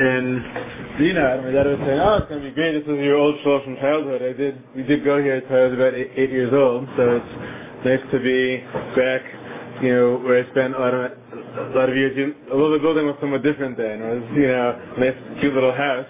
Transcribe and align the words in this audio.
in 0.00 0.40
Zina, 0.98 1.42
my 1.44 1.50
dad 1.52 1.66
was 1.68 1.78
saying, 1.84 2.00
oh, 2.00 2.16
it's 2.16 2.28
going 2.28 2.40
to 2.40 2.48
be 2.48 2.54
great. 2.54 2.72
This 2.72 2.88
is 2.88 3.04
your 3.04 3.16
old 3.16 3.36
shul 3.44 3.60
from 3.62 3.76
childhood. 3.76 4.22
I 4.22 4.32
did, 4.32 4.56
we 4.74 4.82
did 4.82 5.04
go 5.04 5.20
here 5.20 5.36
until 5.36 5.56
I 5.56 5.64
was 5.68 5.74
about 5.74 5.94
eight, 5.94 6.10
eight 6.16 6.30
years 6.30 6.52
old, 6.52 6.88
so 6.96 7.20
it's 7.20 7.32
nice 7.84 8.04
to 8.10 8.18
be 8.18 8.64
back, 8.96 9.20
you 9.84 9.92
know, 9.92 10.16
where 10.24 10.40
I 10.40 10.50
spent 10.50 10.74
a 10.74 10.80
lot 10.80 10.94
of, 10.94 11.12
a 11.12 11.76
lot 11.76 11.88
of 11.92 11.96
years. 11.96 12.16
Although 12.50 12.72
the 12.72 12.80
building 12.80 13.06
was 13.06 13.16
somewhat 13.20 13.42
different 13.42 13.76
then. 13.76 14.00
It 14.00 14.08
was, 14.08 14.24
you 14.32 14.48
know, 14.48 14.68
nice, 14.96 15.16
cute 15.40 15.52
little 15.52 15.76
house, 15.76 16.08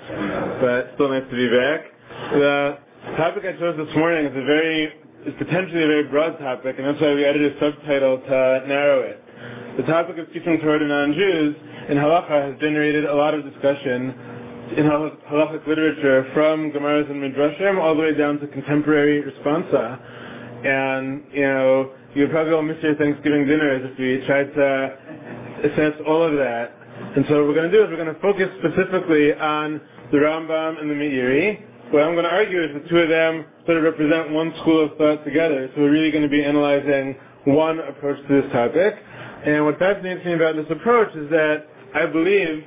but 0.62 0.94
still 0.94 1.10
nice 1.10 1.26
to 1.26 1.36
be 1.36 1.50
back. 1.50 1.90
The 2.30 2.78
topic 3.18 3.42
I 3.42 3.58
chose 3.58 3.74
this 3.74 3.90
morning 3.96 4.26
is 4.26 4.36
a 4.38 4.44
very, 4.46 4.86
is 5.26 5.34
potentially 5.34 5.82
a 5.82 5.90
very 5.90 6.06
broad 6.06 6.38
topic, 6.38 6.78
and 6.78 6.86
that's 6.86 7.00
why 7.00 7.14
we 7.14 7.26
added 7.26 7.42
a 7.42 7.58
subtitle 7.58 8.22
to 8.22 8.62
narrow 8.70 9.02
it. 9.02 9.18
The 9.76 9.84
topic 9.84 10.18
of 10.18 10.26
teaching 10.32 10.58
Torah 10.60 10.80
to 10.80 10.84
non-Jews 10.84 11.56
in 11.88 11.96
halacha 11.96 12.50
has 12.50 12.60
generated 12.60 13.04
a 13.04 13.14
lot 13.14 13.34
of 13.34 13.44
discussion 13.44 14.10
in 14.76 14.84
halachic 14.84 15.66
literature 15.66 16.28
from 16.34 16.72
Gemaras 16.72 17.08
and 17.08 17.22
Midrashim 17.22 17.80
all 17.80 17.94
the 17.94 18.02
way 18.02 18.14
down 18.14 18.40
to 18.40 18.48
contemporary 18.48 19.22
responsa. 19.22 19.98
And, 20.66 21.22
you 21.32 21.42
know, 21.42 21.92
you 22.14 22.22
would 22.22 22.32
probably 22.32 22.52
all 22.52 22.62
miss 22.62 22.82
your 22.82 22.96
Thanksgiving 22.96 23.46
dinners 23.46 23.88
if 23.92 23.98
we 23.98 24.26
tried 24.26 24.52
to 24.54 24.98
assess 25.64 25.94
all 26.06 26.22
of 26.22 26.32
that. 26.34 26.74
And 27.16 27.24
so 27.28 27.38
what 27.38 27.46
we're 27.46 27.54
going 27.54 27.70
to 27.70 27.76
do 27.76 27.84
is 27.84 27.90
we're 27.90 28.04
going 28.04 28.14
to 28.14 28.20
focus 28.20 28.50
specifically 28.58 29.32
on 29.34 29.80
the 30.10 30.18
Rambam 30.18 30.80
and 30.80 30.90
the 30.90 30.94
Meiri. 30.94 31.62
What 31.92 32.02
I'm 32.02 32.14
going 32.14 32.24
to 32.24 32.30
argue 32.30 32.62
is 32.62 32.70
the 32.74 32.88
two 32.88 32.98
of 32.98 33.08
them 33.08 33.46
sort 33.66 33.78
of 33.78 33.84
represent 33.84 34.32
one 34.32 34.52
school 34.60 34.84
of 34.84 34.98
thought 34.98 35.24
together. 35.24 35.70
So 35.74 35.82
we're 35.82 35.92
really 35.92 36.10
going 36.10 36.24
to 36.24 36.28
be 36.28 36.44
analyzing 36.44 37.16
one 37.44 37.78
approach 37.78 38.18
to 38.28 38.42
this 38.42 38.52
topic. 38.52 38.94
And 39.46 39.64
what 39.64 39.78
fascinates 39.78 40.24
me 40.24 40.34
about 40.34 40.56
this 40.56 40.66
approach 40.70 41.14
is 41.16 41.30
that 41.30 41.64
I 41.94 42.06
believe 42.06 42.64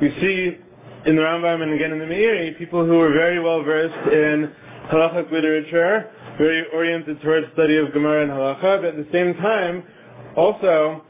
we 0.00 0.10
see 0.20 0.56
in 1.04 1.16
the 1.16 1.22
Rambam 1.22 1.62
and 1.62 1.72
again 1.74 1.90
in 1.90 1.98
the 1.98 2.04
Meiri 2.04 2.56
people 2.56 2.86
who 2.86 3.00
are 3.00 3.12
very 3.12 3.40
well 3.40 3.62
versed 3.64 4.12
in 4.12 4.52
halachic 4.90 5.32
literature, 5.32 6.10
very 6.38 6.64
oriented 6.72 7.20
towards 7.22 7.46
study 7.54 7.76
of 7.76 7.92
Gemara 7.92 8.22
and 8.22 8.30
halacha, 8.30 8.80
but 8.80 8.84
at 8.84 8.96
the 8.96 9.08
same 9.12 9.34
time 9.34 9.82
also 10.36 11.02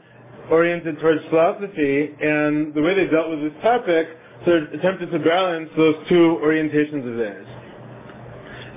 oriented 0.49 0.99
towards 0.99 1.21
philosophy 1.29 2.09
and 2.19 2.73
the 2.73 2.81
way 2.81 2.95
they 2.95 3.07
dealt 3.07 3.29
with 3.29 3.41
this 3.41 3.53
topic 3.61 4.07
sort 4.45 4.63
of 4.63 4.73
attempted 4.73 5.11
to 5.11 5.19
balance 5.19 5.69
those 5.77 5.95
two 6.09 6.39
orientations 6.43 7.07
of 7.07 7.17
theirs. 7.17 7.47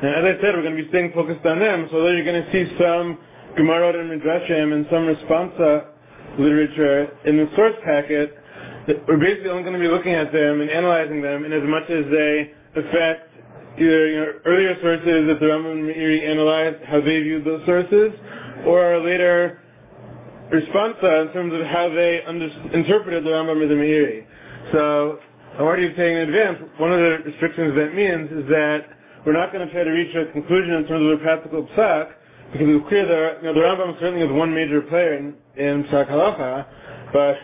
And 0.02 0.26
as 0.26 0.36
I 0.36 0.42
said, 0.42 0.54
we're 0.54 0.62
going 0.62 0.76
to 0.76 0.82
be 0.82 0.88
staying 0.90 1.12
focused 1.14 1.44
on 1.46 1.58
them, 1.58 1.88
so 1.90 1.96
although 1.96 2.10
you're 2.12 2.24
going 2.24 2.44
to 2.44 2.52
see 2.52 2.70
some 2.78 3.18
Gemara 3.56 3.98
and 3.98 4.20
Midrashim 4.20 4.74
and 4.74 4.86
some 4.90 5.08
responsa 5.08 5.95
literature 6.38 7.08
in 7.26 7.36
the 7.36 7.48
source 7.56 7.74
packet 7.84 8.36
we're 9.08 9.18
basically 9.18 9.50
only 9.50 9.62
going 9.62 9.74
to 9.74 9.80
be 9.80 9.88
looking 9.88 10.12
at 10.14 10.32
them 10.32 10.60
and 10.60 10.70
analyzing 10.70 11.20
them 11.22 11.44
in 11.44 11.52
as 11.52 11.62
much 11.66 11.90
as 11.90 12.04
they 12.10 12.50
affect 12.76 13.30
either 13.78 14.06
you 14.08 14.16
know, 14.16 14.32
earlier 14.46 14.74
sources 14.80 15.26
that 15.28 15.40
the 15.40 15.46
Rambam 15.46 15.72
and 15.72 15.84
Meiri 15.90 16.22
analyzed, 16.28 16.76
how 16.86 17.00
they 17.00 17.20
viewed 17.22 17.44
those 17.44 17.64
sources, 17.66 18.12
or 18.64 18.80
our 18.80 19.00
later 19.04 19.58
response 20.50 20.96
in 21.02 21.30
terms 21.32 21.52
of 21.54 21.66
how 21.66 21.88
they 21.90 22.22
under- 22.26 22.50
interpreted 22.74 23.24
the 23.24 23.30
Rambam 23.30 23.62
and 23.62 23.70
the 23.70 23.74
Meiri. 23.74 24.24
So 24.72 25.18
I'm 25.58 25.64
already 25.64 25.92
saying 25.96 26.16
in 26.16 26.22
advance, 26.30 26.58
one 26.78 26.92
of 26.92 27.00
the 27.00 27.18
restrictions 27.26 27.74
that 27.76 27.94
means 27.94 28.30
is 28.30 28.48
that 28.50 28.86
we're 29.26 29.34
not 29.34 29.52
going 29.52 29.66
to 29.66 29.72
try 29.72 29.82
to 29.84 29.90
reach 29.90 30.14
a 30.14 30.30
conclusion 30.32 30.74
in 30.74 30.86
terms 30.86 31.04
of 31.04 31.18
a 31.18 31.22
practical 31.22 31.66
psak, 31.76 32.12
because 32.52 32.68
it's 32.68 32.88
clear 32.88 33.06
that 33.06 33.42
you 33.42 33.48
know, 33.48 33.54
the 33.54 33.60
Rambam 33.60 33.98
certainly 34.00 34.24
is 34.24 34.32
one 34.32 34.54
major 34.54 34.80
player 34.82 35.14
in, 35.14 35.34
in 35.56 35.82
but 37.12 37.36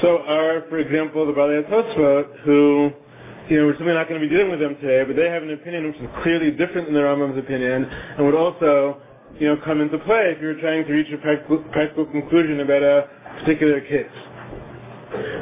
so 0.00 0.18
are, 0.22 0.64
for 0.68 0.78
example, 0.78 1.26
the 1.26 1.32
Balei 1.32 1.68
Tosfot, 1.68 2.40
who, 2.40 2.90
you 3.48 3.58
know, 3.58 3.66
we're 3.66 3.76
simply 3.76 3.92
not 3.92 4.08
going 4.08 4.20
to 4.20 4.26
be 4.26 4.32
dealing 4.32 4.50
with 4.50 4.60
them 4.60 4.76
today, 4.80 5.04
but 5.04 5.16
they 5.16 5.28
have 5.28 5.42
an 5.42 5.50
opinion 5.50 5.86
which 5.86 5.96
is 5.96 6.08
clearly 6.22 6.50
different 6.50 6.86
than 6.86 6.94
the 6.94 7.00
Rambam's 7.00 7.38
opinion, 7.38 7.84
and 7.84 8.24
would 8.24 8.34
also, 8.34 9.02
you 9.38 9.48
know, 9.48 9.56
come 9.64 9.80
into 9.80 9.98
play 9.98 10.32
if 10.34 10.40
you 10.40 10.48
were 10.48 10.60
trying 10.60 10.86
to 10.86 10.92
reach 10.92 11.12
a 11.12 11.18
practical, 11.18 11.58
practical 11.72 12.06
conclusion 12.06 12.60
about 12.60 12.82
a 12.82 13.08
particular 13.40 13.80
case. 13.80 14.06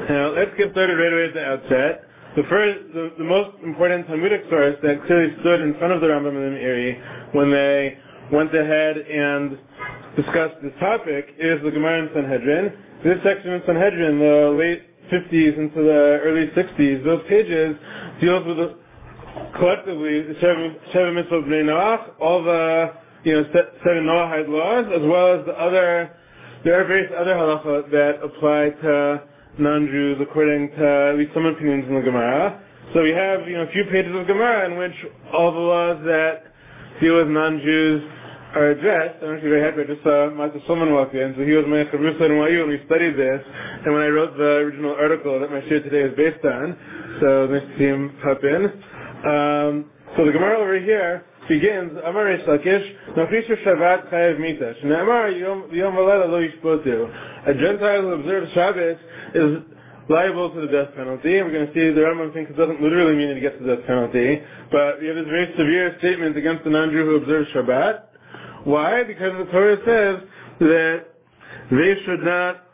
Now, 0.08 0.32
let's 0.34 0.50
get 0.56 0.72
started 0.72 0.97
right 0.97 1.12
away 1.12 1.28
at 1.28 1.34
the 1.34 1.44
outset. 1.44 2.04
The 2.37 2.42
first, 2.48 2.78
the, 2.94 3.12
the 3.19 3.25
most 3.25 3.50
important 3.62 4.06
Talmudic 4.06 4.44
source 4.48 4.76
that 4.82 5.04
clearly 5.06 5.34
stood 5.41 5.60
in 5.60 5.75
front 5.78 5.92
of 5.92 6.00
the 6.00 6.06
Rambam 6.06 6.37
and 6.37 6.56
the 6.56 6.60
Meiri 6.60 7.34
when 7.34 7.50
they 7.50 7.98
went 8.33 8.55
ahead 8.55 8.99
and 8.99 9.59
discussed 10.16 10.56
this 10.62 10.72
topic 10.81 11.34
is 11.39 11.62
the 11.62 11.71
Gemara 11.71 12.03
in 12.03 12.11
Sanhedrin, 12.15 12.72
this 13.05 13.19
section 13.25 13.53
in 13.53 13.62
Sanhedrin, 13.66 14.19
the 14.19 14.56
late 14.59 14.83
50s 15.11 15.59
into 15.59 15.83
the 15.83 16.21
early 16.22 16.49
60s, 16.49 17.05
those 17.05 17.22
pages 17.28 17.77
deals 18.21 18.47
with 18.47 18.56
the, 18.56 18.77
collectively 19.56 20.22
the 20.22 20.34
seven 20.41 21.15
mitzvot 21.15 21.47
bnei 21.47 21.65
Noach, 21.65 22.11
all 22.21 22.43
the 22.43 22.93
you 23.25 23.34
know 23.34 23.44
seven 23.53 24.05
Noahide 24.05 24.49
laws, 24.49 24.87
as 24.94 25.03
well 25.03 25.38
as 25.38 25.47
the 25.47 25.53
other. 25.53 26.15
There 26.65 26.81
are 26.81 26.84
various 26.84 27.12
other 27.17 27.34
halachot 27.34 27.91
that 27.93 28.21
apply 28.22 28.71
to 28.83 29.22
non-Jews 29.59 30.19
according 30.21 30.71
to 30.71 31.11
at 31.12 31.19
least 31.19 31.33
some 31.34 31.47
opinions 31.47 31.84
in 31.88 31.94
the 31.94 32.00
Gemara. 32.00 32.62
So 32.94 33.03
we 33.03 33.11
have 33.11 33.47
you 33.47 33.55
know 33.55 33.62
a 33.62 33.72
few 33.72 33.84
pages 33.93 34.15
of 34.15 34.27
Gemara 34.27 34.71
in 34.71 34.77
which 34.77 34.94
all 35.33 35.53
the 35.53 35.59
laws 35.59 36.03
that 36.05 36.53
deal 37.00 37.16
with 37.16 37.28
non-Jews 37.28 38.03
are 38.54 38.70
addressed. 38.70 39.22
I'm 39.22 39.34
actually 39.34 39.50
very 39.50 39.62
happy. 39.62 39.82
I 39.82 39.94
just 39.94 40.03
saw 40.03 40.31
Master 40.31 40.60
Solomon 40.66 40.94
walk 40.94 41.12
in, 41.14 41.34
so 41.36 41.44
he 41.44 41.53
was 41.53 41.66
my 41.69 41.84
Chavrusa 41.84 42.26
in 42.26 42.32
YU, 42.32 42.62
and 42.62 42.70
we 42.70 42.81
studied 42.86 43.16
this. 43.16 43.41
And 43.84 43.92
when 43.92 44.03
I 44.03 44.09
wrote 44.09 44.36
the 44.36 44.64
original 44.64 44.97
article 44.98 45.38
that 45.41 45.50
my 45.50 45.60
shir 45.69 45.81
today 45.81 46.08
is 46.08 46.16
based 46.16 46.44
on, 46.44 46.76
so 47.20 47.47
nice 47.47 47.62
to 47.62 47.78
see 47.78 47.84
him 47.84 48.16
pop 48.22 48.42
in. 48.42 48.64
Um, 49.28 49.91
so 50.16 50.25
the 50.25 50.32
Gemara 50.32 50.58
over 50.58 50.81
here 50.81 51.25
begins, 51.48 51.92
Amar 52.04 52.25
Reish 52.25 52.47
Lakish, 52.47 53.16
Nafisha 53.16 53.62
Shabbat 53.64 54.10
Chayev 54.10 54.41
Mita. 54.41 54.75
Shne'amar 54.82 55.38
Yom 55.38 55.94
Valela 55.94 56.28
Lo 56.28 56.41
Yishpotu. 56.41 57.48
A 57.48 57.54
Gentile 57.54 58.03
who 58.03 58.12
observes 58.12 58.50
Shabbat 58.53 58.98
is 59.34 59.62
liable 60.08 60.50
to 60.54 60.60
the 60.60 60.66
death 60.66 60.94
penalty. 60.96 61.41
We're 61.42 61.52
going 61.52 61.66
to 61.66 61.74
see 61.74 61.92
the 61.92 62.00
Rambam 62.00 62.32
thinks 62.32 62.50
it 62.50 62.56
doesn't 62.56 62.80
literally 62.80 63.14
mean 63.14 63.34
he 63.34 63.41
gets 63.41 63.56
the 63.60 63.76
death 63.76 63.86
penalty, 63.86 64.42
but 64.72 65.00
we 65.00 65.06
have 65.06 65.16
this 65.16 65.26
very 65.26 65.52
severe 65.56 65.96
statement 65.98 66.36
against 66.36 66.64
the 66.64 66.70
non-Jew 66.70 67.04
who 67.04 67.16
observes 67.16 67.48
Shabbat. 67.54 68.04
Why? 68.64 69.02
Because 69.04 69.32
the 69.38 69.50
Torah 69.52 69.76
says 69.84 70.28
that 70.60 71.04
they 71.70 71.94
should 72.04 72.24
not 72.24 72.64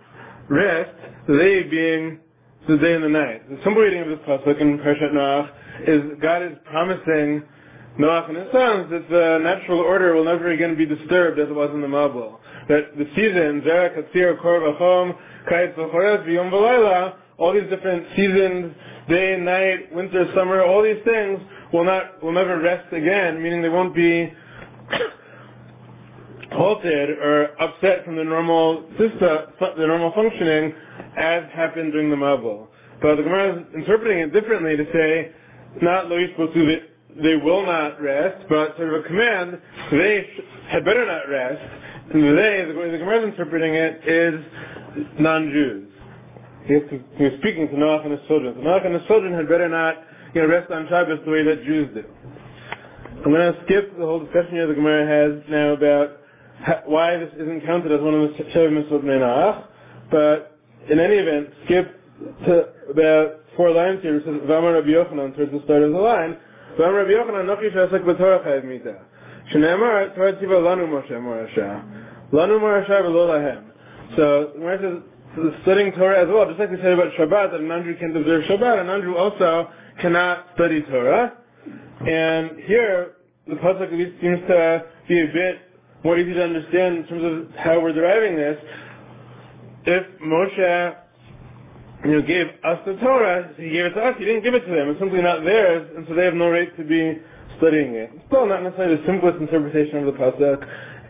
rest, 0.48 0.94
they 1.28 1.62
being 1.64 2.20
the 2.68 2.78
day 2.78 2.94
and 2.94 3.04
the 3.04 3.08
night. 3.08 3.48
The 3.48 3.58
simple 3.64 3.82
reading 3.82 4.02
of 4.02 4.08
this 4.08 4.18
pasuk 4.26 4.60
in 4.60 4.78
Parshat 4.78 5.12
Noach 5.12 5.50
is 5.86 6.18
God 6.22 6.42
is 6.42 6.56
promising 6.64 7.42
Noach 7.98 8.28
and 8.28 8.38
his 8.38 8.46
sons 8.52 8.90
that 8.90 9.08
the 9.10 9.38
natural 9.42 9.80
order 9.80 10.14
will 10.14 10.24
never 10.24 10.50
again 10.50 10.76
be 10.76 10.86
disturbed 10.86 11.38
as 11.38 11.48
it 11.48 11.54
was 11.54 11.70
in 11.74 11.80
the 11.80 11.86
Mabul. 11.86 12.38
That 12.68 12.96
the 12.96 13.04
seasons, 13.14 13.64
Zerach, 13.64 13.98
Katsir, 13.98 14.40
Kor, 14.40 14.60
Vachom, 14.60 15.16
Vachores, 15.46 16.26
V'yom, 16.26 16.50
V'layla, 16.50 17.16
all 17.38 17.52
these 17.52 17.68
different 17.70 18.06
seasons, 18.16 18.74
day, 19.08 19.34
and 19.34 19.44
night, 19.44 19.94
winter, 19.94 20.30
summer, 20.34 20.62
all 20.62 20.82
these 20.82 21.02
things 21.04 21.40
will 21.72 21.84
not, 21.84 22.22
will 22.22 22.32
never 22.32 22.60
rest 22.60 22.92
again, 22.92 23.42
meaning 23.42 23.62
they 23.62 23.68
won't 23.68 23.94
be 23.94 24.32
halted 26.52 27.10
or 27.10 27.60
upset 27.60 28.04
from 28.04 28.16
the 28.16 28.24
normal 28.24 28.84
system, 28.98 29.38
the 29.76 29.86
normal 29.86 30.12
functioning 30.14 30.72
as 31.16 31.44
happened 31.52 31.92
during 31.92 32.10
the 32.10 32.16
Mabul. 32.16 32.68
But 33.02 33.16
the 33.16 33.22
Gemara 33.22 33.60
is 33.60 33.66
interpreting 33.74 34.18
it 34.18 34.32
differently 34.32 34.76
to 34.76 34.84
say, 34.92 35.32
not 35.82 36.08
lo 36.08 36.16
yishpotu, 36.16 36.80
they 37.22 37.36
will 37.36 37.66
not 37.66 38.00
rest, 38.00 38.44
but 38.48 38.76
sort 38.76 38.94
of 38.94 39.04
a 39.04 39.06
command, 39.06 39.60
they 39.90 40.26
had 40.68 40.84
better 40.84 41.04
not 41.04 41.28
rest. 41.28 41.60
And 42.12 42.22
they, 42.22 42.64
the 42.70 42.78
way 42.78 42.90
the 42.90 42.98
Gemara 42.98 43.22
is 43.22 43.30
interpreting 43.30 43.74
it, 43.74 44.00
is 44.06 44.44
non-Jews. 45.18 45.93
He, 46.66 46.74
he 47.16 47.24
was 47.24 47.32
speaking 47.40 47.68
to 47.68 47.74
Noach 47.74 48.04
and 48.04 48.12
his 48.12 48.26
children. 48.26 48.54
So 48.56 48.60
Noach 48.62 48.86
and 48.86 48.94
his 48.94 49.06
children 49.06 49.34
had 49.34 49.48
better 49.48 49.68
not 49.68 49.96
you 50.34 50.42
know, 50.42 50.48
rest 50.48 50.70
on 50.70 50.88
Shabbos 50.88 51.20
the 51.24 51.30
way 51.30 51.44
that 51.44 51.64
Jews 51.64 51.88
do. 51.94 52.04
I'm 53.24 53.32
going 53.32 53.52
to 53.52 53.60
skip 53.64 53.96
the 53.98 54.04
whole 54.04 54.20
discussion 54.20 54.52
here 54.52 54.66
the 54.66 54.74
Gemara 54.74 55.06
has 55.06 55.42
now 55.48 55.72
about 55.72 56.20
why 56.86 57.16
this 57.16 57.30
isn't 57.34 57.64
counted 57.64 57.92
as 57.92 58.00
one 58.00 58.14
of 58.14 58.30
the 58.30 58.44
Sheva 58.44 58.70
Mitzvot 58.70 59.04
Menach, 59.04 59.64
but 60.10 60.58
in 60.90 60.98
any 60.98 61.14
event, 61.14 61.50
skip 61.64 62.00
to 62.46 62.68
about 62.90 63.40
four 63.56 63.70
lines 63.70 64.00
here, 64.02 64.16
it 64.16 64.24
says, 64.24 64.34
Vamar 64.46 64.74
Rabbi 64.74 64.88
Yochanan, 64.88 65.36
towards 65.36 65.52
the 65.52 65.62
start 65.64 65.82
of 65.82 65.92
the 65.92 65.98
line, 65.98 66.36
Vamar 66.78 67.04
Rabbi 67.04 67.10
Yochanan, 67.10 67.46
Nochi 67.46 67.72
Shasek 67.74 68.04
B'Torah 68.04 68.44
Chayiv 68.44 68.64
Mita. 68.64 69.00
Shneemar, 69.52 70.14
Torah 70.14 70.32
Tziva 70.34 70.60
Lanu 70.60 70.88
Moshe 70.88 71.12
Morasha. 71.12 72.30
Lanu 72.32 72.60
Morasha 72.60 73.02
V'lo 73.02 73.28
Lahem. 73.28 73.64
So, 74.16 74.52
Gemara 74.54 74.78
says, 74.80 75.13
studying 75.62 75.92
Torah 75.92 76.22
as 76.22 76.28
well, 76.28 76.46
just 76.46 76.58
like 76.58 76.70
we 76.70 76.76
said 76.76 76.92
about 76.92 77.12
Shabbat, 77.18 77.50
that 77.52 77.60
an 77.60 77.70
Andrew 77.70 77.98
can't 77.98 78.16
observe 78.16 78.44
Shabbat, 78.44 78.80
an 78.80 78.88
Andrew 78.88 79.16
also 79.16 79.68
cannot 80.00 80.46
study 80.54 80.82
Torah. 80.82 81.32
And 82.00 82.58
here, 82.66 83.16
the 83.46 83.54
Pasuk 83.54 83.92
at 83.92 83.92
least 83.92 84.20
seems 84.20 84.40
to 84.48 84.84
be 85.08 85.20
a 85.20 85.26
bit 85.26 85.58
more 86.04 86.18
easy 86.18 86.34
to 86.34 86.42
understand 86.44 86.98
in 86.98 87.06
terms 87.06 87.24
of 87.24 87.56
how 87.56 87.80
we're 87.80 87.92
deriving 87.92 88.36
this. 88.36 88.58
If 89.86 90.20
Moshe 90.20 90.96
you 92.04 92.12
know, 92.12 92.22
gave 92.22 92.46
us 92.64 92.78
the 92.86 92.96
Torah, 92.96 93.50
he 93.56 93.70
gave 93.70 93.86
it 93.86 93.94
to 93.94 94.00
us, 94.00 94.14
he 94.18 94.24
didn't 94.24 94.44
give 94.44 94.54
it 94.54 94.66
to 94.66 94.70
them. 94.70 94.90
It's 94.90 95.00
simply 95.00 95.22
not 95.22 95.44
theirs, 95.44 95.90
and 95.96 96.06
so 96.08 96.14
they 96.14 96.24
have 96.24 96.34
no 96.34 96.50
right 96.50 96.74
to 96.76 96.84
be 96.84 97.18
studying 97.58 97.94
it. 97.94 98.10
Still 98.28 98.46
not 98.46 98.62
necessarily 98.62 98.96
the 98.96 99.06
simplest 99.06 99.38
interpretation 99.40 99.98
of 99.98 100.06
the 100.06 100.12
Pasuk, 100.12 100.66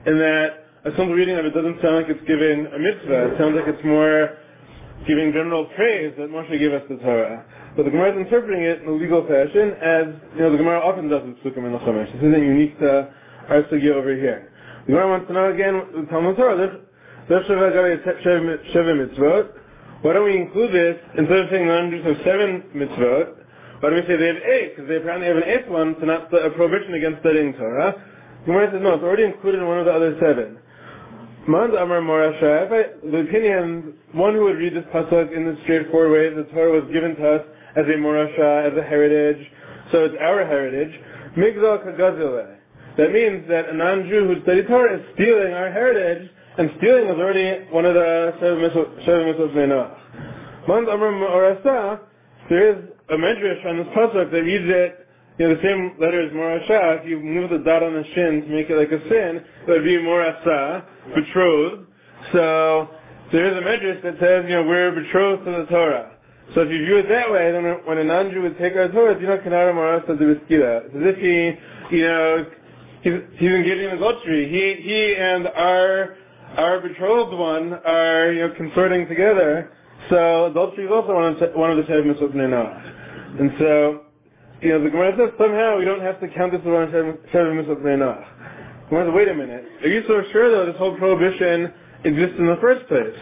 in 0.07 0.19
that 0.19 0.64
a 0.85 0.91
simple 0.97 1.15
reading 1.15 1.37
of 1.39 1.47
it 1.47 1.55
doesn't 1.55 1.81
sound 1.81 1.97
like 1.97 2.09
it's 2.09 2.21
giving 2.29 2.67
a 2.69 2.79
mitzvah. 2.79 3.33
It 3.33 3.39
sounds 3.41 3.57
like 3.57 3.65
it's 3.67 3.85
more 3.85 4.37
giving 5.09 5.33
general 5.33 5.65
praise 5.77 6.13
that 6.19 6.29
Moshe 6.29 6.53
gave 6.59 6.73
us 6.73 6.83
the 6.89 6.97
Torah. 7.01 7.45
But 7.77 7.85
the 7.85 7.91
Gemara 7.91 8.13
is 8.13 8.27
interpreting 8.27 8.63
it 8.63 8.83
in 8.83 8.89
a 8.89 8.93
legal 8.93 9.25
fashion, 9.25 9.73
as 9.81 10.13
you 10.37 10.45
know 10.45 10.53
the 10.53 10.61
Gemara 10.61 10.85
often 10.85 11.09
does 11.09 11.25
with 11.25 11.41
Sukkim 11.41 11.65
and 11.65 11.75
the 11.75 11.79
Chumash. 11.81 12.13
This 12.13 12.21
isn't 12.21 12.37
unique 12.37 12.79
to 12.81 13.09
our 13.49 13.63
sugya 13.73 13.97
over 13.97 14.15
here. 14.15 14.53
The 14.87 14.93
Gemara 14.93 15.09
wants 15.09 15.27
to 15.29 15.33
know 15.33 15.49
again 15.53 15.81
with 15.97 16.09
Talmud 16.11 16.37
Torah. 16.37 16.81
Why 20.05 20.13
don't 20.13 20.25
we 20.25 20.37
include 20.37 20.73
this 20.73 20.97
instead 21.17 21.39
of 21.39 21.49
saying 21.51 21.67
non-Jews 21.67 22.05
have 22.05 22.17
seven 22.25 22.63
mitzvot? 22.77 23.41
Why 23.81 23.89
don't 23.89 24.01
we 24.01 24.07
say 24.07 24.17
they 24.21 24.27
have 24.27 24.37
eight? 24.37 24.77
Because 24.77 24.89
they 24.89 24.97
apparently 24.97 25.29
have 25.29 25.39
an 25.39 25.45
eighth 25.45 25.69
one, 25.69 25.97
so 25.99 26.05
not 26.05 26.29
a 26.29 26.51
prohibition 26.51 26.93
against 26.93 27.21
studying 27.21 27.55
Torah. 27.55 27.97
The 28.45 28.53
Gemara 28.53 28.71
says 28.71 28.83
no, 28.83 28.95
it's 28.95 29.03
already 29.03 29.25
included 29.25 29.61
in 29.63 29.67
one 29.67 29.79
of 29.79 29.87
the 29.87 29.93
other 29.93 30.17
seven. 30.21 30.59
Mand 31.47 31.75
Amar 31.75 32.01
Morasha, 32.01 33.03
the 33.03 33.19
opinion, 33.19 33.93
one 34.13 34.33
who 34.33 34.45
would 34.45 34.57
read 34.57 34.75
this 34.75 34.85
pasuk 34.95 35.37
in 35.37 35.45
the 35.45 35.59
straightforward 35.65 36.11
way, 36.11 36.43
the 36.43 36.49
Torah 36.55 36.81
was 36.81 36.91
given 36.91 37.15
to 37.17 37.37
us 37.37 37.47
as 37.77 37.85
a 37.85 37.99
Morasha, 38.01 38.73
as 38.73 38.79
a 38.79 38.83
heritage, 38.83 39.47
so 39.93 40.07
it's 40.07 40.15
our 40.23 40.47
heritage. 40.47 40.99
Migzal 41.37 41.85
Kagazile. 41.85 42.57
That 42.97 43.13
means 43.13 43.47
that 43.49 43.69
a 43.69 43.75
non-Jew 43.75 44.27
who 44.27 44.43
studied 44.43 44.69
Torah 44.69 44.97
is 44.97 45.05
stealing 45.13 45.53
our 45.53 45.71
heritage, 45.71 46.31
and 46.57 46.71
stealing 46.79 47.09
was 47.09 47.19
already 47.19 47.69
one 47.69 47.85
of 47.85 47.93
the 47.93 48.33
seven 48.41 48.65
mitzvot 48.65 49.45
of 49.45 49.55
Noah. 49.55 49.99
Mand 50.67 50.89
Amar 50.89 51.13
Morasa, 51.13 52.01
there 52.49 52.73
is 52.73 52.85
a 53.11 53.17
medrash 53.17 53.67
on 53.67 53.85
this 53.85 53.89
pasuk 53.89 54.31
that 54.31 54.41
reads 54.41 54.65
it 54.65 55.05
you 55.37 55.49
know, 55.49 55.57
the 55.57 55.63
same 55.63 55.97
letter 55.99 56.25
as 56.25 56.33
Morasha, 56.33 57.03
if 57.03 57.09
you 57.09 57.19
move 57.19 57.51
the 57.51 57.59
dot 57.59 57.83
on 57.83 57.93
the 57.93 58.05
shin 58.15 58.43
to 58.43 58.49
make 58.49 58.71
it 58.71 58.79
like 58.79 58.93
a 58.93 59.03
sin, 59.09 59.45
it 59.67 59.71
would 59.71 59.83
be 59.83 59.99
Morasa, 59.99 60.85
betrothed. 61.15 61.87
So, 62.33 62.89
there 63.33 63.51
is 63.51 63.57
a 63.57 63.67
medrash 63.67 64.03
that 64.03 64.15
says, 64.21 64.45
you 64.49 64.55
know, 64.55 64.65
we're 64.65 64.93
betrothed 64.93 65.45
to 65.45 65.51
the 65.51 65.67
Torah. 65.67 66.13
So 66.55 66.61
if 66.61 66.71
you 66.71 66.85
view 66.85 66.99
it 66.99 67.09
that 67.09 67.33
way, 67.33 67.51
then 67.53 67.65
when 67.87 67.99
a 67.99 68.05
non-Jew 68.05 68.43
would 68.43 68.59
take 68.59 68.77
our 68.77 68.89
Torah, 68.89 69.19
you 69.19 69.27
know, 69.27 69.39
Kanara 69.39 69.73
Morasa 69.73 70.19
de 70.19 70.25
Biskida. 70.25 70.87
It's 70.87 70.95
as 70.95 71.03
if 71.03 71.19
he, 71.19 71.97
you 71.97 72.05
know, 72.05 72.47
he's, 73.03 73.13
he's 73.39 73.51
engaging 73.51 73.91
in 73.91 73.97
adultery. 73.97 74.49
He, 74.49 74.83
he 74.87 75.17
and 75.17 75.49
our, 75.49 76.17
our 76.57 76.81
betrothed 76.81 77.37
one 77.37 77.73
are, 77.73 78.31
you 78.31 78.47
know, 78.47 78.55
consorting 78.57 79.09
together. 79.09 79.73
So 80.11 80.47
adultery 80.47 80.85
is 80.85 80.93
also 80.93 81.15
one 81.15 81.35
of, 81.35 81.55
one 81.55 81.71
of 81.71 81.79
the 81.79 81.85
Shev 81.85 82.05
Mitzvot 82.05 83.41
And 83.41 83.51
so, 83.59 84.03
you 84.61 84.69
know, 84.69 84.85
the 84.85 84.91
Gemara 84.91 85.17
says 85.17 85.31
somehow 85.39 85.79
we 85.79 85.85
don't 85.87 86.03
have 86.03 86.21
to 86.21 86.29
count 86.29 86.53
this 86.53 86.61
as 86.61 86.67
one 86.67 86.89
Sheva 86.89 87.19
Mitzvot 87.33 87.83
Bnei 87.83 87.99
Noach. 87.99 88.34
Wait 88.91 89.29
a 89.29 89.35
minute. 89.35 89.65
Are 89.83 89.89
you 89.89 90.03
so 90.07 90.23
sure 90.33 90.51
though 90.51 90.67
this 90.67 90.77
whole 90.79 90.97
prohibition 90.97 91.73
exists 92.05 92.37
in 92.39 92.47
the 92.47 92.57
first 92.61 92.87
place? 92.89 93.15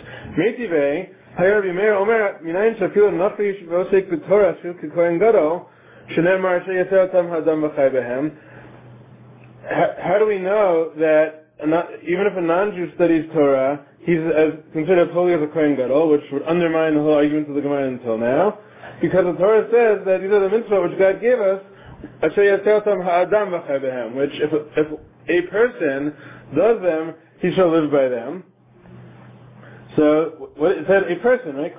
How 10.02 10.18
do 10.18 10.26
we 10.26 10.38
know 10.38 10.90
that 10.98 11.46
even 12.02 12.26
if 12.26 12.36
a 12.36 12.40
non-Jew 12.40 12.92
studies 12.96 13.30
Torah, 13.32 13.86
he's 14.00 14.18
as, 14.18 14.52
considered 14.72 15.08
as 15.08 15.14
holy 15.14 15.34
as 15.34 15.42
a 15.42 15.46
Kohen 15.46 15.76
Gadol, 15.76 16.08
which 16.10 16.22
would 16.32 16.42
undermine 16.42 16.94
the 16.94 17.00
whole 17.00 17.14
argument 17.14 17.48
of 17.48 17.54
the 17.54 17.60
Gemara 17.60 17.86
until 17.86 18.18
now? 18.18 18.58
Because 19.00 19.24
the 19.24 19.34
Torah 19.34 19.68
says 19.70 20.04
that 20.06 20.20
these 20.20 20.32
are 20.32 20.40
the 20.40 20.50
mitzvah 20.50 20.82
which 20.82 20.98
God 20.98 21.20
gave 21.20 21.38
us, 21.38 21.62
which 22.20 22.36
if, 24.40 24.52
if 24.76 24.86
a 25.28 25.42
person 25.42 26.14
does 26.56 26.82
them, 26.82 27.14
he 27.40 27.52
shall 27.54 27.70
live 27.70 27.90
by 27.90 28.08
them. 28.08 28.44
So, 29.96 30.50
what, 30.56 30.72
it 30.72 30.84
said 30.88 31.10
a 31.10 31.16
person, 31.16 31.56
right? 31.56 31.76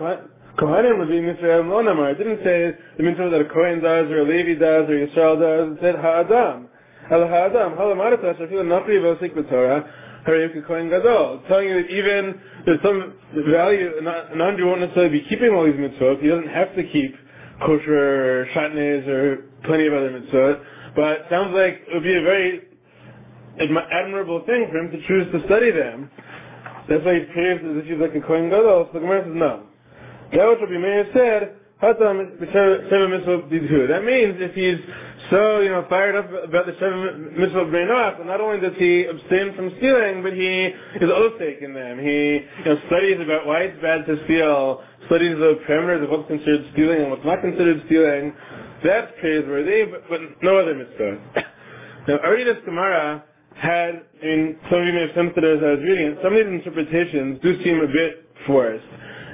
Kohanim 0.57 0.99
would 0.99 1.09
be 1.09 1.19
Mitzvah 1.19 1.63
Lonamar. 1.65 2.11
It 2.13 2.17
didn't 2.19 2.43
say 2.43 2.71
the 2.97 3.03
mitzvah 3.03 3.29
that 3.31 3.41
a 3.41 3.45
Kohen 3.45 3.81
does, 3.81 4.05
or 4.11 4.19
a 4.19 4.23
Levi 4.23 4.53
does, 4.59 4.87
or 4.87 4.93
Yisrael 4.93 5.39
does. 5.39 5.77
It 5.77 5.81
said 5.81 5.95
Ha'adam. 5.95 6.67
El 7.09 7.27
Ha'adam. 7.27 7.73
Halamarata 7.73 8.37
Shafil 8.37 8.61
Nafri 8.61 9.01
Vosik 9.01 9.33
B'Torah. 9.33 9.89
Kohen 10.25 10.89
Gadol. 10.89 11.39
It's 11.39 11.47
telling 11.47 11.67
you 11.67 11.81
that 11.81 11.89
even 11.89 12.39
there's 12.65 12.81
some 12.81 13.13
value, 13.51 13.91
a 13.99 14.35
non-Jew 14.35 14.65
won't 14.65 14.81
necessarily 14.81 15.19
be 15.19 15.27
keeping 15.27 15.49
all 15.49 15.65
these 15.65 15.73
mitzvot. 15.73 16.21
He 16.21 16.29
doesn't 16.29 16.47
have 16.47 16.75
to 16.75 16.83
keep 16.83 17.15
kosher 17.59 18.41
or 18.41 18.45
shatnez 18.55 19.07
or 19.07 19.49
plenty 19.65 19.87
of 19.87 19.93
other 19.93 20.11
mitzvot. 20.11 20.63
But 20.95 21.11
it 21.11 21.25
sounds 21.29 21.53
like 21.53 21.81
it 21.87 21.93
would 21.93 22.03
be 22.03 22.15
a 22.15 22.21
very 22.21 22.61
admirable 23.59 24.44
thing 24.45 24.67
for 24.71 24.77
him 24.77 24.91
to 24.91 25.07
choose 25.07 25.31
to 25.31 25.45
study 25.45 25.71
them. 25.71 26.09
That's 26.89 27.03
why 27.05 27.19
he 27.19 27.25
praised 27.31 27.63
as 27.63 27.77
if 27.77 27.85
he's 27.85 28.00
like 28.00 28.15
a 28.15 28.21
Kohen 28.25 28.50
Gadol. 28.50 28.89
So 28.91 28.94
the 28.94 29.00
Gemara 29.00 29.23
says 29.23 29.35
no. 29.35 29.63
That 30.31 30.45
what 30.45 30.61
Rabbi 30.61 30.77
Meir 30.77 31.07
said, 31.13 31.55
that 31.83 32.00
means 34.05 34.35
if 34.39 34.55
he's 34.55 34.79
so, 35.29 35.59
you 35.59 35.69
know, 35.69 35.85
fired 35.89 36.15
up 36.15 36.31
about 36.31 36.65
the 36.65 36.73
seven 36.79 37.35
mitzvah 37.38 37.59
of 37.59 37.67
Noach, 37.67 38.25
not 38.25 38.39
only 38.39 38.61
does 38.61 38.71
he 38.77 39.03
abstain 39.03 39.53
from 39.53 39.69
stealing, 39.79 40.23
but 40.23 40.31
he 40.31 40.71
is 41.03 41.11
oath 41.11 41.41
in 41.41 41.73
them. 41.73 42.00
He, 42.00 42.39
you 42.39 42.65
know, 42.65 42.79
studies 42.88 43.19
about 43.19 43.45
why 43.45 43.63
it's 43.63 43.81
bad 43.81 44.05
to 44.05 44.15
steal, 44.23 44.81
studies 45.07 45.35
the 45.35 45.59
parameters 45.67 46.05
of 46.05 46.09
what's 46.09 46.27
considered 46.29 46.65
stealing 46.71 47.01
and 47.01 47.11
what's 47.11 47.25
not 47.25 47.41
considered 47.41 47.83
stealing. 47.88 48.33
That's 48.83 49.11
praiseworthy, 49.19 49.83
but, 49.91 50.07
but 50.09 50.21
no 50.41 50.59
other 50.59 50.75
mitzvah. 50.75 51.19
now, 52.07 52.17
already 52.19 52.45
this 52.45 52.63
Gemara 52.63 53.25
had, 53.55 54.03
I 54.21 54.25
mean, 54.25 54.59
some 54.69 54.79
of 54.79 54.88
you 54.88 54.94
may 54.94 55.01
have 55.01 55.15
sensed 55.15 55.38
it 55.38 55.44
as 55.44 55.59
I 55.63 55.71
was 55.77 55.83
reading 55.83 56.07
it, 56.07 56.17
some 56.23 56.33
of 56.33 56.39
these 56.39 56.53
interpretations 56.53 57.39
do 57.41 57.63
seem 57.63 57.79
a 57.79 57.88
bit 57.88 58.27
forced. 58.45 58.85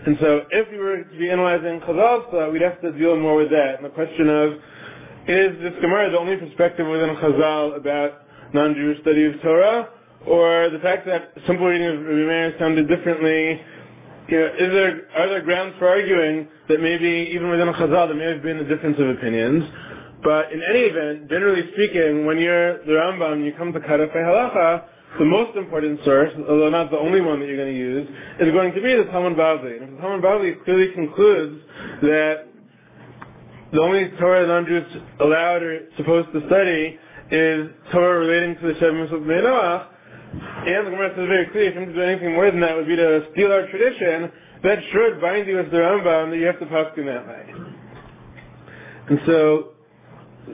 And 0.06 0.18
so 0.22 0.42
if 0.52 0.72
we 0.72 0.78
were 0.78 1.04
to 1.04 1.18
be 1.18 1.30
analyzing 1.30 1.82
thought, 1.82 2.52
we'd 2.52 2.62
have 2.62 2.82
to 2.82 2.92
deal 2.94 3.18
more 3.18 3.36
with 3.36 3.50
that, 3.50 3.76
and 3.78 3.86
the 3.86 3.90
question 3.90 4.30
of, 4.30 4.54
is 5.28 5.62
this 5.62 5.74
Gemara 5.82 6.10
the 6.10 6.18
only 6.18 6.38
perspective 6.38 6.88
within 6.88 7.16
Chazal 7.18 7.76
about 7.76 8.24
non-Jewish 8.54 9.02
study 9.02 9.26
of 9.26 9.42
Torah, 9.42 9.90
or 10.26 10.70
the 10.70 10.80
fact 10.80 11.06
that 11.06 11.34
simple 11.46 11.68
reading 11.68 11.88
of 11.88 12.00
Rabbi 12.00 12.26
Meir 12.26 12.56
sounded 12.58 12.88
differently? 12.88 13.62
You 14.28 14.40
know, 14.40 14.46
is 14.46 14.72
there 14.72 15.02
are 15.18 15.30
there 15.30 15.42
grounds 15.42 15.76
for 15.80 15.88
arguing 15.88 16.48
that 16.68 16.80
maybe 16.82 17.30
even 17.34 17.50
within 17.50 17.68
Chazal 17.68 18.08
there 18.08 18.16
may 18.16 18.32
have 18.32 18.42
been 18.42 18.58
a 18.58 18.68
difference 18.68 18.98
of 19.00 19.10
opinions? 19.10 19.64
But 20.24 20.52
in 20.52 20.62
any 20.62 20.82
event, 20.82 21.30
generally 21.30 21.72
speaking, 21.74 22.26
when 22.26 22.40
you're 22.40 22.84
the 22.86 22.92
Rambam, 22.92 23.46
you 23.46 23.54
come 23.58 23.72
to 23.74 23.80
Karafei 23.80 24.16
Halacha, 24.16 24.84
the 25.18 25.26
most 25.26 25.56
important 25.56 26.00
source, 26.04 26.32
although 26.48 26.70
not 26.70 26.92
the 26.92 26.98
only 26.98 27.22
one 27.22 27.40
that 27.40 27.48
you're 27.48 27.58
going 27.58 27.74
to 27.74 27.80
use, 27.80 28.08
is 28.40 28.52
going 28.52 28.74
to 28.74 28.82
be 28.82 28.96
the 28.96 29.06
Talmud 29.06 29.38
Bavli. 29.38 29.82
And 29.82 29.98
the 29.98 30.02
Talmud 30.02 30.24
Bavli 30.24 30.64
clearly 30.64 30.94
concludes 30.94 31.64
that 32.02 32.48
the 33.72 33.82
only 33.82 34.10
Torah 34.20 34.46
non-Jews 34.46 34.84
allowed 35.20 35.64
or 35.64 35.80
supposed 35.98 36.32
to 36.34 36.46
study 36.48 37.00
is 37.32 37.70
Torah 37.92 38.20
relating 38.20 38.56
to 38.62 38.74
the 38.74 38.80
Shem 38.80 39.00
of 39.00 39.10
Noach, 39.10 39.88
and 40.32 40.86
the 40.86 40.92
Gemara 40.92 41.10
says 41.16 41.28
very 41.28 41.48
clear, 41.48 41.70
if 41.70 41.76
you 41.76 41.86
to 41.86 41.94
do 41.94 42.02
anything 42.02 42.34
more 42.34 42.52
than 42.52 42.60
that 42.62 42.76
would 42.76 42.88
be 42.88 42.96
to 42.96 43.26
steal 43.32 43.52
our 43.52 43.68
tradition, 43.68 44.32
that 44.64 44.78
should 44.92 45.22
bind 45.22 45.48
you 45.48 45.60
as 45.60 45.72
the 45.72 45.78
Rambam 45.78 46.30
that 46.32 46.38
you 46.38 46.46
have 46.46 46.60
to 46.60 46.66
pass 46.66 46.92
in 46.98 47.06
that 47.06 47.28
way. 47.28 47.54
And 49.10 49.20
so, 49.26 49.70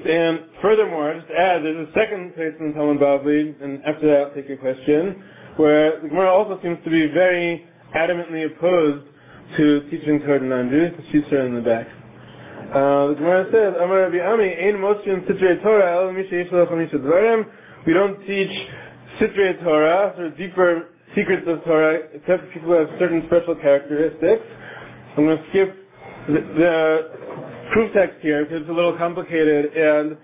and 0.03 0.39
furthermore, 0.61 1.13
just 1.15 1.27
to 1.29 1.35
add, 1.35 1.63
there's 1.63 1.87
a 1.87 1.91
second 1.93 2.35
place 2.35 2.53
in 2.59 2.73
Talmud 2.73 2.99
Bavli, 2.99 3.55
and 3.61 3.83
after 3.85 4.07
that 4.07 4.27
I'll 4.27 4.33
take 4.33 4.47
your 4.47 4.57
question, 4.57 5.23
where 5.57 6.01
the 6.01 6.09
Gemara 6.09 6.31
also 6.31 6.59
seems 6.61 6.77
to 6.83 6.89
be 6.89 7.07
very 7.07 7.65
adamantly 7.95 8.45
opposed 8.45 9.05
to 9.57 9.81
teaching 9.89 10.19
Torah 10.19 10.39
to 10.39 10.45
non-Jews. 10.45 10.91
She's 11.11 11.23
in 11.31 11.55
the 11.55 11.61
back. 11.61 11.87
Uh, 12.73 13.07
the 13.07 13.15
Gemara 13.15 13.45
says, 13.51 13.73
Amar 13.81 14.09
Rabbi 14.09 14.19
Ami, 14.19 14.49
Ein 14.49 14.81
Moshin 14.81 15.25
Sitrei 15.29 15.61
Torah, 15.61 16.05
El 16.07 16.13
Misha 16.13 16.33
Yishalach 16.33 16.75
Misha 16.75 16.97
Dvarim. 16.97 17.45
We 17.85 17.93
don't 17.93 18.19
teach 18.25 18.51
Sitrei 19.19 19.63
Torah, 19.63 20.13
sort 20.15 20.27
of 20.27 20.37
deeper 20.37 20.89
secrets 21.15 21.47
of 21.47 21.63
Torah, 21.63 21.99
except 22.13 22.43
for 22.43 22.51
people 22.51 22.69
who 22.69 22.73
have 22.73 22.89
certain 22.99 23.23
special 23.27 23.55
characteristics. 23.55 24.43
I'm 25.15 25.25
going 25.25 25.37
to 25.37 25.49
skip 25.49 25.75
the, 26.27 26.33
the 26.33 27.24
proof 27.71 27.93
text 27.93 28.17
here 28.21 28.43
because 28.43 28.61
it's 28.61 28.69
a 28.69 28.73
little 28.73 28.97
complicated, 28.97 29.73
and 29.73 30.17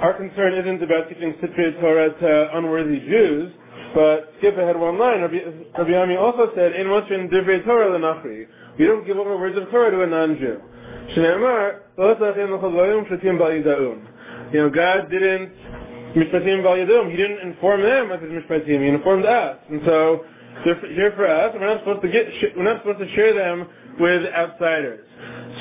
our 0.00 0.14
concern 0.14 0.54
isn't 0.54 0.82
about 0.82 1.08
teaching 1.08 1.34
Sitrei 1.42 1.80
Torah 1.80 2.10
to 2.20 2.56
unworthy 2.56 3.00
Jews, 3.00 3.52
but 3.94 4.32
skip 4.38 4.56
ahead 4.56 4.78
one 4.78 4.98
line. 4.98 5.22
Rabbi, 5.22 5.38
Rabbi 5.76 5.94
Ami 5.94 6.16
also 6.16 6.52
said, 6.54 6.72
"In 6.72 6.90
what's 6.90 7.10
in 7.10 7.28
Divrei 7.28 7.64
Torah 7.64 7.90
Lenachri." 7.98 8.46
We 8.78 8.86
don't 8.86 9.04
give 9.04 9.16
over 9.18 9.36
words 9.36 9.58
of 9.58 9.68
Torah 9.70 9.90
to 9.90 10.02
a 10.02 10.06
non-Jew. 10.06 10.60
You 14.52 14.60
know, 14.60 14.70
God 14.70 15.10
didn't 15.10 15.52
Mishpatim 16.14 17.10
He 17.10 17.16
didn't 17.16 17.38
inform 17.40 17.82
them 17.82 18.10
of 18.12 18.20
His 18.20 18.30
Mishpatim. 18.30 18.80
He 18.80 18.88
informed 18.88 19.24
us, 19.26 19.58
and 19.68 19.80
so 19.84 20.24
they're 20.64 20.80
here 20.92 21.12
for 21.16 21.26
us. 21.26 21.50
And 21.52 21.60
we're 21.60 21.74
not 21.74 21.80
supposed 21.80 22.02
to 22.02 22.08
get. 22.08 22.26
We're 22.56 22.62
not 22.62 22.82
supposed 22.82 23.00
to 23.00 23.14
share 23.14 23.34
them 23.34 23.66
with 23.98 24.26
outsiders. 24.32 25.00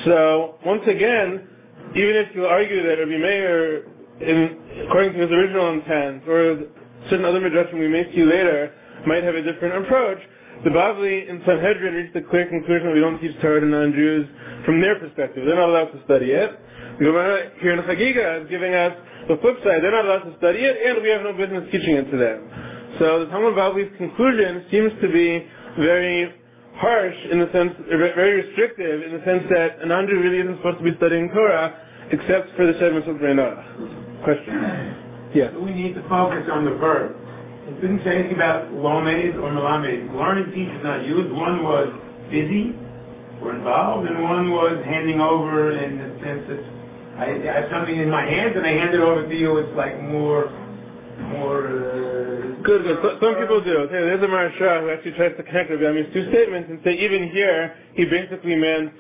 So 0.06 0.56
once 0.66 0.84
again, 0.88 1.48
even 1.96 2.16
if 2.16 2.36
you 2.36 2.46
argue 2.46 2.84
that 2.84 3.00
Rabbi 3.00 3.18
Meir, 3.18 3.84
in, 4.22 4.86
according 4.88 5.14
to 5.14 5.20
his 5.20 5.32
original 5.32 5.74
intent, 5.74 6.28
or 6.28 6.68
certain 7.10 7.26
other 7.26 7.40
midrashim 7.40 7.80
we 7.80 7.88
may 7.88 8.04
see 8.14 8.24
later, 8.24 8.74
might 9.06 9.24
have 9.24 9.36
a 9.36 9.42
different 9.42 9.86
approach, 9.86 10.20
the 10.64 10.70
Bavli 10.72 11.30
in 11.30 11.42
Sanhedrin 11.46 11.94
reached 11.94 12.14
the 12.14 12.22
clear 12.22 12.48
conclusion 12.50 12.88
that 12.88 12.94
we 12.94 13.00
don't 13.00 13.22
teach 13.22 13.40
Torah 13.42 13.62
to 13.62 13.66
non-Jews 13.68 14.28
from 14.66 14.82
their 14.82 14.98
perspective. 15.00 15.46
They're 15.46 15.56
not 15.56 15.70
allowed 15.70 15.94
to 15.94 16.04
study 16.04 16.32
it. 16.32 16.50
The 16.98 17.06
Gemara 17.06 17.52
here 17.62 17.74
in 17.74 17.82
Chagiga 17.86 18.42
is 18.44 18.50
giving 18.50 18.74
us 18.74 18.94
the 19.30 19.38
flip 19.38 19.58
side. 19.64 19.84
They're 19.84 19.92
not 19.92 20.06
allowed 20.06 20.26
to 20.26 20.38
study 20.38 20.60
it, 20.60 20.76
and 20.82 21.04
we 21.04 21.10
have 21.10 21.22
no 21.22 21.34
business 21.34 21.70
teaching 21.72 21.94
it 21.94 22.10
to 22.10 22.18
them. 22.18 22.50
So 22.98 23.20
the 23.22 23.30
Talmud 23.30 23.54
Bavli's 23.54 23.96
conclusion 23.98 24.66
seems 24.72 24.92
to 25.02 25.08
be 25.14 25.46
very 25.78 26.34
harsh 26.78 27.16
in 27.32 27.40
the 27.40 27.50
sense, 27.52 27.74
very 27.90 28.46
restrictive 28.46 29.04
in 29.04 29.12
the 29.18 29.24
sense 29.26 29.44
that 29.50 29.82
a 29.82 29.86
non-Jew 29.86 30.20
really 30.20 30.40
isn't 30.40 30.58
supposed 30.58 30.78
to 30.78 30.84
be 30.84 30.96
studying 30.98 31.30
Torah 31.30 31.76
except 32.12 32.56
for 32.56 32.66
the 32.66 32.74
Seven 32.80 33.02
Mitzvot 33.02 34.24
Question. 34.24 35.06
Yes. 35.34 35.54
We 35.60 35.72
need 35.72 35.96
to 35.96 36.02
focus 36.08 36.48
on 36.52 36.66
the 36.66 36.72
verb. 36.72 37.16
It 37.68 37.82
didn't 37.82 38.02
say 38.04 38.16
anything 38.16 38.36
about 38.36 38.72
lomed 38.72 39.36
or 39.36 39.52
melamed. 39.52 40.16
Learning 40.16 40.48
teach 40.56 40.72
is 40.72 40.84
not 40.84 41.06
used. 41.06 41.30
One 41.34 41.64
was 41.64 41.92
busy 42.32 42.74
or 43.42 43.54
involved, 43.54 44.08
and 44.08 44.24
one 44.24 44.52
was 44.52 44.80
handing 44.86 45.20
over 45.20 45.72
in 45.72 45.98
the 45.98 46.10
sense 46.24 46.48
that 46.48 46.64
I, 47.20 47.26
I 47.50 47.62
have 47.62 47.70
something 47.72 47.98
in 47.98 48.10
my 48.10 48.24
hands 48.24 48.54
and 48.56 48.66
I 48.66 48.72
hand 48.72 48.94
it 48.94 49.02
over 49.02 49.28
to 49.28 49.36
you. 49.36 49.58
It's 49.58 49.76
like 49.76 50.02
more, 50.02 50.48
more. 51.28 51.68
Uh, 51.68 52.62
good, 52.64 52.84
good. 52.84 52.98
So, 53.02 53.18
some 53.22 53.36
people 53.36 53.64
do. 53.64 53.78
Okay, 53.88 54.00
there's 54.00 54.24
a 54.24 54.28
Maharsha 54.28 54.82
who 54.82 54.90
actually 54.90 55.14
tries 55.14 55.36
to 55.38 55.44
connect 55.44 55.70
Rabbi 55.70 55.86
Ami's 55.86 56.14
two 56.14 56.30
statements 56.30 56.70
and 56.70 56.80
say 56.84 56.94
even 56.94 57.30
here 57.32 57.76
he 57.94 58.06
basically 58.06 58.56
meant 58.56 58.92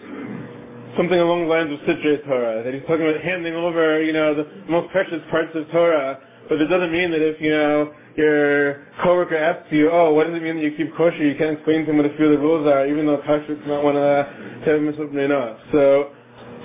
something 0.97 1.19
along 1.19 1.45
the 1.45 1.47
lines 1.47 1.71
of 1.71 1.79
Sitrei 1.85 2.25
Torah, 2.25 2.63
that 2.63 2.73
he's 2.73 2.81
talking 2.83 3.07
about 3.07 3.21
handing 3.21 3.53
over, 3.53 4.01
you 4.01 4.11
know, 4.11 4.33
the 4.33 4.45
most 4.67 4.91
precious 4.91 5.21
parts 5.29 5.53
of 5.53 5.69
Torah, 5.69 6.19
but 6.49 6.59
it 6.59 6.67
doesn't 6.67 6.91
mean 6.91 7.11
that 7.11 7.21
if, 7.21 7.39
you 7.39 7.51
know, 7.51 7.93
your 8.17 8.87
coworker 9.03 9.37
asks 9.37 9.67
you, 9.69 9.91
oh, 9.91 10.11
what 10.13 10.25
does 10.25 10.35
it 10.35 10.41
mean 10.41 10.55
that 10.57 10.63
you 10.63 10.73
keep 10.75 10.95
kosher? 10.97 11.23
You 11.23 11.37
can't 11.37 11.57
explain 11.57 11.85
to 11.85 11.91
him 11.91 11.97
what 11.97 12.07
a 12.07 12.15
few 12.17 12.25
of 12.25 12.31
the 12.31 12.39
rules 12.39 12.65
are, 12.65 12.87
even 12.87 13.05
though 13.05 13.21
kosher 13.21 13.53
is 13.53 13.67
not 13.67 13.83
one 13.83 13.95
of 13.95 14.01
the 14.01 14.25
seven 14.65 14.91
mitzvot 14.91 15.71
So, 15.71 16.11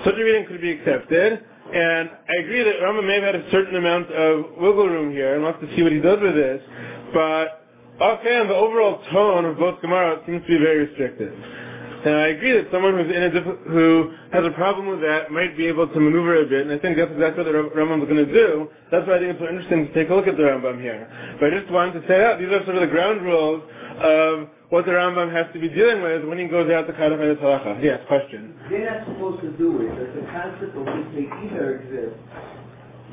such 0.03 0.15
a 0.15 0.23
reading 0.23 0.47
could 0.47 0.61
be 0.61 0.71
accepted. 0.71 1.45
And 1.73 2.09
I 2.29 2.35
agree 2.43 2.63
that 2.63 2.85
Rama 2.85 3.01
may 3.01 3.15
have 3.15 3.23
had 3.23 3.35
a 3.35 3.51
certain 3.51 3.75
amount 3.75 4.11
of 4.11 4.45
wiggle 4.61 4.87
room 4.87 5.11
here, 5.11 5.33
and 5.33 5.43
we'll 5.43 5.53
have 5.53 5.61
to 5.61 5.75
see 5.75 5.81
what 5.81 5.91
he 5.91 5.99
does 5.99 6.19
with 6.21 6.35
this. 6.35 6.61
But 7.13 7.65
offhand, 7.99 8.49
the 8.49 8.55
overall 8.55 9.01
tone 9.11 9.45
of 9.45 9.57
both 9.57 9.81
Gemara 9.81 10.21
seems 10.27 10.43
to 10.43 10.47
be 10.47 10.57
very 10.59 10.85
restrictive. 10.85 11.33
And 12.05 12.15
I 12.15 12.27
agree 12.35 12.51
that 12.51 12.67
someone 12.69 12.93
who's 12.99 13.15
in 13.15 13.23
a 13.23 13.31
diff- 13.31 13.65
who 13.71 14.11
has 14.33 14.45
a 14.45 14.51
problem 14.51 14.87
with 14.87 15.01
that 15.01 15.31
might 15.31 15.55
be 15.55 15.65
able 15.67 15.87
to 15.87 15.99
maneuver 15.99 16.41
a 16.41 16.45
bit, 16.45 16.67
and 16.67 16.71
I 16.71 16.77
think 16.77 16.97
that's 16.97 17.11
exactly 17.11 17.43
what 17.43 17.51
the 17.51 17.57
Rambam 17.79 18.03
is 18.03 18.09
going 18.09 18.27
to 18.27 18.33
do. 18.33 18.69
That's 18.91 19.07
why 19.07 19.15
I 19.15 19.19
think 19.19 19.31
it's 19.31 19.39
so 19.39 19.47
interesting 19.47 19.87
to 19.87 19.93
take 19.93 20.09
a 20.09 20.15
look 20.15 20.27
at 20.27 20.35
the 20.37 20.43
Rambam 20.43 20.81
here. 20.81 21.07
But 21.39 21.53
I 21.53 21.59
just 21.59 21.71
wanted 21.71 22.01
to 22.01 22.07
say 22.07 22.19
that 22.19 22.39
these 22.39 22.51
are 22.51 22.61
sort 22.65 22.75
of 22.75 22.81
the 22.81 22.93
ground 22.93 23.23
rules 23.23 23.63
of 24.03 24.49
what 24.73 24.89
the 24.89 24.91
Rambam 24.91 25.29
has 25.29 25.45
to 25.53 25.59
be 25.61 25.69
dealing 25.69 26.01
with 26.01 26.23
is 26.23 26.25
when 26.25 26.41
he 26.41 26.49
goes 26.49 26.65
out 26.73 26.89
to 26.89 26.93
the 26.93 26.97
Halacha. 26.97 27.77
Yes, 27.77 28.01
question. 28.07 28.57
They're 28.73 28.89
not 28.89 29.05
supposed 29.05 29.41
to 29.45 29.53
do 29.53 29.85
it. 29.85 29.93
Does 29.93 30.17
the 30.17 30.25
concept 30.33 30.73
of 30.73 30.81
which 30.89 31.13
they 31.13 31.29
either 31.45 31.77
exist 31.77 32.17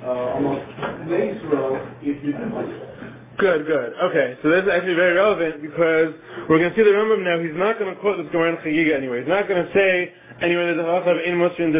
uh, 0.00 0.40
almost 0.40 0.64
Israel 1.04 1.76
if 2.00 2.16
you 2.24 2.32
do 2.32 2.40
it. 2.40 3.36
Good, 3.36 3.66
good. 3.66 3.92
Okay, 4.08 4.36
so 4.42 4.48
this 4.48 4.64
is 4.64 4.70
actually 4.72 4.94
very 4.94 5.12
relevant 5.12 5.60
because 5.60 6.16
we're 6.48 6.58
going 6.58 6.72
to 6.72 6.76
see 6.76 6.82
the 6.82 6.96
Rambam 6.96 7.24
now. 7.24 7.36
He's 7.40 7.56
not 7.56 7.78
going 7.78 7.94
to 7.94 8.00
quote 8.00 8.16
this 8.16 8.32
Gemara 8.32 8.56
in 8.56 8.64
Chagiga 8.64 8.96
anyway. 8.96 9.20
He's 9.20 9.28
not 9.28 9.48
going 9.48 9.64
to 9.64 9.72
say 9.72 10.12
anyway 10.40 10.72
that 10.72 10.80
the 10.80 10.82
halacha 10.82 11.12
of 11.12 11.20
in 11.24 11.36
mosrin. 11.36 11.76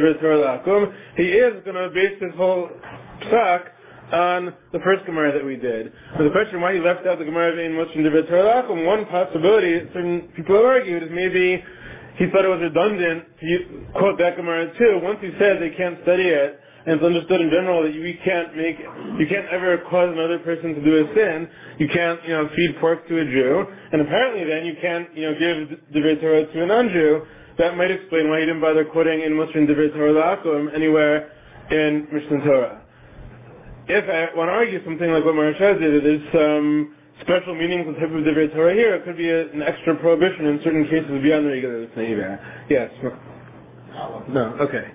He 1.16 1.24
is 1.24 1.64
going 1.64 1.76
to 1.76 1.88
base 1.88 2.20
his 2.20 2.34
whole 2.36 2.68
psak 3.24 3.79
on 4.12 4.54
the 4.72 4.80
first 4.80 5.06
Gemara 5.06 5.32
that 5.32 5.44
we 5.44 5.56
did. 5.56 5.92
So 6.18 6.24
the 6.24 6.30
question 6.30 6.60
why 6.60 6.74
he 6.74 6.80
left 6.80 7.06
out 7.06 7.18
the 7.18 7.24
Gemara 7.24 7.52
of 7.52 7.58
in 7.58 7.72
mosrin 7.72 8.28
Torah 8.28 8.62
Akum, 8.62 8.84
one 8.84 9.06
possibility 9.06 9.86
certain 9.92 10.32
people 10.36 10.56
have 10.56 10.64
argued 10.64 11.02
is 11.02 11.10
maybe 11.12 11.62
he 12.16 12.26
thought 12.30 12.44
it 12.44 12.48
was 12.48 12.60
redundant 12.60 13.24
to 13.40 13.86
quote 13.96 14.18
that 14.18 14.36
Gemara 14.36 14.76
too. 14.76 15.00
Once 15.02 15.18
he 15.20 15.30
said 15.38 15.60
they 15.60 15.70
can't 15.70 15.98
study 16.02 16.28
it, 16.28 16.60
and 16.86 16.96
it's 16.96 17.04
understood 17.04 17.40
in 17.40 17.50
general 17.50 17.82
that 17.82 17.92
we 17.92 18.18
can't 18.24 18.56
make, 18.56 18.78
you 19.20 19.26
can't 19.28 19.46
ever 19.52 19.84
cause 19.90 20.08
another 20.12 20.38
person 20.40 20.74
to 20.74 20.80
do 20.80 21.04
a 21.04 21.14
sin. 21.14 21.48
You 21.78 21.88
can't, 21.88 22.20
you 22.24 22.32
know, 22.32 22.48
feed 22.56 22.76
pork 22.80 23.06
to 23.08 23.20
a 23.20 23.24
Jew, 23.24 23.64
and 23.92 24.00
apparently 24.00 24.44
then 24.44 24.64
you 24.64 24.74
can't, 24.80 25.14
you 25.14 25.28
know, 25.28 25.34
give 25.38 25.78
the 25.92 26.20
Torah 26.20 26.46
to 26.50 26.62
a 26.62 26.66
non-Jew. 26.66 27.22
That 27.58 27.76
might 27.76 27.90
explain 27.90 28.30
why 28.30 28.40
he 28.40 28.46
didn't 28.46 28.62
bother 28.62 28.86
quoting 28.86 29.20
in 29.20 29.32
mosrin 29.32 29.68
Divrei 29.68 29.92
Torah 29.92 30.12
La'akum 30.12 30.74
anywhere 30.74 31.32
in 31.70 32.08
Mishneh 32.08 32.44
Torah. 32.44 32.80
If 33.88 34.04
I 34.08 34.36
want 34.36 34.48
to 34.48 34.52
argue 34.52 34.84
something 34.84 35.10
like 35.10 35.24
what 35.24 35.34
Maharsha 35.34 35.78
did, 35.80 36.04
there's 36.04 36.32
some 36.32 36.94
special 37.22 37.54
meaning 37.54 37.84
to 37.84 37.92
the 37.92 37.98
type 37.98 38.08
of 38.10 38.24
Divrei 38.24 38.52
Torah 38.52 38.74
here, 38.74 38.94
it 38.94 39.04
could 39.04 39.16
be 39.16 39.28
a, 39.28 39.50
an 39.52 39.62
extra 39.62 39.96
prohibition 39.96 40.46
in 40.46 40.60
certain 40.64 40.84
cases 40.84 41.10
beyond 41.22 41.46
the 41.46 41.50
regular 41.50 41.86
Yes. 42.68 42.90
No. 44.28 44.56
Okay. 44.60 44.86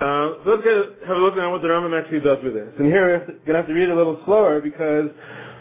Uh, 0.00 0.42
let's 0.46 0.62
get, 0.62 1.08
have 1.08 1.16
a 1.16 1.20
look 1.20 1.36
at 1.36 1.46
what 1.48 1.62
the 1.62 1.68
Rambam 1.68 1.94
actually 1.94 2.20
does 2.20 2.38
with 2.42 2.54
this. 2.54 2.68
And 2.78 2.86
here 2.86 3.18
we're 3.18 3.26
going 3.26 3.54
to 3.54 3.54
have 3.54 3.66
to 3.66 3.72
read 3.74 3.88
a 3.88 3.94
little 3.94 4.20
slower 4.24 4.60
because 4.60 5.10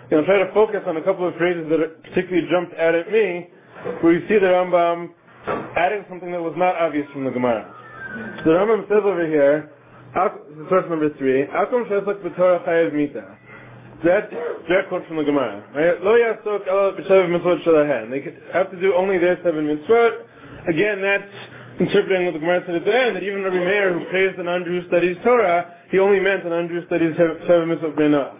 you 0.09 0.17
know, 0.17 0.25
try 0.25 0.39
to 0.39 0.51
focus 0.53 0.81
on 0.85 0.97
a 0.97 1.03
couple 1.03 1.27
of 1.27 1.35
phrases 1.35 1.69
that 1.69 2.03
particularly 2.03 2.47
jumped 2.49 2.77
out 2.77 2.95
at 2.95 3.11
me, 3.11 3.49
where 4.01 4.13
you 4.13 4.27
see 4.27 4.35
the 4.35 4.51
Rambam 4.51 5.09
adding 5.77 6.05
something 6.09 6.31
that 6.31 6.41
was 6.41 6.53
not 6.57 6.75
obvious 6.75 7.07
from 7.13 7.25
the 7.25 7.31
Gemara. 7.31 7.73
So 8.43 8.51
the 8.51 8.57
Rambam 8.57 8.87
says 8.89 9.01
over 9.03 9.25
here, 9.25 9.71
source 10.69 10.85
number 10.89 11.09
three, 11.17 11.45
Akum 11.47 11.87
Shesak 11.89 12.21
B'Torah 12.21 12.67
Chayev 12.67 12.93
Mita. 12.93 13.37
That 14.03 14.29
direct 14.67 14.89
quote 14.89 15.07
from 15.07 15.17
the 15.17 15.23
Gemara. 15.23 15.63
Lo 16.03 16.13
Yasok 16.17 16.67
Ela 16.67 16.93
B'Shev 16.93 17.27
Mitzvot 17.29 17.63
Shalahen. 17.63 18.09
They 18.11 18.21
have 18.53 18.69
to 18.71 18.79
do 18.79 18.93
only 18.93 19.17
their 19.17 19.37
seven 19.43 19.65
mitzvot. 19.65 20.25
Again, 20.67 21.01
that's 21.01 21.31
interpreting 21.79 22.25
what 22.25 22.33
the 22.33 22.39
Gemara 22.39 22.63
said 22.65 22.75
at 22.75 22.85
the 22.85 22.93
end, 22.95 23.15
that 23.15 23.23
even 23.23 23.43
Rabbi 23.43 23.57
Meir, 23.57 23.93
who 23.97 24.05
praised 24.09 24.37
an 24.39 24.45
non-Jew 24.45 24.87
studies 24.87 25.17
Torah, 25.23 25.73
he 25.89 25.99
only 25.99 26.19
meant 26.19 26.43
an 26.43 26.49
non-Jew 26.51 26.85
studies 26.85 27.15
seven 27.17 27.69
mitzvot 27.69 27.95
b'nach. 27.95 28.33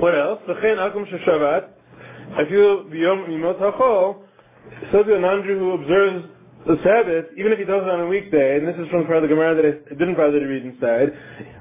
What 0.00 0.14
else? 0.14 0.40
V'chein 0.48 0.76
akum 0.76 1.06
if 2.36 2.50
you 2.50 2.84
b'yom 2.90 3.28
mimot 3.28 3.60
hachol, 3.60 4.22
so 4.90 5.02
to 5.02 5.14
a 5.14 5.20
non-Jew 5.20 5.58
who 5.58 5.72
observes 5.72 6.24
the 6.66 6.80
Sabbath, 6.80 7.26
even 7.36 7.52
if 7.52 7.58
he 7.58 7.64
does 7.64 7.84
it 7.84 7.90
on 7.90 8.00
a 8.00 8.06
weekday, 8.08 8.56
and 8.56 8.66
this 8.66 8.76
is 8.80 8.88
from 8.88 9.04
part 9.04 9.20
of 9.20 9.28
the 9.28 9.28
Gemara 9.28 9.54
that 9.54 9.64
I 9.68 9.94
didn't 9.94 10.16
bother 10.16 10.40
to 10.40 10.46
read 10.46 10.64
inside, 10.64 11.12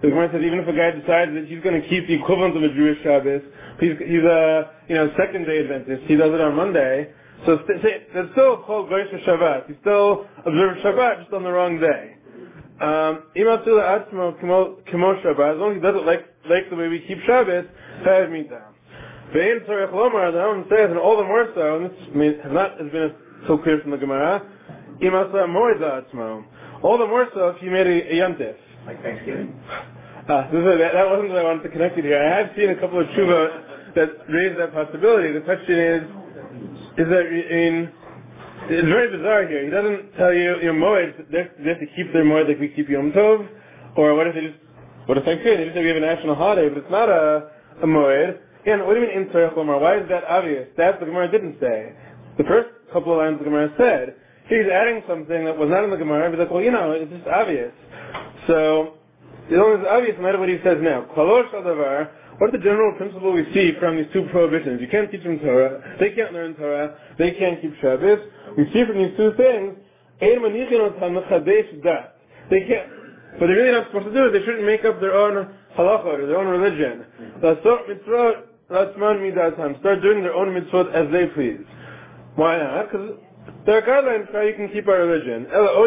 the 0.02 0.08
Gemara 0.08 0.32
says 0.32 0.42
even 0.42 0.60
if 0.60 0.68
a 0.68 0.72
guy 0.72 0.96
decides 0.96 1.36
that 1.36 1.46
he's 1.48 1.60
going 1.60 1.76
to 1.76 1.84
keep 1.88 2.08
the 2.08 2.16
equivalent 2.16 2.56
of 2.56 2.64
a 2.64 2.72
Jewish 2.72 3.04
Shabbos, 3.04 3.44
he's, 3.84 4.00
he's 4.00 4.24
a 4.24 4.72
you 4.88 4.96
know 4.96 5.12
second 5.20 5.44
day 5.44 5.60
Adventist, 5.60 6.08
he 6.08 6.16
does 6.16 6.32
it 6.32 6.40
on 6.40 6.56
Monday, 6.56 7.12
so 7.46 7.60
it's 7.68 8.32
still 8.32 8.64
called 8.64 8.90
Goyish 8.90 9.12
Shabbat. 9.28 9.68
He 9.68 9.76
still 9.82 10.26
observes 10.46 10.80
Shabbat 10.80 11.24
just 11.24 11.34
on 11.34 11.44
the 11.44 11.52
wrong 11.52 11.80
day. 11.80 12.16
Um, 12.80 13.24
as 13.36 13.44
long 15.60 15.72
as 15.72 15.76
he 15.76 15.82
does 15.84 15.96
it 15.96 16.06
like, 16.06 16.26
like 16.50 16.70
the 16.70 16.76
way 16.76 16.88
we 16.88 17.04
keep 17.06 17.20
Shabbos, 17.26 17.66
Chayav 18.08 18.32
Mita. 18.32 18.64
Ve'in 19.36 19.66
Tzarech 19.68 19.92
Lomar, 19.92 20.32
the 20.32 20.38
Rambam 20.40 20.70
says, 20.70 20.90
and 20.90 21.00
all 21.00 21.18
the 21.18 21.24
more 21.24 21.52
so, 21.56 21.78
and 21.78 21.86
this 21.86 22.38
has 22.44 22.52
not 22.52 22.80
has 22.80 22.92
been 22.92 23.14
so 23.48 23.58
clear 23.58 23.80
from 23.82 23.92
the 23.92 23.98
Gemara, 23.98 24.42
Imasa 25.04 25.46
Moed 25.48 25.80
Atzmo. 25.80 26.44
All 26.82 26.98
the 26.98 27.08
more 27.08 27.28
so 27.34 27.50
if 27.50 27.62
you 27.62 27.72
made 27.72 27.88
a, 27.88 28.14
a 28.14 28.16
Yantif. 28.16 28.56
Like 28.86 29.02
Thanksgiving? 29.02 29.60
Uh, 30.24 30.48
that, 30.52 30.92
that 30.94 31.10
wasn't 31.10 31.30
what 31.30 31.40
I 31.40 31.44
wanted 31.44 31.64
to 31.64 31.70
connect 31.70 31.98
it 31.98 32.06
here. 32.06 32.22
I 32.22 32.40
have 32.40 32.52
seen 32.56 32.70
a 32.70 32.80
couple 32.80 33.00
of 33.00 33.08
tshuva 33.08 33.96
that 33.96 34.10
raise 34.30 34.58
that 34.58 34.74
possibility. 34.74 35.34
The 35.34 35.42
question 35.42 35.78
is, 35.80 36.04
is 36.98 37.08
that 37.10 37.26
in 37.28 37.92
it's 38.70 38.88
very 38.88 39.12
bizarre 39.12 39.46
here. 39.48 39.66
He 39.66 39.70
doesn't 39.70 40.16
tell 40.16 40.34
you 40.34 40.62
your 40.62 40.74
moed 40.74 41.30
they 41.30 41.40
have 41.40 41.80
to 41.80 41.88
keep 41.96 42.14
their 42.14 42.24
moed 42.24 42.48
like 42.48 42.60
we 42.60 42.70
keep 42.70 42.88
Yom 42.88 43.12
Tov, 43.12 43.48
or 43.98 44.16
what 44.16 44.28
if 44.28 44.36
they 44.36 44.42
just 44.42 44.60
what 45.06 45.18
if 45.18 45.26
Thanksgiving 45.26 45.60
they 45.60 45.66
just 45.66 45.76
say 45.76 45.82
we 45.82 45.90
have 45.90 45.98
a 45.98 46.00
national 46.00 46.36
holiday, 46.36 46.70
but 46.70 46.78
it's 46.78 46.92
not 46.92 47.10
a 47.10 47.52
a 47.82 47.86
moed. 47.86 48.40
Again, 48.62 48.86
what 48.88 48.94
do 48.94 49.02
you 49.02 49.08
mean 49.08 49.18
in 49.18 49.28
Tzarech 49.28 49.58
Why 49.58 49.98
is 49.98 50.08
that 50.08 50.24
obvious? 50.24 50.70
That's 50.78 50.94
what 50.94 51.02
the 51.02 51.06
Gemara 51.08 51.30
didn't 51.30 51.60
say. 51.60 51.92
The 52.38 52.46
first 52.46 52.70
couple 52.94 53.12
of 53.12 53.18
lines 53.18 53.38
the 53.40 53.44
Gemara 53.44 53.74
said. 53.78 54.16
He's 54.50 54.68
adding 54.72 55.04
something 55.08 55.46
that 55.46 55.58
was 55.58 55.70
not 55.70 55.84
in 55.84 55.90
the 55.90 55.98
Gemara. 55.98 56.30
He's 56.30 56.40
like, 56.40 56.52
well, 56.52 56.62
you 56.62 56.72
know, 56.72 56.92
it's 56.92 57.12
just 57.12 57.28
obvious. 57.28 57.72
So, 58.48 58.94
it's 59.48 59.56
only 59.56 59.88
obvious 59.88 60.16
no 60.18 60.24
matter 60.24 60.40
what 60.40 60.50
he 60.50 60.60
says 60.64 60.78
now. 60.82 61.06
What 61.14 62.50
is 62.50 62.60
the 62.60 62.64
general 62.64 62.98
principle 62.98 63.32
we 63.32 63.46
see 63.54 63.72
from 63.80 63.96
these 63.96 64.08
two 64.12 64.28
prohibitions? 64.32 64.82
You 64.82 64.88
can't 64.88 65.10
teach 65.12 65.24
them 65.24 65.40
Torah, 65.40 65.96
they 66.00 66.12
can't 66.12 66.34
learn 66.34 66.56
Torah, 66.56 66.98
they 67.18 67.32
can't 67.32 67.62
keep 67.62 67.74
Shabbos. 67.80 68.20
We 68.58 68.66
see 68.74 68.84
from 68.86 68.98
these 68.98 69.16
two 69.16 69.34
things, 69.38 69.78
they 70.20 70.36
can't, 72.68 72.90
what 73.38 73.48
they're 73.48 73.56
really 73.56 73.72
not 73.72 73.88
supposed 73.88 74.06
to 74.06 74.14
do 74.14 74.28
is 74.28 74.34
they 74.34 74.44
shouldn't 74.46 74.66
make 74.66 74.84
up 74.86 75.00
their 75.00 75.14
own 75.14 75.54
halacha 75.78 76.06
or 76.06 76.26
their 76.26 76.38
own 76.38 76.48
religion. 76.48 77.06
The 77.42 77.60
start 77.62 77.88
doing 80.02 80.24
their 80.24 80.34
own 80.34 80.50
mitzvot 80.50 80.94
as 80.94 81.12
they 81.12 81.28
please. 81.34 81.66
Why 82.36 82.58
not? 82.58 82.92
Because 82.92 83.18
you 84.46 84.54
can 84.56 84.70
keep 84.74 84.88
our 84.88 85.06
religion. 85.06 85.48
Oh. 85.54 85.86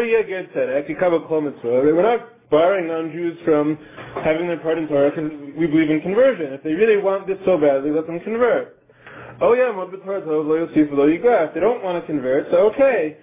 We're 1.63 2.01
not 2.01 2.49
barring 2.49 2.87
non-Jews 2.87 3.37
from 3.43 3.77
having 4.23 4.47
their 4.47 4.59
part 4.59 4.77
in 4.77 4.87
Torah 4.87 5.11
because 5.11 5.31
we 5.57 5.67
believe 5.67 5.89
in 5.89 6.01
conversion. 6.01 6.53
If 6.53 6.63
they 6.63 6.73
really 6.73 6.97
want 7.01 7.27
this 7.27 7.37
so 7.45 7.57
badly, 7.57 7.91
let 7.91 8.07
them 8.07 8.19
convert. 8.21 8.77
Oh 9.39 9.53
yeah, 9.53 9.71
yigraf. 11.05 11.53
They 11.53 11.59
don't 11.59 11.83
want 11.83 12.01
to 12.01 12.07
convert, 12.07 12.49
so 12.49 12.71
okay. 12.71 13.17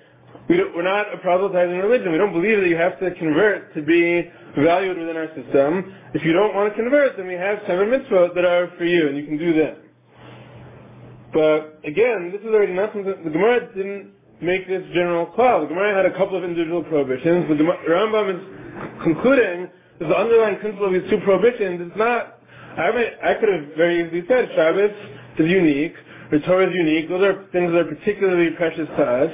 We 0.49 0.61
are 0.61 0.83
not 0.83 1.13
a 1.13 1.19
proselytizing 1.19 1.79
religion. 1.79 2.13
We 2.13 2.19
don't 2.19 2.33
believe 2.33 2.61
that 2.61 2.69
you 2.69 2.77
have 2.77 3.01
to 3.01 3.11
convert 3.15 3.75
to 3.75 3.83
be 3.83 4.31
valued 4.59 4.99
within 4.99 5.17
our 5.17 5.29
system. 5.29 5.95
If 6.13 6.23
you 6.25 6.33
don't 6.33 6.55
want 6.55 6.71
to 6.73 6.77
convert, 6.77 7.17
then 7.17 7.27
we 7.27 7.35
have 7.35 7.61
seven 7.67 7.89
mitzvot 7.89 8.35
that 8.35 8.45
are 8.45 8.71
for 8.77 8.85
you, 8.85 9.09
and 9.09 9.17
you 9.17 9.25
can 9.25 9.39
do 9.39 9.55
them. 9.55 9.77
But 11.33 11.81
again, 11.85 12.31
this 12.31 12.43
is 12.43 12.49
already 12.49 12.75
not 12.75 12.93
something, 12.93 13.15
the 13.25 13.31
Gemara 13.31 13.75
didn't 13.75 14.13
make 14.41 14.67
this 14.67 14.83
general 14.93 15.27
call. 15.27 15.63
The 15.63 15.69
Gemara 15.69 15.95
had 15.95 16.07
a 16.07 16.17
couple 16.17 16.37
of 16.37 16.45
individual 16.45 16.83
prohibitions. 16.85 17.49
The 17.49 17.65
Rambam 17.89 18.35
is 18.35 19.03
concluding 19.03 19.69
that 19.99 20.09
the 20.09 20.17
underlying 20.17 20.59
principle 20.59 20.87
of 20.87 20.93
these 20.93 21.09
two 21.11 21.19
prohibitions 21.25 21.81
is 21.81 21.97
not, 21.97 22.39
I, 22.77 22.91
mean, 22.91 23.07
I 23.23 23.35
could 23.35 23.49
have 23.49 23.77
very 23.77 24.05
easily 24.05 24.25
said 24.29 24.51
Shabbos 24.55 24.91
is 25.39 25.51
unique, 25.51 25.95
the 26.31 26.41
Torah 26.41 26.69
is 26.69 26.75
unique, 26.75 27.09
those 27.09 27.23
are 27.23 27.47
things 27.53 27.73
that 27.73 27.87
are 27.87 27.95
particularly 27.95 28.51
precious 28.57 28.89
to 28.89 29.03
us. 29.03 29.33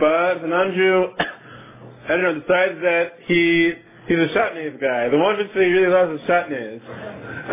But 0.00 0.40
the 0.40 0.48
non-Jew, 0.48 1.06
I 1.18 2.08
don't 2.08 2.22
know, 2.22 2.34
decides 2.40 2.80
that 2.82 3.12
he 3.26 3.72
he's 4.08 4.18
a 4.18 4.28
Shatnez 4.32 4.80
guy. 4.80 5.08
The 5.10 5.18
one 5.18 5.36
mitzvah 5.36 5.60
he 5.60 5.70
really 5.70 5.92
loves 5.92 6.20
is 6.20 6.26
Shatnez. 6.26 6.80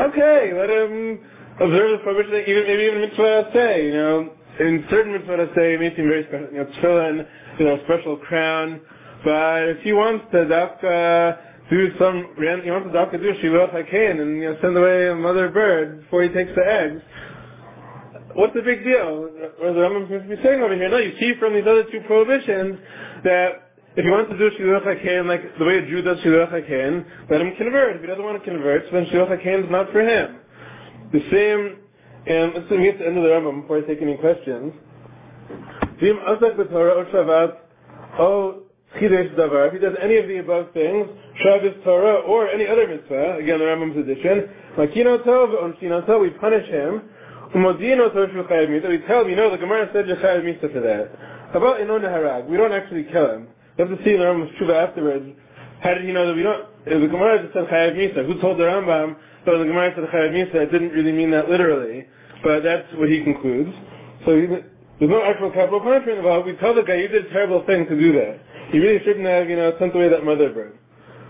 Okay, 0.10 0.54
let 0.56 0.70
him 0.70 1.20
observe 1.60 1.92
the 1.92 2.04
prohibition, 2.04 2.44
even, 2.48 2.64
maybe 2.64 2.84
even 2.84 3.02
mitzvah 3.02 3.50
say, 3.54 3.86
you 3.88 3.94
know, 3.94 4.30
in 4.60 4.86
certain 4.90 5.14
mitzvah 5.14 5.50
say 5.56 5.74
it 5.76 5.80
may 5.80 5.96
seem 5.96 6.08
very 6.08 6.24
special, 6.28 6.48
you 6.52 6.58
know, 6.58 6.66
tefillin, 6.66 7.28
you 7.60 7.66
know, 7.66 7.80
special 7.86 8.18
crown, 8.18 8.82
but 9.24 9.70
if 9.70 9.82
he 9.82 9.94
wants 9.94 10.26
to 10.32 10.38
dafka 10.46 11.38
do 11.70 11.92
some, 11.98 12.36
he 12.38 12.72
wants 12.72 12.92
to 12.92 12.94
dafka 12.94 13.22
do 13.22 13.34
Shiluch 13.42 13.74
HaKen 13.74 14.22
and, 14.22 14.38
you 14.38 14.50
know, 14.52 14.58
send 14.62 14.78
away 14.78 15.10
a 15.10 15.16
mother 15.16 15.50
bird 15.50 16.02
before 16.02 16.24
he 16.24 16.30
takes 16.30 16.52
the 16.56 16.66
eggs, 16.66 17.02
what's 18.36 18.54
the 18.54 18.62
big 18.62 18.84
deal? 18.84 19.22
What 19.60 19.74
the 19.74 19.80
Rambam 19.80 20.08
seems 20.10 20.30
to 20.30 20.36
be 20.36 20.44
saying 20.44 20.62
over 20.62 20.76
here. 20.76 20.90
No, 20.90 20.98
you 20.98 21.14
see 21.20 21.34
from 21.40 21.54
these 21.54 21.66
other 21.68 21.84
two 21.92 22.02
prohibitions 22.06 22.78
that 23.24 23.72
if 23.96 24.04
he 24.04 24.12
wants 24.12 24.30
to 24.32 24.38
do 24.38 24.52
Shiluch 24.60 24.84
HaKen 24.86 25.28
like 25.28 25.58
the 25.58 25.66
way 25.66 25.80
a 25.80 25.88
Jew 25.88 26.02
does 26.02 26.18
Shiluch 26.20 26.52
HaKen, 26.52 27.06
let 27.32 27.42
him 27.42 27.56
convert. 27.58 27.96
If 27.96 28.02
he 28.02 28.08
doesn't 28.08 28.24
want 28.24 28.44
to 28.44 28.50
convert, 28.50 28.92
then 28.92 29.06
Shiluch 29.08 29.32
HaKen 29.42 29.66
is 29.66 29.72
not 29.72 29.92
for 29.92 30.02
him. 30.02 30.38
The 31.14 31.22
same, 31.32 31.78
and 32.28 32.54
let's 32.54 32.70
see, 32.70 32.78
get 32.78 32.98
to 32.98 33.04
the 33.04 33.08
end 33.08 33.18
of 33.18 33.24
the 33.24 33.30
Rambam 33.30 33.62
before 33.62 33.78
I 33.78 33.82
take 33.82 34.02
any 34.02 34.18
questions. 34.18 34.74
B'Torah 36.02 36.98
or 36.98 37.58
O 38.18 38.64
Chidesh 38.96 39.36
Davar, 39.36 39.68
if 39.68 39.74
he 39.74 39.80
does 39.80 39.96
any 40.02 40.18
of 40.18 40.28
the 40.28 40.38
above 40.38 40.72
things, 40.74 41.08
Shabbos 41.44 41.76
Torah 41.84 42.22
or 42.22 42.48
any 42.48 42.66
other 42.66 42.88
mitzvah, 42.88 43.38
again 43.38 43.60
the 43.60 43.66
Rambam's 43.66 43.98
edition, 43.98 44.50
Makino 44.78 45.24
Tov, 45.26 45.62
On 45.62 45.74
Tov, 45.74 46.22
we 46.22 46.30
punish 46.30 46.68
him, 46.70 47.02
Umodino 47.54 48.12
Torah 48.14 48.28
Chayav 48.28 48.70
Misa, 48.70 48.90
we 48.90 49.00
tell 49.06 49.22
him, 49.22 49.30
you 49.30 49.36
know, 49.36 49.52
the 49.52 49.58
Gemara 49.58 49.90
said 49.94 50.08
you're 50.08 50.16
Chayav 50.18 50.44
Misa 50.44 50.72
for 50.72 50.80
that. 50.80 51.12
About 51.54 51.80
Inon 51.82 52.02
Harag, 52.02 52.48
we 52.48 52.58
don't 52.58 52.72
actually 52.72 53.04
kill 53.12 53.32
him. 53.32 53.48
You 53.78 53.86
have 53.86 53.98
to 53.98 54.04
see 54.04 54.14
the 54.14 54.24
Rambam's 54.24 54.52
Tshuva 54.58 54.88
afterwards, 54.88 55.30
how 55.82 55.94
did 55.94 56.06
he 56.06 56.14
know 56.14 56.28
that 56.28 56.36
we 56.36 56.44
don't, 56.44 56.66
the 56.86 57.08
Gemara 57.08 57.44
just 57.44 57.54
said 57.54 57.68
Chayav 57.68 57.96
Misa, 57.96 58.26
who 58.26 58.40
told 58.40 58.58
the 58.58 58.64
Rambam, 58.64 59.18
but 59.44 59.58
the 59.58 59.66
Gemara 59.66 59.92
said 59.94 60.06
Chayav 60.06 60.32
Misa, 60.32 60.56
it 60.56 60.72
didn't 60.72 60.92
really 60.92 61.12
mean 61.12 61.32
that 61.32 61.50
literally, 61.50 62.08
but 62.46 62.62
that's 62.62 62.86
what 62.94 63.10
he 63.10 63.24
concludes. 63.26 63.74
So 64.24 64.38
he, 64.38 64.46
there's 64.46 65.10
no 65.12 65.26
actual 65.26 65.50
capital 65.50 65.82
punishment 65.82 66.20
involved. 66.20 66.46
We 66.46 66.54
tell 66.62 66.76
the 66.76 66.84
guy, 66.84 67.02
you 67.02 67.10
did 67.10 67.26
a 67.26 67.30
terrible 67.34 67.66
thing 67.66 67.90
to 67.90 67.98
do 67.98 68.14
that. 68.14 68.40
You 68.72 68.82
really 68.82 69.04
shouldn't 69.04 69.26
have, 69.26 69.50
you 69.50 69.58
know, 69.58 69.74
sent 69.80 69.96
away 69.96 70.10
that 70.10 70.24
mother 70.24 70.54
bird. 70.54 70.78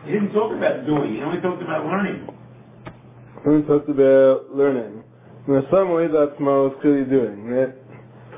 He 0.06 0.12
didn't 0.12 0.34
talk 0.34 0.52
about 0.52 0.86
doing. 0.86 1.16
He 1.16 1.22
only 1.22 1.40
talked 1.42 1.64
about 1.64 1.86
learning. 1.86 2.28
He 3.44 3.50
only 3.50 3.64
talked 3.66 3.90
about 3.90 4.54
learning. 4.54 5.04
In 5.48 5.64
some 5.72 5.94
way, 5.94 6.08
that's 6.08 6.36
Mo 6.40 6.68
is 6.68 6.74
clearly 6.82 7.06
doing, 7.06 7.46
right? 7.46 7.74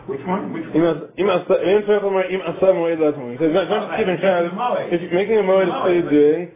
Which 0.08 0.22
one? 0.26 0.54
Which 0.54 0.64
one? 0.72 1.12
Im 1.18 1.30
asa 1.30 1.56
moed 1.58 2.98
latzmo. 3.02 3.32
He 3.32 3.38
says, 3.38 3.54
not 3.54 3.68
just 3.68 3.98
giving 3.98 4.18
chance. 4.22 4.54
If 4.94 5.02
you're 5.02 5.14
making 5.14 5.38
a 5.40 5.44
moed, 5.44 5.68
it's 5.68 5.82
clearly 5.82 6.10
doing. 6.10 6.52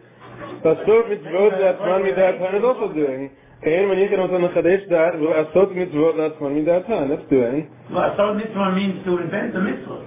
But 0.63 0.77
so 0.85 1.03
mitzvot 1.09 1.59
that 1.59 1.79
man 1.81 2.01
midat 2.05 2.55
is 2.55 2.63
also 2.63 2.93
doing. 2.93 3.31
אין 3.62 3.88
מניח 3.88 4.12
אותנו 4.18 4.38
לחדש 4.38 4.80
דעת 4.88 5.14
ולעשות 5.14 5.72
מצוות 5.72 6.16
לעצמן 6.16 6.54
מדעתן. 6.54 7.08
That's 7.08 7.32
doing. 7.32 7.94
לעשות 7.94 8.36
mitzvah 8.36 8.70
means 8.74 9.04
to 9.06 9.18
invent 9.18 9.52
the 9.52 9.60
mitzvah, 9.60 10.02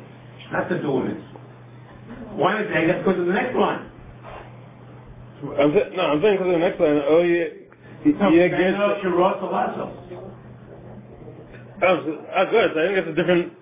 not 0.52 0.70
to 0.70 0.82
do 0.82 1.02
it. 1.08 1.18
Why 2.36 2.56
am 2.56 2.68
I 2.68 2.74
saying 2.74 2.88
that? 2.88 2.98
Because 3.04 3.20
of 3.20 3.26
the 3.26 3.34
next 3.34 3.56
line. 3.56 3.86
I'm 5.60 5.74
no, 5.96 6.04
I'm 6.04 6.22
saying 6.22 6.38
because 6.38 6.48
of 6.48 6.54
the 6.54 6.66
next 6.68 6.80
line. 6.80 7.02
Oh, 7.08 7.22
yeah. 7.22 7.46
No, 8.06 8.30
yeah, 8.30 8.48
get. 8.48 8.76
Oh, 8.76 8.96
oh, 11.82 12.46
good. 12.52 12.72
I 12.72 12.88
think 12.88 12.98
it's 12.98 13.08
a 13.08 13.14
different. 13.14 13.54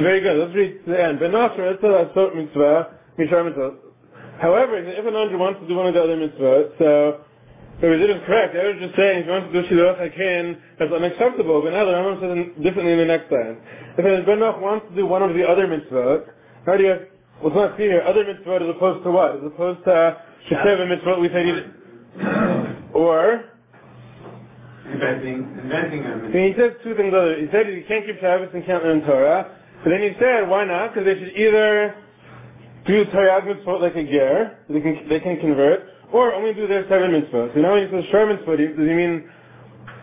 Very 0.00 0.20
good. 0.20 0.36
Let's 0.38 0.54
read 0.54 0.80
the 0.86 1.02
end. 1.02 1.18
Benasra 1.18 1.76
etzah 1.76 2.14
asot 2.14 2.36
mitzvah 2.36 2.86
mishar 3.18 3.44
mitzvah. 3.44 3.74
However, 4.40 4.78
if 4.78 5.06
an 5.06 5.14
Andrew 5.14 5.38
wants 5.38 5.60
to 5.60 5.68
do 5.68 5.74
one 5.74 5.86
of 5.86 5.94
the 5.94 6.02
other 6.02 6.16
mitzvahs, 6.16 6.78
so 6.78 7.20
if 7.87 8.01
it 8.01 8.09
is 8.09 8.21
correct, 8.25 8.55
I 8.55 8.67
was 8.67 8.77
just 8.81 8.95
saying 8.95 9.19
if 9.19 9.25
he 9.25 9.31
wants 9.31 9.53
to 9.53 9.61
do 9.61 9.67
shiluch 9.67 9.99
haken, 9.99 10.57
that's 10.77 10.91
unacceptable. 10.91 11.61
But 11.61 11.71
now 11.71 11.85
the 11.85 11.91
Rambam 11.91 12.19
says 12.19 12.63
differently 12.63 12.93
in 12.93 12.99
the 12.99 13.05
next 13.05 13.31
line. 13.31 13.57
If 13.97 14.03
an 14.03 14.25
Benoch 14.25 14.59
wants 14.59 14.87
to 14.89 14.95
do 14.95 15.05
one 15.05 15.23
of 15.23 15.33
the 15.33 15.47
other 15.47 15.67
mitzvahs, 15.67 16.27
how 16.65 16.75
do 16.75 16.83
you? 16.83 17.07
Well, 17.39 17.47
it's 17.47 17.55
not 17.55 17.75
clear 17.75 17.91
here. 17.91 18.03
Other 18.03 18.25
mitzvah 18.25 18.67
as 18.67 18.75
opposed 18.75 19.03
to 19.03 19.11
what? 19.11 19.35
As 19.37 19.43
opposed 19.45 19.83
to 19.85 20.17
Sheseva 20.51 20.87
mitzvah, 20.87 21.19
we 21.19 21.29
said 21.29 21.45
he 21.45 21.79
or 22.93 23.45
inventing, 24.91 25.47
inventing 25.63 26.03
them. 26.03 26.33
He 26.33 26.53
says 26.57 26.71
two 26.83 26.95
things 26.95 27.13
other. 27.15 27.39
He 27.39 27.47
said 27.51 27.67
you 27.71 27.83
can't 27.87 28.05
keep 28.05 28.19
Shabbos 28.19 28.49
and 28.53 28.65
can't 28.65 28.83
learn 28.83 29.01
Torah. 29.01 29.55
But 29.83 29.91
then 29.91 30.01
he 30.01 30.11
said, 30.19 30.49
why 30.49 30.65
not? 30.65 30.93
Because 30.93 31.05
they 31.05 31.15
should 31.17 31.35
either 31.37 31.95
do 32.85 33.05
Torah 33.05 33.41
mitzvot 33.41 33.81
like 33.81 33.95
a 33.95 34.03
ger, 34.03 34.57
they 34.67 34.81
can, 34.81 35.07
they 35.07 35.19
can 35.19 35.39
convert, 35.39 35.87
or 36.11 36.33
only 36.33 36.53
do 36.53 36.67
their 36.67 36.83
seven 36.89 37.11
mitzvot. 37.11 37.53
So 37.53 37.59
now 37.61 37.73
when 37.73 37.87
he 37.87 37.91
says 37.93 38.05
shor 38.11 38.25
mitzvot, 38.27 38.57
does 38.57 38.87
he 38.87 38.93
mean 38.93 39.29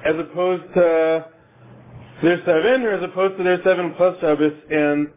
as 0.05 0.15
opposed 0.19 0.63
to 0.75 1.27
their 2.23 2.39
seven, 2.47 2.83
or 2.83 2.93
as 2.93 3.05
opposed 3.05 3.37
to 3.39 3.45
their 3.45 3.63
seven 3.63 3.95
plus 3.97 4.19
Shabbos 4.21 4.53
and 4.71 5.09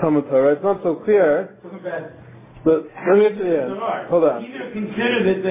Talmud 0.00 0.24
Torah? 0.24 0.52
It's 0.54 0.62
not 0.62 0.82
so 0.82 0.96
clear. 0.96 1.58
But 2.64 2.84
let 3.08 3.16
me 3.16 3.22
get 3.28 3.38
to 3.38 3.44
the 3.44 3.62
end. 3.62 3.70
Hold 4.10 4.24
on. 4.24 4.42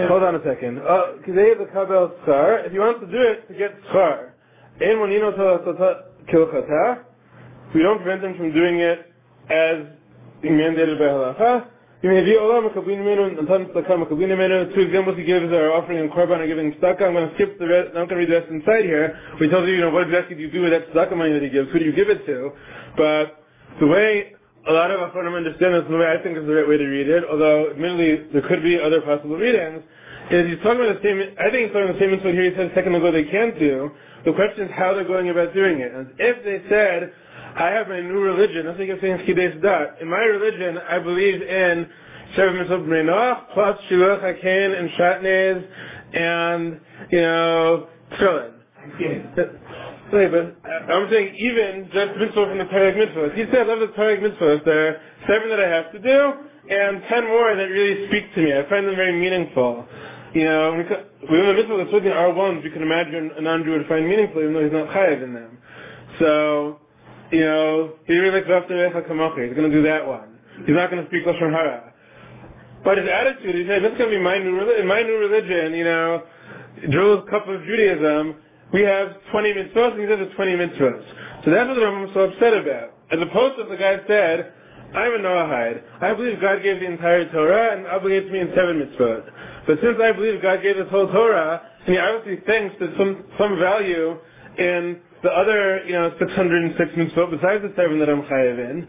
Hold 0.07 0.23
on 0.23 0.35
a 0.35 0.43
second. 0.43 0.77
Uh, 0.79 1.01
they 1.25 1.53
the 1.57 1.67
kabel 1.73 2.13
schar. 2.27 2.65
If 2.67 2.73
you 2.73 2.81
want 2.81 2.99
to 3.01 3.07
do 3.07 3.17
it 3.19 3.47
to 3.47 3.53
get 3.55 3.71
schar, 3.91 4.31
ein 4.81 4.97
monino 4.97 5.33
kilchata. 6.31 7.03
We 7.73 7.81
don't 7.81 7.97
prevent 8.01 8.21
them 8.21 8.37
from 8.37 8.53
doing 8.53 8.79
it 8.79 9.11
as 9.49 9.85
being 10.41 10.55
mandated 10.55 10.99
by 10.99 11.05
halacha. 11.05 11.67
Two 12.01 12.07
examples 14.81 15.17
he 15.17 15.23
gives 15.25 15.51
are 15.51 15.71
offering 15.73 15.99
and 15.99 16.09
korban 16.11 16.39
and 16.39 16.47
giving 16.47 16.71
tzedakah. 16.73 17.03
I'm 17.03 17.13
going 17.13 17.27
to 17.27 17.35
skip 17.35 17.59
the 17.59 17.67
rest. 17.67 17.89
I'm 17.89 17.95
not 17.95 18.09
going 18.09 18.25
to 18.25 18.27
read 18.27 18.29
the 18.29 18.39
rest 18.39 18.49
inside 18.49 18.85
here. 18.85 19.19
We 19.41 19.49
tell 19.49 19.67
you, 19.67 19.73
you 19.75 19.81
know, 19.81 19.89
what 19.89 20.03
exactly 20.03 20.37
do 20.37 20.41
you 20.41 20.49
do 20.49 20.61
with 20.61 20.71
that 20.71 20.93
tzedakah 20.93 21.17
money 21.17 21.33
that 21.33 21.43
he 21.43 21.49
gives? 21.49 21.69
Who 21.71 21.79
do 21.79 21.85
you 21.85 21.91
give 21.91 22.07
it 22.09 22.25
to? 22.25 22.51
But 22.95 23.43
the 23.81 23.87
way 23.87 24.31
a 24.67 24.71
lot 24.71 24.91
of 24.91 24.99
Achronim 24.99 25.35
understand 25.35 25.73
this 25.73 25.83
and 25.83 25.93
the 25.93 25.97
way 25.97 26.07
I 26.07 26.23
think 26.23 26.37
is 26.37 26.45
the 26.45 26.53
right 26.53 26.67
way 26.67 26.77
to 26.77 26.85
read 26.85 27.09
it, 27.09 27.23
although 27.29 27.71
admittedly 27.71 28.27
there 28.31 28.47
could 28.47 28.63
be 28.63 28.79
other 28.79 29.01
possible 29.01 29.35
readings, 29.35 29.83
is 30.31 30.47
he's 30.47 30.63
talking 30.63 30.85
about 30.85 31.01
the 31.01 31.03
same, 31.03 31.19
I 31.35 31.49
think 31.51 31.67
he's 31.67 31.73
talking 31.75 31.89
about 31.89 31.99
the 31.99 32.03
same 32.05 32.11
mitzvah 32.11 32.31
here 32.31 32.47
he 32.47 32.55
said 32.55 32.71
a 32.71 32.75
second 32.75 32.95
ago 32.95 33.11
they 33.11 33.25
can't 33.25 33.57
do. 33.59 33.91
The 34.25 34.33
question 34.33 34.67
is 34.67 34.71
how 34.71 34.93
they're 34.93 35.07
going 35.07 35.29
about 35.29 35.53
doing 35.53 35.79
it. 35.79 35.91
And 35.91 36.11
if 36.19 36.43
they 36.43 36.63
said, 36.69 37.11
I 37.59 37.71
have 37.71 37.89
my 37.89 37.99
new 37.99 38.19
religion, 38.19 38.65
that's 38.65 38.79
like 38.79 38.89
I'm 38.89 38.99
saying 39.01 39.25
Chides 39.27 39.61
Dat. 39.61 39.97
In 40.01 40.09
my 40.09 40.23
religion, 40.23 40.77
I 40.77 40.97
believe 40.99 41.41
in 41.41 41.89
Shev 42.35 42.57
Mitzvah 42.57 42.77
Bnei 42.77 43.03
Noach, 43.03 43.53
plus 43.53 43.77
Shiluch 43.89 44.23
HaKen 44.23 44.79
and 44.79 44.89
Shatnez, 44.91 45.67
and, 46.13 46.79
you 47.11 47.21
know, 47.21 47.87
Tefillin. 48.13 48.53
Right, 50.11 50.31
but 50.31 50.55
I'm 50.91 51.09
saying 51.11 51.35
even 51.35 51.89
just 51.93 52.17
mitzvah 52.17 52.47
from 52.47 52.57
the 52.57 52.65
Torah 52.65 52.93
mitzvahs. 52.93 53.35
He 53.35 53.43
said, 53.51 53.69
I 53.69 53.73
love 53.73 53.79
the 53.79 53.87
Torah 53.87 54.17
mitzvahs. 54.17 54.63
There 54.65 54.87
are 54.87 55.01
seven 55.27 55.49
that 55.49 55.59
I 55.59 55.67
have 55.67 55.91
to 55.91 55.99
do, 55.99 56.33
and 56.73 57.03
ten 57.09 57.27
more 57.27 57.55
that 57.55 57.65
really 57.65 58.07
speak 58.07 58.33
to 58.35 58.41
me. 58.41 58.53
I 58.57 58.67
find 58.69 58.87
them 58.87 58.95
very 58.95 59.19
meaningful. 59.19 59.85
You 60.33 60.45
know, 60.45 60.83
we 61.29 61.37
have 61.37 61.49
a 61.49 61.53
mitzvah 61.53 61.77
that's 61.77 61.93
within 61.93 62.13
our 62.13 62.31
ones 62.33 62.63
we 62.63 62.71
can 62.71 62.81
imagine 62.81 63.31
a 63.37 63.41
non-Jew 63.41 63.71
would 63.71 63.87
find 63.87 64.07
meaningful, 64.07 64.41
even 64.41 64.53
though 64.53 64.63
he's 64.63 64.71
not 64.71 64.87
chayav 64.89 65.21
in 65.23 65.33
them. 65.33 65.57
So, 66.19 66.79
you 67.31 67.41
know. 67.41 67.93
He's 68.05 68.17
going 68.17 68.31
to 68.41 69.71
do 69.71 69.83
that 69.83 70.07
one. 70.07 70.37
He's 70.65 70.75
not 70.75 70.89
going 70.91 71.03
to 71.03 71.09
speak 71.09 71.25
Lashon 71.25 71.51
Hara. 71.51 71.93
But 72.83 72.97
his 72.97 73.07
attitude, 73.09 73.55
he 73.55 73.65
said, 73.67 73.83
this 73.83 73.91
is 73.91 73.97
going 73.97 74.11
to 74.11 74.17
be 74.17 74.23
my 74.23 74.37
new 74.37 74.55
religion. 74.55 74.87
My 74.87 75.01
new 75.03 75.17
religion, 75.17 75.73
you 75.73 75.83
know, 75.83 76.23
Joel's 76.89 77.29
cup 77.29 77.47
of 77.47 77.63
Judaism, 77.65 78.35
we 78.71 78.81
have 78.81 79.17
20 79.31 79.53
mitzvot, 79.53 79.91
and 79.93 80.01
he 80.01 80.07
says 80.07 80.19
it's 80.19 80.35
20 80.35 80.51
mitzvot. 80.53 81.43
So 81.43 81.51
that's 81.51 81.67
what 81.67 81.75
the 81.75 81.81
Rambam 81.81 82.07
is 82.07 82.13
so 82.13 82.21
upset 82.21 82.53
about. 82.53 82.93
As 83.11 83.19
opposed 83.21 83.57
to 83.57 83.65
the 83.69 83.75
guy 83.75 83.97
said, 84.07 84.53
I'm 84.93 85.13
a 85.13 85.19
Noahide. 85.19 85.81
I 86.01 86.13
believe 86.13 86.39
God 86.41 86.63
gave 86.63 86.79
the 86.79 86.85
entire 86.85 87.29
Torah 87.31 87.77
and 87.77 87.85
obligates 87.85 88.31
me 88.31 88.39
in 88.39 88.51
seven 88.55 88.79
mitzvot. 88.79 89.29
But 89.67 89.79
since 89.81 89.97
I 90.01 90.11
believe 90.11 90.41
God 90.41 90.61
gave 90.61 90.77
this 90.77 90.89
whole 90.89 91.07
Torah, 91.07 91.61
and 91.85 91.95
he 91.95 91.99
obviously 91.99 92.43
thinks 92.45 92.75
there's 92.79 92.97
some, 92.97 93.23
some 93.37 93.59
value 93.59 94.17
in 94.57 94.99
the 95.23 95.29
other, 95.29 95.83
you 95.85 95.93
know, 95.93 96.11
606 96.17 96.79
mitzvot 96.95 97.31
besides 97.31 97.63
the 97.63 97.73
seven 97.75 97.99
that 97.99 98.09
I'm 98.09 98.23
chayav 98.23 98.59
in, 98.71 98.87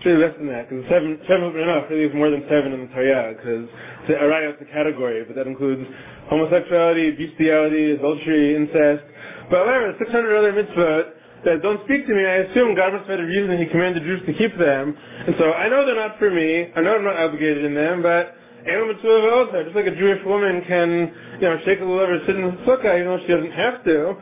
it's 0.00 0.06
really 0.08 0.24
less 0.24 0.36
than 0.40 0.48
that, 0.48 0.64
because 0.68 0.84
seven, 0.88 1.20
seven 1.28 1.52
enough, 1.60 1.84
really 1.92 2.08
is 2.08 2.14
more 2.16 2.32
than 2.32 2.40
seven 2.48 2.72
in 2.72 2.88
the 2.88 2.92
Torah, 2.96 3.36
because 3.36 3.68
the 4.08 4.16
araya 4.16 4.56
is 4.56 4.60
a 4.60 4.68
category, 4.72 5.24
but 5.28 5.36
that 5.36 5.46
includes 5.46 5.84
homosexuality, 6.32 7.12
bestiality, 7.20 7.92
adultery, 7.92 8.56
incest. 8.56 9.04
But 9.52 9.68
however, 9.68 9.92
600 10.00 10.08
other 10.40 10.52
mitzvot 10.56 11.04
that 11.44 11.60
don't 11.60 11.84
speak 11.84 12.06
to 12.08 12.14
me, 12.16 12.24
I 12.24 12.48
assume 12.48 12.76
God 12.76 12.96
must 12.96 13.12
have 13.12 13.20
had 13.20 13.20
a 13.20 13.28
reason 13.28 13.60
He 13.60 13.66
commanded 13.66 14.04
Jews 14.04 14.24
to 14.24 14.32
keep 14.32 14.56
them. 14.56 14.96
And 14.96 15.36
so 15.36 15.52
I 15.52 15.68
know 15.68 15.84
they're 15.84 16.00
not 16.00 16.18
for 16.18 16.30
me. 16.30 16.72
I 16.72 16.80
know 16.80 16.96
I'm 16.96 17.04
not 17.04 17.16
obligated 17.16 17.64
in 17.64 17.74
them, 17.74 18.00
but 18.00 18.40
Aaron 18.64 18.88
Mitzvah 18.88 19.64
just 19.64 19.76
like 19.76 19.86
a 19.86 19.96
Jewish 19.96 20.24
woman 20.24 20.64
can, 20.64 21.12
you 21.40 21.48
know, 21.48 21.60
shake 21.64 21.80
a 21.80 21.84
lulav 21.84 22.08
or 22.08 22.24
sit 22.24 22.36
in 22.36 22.42
the 22.42 22.56
sukkah 22.64 22.96
even 22.96 23.04
though 23.04 23.20
she 23.20 23.32
doesn't 23.32 23.52
have 23.52 23.84
to. 23.84 24.16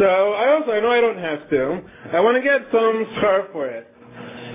So 0.00 0.08
I 0.08 0.56
also, 0.56 0.72
I 0.72 0.80
know 0.80 0.90
I 0.90 1.00
don't 1.04 1.20
have 1.20 1.44
to. 1.50 1.82
I 2.16 2.20
want 2.20 2.40
to 2.40 2.42
get 2.42 2.64
some 2.72 3.04
schar 3.20 3.52
for 3.52 3.68
it. 3.68 3.84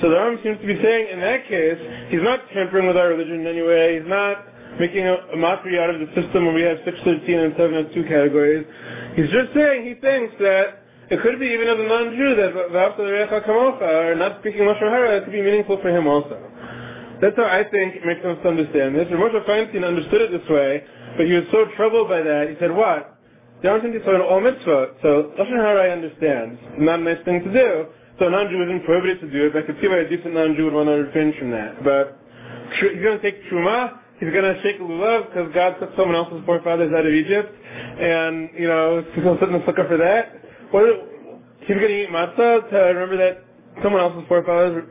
So 0.01 0.09
the 0.09 0.17
Rambam 0.17 0.41
seems 0.41 0.57
to 0.57 0.65
be 0.65 0.81
saying 0.81 1.13
in 1.13 1.21
that 1.21 1.45
case, 1.45 1.77
he's 2.09 2.25
not 2.25 2.41
tampering 2.49 2.87
with 2.87 2.97
our 2.97 3.09
religion 3.13 3.45
in 3.45 3.47
any 3.47 3.61
way. 3.61 4.01
He's 4.01 4.09
not 4.09 4.41
making 4.81 5.05
a, 5.05 5.13
a 5.33 5.37
mockery 5.37 5.77
out 5.77 5.93
of 5.93 6.01
the 6.01 6.09
system 6.17 6.49
where 6.49 6.55
we 6.57 6.65
have 6.65 6.81
613 6.83 7.29
and 7.29 7.53
702 7.53 7.93
categories. 8.09 8.65
He's 9.13 9.29
just 9.29 9.53
saying 9.53 9.85
he 9.85 9.93
thinks 10.01 10.33
that 10.41 10.81
it 11.13 11.21
could 11.21 11.39
be 11.39 11.53
even 11.53 11.69
as 11.69 11.77
a 11.77 11.87
non-Jew 11.93 12.35
that 12.41 12.49
Recha 12.73 13.45
Kamocha, 13.45 14.09
or 14.09 14.15
not 14.15 14.41
speaking 14.41 14.65
Lashon 14.65 14.89
Hara, 14.89 15.21
could 15.21 15.31
be 15.31 15.45
meaningful 15.45 15.77
for 15.77 15.93
him 15.93 16.07
also. 16.07 16.41
That's 17.21 17.37
how 17.37 17.45
I 17.45 17.63
think 17.69 17.95
it 17.95 18.03
makes 18.03 18.25
sense 18.25 18.41
to 18.41 18.49
understand 18.49 18.97
this. 18.97 19.05
And 19.13 19.21
Moshe 19.21 19.37
Feinstein 19.45 19.85
understood 19.85 20.25
it 20.25 20.31
this 20.33 20.49
way, 20.49 20.83
but 21.15 21.27
he 21.27 21.33
was 21.33 21.45
so 21.53 21.65
troubled 21.77 22.09
by 22.09 22.25
that, 22.25 22.49
he 22.49 22.57
said, 22.59 22.73
what? 22.73 23.14
They 23.61 23.69
don't 23.69 23.81
think 23.81 23.95
it's 23.95 24.05
an 24.07 24.21
all 24.21 24.41
mitzvah. 24.41 24.99
So 25.01 25.31
Lashon 25.39 25.57
Hara 25.57 25.89
I 25.89 25.89
understand. 25.91 26.59
It's 26.61 26.81
not 26.81 26.99
a 26.99 27.03
nice 27.03 27.23
thing 27.25 27.43
to 27.43 27.51
do. 27.51 27.85
So 28.19 28.27
a 28.27 28.29
non-Jew 28.29 28.63
isn't 28.63 28.85
prohibited 28.85 29.19
to 29.21 29.29
do 29.29 29.47
it, 29.47 29.53
but 29.53 29.63
I 29.63 29.65
could 29.65 29.77
see 29.81 29.87
why 29.87 29.99
a 29.99 30.09
decent 30.09 30.33
non-Jew 30.33 30.63
would 30.65 30.73
want 30.73 30.87
to 30.87 31.03
refrain 31.03 31.33
from 31.37 31.51
that. 31.51 31.83
But 31.83 32.19
he's 32.79 33.03
going 33.03 33.19
to 33.19 33.21
take 33.21 33.43
Truma, 33.51 33.99
he's 34.19 34.31
going 34.31 34.47
to 34.47 34.55
shake 34.63 34.79
lulav 34.79 35.27
because 35.27 35.51
God 35.53 35.75
took 35.79 35.91
someone 35.97 36.15
else's 36.15 36.39
forefathers 36.45 36.93
out 36.95 37.05
of 37.05 37.11
Egypt, 37.11 37.51
and, 37.51 38.49
you 38.55 38.67
know, 38.67 39.03
he's 39.13 39.23
going 39.23 39.35
to 39.35 39.41
sit 39.43 39.51
in 39.51 39.59
the 39.59 39.65
sukkah 39.67 39.87
for 39.87 39.97
that. 39.97 40.31
What, 40.71 40.87
he's 41.67 41.75
going 41.75 41.91
to 41.91 42.03
eat 42.03 42.09
matzah 42.09 42.69
to 42.69 42.77
remember 42.95 43.17
that 43.17 43.43
someone 43.83 44.01
else's 44.01 44.23
forefathers 44.29 44.87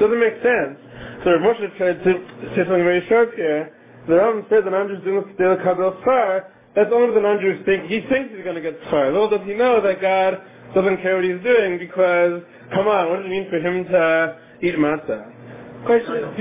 doesn't 0.00 0.18
make 0.18 0.34
sense. 0.42 0.74
So 1.22 1.30
Rav 1.30 1.46
Moshe 1.46 1.76
tried 1.78 2.02
to 2.02 2.12
say 2.58 2.66
something 2.66 2.82
very 2.82 3.06
sharp 3.08 3.34
here. 3.34 3.70
The 4.06 4.14
Rambam 4.14 4.48
said 4.50 4.66
the 4.66 4.70
non-Jews 4.70 5.04
doing 5.04 5.22
this 5.24 5.36
to 5.38 5.56
Kabel 5.62 5.96
schar, 6.04 6.50
that's 6.74 6.90
what 6.90 7.14
the 7.14 7.20
non-Jews 7.20 7.64
think. 7.64 7.86
He 7.86 8.00
thinks 8.08 8.34
he's 8.34 8.44
going 8.44 8.56
to 8.56 8.62
get 8.62 8.80
schar. 8.84 9.12
Little 9.12 9.30
does 9.30 9.46
he 9.46 9.54
know 9.54 9.80
that 9.80 10.00
God 10.00 10.42
doesn't 10.74 11.02
care 11.02 11.14
what 11.14 11.24
he's 11.24 11.42
doing 11.42 11.78
because, 11.78 12.42
come 12.74 12.88
on, 12.88 13.10
what 13.10 13.16
does 13.18 13.26
it 13.26 13.30
mean 13.30 13.48
for 13.48 13.58
him 13.58 13.84
to 13.84 14.38
eat 14.62 14.74
matzah? 14.74 15.30
Question. 15.86 16.34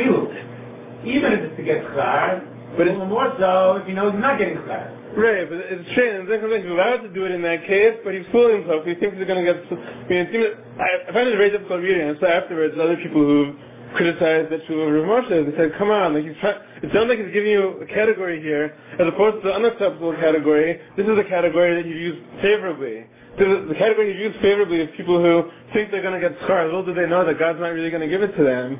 Even 1.05 1.33
if 1.33 1.39
it's 1.39 1.57
to 1.57 1.63
get 1.63 1.83
schar, 1.93 2.41
but 2.77 2.87
it's 2.87 2.97
more 2.97 3.35
so 3.37 3.77
if 3.77 3.85
he 3.85 3.93
knows 3.93 4.13
he's 4.13 4.21
not 4.21 4.39
getting 4.39 4.57
schar. 4.65 4.89
Right, 5.13 5.45
but 5.45 5.61
it's 5.69 5.85
strange. 5.93 6.25
Then 6.27 6.41
comes 6.41 6.57
he's 6.57 6.65
allowed 6.65 7.05
to 7.05 7.13
do 7.13 7.25
it 7.25 7.31
in 7.31 7.43
that 7.43 7.67
case, 7.69 8.01
but 8.03 8.17
he's 8.17 8.25
fooling 8.31 8.65
himself. 8.65 8.81
He 8.81 8.95
thinks 8.95 9.13
he's 9.13 9.27
going 9.29 9.45
to 9.45 9.53
get. 9.53 9.61
I 9.69 10.09
mean, 10.09 10.25
it 10.25 10.29
seems, 10.33 10.57
I, 10.81 11.09
I 11.09 11.13
find 11.13 11.29
it 11.29 11.37
very 11.37 11.53
difficult 11.53 11.85
reading. 11.85 12.09
And 12.09 12.17
so 12.17 12.25
afterwards, 12.25 12.73
other 12.81 12.97
people 12.97 13.21
who 13.21 13.53
criticized 13.95 14.51
that 14.51 14.61
Shul 14.67 14.81
of 14.83 15.05
Moshe, 15.05 15.29
they 15.29 15.57
said, 15.57 15.73
"Come 15.77 15.91
on!" 15.91 16.13
Like 16.13 16.25
he's 16.25 16.37
trying. 16.41 16.59
It 16.81 16.91
sounds 16.93 17.09
like 17.09 17.19
he's 17.19 17.33
giving 17.33 17.51
you 17.51 17.81
a 17.81 17.85
category 17.85 18.41
here, 18.41 18.75
as 18.99 19.07
opposed 19.07 19.41
to 19.41 19.49
the 19.49 19.53
unacceptable 19.53 20.13
category. 20.13 20.79
This 20.97 21.07
is 21.07 21.17
a 21.17 21.23
category 21.23 21.81
that 21.81 21.87
you 21.87 21.95
use 21.95 22.17
favorably. 22.41 23.05
The, 23.37 23.65
the 23.69 23.75
category 23.75 24.13
you 24.13 24.29
use 24.29 24.35
favorably 24.41 24.77
is 24.77 24.89
people 24.95 25.17
who 25.21 25.49
think 25.73 25.89
they're 25.89 26.03
going 26.03 26.19
to 26.19 26.29
get 26.29 26.37
scars. 26.43 26.67
Little 26.67 26.85
do 26.85 26.93
they 26.93 27.07
know 27.07 27.25
that 27.25 27.39
God's 27.39 27.59
not 27.59 27.69
really 27.69 27.89
going 27.89 28.03
to 28.03 28.09
give 28.09 28.21
it 28.21 28.35
to 28.37 28.43
them. 28.43 28.79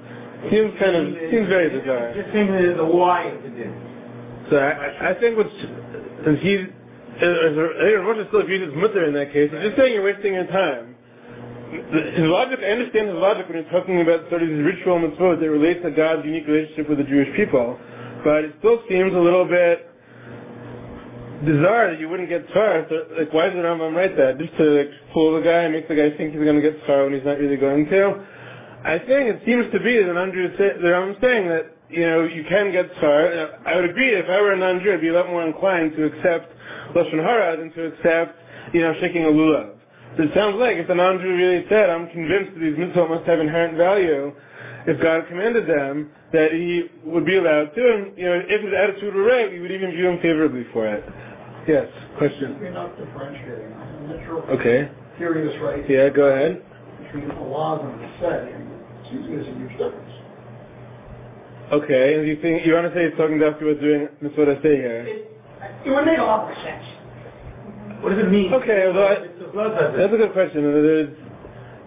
Seems 0.52 0.78
kind 0.78 0.96
of 0.96 1.04
seems 1.32 1.48
very 1.48 1.70
bizarre. 1.70 2.14
Just 2.14 2.30
thinking 2.34 2.54
of 2.54 2.78
the 2.78 2.86
why 2.86 3.32
of 3.32 3.42
the. 3.42 3.74
So 4.50 4.58
I, 4.58 5.12
I 5.12 5.20
think 5.20 5.38
what's 5.38 5.56
and 6.26 6.38
he, 6.40 6.56
uh, 7.22 7.26
Rosh 8.02 8.28
still 8.28 8.42
agrees 8.42 8.62
it's 8.64 8.76
mutter 8.76 9.06
in 9.06 9.14
that 9.14 9.34
case. 9.34 9.52
He's 9.52 9.62
just 9.62 9.78
saying 9.78 9.94
you're 9.94 10.04
wasting 10.04 10.34
your 10.34 10.48
time. 10.48 10.93
His 11.74 12.30
logic, 12.30 12.60
I 12.62 12.72
understand 12.78 13.10
his 13.10 13.18
logic 13.18 13.50
when 13.50 13.64
he's 13.64 13.72
talking 13.72 14.02
about 14.02 14.30
sort 14.30 14.44
of 14.44 14.50
these 14.50 14.64
ritual 14.64 15.00
mitzvot 15.00 15.40
that 15.40 15.50
relate 15.50 15.82
to 15.84 15.92
God's 15.92 16.26
unique 16.26 16.48
relationship 16.48 16.90
with 16.90 17.00
the 17.00 17.04
Jewish 17.04 17.30
people, 17.36 17.80
but 18.24 18.46
it 18.46 18.54
still 18.60 18.82
seems 18.90 19.14
a 19.14 19.20
little 19.20 19.46
bit 19.46 19.90
bizarre 21.46 21.92
that 21.92 22.00
you 22.00 22.10
wouldn't 22.10 22.30
get 22.30 22.48
tzar. 22.50 22.88
So, 22.90 22.96
like, 23.18 23.34
why 23.34 23.48
does 23.48 23.56
the 23.56 23.62
Rambam 23.62 23.96
write 23.96 24.16
that? 24.18 24.38
Just 24.40 24.56
to 24.58 24.64
like, 24.64 24.90
fool 25.14 25.36
the 25.36 25.42
guy 25.42 25.64
and 25.64 25.74
make 25.74 25.88
the 25.88 25.96
guy 25.96 26.16
think 26.18 26.34
he's 26.34 26.44
going 26.44 26.56
to 26.56 26.62
get 26.62 26.80
tzar 26.86 27.06
when 27.06 27.14
he's 27.14 27.26
not 27.26 27.38
really 27.38 27.58
going 27.58 27.86
to? 27.88 28.26
I 28.84 29.00
think 29.00 29.32
it 29.32 29.42
seems 29.46 29.72
to 29.72 29.80
be 29.80 29.98
that 29.98 30.18
Andrew 30.18 30.52
say, 30.58 30.76
that 30.82 30.94
I'm 30.94 31.16
saying 31.22 31.48
that 31.50 31.76
you 31.90 32.06
know 32.06 32.24
you 32.24 32.44
can 32.48 32.72
get 32.72 32.92
tzar. 32.96 33.60
I 33.66 33.76
would 33.76 33.90
agree 33.90 34.16
if 34.16 34.30
I 34.30 34.42
were 34.42 34.54
a 34.54 34.58
non-Jew, 34.58 34.94
I'd 34.94 35.02
be 35.02 35.10
a 35.10 35.14
lot 35.14 35.28
more 35.28 35.46
inclined 35.46 35.96
to 35.96 36.06
accept 36.06 36.52
lashon 36.96 37.24
hara 37.24 37.58
than 37.58 37.72
to 37.74 37.86
accept 37.94 38.38
you 38.74 38.82
know 38.82 38.94
shaking 39.00 39.24
a 39.24 39.28
lulav. 39.28 39.76
So 40.18 40.24
it 40.24 40.34
sounds 40.36 40.58
like 40.58 40.78
if 40.78 40.88
the 40.88 40.96
non-Jew 40.96 41.36
really 41.36 41.66
said, 41.70 41.90
"I'm 41.90 42.08
convinced 42.10 42.54
that 42.54 42.60
these 42.60 42.76
mitzvot 42.78 43.10
must 43.10 43.26
have 43.26 43.40
inherent 43.40 43.78
value," 43.78 44.32
if 44.86 45.02
God 45.02 45.28
commanded 45.28 45.66
them, 45.66 46.12
that 46.32 46.52
he 46.52 46.90
would 47.04 47.26
be 47.26 47.38
allowed 47.38 47.74
to, 47.74 47.82
and 47.82 48.18
you 48.18 48.26
know 48.26 48.42
if 48.48 48.62
his 48.62 48.74
attitude 48.74 49.16
were 49.16 49.24
right, 49.24 49.52
we 49.52 49.60
would 49.60 49.72
even 49.72 49.92
view 49.92 50.10
him 50.10 50.20
favorably 50.20 50.66
for 50.72 50.86
it. 50.86 51.04
Yes, 51.68 51.88
question. 52.18 52.58
You're 52.62 52.72
not 52.72 52.98
differentiating. 52.98 53.74
I'm 53.74 54.10
not 54.10 54.26
sure. 54.26 54.44
Okay. 54.52 54.90
Hearing 55.18 55.48
this 55.48 55.60
right. 55.62 55.88
Yeah, 55.90 56.10
go 56.10 56.26
ahead. 56.26 56.62
Between 57.04 57.30
the 57.30 57.36
laws 57.36 57.82
and 57.84 58.02
the 58.02 58.10
setting, 58.20 58.70
seems 59.10 59.28
there's 59.30 59.48
a 59.48 59.58
huge 59.58 59.72
difference. 59.72 60.12
Okay, 61.72 62.16
and 62.20 62.28
you 62.28 62.36
think 62.42 62.66
you 62.66 62.74
want 62.74 62.92
to 62.92 62.94
say 62.94 63.10
he's 63.10 63.18
talking 63.18 63.38
about 63.38 63.62
what's 63.62 63.80
doing 63.80 64.10
mitzvot 64.22 64.60
I 64.60 64.62
say 64.62 64.76
here? 64.76 65.26
It 65.86 65.90
would 65.90 66.06
make 66.06 66.20
a 66.20 66.24
lot 66.24 66.46
more 66.46 66.56
sense. 66.62 66.84
What 68.02 68.10
does 68.10 68.20
it 68.20 68.30
mean? 68.30 68.54
Okay, 68.54 68.86
although 68.88 69.08
I- 69.08 69.28
It's 69.54 69.62
a 69.62 69.70
blood. 69.70 69.94
That's 69.98 70.14
a 70.14 70.18
good 70.18 70.34
question. 70.34 70.66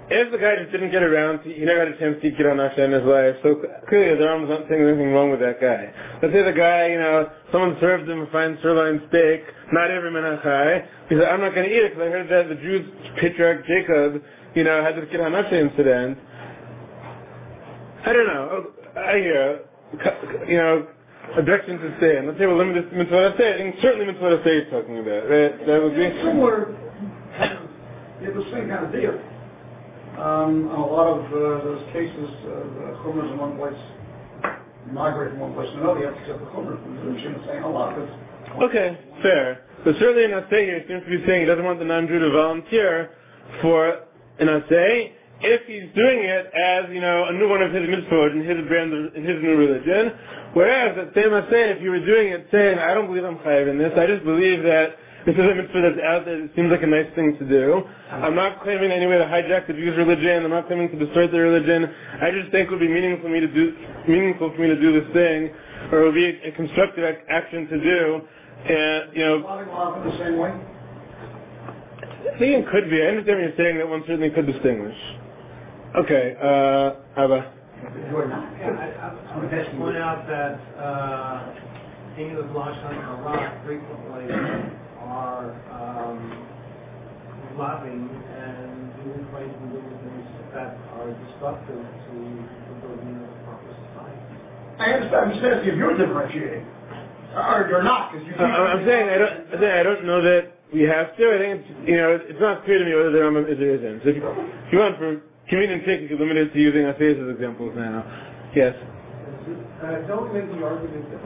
If 0.09 0.31
the 0.31 0.39
guy 0.39 0.55
just 0.63 0.71
didn't 0.71 0.93
get 0.93 1.03
around, 1.03 1.43
to, 1.43 1.53
he 1.53 1.65
never 1.65 1.83
had 1.83 1.89
a 1.89 1.99
chance 1.99 2.23
to 2.23 2.29
eat 2.29 2.39
Gid 2.39 2.47
HaNasheh 2.47 2.79
in 2.79 2.93
his 2.93 3.03
life, 3.03 3.35
so 3.43 3.59
clearly 3.91 4.15
the 4.15 4.23
Rambam's 4.23 4.51
not 4.51 4.69
saying 4.71 4.79
anything 4.79 5.11
wrong 5.11 5.35
with 5.35 5.41
that 5.41 5.61
guy. 5.61 5.91
Let's 6.23 6.33
say 6.33 6.47
the 6.47 6.55
guy, 6.55 6.95
you 6.95 6.99
know, 7.03 7.27
someone 7.51 7.77
served 7.81 8.09
him 8.09 8.23
a 8.23 8.31
fine 8.31 8.57
sirloin 8.63 9.03
steak, 9.09 9.43
not 9.73 9.91
every 9.91 10.15
menachai. 10.15 10.87
He 11.09 11.17
said, 11.19 11.27
I'm 11.27 11.41
not 11.41 11.59
going 11.59 11.69
to 11.69 11.75
eat 11.75 11.83
it 11.83 11.99
because 11.99 12.07
I 12.07 12.11
heard 12.15 12.31
that 12.31 12.47
the 12.47 12.55
Jews' 12.55 12.87
patriarch 13.19 13.67
Jacob, 13.67 14.23
you 14.55 14.63
know, 14.63 14.79
had 14.85 14.95
this 14.95 15.11
Gid 15.11 15.19
HaNasheh 15.19 15.53
incident. 15.53 16.19
I 18.07 18.13
don't 18.13 18.29
know. 18.31 18.71
I 18.95 19.19
hear, 19.19 19.67
you 20.47 20.57
know, 20.57 20.87
objection 21.37 21.83
to 21.83 21.99
sin. 21.99 22.31
Let's 22.31 22.39
say 22.39 22.47
we'll 22.47 22.59
limit 22.59 22.79
this 22.79 22.91
to 22.93 22.97
mitzvah 22.97 23.35
say. 23.37 23.55
I 23.55 23.59
think 23.59 23.75
certainly 23.83 24.07
mitzvah 24.07 24.39
say 24.45 24.59
is 24.59 24.71
talking 24.71 25.03
about. 25.03 25.27
Right? 25.27 25.67
That 25.67 25.83
would 25.83 25.99
be. 25.99 26.86
Have 27.37 28.35
the 28.35 28.49
same 28.53 28.69
kind 28.69 28.87
of 28.87 28.93
deal. 28.93 29.13
Um, 30.17 30.73
a 30.73 30.81
lot 30.81 31.07
of 31.13 31.27
uh, 31.27 31.65
those 31.65 31.85
cases, 31.93 32.31
uh, 32.49 33.05
chumras 33.05 33.31
in 33.33 33.39
one 33.39 33.57
place 33.57 33.77
migrate 34.91 35.33
from 35.33 35.41
one 35.41 35.55
place 35.55 35.69
to 35.71 35.81
another. 35.81 36.01
You 36.01 36.07
have 36.07 36.15
to 36.15 36.21
accept 36.23 36.41
the 36.41 36.47
chumras. 36.57 36.81
The 36.83 37.11
Mishnah 37.13 37.39
is 37.39 37.47
saying 37.47 37.63
a 37.63 37.71
lot. 37.71 37.99
Okay, 38.63 38.99
fair. 39.23 39.65
But 39.85 39.95
certainly 39.99 40.25
in 40.25 40.31
Asay 40.31 40.65
here 40.65 40.85
seems 40.89 41.05
to 41.05 41.11
be 41.11 41.27
saying 41.27 41.41
he 41.41 41.47
doesn't 41.47 41.65
want 41.65 41.79
the 41.79 41.85
non-Jew 41.85 42.19
to 42.19 42.31
volunteer 42.31 43.11
for 43.61 44.09
an 44.39 44.49
Asay 44.49 45.13
if 45.43 45.67
he's 45.67 45.93
doing 45.95 46.25
it 46.25 46.47
as, 46.57 46.89
you 46.91 47.01
know, 47.01 47.27
a 47.29 47.33
new 47.33 47.49
one 47.49 47.61
of 47.61 47.73
his 47.73 47.83
mitzvot 47.83 48.33
in 48.33 48.41
his 48.41 48.67
brand, 48.67 48.93
of, 48.95 49.15
in 49.15 49.25
his 49.25 49.43
new 49.43 49.57
religion. 49.57 50.17
Whereas 50.55 50.97
that 50.97 51.13
same 51.15 51.31
Asay, 51.31 51.77
if 51.77 51.83
you 51.83 51.91
were 51.91 52.05
doing 52.05 52.33
it 52.33 52.49
saying, 52.51 52.79
I 52.79 52.95
don't 52.95 53.07
believe 53.07 53.25
I'm 53.25 53.37
chayiv 53.39 53.69
in 53.69 53.77
this, 53.77 53.93
I 53.99 54.07
just 54.07 54.25
believe 54.25 54.63
that 54.63 54.97
this 55.35 55.35
is 55.35 55.41
a 55.43 55.55
mitzvah 55.55 55.83
that's 55.83 55.99
out 56.07 56.25
there, 56.25 56.39
it 56.45 56.51
seems 56.55 56.71
like 56.71 56.85
a 56.85 56.87
nice 56.87 57.11
thing 57.17 57.37
to 57.39 57.45
do. 57.49 57.83
I'm 58.11 58.37
not 58.37 58.63
claiming 58.63 58.85
in 58.85 58.93
any 58.93 59.07
way 59.07 59.19
to 59.19 59.25
hijack 59.25 59.67
the 59.67 59.73
Jews' 59.73 59.97
religion, 59.97 60.45
I'm 60.45 60.51
not 60.51 60.69
claiming 60.69 60.89
to 60.91 60.97
distort 61.05 61.33
their 61.33 61.43
religion. 61.43 61.91
I 62.23 62.31
just 62.31 62.53
think 62.53 62.69
it 62.69 62.71
would 62.71 62.79
be 62.79 62.87
meaningful 62.87 63.27
for 63.27 63.33
me 63.35 63.41
to 63.41 63.49
do, 63.49 63.75
meaningful 64.07 64.53
for 64.55 64.61
me 64.63 64.69
to 64.69 64.81
do 64.81 64.93
this 65.01 65.13
thing, 65.13 65.51
or 65.91 66.03
it 66.03 66.05
would 66.07 66.15
be 66.15 66.27
a 66.47 66.53
constructive 66.53 67.03
ac- 67.03 67.27
action 67.29 67.67
to 67.67 67.81
do, 67.83 68.21
and, 68.71 69.17
you 69.17 69.25
know. 69.25 69.47
I 72.33 72.39
think 72.39 72.65
it 72.65 72.71
could 72.71 72.89
be. 72.89 73.03
I 73.03 73.07
understand 73.07 73.39
what 73.39 73.49
you're 73.51 73.57
saying 73.57 73.79
that 73.79 73.89
one 73.89 74.03
certainly 74.07 74.31
could 74.31 74.47
distinguish. 74.47 74.97
Okay, 75.97 76.37
uh, 76.41 76.93
Abba. 77.19 77.51
Jordan. 78.11 78.31
Yeah, 78.61 78.71
I, 78.79 79.35
I 79.35 79.39
would 79.41 79.51
just 79.51 79.71
point 79.77 79.97
out 79.97 80.27
that, 80.29 80.61
uh, 80.79 81.55
English 82.17 82.47
Lashon 82.55 82.95
Hara 82.95 83.61
frequently 83.67 84.86
are, 85.09 85.51
um, 85.73 86.19
loving 87.59 88.09
and 88.37 88.93
doing 89.05 89.27
trying 89.31 89.49
to 89.49 89.59
do 89.73 89.81
things 89.81 90.27
that 90.53 90.77
are 90.99 91.09
destructive 91.27 91.81
to 91.81 92.13
the 92.13 92.75
building 92.85 93.17
of 93.17 93.29
a 93.29 93.39
proper 93.49 93.71
society. 93.73 94.21
I 94.79 94.93
understand, 94.93 95.21
I'm 95.25 95.31
just 95.33 95.45
asking 95.45 95.73
if 95.73 95.77
you're 95.79 95.97
differentiating. 95.97 96.67
Or 97.37 97.67
you're 97.69 97.83
not, 97.83 98.13
because 98.13 98.27
you 98.27 98.35
I- 98.35 98.39
can't. 98.39 98.53
I'm 98.57 98.87
saying 98.87 99.09
I 99.11 99.19
don't. 99.19 99.35
I'm 99.53 99.61
saying 99.61 99.77
I 99.81 99.83
don't 99.83 100.05
know 100.07 100.23
that 100.23 100.53
we 100.73 100.83
have 100.89 101.17
to. 101.17 101.25
I 101.33 101.39
think 101.39 101.53
it's 101.61 101.69
you 101.89 101.97
know 101.97 102.17
it's 102.17 102.41
not 102.41 102.65
clear 102.65 102.79
to 102.79 102.85
me 102.85 102.95
whether 102.97 103.13
the 103.13 103.19
Rambam 103.21 103.45
is 103.45 103.59
or 103.61 103.71
isn't. 103.77 104.03
So 104.05 104.09
if 104.09 104.17
you, 104.17 104.25
if 104.25 104.73
you 104.73 104.79
want 104.81 104.97
for 104.97 105.21
convenience 105.49 105.85
sake, 105.85 106.01
you 106.01 106.09
could 106.09 106.21
limit 106.21 106.37
it 106.39 106.53
to 106.55 106.59
using 106.61 106.89
Asayas 106.89 107.21
as 107.21 107.29
examples 107.37 107.77
now. 107.77 108.05
Yes. 108.57 108.73
Uh, 109.85 110.01
don't 110.09 110.33
make 110.33 110.49
the 110.49 110.65
argument 110.65 111.05
that 111.13 111.21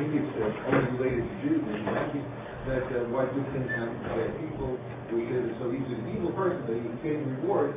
maybe 0.00 0.24
it's 0.24 0.32
uh, 0.40 0.72
only 0.72 0.90
related 0.96 1.28
to 1.28 1.34
Jews, 1.44 1.60
and 1.60 1.84
maybe 1.84 2.24
that 2.70 2.86
uh, 2.94 3.10
why 3.10 3.26
good 3.34 3.46
things 3.50 3.66
to 3.66 3.82
bad 4.14 4.30
people. 4.38 4.78
We, 5.10 5.26
uh, 5.26 5.58
so 5.58 5.74
he's 5.74 5.90
an 5.90 6.06
evil 6.14 6.30
person, 6.38 6.62
but 6.66 6.78
he's 6.78 6.98
getting 7.02 7.26
reward. 7.42 7.74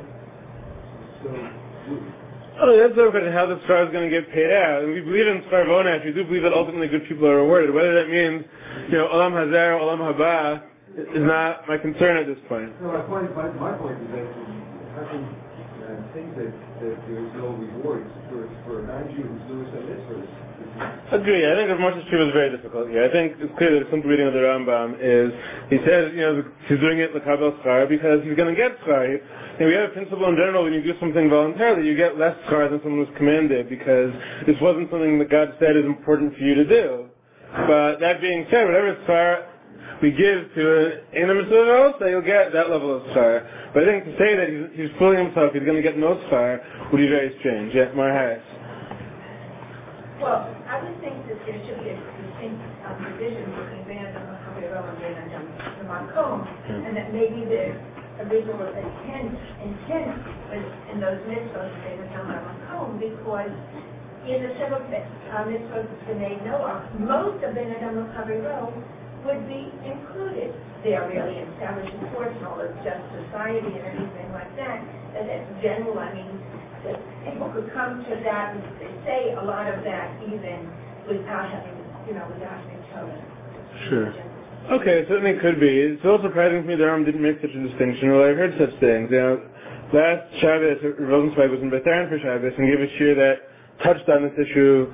So, 1.22 1.28
we- 1.90 2.22
Oh, 2.54 2.70
that's 2.70 2.94
the 2.94 3.10
question, 3.10 3.32
how 3.34 3.46
the 3.50 3.58
star 3.66 3.82
is 3.82 3.90
going 3.90 4.06
to 4.08 4.14
get 4.14 4.30
paid 4.30 4.46
out. 4.54 4.86
And 4.86 4.94
we 4.94 5.00
believe 5.02 5.26
in 5.26 5.42
star 5.50 5.66
vonash. 5.66 6.04
We 6.06 6.12
do 6.14 6.22
believe 6.22 6.46
that 6.46 6.54
ultimately 6.54 6.86
good 6.86 7.02
people 7.08 7.26
are 7.26 7.42
rewarded. 7.42 7.74
Whether 7.74 7.98
that 7.98 8.06
means, 8.08 8.46
you 8.86 8.98
know, 8.98 9.10
olam 9.10 9.34
hazeh, 9.34 9.74
olam 9.74 9.98
haba, 9.98 10.62
is 10.94 11.26
not 11.26 11.66
my 11.66 11.76
concern 11.76 12.16
at 12.16 12.30
this 12.30 12.38
point. 12.46 12.70
no, 12.80 12.94
my 12.94 13.02
point, 13.10 13.34
my, 13.34 13.50
my 13.58 13.74
point 13.74 13.98
is 13.98 14.06
that 14.14 14.26
how 14.94 15.02
can 15.10 15.26
uh, 15.26 15.98
think 16.14 16.30
that, 16.38 16.54
that 16.78 16.94
there's 17.10 17.32
no 17.34 17.58
rewards 17.58 18.06
for, 18.30 18.46
for 18.62 18.78
a 18.78 18.86
non-Jew 18.86 19.26
who's 19.26 19.42
doing 19.50 19.66
some 19.74 19.82
mitzvahs? 19.90 20.03
Agree. 21.12 21.46
I 21.46 21.54
think 21.54 21.70
as 21.70 21.78
much 21.78 21.94
as 21.94 22.02
is 22.02 22.32
very 22.34 22.50
difficult 22.50 22.90
here. 22.90 23.04
I 23.04 23.12
think 23.12 23.38
it's 23.38 23.52
clear 23.58 23.78
that 23.78 23.86
a 23.86 23.90
simple 23.90 24.10
reading 24.10 24.26
of 24.26 24.34
the 24.34 24.42
Rambam 24.42 24.98
is 24.98 25.30
he 25.70 25.78
says, 25.86 26.10
you 26.10 26.26
know, 26.26 26.42
he's 26.66 26.80
doing 26.80 26.98
it 26.98 27.14
l'kabel 27.14 27.54
schar 27.62 27.88
because 27.88 28.24
he's 28.24 28.34
going 28.34 28.50
to 28.50 28.58
get 28.58 28.74
schar. 28.82 29.06
And 29.06 29.68
we 29.68 29.74
have 29.74 29.90
a 29.90 29.92
principle 29.94 30.26
in 30.26 30.34
general 30.34 30.64
when 30.64 30.72
you 30.72 30.82
do 30.82 30.98
something 30.98 31.30
voluntarily, 31.30 31.86
you 31.86 31.96
get 31.96 32.18
less 32.18 32.34
schar 32.50 32.68
than 32.68 32.82
someone 32.82 33.06
who's 33.06 33.16
commanded 33.16 33.68
because 33.68 34.10
this 34.46 34.56
wasn't 34.60 34.90
something 34.90 35.18
that 35.20 35.30
God 35.30 35.54
said 35.60 35.76
is 35.76 35.86
important 35.86 36.34
for 36.34 36.42
you 36.42 36.54
to 36.58 36.66
do. 36.66 37.06
But 37.70 38.02
that 38.02 38.20
being 38.20 38.46
said, 38.50 38.66
whatever 38.66 38.98
schar 39.06 39.54
we 40.02 40.10
give 40.10 40.50
to 40.58 40.64
an 41.14 41.30
mitzvah 41.30 41.94
also, 41.94 42.06
you'll 42.06 42.26
get 42.26 42.52
that 42.52 42.68
level 42.68 42.96
of 42.96 43.02
schar. 43.14 43.46
But 43.72 43.84
I 43.84 43.86
think 43.86 44.04
to 44.10 44.12
say 44.18 44.34
that 44.34 44.48
he's, 44.50 44.90
he's 44.90 44.98
fooling 44.98 45.22
himself, 45.22 45.52
he's 45.54 45.62
going 45.62 45.78
to 45.78 45.86
get 45.86 45.96
no 45.96 46.18
schar, 46.26 46.58
would 46.90 46.98
be 46.98 47.06
very 47.06 47.36
strange. 47.38 47.72
Yeah, 47.74 47.92
Mar 47.94 48.10
Harris. 48.10 48.42
Well, 50.20 50.63
I 50.74 50.82
would 50.82 50.98
think 50.98 51.14
that 51.30 51.38
there 51.46 51.54
should 51.54 51.78
be 51.86 51.94
a 51.94 51.98
distinct 52.18 52.58
um, 52.82 52.98
division 53.06 53.46
between 53.46 53.86
Ben 53.86 54.10
Adam 54.10 54.26
Chavero 54.42 54.82
and 54.82 54.98
Ben 54.98 55.14
Adam 55.22 55.46
Makom, 55.86 56.42
and 56.66 56.98
that 56.98 57.14
maybe 57.14 57.46
the 57.46 57.78
original 58.26 58.58
intent, 58.74 59.38
intent 59.62 60.18
was 60.50 60.66
in 60.90 60.98
those 60.98 61.22
mitzvahs 61.30 61.70
of 61.70 61.78
Ben 61.78 62.02
Adam 62.10 62.26
Makom, 62.26 62.98
because 62.98 63.54
in 64.26 64.42
the 64.42 64.50
several 64.58 64.82
uh, 64.82 65.46
mitzvahs 65.46 65.86
of 65.86 65.98
B'nai 66.10 66.42
Noah, 66.42 66.90
most 66.98 67.38
of 67.46 67.54
Ben 67.54 67.70
Adam 67.78 68.10
Chavero 68.18 68.66
would 69.30 69.46
be 69.46 69.70
included. 69.86 70.58
They 70.82 70.98
are 70.98 71.06
really 71.06 71.38
establishing 71.54 72.02
courts 72.10 72.34
and 72.34 72.50
all 72.50 72.58
of 72.58 72.74
just 72.82 72.98
society 73.22 73.78
and 73.78 73.94
everything 73.94 74.28
like 74.34 74.50
that. 74.58 74.82
And 75.14 75.30
that's 75.30 75.46
general, 75.62 76.02
I 76.02 76.10
mean, 76.18 76.34
that 76.84 77.00
people 77.24 77.48
could 77.52 77.72
come 77.72 78.04
to 78.04 78.14
that 78.24 78.56
and 78.56 78.62
say 79.04 79.32
a 79.34 79.44
lot 79.44 79.66
of 79.68 79.84
that 79.84 80.20
even 80.24 80.68
without 81.08 81.50
having, 81.50 81.76
you 82.08 82.14
know, 82.14 82.24
without 82.32 82.60
having 82.60 82.80
chosen. 82.92 83.22
Sure. 83.88 84.08
Okay, 84.80 85.04
certainly 85.08 85.36
could 85.40 85.60
be. 85.60 85.68
It's 85.68 86.00
a 86.04 86.06
little 86.08 86.24
surprising 86.24 86.62
to 86.62 86.68
me 86.68 86.76
that 86.76 86.84
Rambam 86.84 87.04
didn't 87.04 87.20
make 87.20 87.36
such 87.40 87.52
a 87.52 87.62
distinction. 87.68 88.12
Well, 88.12 88.24
I've 88.24 88.36
heard 88.36 88.56
such 88.56 88.72
things. 88.80 89.12
You 89.12 89.20
know, 89.20 89.32
last 89.92 90.24
Shabbos, 90.40 90.80
Rosenzweig 90.80 91.52
was 91.52 91.60
in 91.60 91.68
Beth 91.68 91.84
Aaron 91.84 92.08
for 92.08 92.16
Shabbos 92.16 92.56
and 92.56 92.64
gave 92.64 92.80
a 92.80 92.88
shir 92.96 93.12
that 93.12 93.44
touched 93.84 94.08
on 94.08 94.24
this 94.24 94.32
issue 94.40 94.88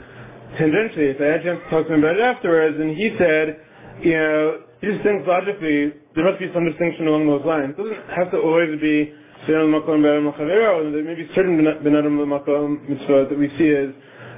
tangentially. 0.59 1.14
So 1.18 1.22
I 1.22 1.38
had 1.38 1.40
a 1.40 1.44
chance 1.46 1.61
to 1.62 1.70
talk 1.70 1.87
to 1.87 1.94
him 1.94 2.03
about 2.03 2.18
it 2.18 2.22
afterwards, 2.22 2.83
and 2.83 2.96
he 2.96 3.14
said, 3.14 3.62
you 4.03 4.18
know, 4.18 4.66
he 4.81 4.90
just 4.90 5.03
thinks 5.07 5.22
logically 5.29 5.94
there 6.16 6.24
must 6.26 6.40
be 6.40 6.50
some 6.50 6.66
distinction 6.66 7.07
along 7.07 7.31
those 7.31 7.46
lines. 7.46 7.74
It 7.76 7.79
doesn't 7.79 8.11
have 8.11 8.31
to 8.35 8.38
always 8.42 8.74
be 8.81 9.14
And 9.48 10.94
there 10.94 11.05
may 11.05 11.14
be 11.14 11.29
certain 11.35 11.57
Be'adam 11.64 12.18
Makom 12.26 12.88
mitzvot 12.88 13.29
that 13.31 13.38
we 13.38 13.48
see 13.57 13.70
as 13.70 13.90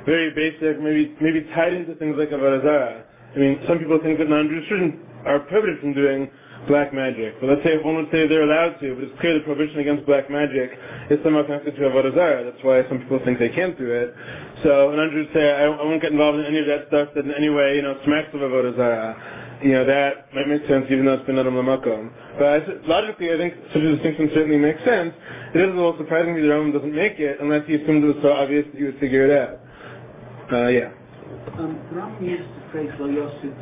very 0.06 0.30
basic, 0.30 0.80
maybe 0.80 1.14
maybe 1.20 1.42
tied 1.54 1.74
into 1.74 1.94
things 1.96 2.16
like 2.18 2.30
Avodah. 2.30 3.02
I 3.34 3.38
mean, 3.38 3.60
some 3.66 3.78
people 3.78 3.98
think 4.02 4.18
that 4.18 4.28
non-Jews 4.28 4.64
shouldn't, 4.68 5.00
are 5.24 5.40
prohibited 5.40 5.80
from 5.80 5.94
doing 5.94 6.30
black 6.68 6.94
magic. 6.94 7.40
But 7.40 7.48
let's 7.50 7.64
say 7.64 7.78
one 7.82 7.96
would 7.96 8.10
say 8.12 8.28
they're 8.28 8.44
allowed 8.46 8.78
to, 8.80 8.94
but 8.94 9.04
it's 9.04 9.20
clear 9.20 9.34
the 9.34 9.40
prohibition 9.40 9.80
against 9.80 10.06
black 10.06 10.30
magic 10.30 10.70
is 11.10 11.18
somehow 11.24 11.42
connected 11.42 11.74
to 11.76 11.82
Avodah. 11.82 12.44
That's 12.44 12.62
why 12.62 12.86
some 12.88 13.00
people 13.00 13.20
think 13.24 13.38
they 13.38 13.48
can't 13.48 13.76
do 13.78 13.90
it. 13.90 14.14
So 14.62 14.90
a 14.92 14.96
non-Jew 14.96 15.26
would 15.26 15.32
say, 15.34 15.50
I, 15.50 15.64
I 15.64 15.82
won't 15.82 16.02
get 16.02 16.12
involved 16.12 16.38
in 16.38 16.46
any 16.46 16.58
of 16.60 16.66
that 16.66 16.86
stuff 16.88 17.08
that 17.14 17.24
in 17.24 17.34
any 17.34 17.48
way, 17.48 17.76
you 17.76 17.82
know, 17.82 17.98
smacks 18.04 18.28
of 18.34 18.40
Avodah. 18.40 19.41
You 19.62 19.72
know, 19.72 19.84
that 19.84 20.34
might 20.34 20.48
make 20.48 20.66
sense 20.66 20.86
even 20.90 21.06
though 21.06 21.14
it's 21.14 21.26
been 21.26 21.38
Adam 21.38 21.54
Lamakom. 21.54 22.10
But 22.36 22.46
I, 22.46 22.58
logically, 22.86 23.32
I 23.32 23.36
think 23.36 23.54
such 23.72 23.82
a 23.82 23.94
distinction 23.94 24.30
certainly 24.34 24.58
makes 24.58 24.82
sense. 24.84 25.14
It 25.54 25.60
is 25.60 25.70
a 25.70 25.76
little 25.76 25.96
surprising 25.98 26.34
that 26.34 26.40
the 26.42 26.48
Rambam 26.48 26.72
doesn't 26.72 26.94
make 26.94 27.20
it 27.20 27.38
unless 27.40 27.66
he 27.68 27.74
assumed 27.74 28.02
it 28.02 28.08
was 28.08 28.22
so 28.22 28.32
obvious 28.32 28.66
that 28.72 28.78
you 28.78 28.86
would 28.86 28.98
figure 28.98 29.22
it 29.22 29.32
out. 29.38 29.60
Uh, 30.50 30.66
yeah. 30.66 30.90
Um, 31.58 31.78
Rambam 31.94 32.26
uses 32.26 32.46
the 32.46 32.72
phrase 32.72 32.90
lo 32.98 33.06
yosef 33.06 33.54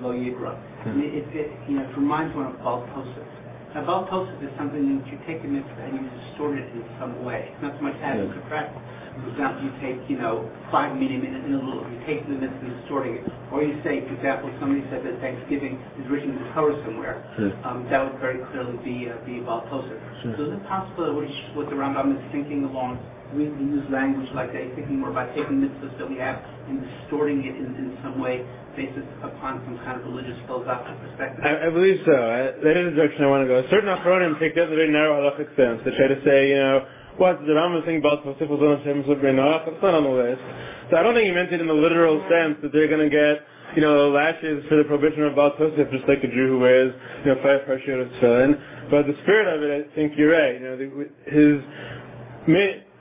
lo, 0.00 0.12
yibra. 0.14 0.54
And 0.86 1.02
it, 1.02 1.26
it, 1.34 1.50
you 1.68 1.76
know, 1.76 1.82
it 1.82 1.96
reminds 1.96 2.34
one 2.36 2.46
of 2.46 2.58
Baal 2.58 2.86
Tosef. 2.94 3.33
Now, 3.74 3.82
Baal 3.82 4.06
Tosef 4.06 4.38
is 4.38 4.54
something 4.56 4.78
in 4.78 5.02
which 5.02 5.10
you 5.10 5.18
take 5.26 5.42
a 5.42 5.50
mitzvah 5.50 5.82
and 5.82 5.98
you 5.98 6.06
distort 6.30 6.54
it 6.54 6.70
in 6.70 6.86
some 7.02 7.26
way. 7.26 7.50
It's 7.50 7.58
not 7.58 7.74
so 7.74 7.82
much 7.82 7.98
adding 8.06 8.30
to 8.30 8.40
practice. 8.46 8.78
For 9.18 9.30
example, 9.34 9.66
you 9.66 9.74
take, 9.82 9.98
you 10.06 10.14
know, 10.14 10.46
five 10.70 10.94
minim 10.94 11.26
in, 11.26 11.34
in 11.34 11.54
a 11.54 11.58
little, 11.58 11.82
you 11.82 11.98
take 12.06 12.22
the 12.22 12.38
mitzvah 12.38 12.70
and 12.70 12.74
distorting 12.78 13.18
it. 13.18 13.26
Or 13.50 13.66
you 13.66 13.74
say, 13.82 14.06
for 14.06 14.14
example, 14.14 14.54
somebody 14.62 14.86
said 14.94 15.02
that 15.02 15.18
Thanksgiving 15.18 15.82
is 15.98 16.06
written 16.06 16.34
in 16.34 16.38
the 16.38 16.48
Torah 16.54 16.78
somewhere. 16.86 17.18
Sure. 17.34 17.50
Um, 17.66 17.82
that 17.90 17.98
would 17.98 18.22
very 18.22 18.38
clearly 18.54 18.78
be, 18.86 19.10
uh, 19.10 19.18
be 19.26 19.42
Baal 19.42 19.66
Tosef. 19.66 19.98
Sure. 20.22 20.38
So 20.38 20.42
is 20.46 20.52
it 20.54 20.62
possible 20.70 21.10
that 21.10 21.14
what, 21.14 21.26
what 21.58 21.66
the 21.66 21.74
Rambam 21.74 22.14
is 22.14 22.22
thinking 22.30 22.62
along 22.62 23.02
we 23.34 23.50
use 23.50 23.84
language 23.90 24.30
like 24.34 24.52
that, 24.54 24.74
thinking 24.74 24.98
more 24.98 25.10
about 25.10 25.34
taking 25.34 25.60
mitzvahs 25.60 25.98
that 25.98 26.08
we 26.08 26.16
have 26.16 26.38
and 26.70 26.80
distorting 26.80 27.42
it 27.44 27.54
in, 27.58 27.74
in 27.74 27.98
some 28.02 28.22
way 28.22 28.46
based 28.78 28.94
upon 29.22 29.62
some 29.66 29.78
kind 29.82 30.00
of 30.00 30.06
religious 30.06 30.38
philosophical 30.46 30.94
perspective. 31.02 31.42
I, 31.42 31.66
I 31.66 31.70
believe 31.70 31.98
so. 32.06 32.14
I, 32.14 32.54
that 32.58 32.74
is 32.78 32.94
the 32.94 32.96
direction 32.98 33.26
I 33.26 33.30
want 33.30 33.42
to 33.46 33.50
go. 33.50 33.62
Certain 33.70 33.90
Achronim 33.90 34.38
take 34.38 34.54
that 34.54 34.70
in 34.70 34.72
a 34.72 34.78
very 34.78 34.90
narrow 34.90 35.18
halachic 35.18 35.50
sense. 35.54 35.82
They 35.84 35.94
try 35.94 36.08
to 36.10 36.20
say, 36.24 36.54
you 36.54 36.58
know, 36.58 36.86
what, 37.16 37.38
the 37.46 37.54
Rambam 37.54 37.84
saying 37.86 38.02
about 38.02 38.26
Tosif 38.26 38.50
was 38.50 38.58
on 38.58 38.82
Hashem 38.82 39.06
Noach? 39.06 39.66
That's 39.66 39.82
not 39.82 39.94
on 39.94 40.02
the 40.02 40.10
list. 40.10 40.42
So 40.90 40.98
I 40.98 41.02
don't 41.02 41.14
think 41.14 41.26
he 41.26 41.34
meant 41.34 41.52
it 41.52 41.60
in 41.60 41.68
the 41.70 41.74
literal 41.74 42.18
sense 42.26 42.58
that 42.62 42.72
they're 42.74 42.90
going 42.90 43.06
to 43.06 43.12
get, 43.12 43.46
you 43.78 43.82
know, 43.82 44.10
lashes 44.10 44.66
for 44.68 44.76
the 44.76 44.84
prohibition 44.84 45.22
of 45.22 45.34
Baal 45.38 45.54
just 45.58 46.06
like 46.10 46.26
a 46.26 46.30
Jew 46.30 46.58
who 46.58 46.58
wears, 46.58 46.90
you 47.22 47.34
know, 47.34 47.38
five 47.38 47.62
parashut 47.70 48.02
of 48.02 48.10
tefillin. 48.18 48.90
But 48.90 49.06
the 49.06 49.14
spirit 49.22 49.46
of 49.46 49.62
it, 49.62 49.70
I 49.70 49.94
think 49.94 50.18
you're 50.18 50.34
right. 50.34 50.58
You 50.58 50.64
know, 50.66 50.76
the, 50.76 50.90
his 51.30 51.62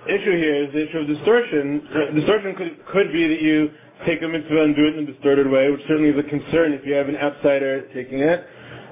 issue 0.07 0.35
here 0.37 0.63
is 0.65 0.73
the 0.73 0.87
issue 0.87 0.99
of 0.99 1.07
distortion. 1.07 1.87
Distortion 2.15 2.55
could, 2.55 2.85
could 2.87 3.11
be 3.11 3.27
that 3.27 3.41
you 3.41 3.71
take 4.05 4.21
a 4.21 4.27
mitzvah 4.27 4.63
and 4.63 4.75
do 4.75 4.87
it 4.87 4.95
in 4.97 5.07
a 5.07 5.11
distorted 5.11 5.49
way, 5.49 5.69
which 5.71 5.81
certainly 5.87 6.09
is 6.09 6.19
a 6.19 6.27
concern 6.27 6.73
if 6.73 6.85
you 6.85 6.93
have 6.93 7.07
an 7.07 7.15
outsider 7.17 7.87
taking 7.93 8.19
it. 8.19 8.45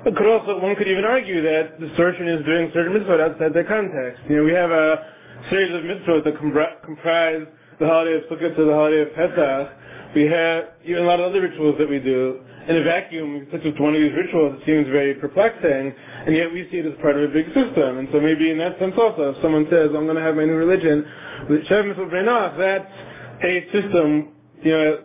But 0.03 0.15
could 0.15 0.27
also, 0.27 0.59
one 0.59 0.75
could 0.75 0.87
even 0.87 1.05
argue 1.05 1.41
that 1.43 1.79
distortion 1.79 2.27
is 2.27 2.45
doing 2.45 2.71
certain 2.73 2.93
mitzvot 2.93 3.21
outside 3.21 3.53
their 3.53 3.65
context. 3.65 4.21
You 4.29 4.37
know, 4.37 4.43
we 4.43 4.53
have 4.53 4.71
a 4.71 5.05
series 5.49 5.73
of 5.75 5.83
mitzvot 5.83 6.23
that 6.23 6.35
compri- 6.35 6.81
comprise 6.83 7.45
the 7.79 7.87
holiday 7.87 8.15
of 8.15 8.23
Sukkot 8.23 8.55
to 8.55 8.65
the 8.65 8.73
holiday 8.73 9.01
of 9.01 9.13
Pesach. 9.13 9.69
We 10.15 10.23
have 10.23 10.75
even 10.85 11.03
a 11.03 11.07
lot 11.07 11.19
of 11.19 11.29
other 11.29 11.41
rituals 11.41 11.75
that 11.77 11.89
we 11.89 11.99
do. 11.99 12.41
In 12.69 12.77
a 12.77 12.83
vacuum, 12.83 13.47
such 13.51 13.65
as 13.65 13.73
one 13.79 13.95
of 13.95 14.01
these 14.01 14.13
rituals, 14.13 14.61
it 14.61 14.65
seems 14.65 14.85
very 14.87 15.15
perplexing, 15.15 15.93
and 16.27 16.35
yet 16.35 16.51
we 16.53 16.67
see 16.69 16.77
it 16.77 16.85
as 16.85 16.93
part 17.01 17.17
of 17.17 17.29
a 17.29 17.33
big 17.33 17.47
system. 17.47 17.97
And 17.97 18.07
so 18.11 18.19
maybe 18.19 18.51
in 18.51 18.57
that 18.59 18.77
sense 18.77 18.93
also, 18.97 19.31
if 19.31 19.41
someone 19.41 19.65
says, 19.71 19.89
I'm 19.95 20.05
going 20.05 20.15
to 20.15 20.21
have 20.21 20.35
my 20.35 20.45
new 20.45 20.55
religion, 20.55 21.05
that's 21.49 22.91
a 23.43 23.65
system, 23.73 24.29
you 24.61 24.71
know, 24.71 24.97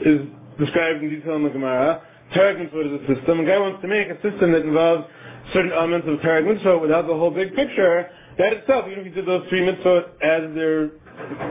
is 0.00 0.20
described 0.58 1.02
in 1.02 1.10
detail 1.10 1.36
in 1.36 1.44
the 1.44 1.50
Gemara. 1.50 2.02
Taryag 2.34 2.58
Mitzvah 2.58 2.80
is 2.80 3.00
a 3.02 3.14
system. 3.14 3.40
A 3.40 3.44
guy 3.44 3.58
wants 3.58 3.82
to 3.82 3.88
make 3.88 4.08
a 4.08 4.16
system 4.22 4.52
that 4.52 4.62
involves 4.62 5.04
certain 5.52 5.72
elements 5.72 6.08
of 6.08 6.18
Taryag 6.20 6.46
Mitzvah 6.46 6.78
without 6.78 7.06
the 7.06 7.14
whole 7.14 7.30
big 7.30 7.54
picture. 7.54 8.08
That 8.38 8.52
itself, 8.52 8.86
even 8.88 9.00
if 9.00 9.06
you 9.06 9.12
did 9.12 9.26
those 9.26 9.46
three 9.48 9.60
mitzvot 9.60 10.16
as 10.22 10.54
they're 10.54 10.90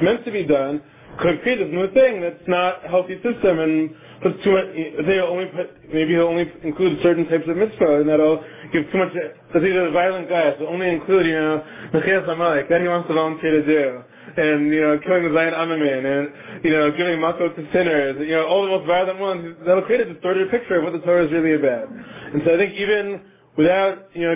meant 0.01 0.25
to 0.25 0.31
be 0.31 0.43
done, 0.43 0.81
could 1.19 1.41
create 1.41 1.59
this 1.59 1.69
new 1.71 1.91
thing 1.93 2.21
that's 2.21 2.43
not 2.47 2.83
a 2.85 2.89
healthy 2.89 3.15
system 3.21 3.59
and 3.59 3.95
puts 4.23 4.43
too 4.43 4.51
much, 4.51 4.65
they 5.05 5.19
only 5.19 5.45
put, 5.47 5.69
maybe 5.93 6.13
he'll 6.13 6.27
only 6.27 6.51
include 6.63 6.99
certain 7.03 7.27
types 7.27 7.43
of 7.47 7.57
mitzvah 7.57 8.01
and 8.01 8.09
that'll 8.09 8.43
give 8.71 8.89
too 8.91 8.97
much, 8.97 9.13
because 9.13 9.61
he's 9.61 9.75
a 9.75 9.91
violent 9.91 10.29
guy, 10.29 10.55
so 10.57 10.67
only 10.67 10.89
include, 10.89 11.27
you 11.27 11.35
know, 11.35 11.63
Mechias 11.93 12.27
Amalek, 12.27 12.69
that 12.69 12.81
he 12.81 12.87
wants 12.87 13.07
to 13.07 13.13
volunteer 13.13 13.61
to 13.61 13.65
do. 13.65 14.03
And, 14.35 14.73
you 14.73 14.81
know, 14.81 14.97
killing 15.05 15.29
the 15.29 15.33
Zion 15.35 15.53
Amamin, 15.53 16.01
and, 16.09 16.63
you 16.65 16.71
know, 16.71 16.89
giving 16.89 17.19
makot 17.19 17.55
to 17.55 17.67
sinners, 17.71 18.17
you 18.19 18.33
know, 18.33 18.47
all 18.47 18.63
the 18.63 18.69
most 18.69 18.87
violent 18.87 19.19
ones, 19.19 19.57
that'll 19.65 19.83
create 19.83 20.01
a 20.01 20.11
distorted 20.11 20.49
picture 20.49 20.79
of 20.79 20.83
what 20.85 20.93
the 20.93 21.05
Torah 21.05 21.25
is 21.25 21.31
really 21.31 21.53
about. 21.53 21.91
And 21.91 22.41
so 22.43 22.55
I 22.55 22.57
think 22.57 22.73
even 22.73 23.21
without, 23.57 24.09
you 24.13 24.23
know, 24.23 24.35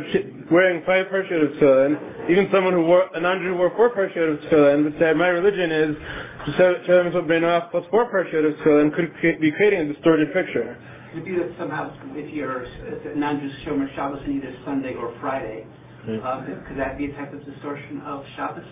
wearing 0.51 0.83
five 0.85 1.07
parshot 1.07 1.43
of 1.43 1.51
tefillin, 1.57 2.29
even 2.29 2.47
someone 2.51 2.73
who 2.73 2.83
wore, 2.83 3.09
a 3.13 3.19
non-Jew 3.19 3.49
who 3.49 3.55
wore 3.57 3.71
four 3.75 3.89
parshot 3.95 4.33
of 4.33 4.39
tefillin, 4.49 4.83
but 4.89 4.99
said, 4.99 5.17
my 5.17 5.27
religion 5.27 5.71
is 5.71 5.95
to 6.45 6.51
show 6.85 7.03
mitzvot 7.03 7.27
b'nei 7.27 7.71
plus 7.71 7.85
four 7.89 8.11
parshot 8.11 8.45
of 8.45 8.53
tefillin, 8.59 8.95
could 8.95 9.11
be 9.41 9.51
creating 9.51 9.89
a 9.89 9.93
distorted 9.93 10.33
picture. 10.33 10.77
Could 11.13 11.19
it 11.19 11.25
be 11.25 11.35
that 11.37 11.57
somehow, 11.57 11.95
if 12.13 12.33
you're 12.33 12.63
a 12.63 13.15
non-Jew 13.15 13.49
Shomer 13.65 13.93
Shabbos 13.95 14.21
on 14.23 14.31
either 14.37 14.55
Sunday 14.65 14.93
or 14.93 15.15
Friday, 15.19 15.65
uh, 16.23 16.45
could 16.67 16.77
that 16.77 16.97
be 16.97 17.05
a 17.05 17.13
type 17.15 17.33
of 17.33 17.43
distortion 17.45 18.01
of 18.01 18.23
Shabbos? 18.35 18.65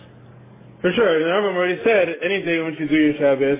For 0.81 0.91
sure, 0.93 1.19
the 1.19 1.25
Rambam 1.25 1.55
already 1.55 1.81
said, 1.83 2.09
any 2.23 2.43
day 2.43 2.61
when 2.61 2.75
you 2.77 2.87
do 2.87 2.95
your 2.95 3.13
Shabbos, 3.17 3.59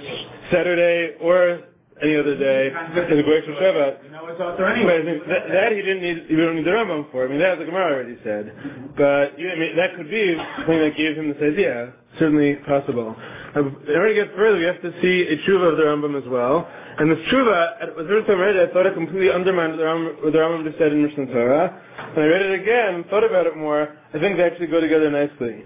Saturday 0.51 1.15
or 1.19 1.61
any 2.01 2.15
other 2.17 2.35
day, 2.35 2.67
is 2.67 3.19
a 3.19 3.23
great 3.23 3.45
Shabbat. 3.45 4.03
You 4.03 4.11
know 4.11 4.27
it's 4.27 4.41
out 4.41 4.57
there 4.57 4.67
anyway. 4.67 5.03
That, 5.27 5.47
that 5.47 5.71
he 5.71 5.81
didn't 5.81 6.01
need, 6.03 6.25
you 6.29 6.37
don't 6.37 6.55
need 6.55 6.65
the 6.65 6.71
Rambam 6.71 7.09
for. 7.11 7.25
I 7.25 7.29
mean, 7.29 7.39
that 7.39 7.57
the 7.57 7.65
Gemara 7.65 7.93
already 7.93 8.17
said. 8.23 8.51
Mm-hmm. 8.51 8.99
But, 8.99 9.39
you 9.39 9.49
I 9.49 9.55
mean, 9.55 9.75
that 9.77 9.95
could 9.95 10.09
be 10.09 10.35
something 10.57 10.79
that 10.79 10.97
gave 10.97 11.15
him 11.15 11.29
this 11.29 11.41
idea. 11.41 11.93
Certainly 12.19 12.55
possible. 12.67 13.15
In 13.55 13.95
order 13.95 14.09
to 14.09 14.13
get 14.13 14.35
further, 14.35 14.57
we 14.57 14.65
have 14.65 14.81
to 14.81 14.91
see 15.01 15.23
a 15.31 15.37
tshuva 15.47 15.71
of 15.71 15.77
the 15.77 15.83
Rambam 15.83 16.21
as 16.21 16.27
well. 16.27 16.67
And 16.97 17.11
the 17.11 17.15
tshuva, 17.15 17.81
at 17.81 17.95
the 17.95 18.03
first 18.03 18.27
time 18.27 18.39
I 18.39 18.51
read 18.51 18.55
it, 18.55 18.69
I 18.69 18.73
thought 18.73 18.85
it 18.85 18.93
completely 18.93 19.31
undermined 19.31 19.73
what 19.73 19.79
the 19.79 19.83
Rambam, 19.83 20.23
what 20.23 20.33
the 20.33 20.39
Rambam 20.39 20.63
just 20.65 20.77
said 20.77 20.91
in 20.91 20.99
Mishneh 21.07 21.31
Torah. 21.31 21.81
When 22.13 22.25
I 22.25 22.27
read 22.27 22.41
it 22.41 22.59
again, 22.59 23.05
thought 23.09 23.23
about 23.23 23.47
it 23.47 23.55
more, 23.55 23.95
I 24.13 24.19
think 24.19 24.35
they 24.35 24.43
actually 24.43 24.67
go 24.67 24.81
together 24.81 25.09
nicely. 25.09 25.63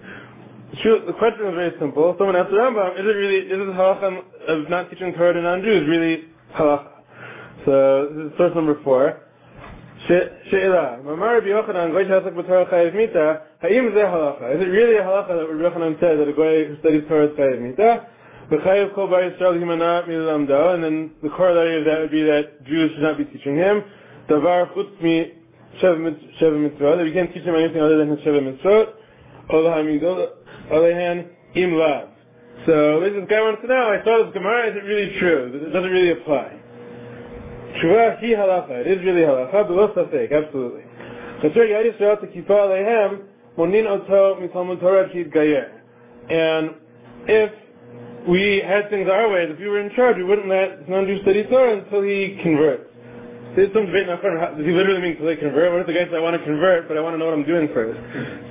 The 0.71 1.13
question 1.17 1.47
is 1.47 1.55
very 1.55 1.73
simple. 1.79 2.15
Someone 2.17 2.35
asked 2.35 2.51
Rambam, 2.51 2.93
is 2.93 3.01
it 3.01 3.17
really, 3.17 3.37
is 3.37 3.51
it 3.51 3.73
halacha 3.73 4.21
of 4.47 4.69
not 4.69 4.89
teaching 4.91 5.13
Torah 5.13 5.33
to 5.33 5.41
non-Jews 5.41 5.87
really 5.87 6.25
halacha? 6.55 6.91
So, 7.65 8.09
this 8.15 8.31
is 8.31 8.37
source 8.37 8.53
number 8.53 8.79
four. 8.83 9.21
She'ela, 10.07 11.01
Mamar 11.03 11.41
Rabbi 11.41 11.47
Yochanan, 11.47 11.91
Goy 11.91 12.05
Shasek 12.05 12.33
B'Torah 12.33 12.71
Chayiv 12.71 12.95
Mita, 12.95 13.41
Ha'im 13.61 13.91
Zeh 13.91 14.05
halacha? 14.05 14.55
Is 14.55 14.61
it 14.61 14.69
really 14.69 14.97
a 14.97 15.01
halacha 15.01 15.29
that 15.29 15.47
Rabbi 15.49 15.75
Yochanan 15.75 15.99
said 15.99 16.19
that 16.19 16.27
a 16.27 16.33
Goy 16.33 16.65
who 16.65 16.77
studies 16.79 17.03
Torah 17.09 17.25
is 17.25 17.37
Chayiv 17.37 17.61
Mita? 17.61 18.07
V'chayiv 18.51 18.93
Kol 18.93 19.07
Bar 19.07 19.23
Yisrael 19.23 19.57
Himana 19.57 20.75
and 20.75 20.83
then 20.83 21.11
the 21.23 21.29
corollary 21.29 21.79
of 21.79 21.85
that 21.85 21.99
would 21.99 22.11
be 22.11 22.21
that 22.23 22.63
Jews 22.65 22.91
should 22.93 23.03
not 23.03 23.17
be 23.17 23.25
teaching 23.25 23.55
him. 23.55 23.83
Davar 24.29 24.71
Chutz 24.73 25.01
Mi 25.01 25.33
that 25.81 27.01
we 27.03 27.13
can't 27.13 27.33
teach 27.33 27.43
him 27.43 27.55
anything 27.55 27.81
other 27.81 27.97
than 27.97 28.09
his 28.09 28.19
Sheva 28.19 28.41
Mitzvot. 28.41 28.93
Ola 29.51 29.71
Hamidol, 29.71 30.38
Olehan 30.71 31.27
Im 31.55 31.73
Lav. 31.73 32.09
So 32.65 32.99
this 32.99 33.13
is 33.13 33.27
guy 33.29 33.41
wants 33.41 33.61
to 33.61 33.67
know, 33.67 33.89
I 33.89 34.03
saw 34.03 34.25
this 34.25 34.33
Gemara, 34.33 34.69
is 34.71 34.75
it 34.77 34.85
really 34.85 35.17
true? 35.19 35.71
Does 35.71 35.83
it 35.83 35.87
really 35.87 36.11
apply? 36.11 36.59
Tshuva 37.79 38.19
hi 38.19 38.27
halacha. 38.35 38.85
It 38.85 38.87
is 38.87 39.05
really 39.05 39.21
halacha, 39.21 39.67
but 39.67 39.71
lo 39.71 39.93
safek, 39.95 40.31
absolutely. 40.31 40.83
Kasher 41.41 41.65
Yad 41.65 41.85
Yisrael 41.87 42.17
tekifa 42.19 42.49
aleihem, 42.49 43.23
monin 43.57 43.87
oto 43.87 44.35
mitalmud 44.41 44.79
Torah 44.79 45.09
kid 45.11 45.31
gayer. 45.31 45.81
And 46.29 46.75
if 47.27 47.51
we 48.27 48.61
had 48.65 48.89
things 48.89 49.09
our 49.09 49.29
way, 49.29 49.43
if 49.43 49.57
we 49.57 49.67
were 49.67 49.79
in 49.79 49.95
charge, 49.95 50.17
we 50.17 50.23
wouldn't 50.23 50.49
let 50.49 50.89
non-Jew 50.89 51.21
study 51.21 51.43
Torah 51.43 51.79
until 51.79 52.01
he 52.01 52.37
converts. 52.43 52.89
There's 53.55 53.73
some 53.73 53.87
debate 53.87 54.07
in 54.07 54.09
our 54.09 54.21
does 54.55 54.65
he 54.65 54.71
literally 54.71 55.01
mean 55.01 55.11
until 55.11 55.25
they 55.25 55.35
convert? 55.35 55.71
What 55.71 55.81
if 55.81 55.87
the 55.87 55.93
guy 55.93 56.05
says, 56.05 56.13
I 56.13 56.19
want 56.19 56.37
to 56.37 56.43
convert, 56.43 56.87
but 56.87 56.97
I 56.97 57.01
want 57.01 57.15
to 57.15 57.17
know 57.17 57.25
what 57.25 57.33
I'm 57.33 57.45
doing 57.45 57.67
first? 57.73 57.97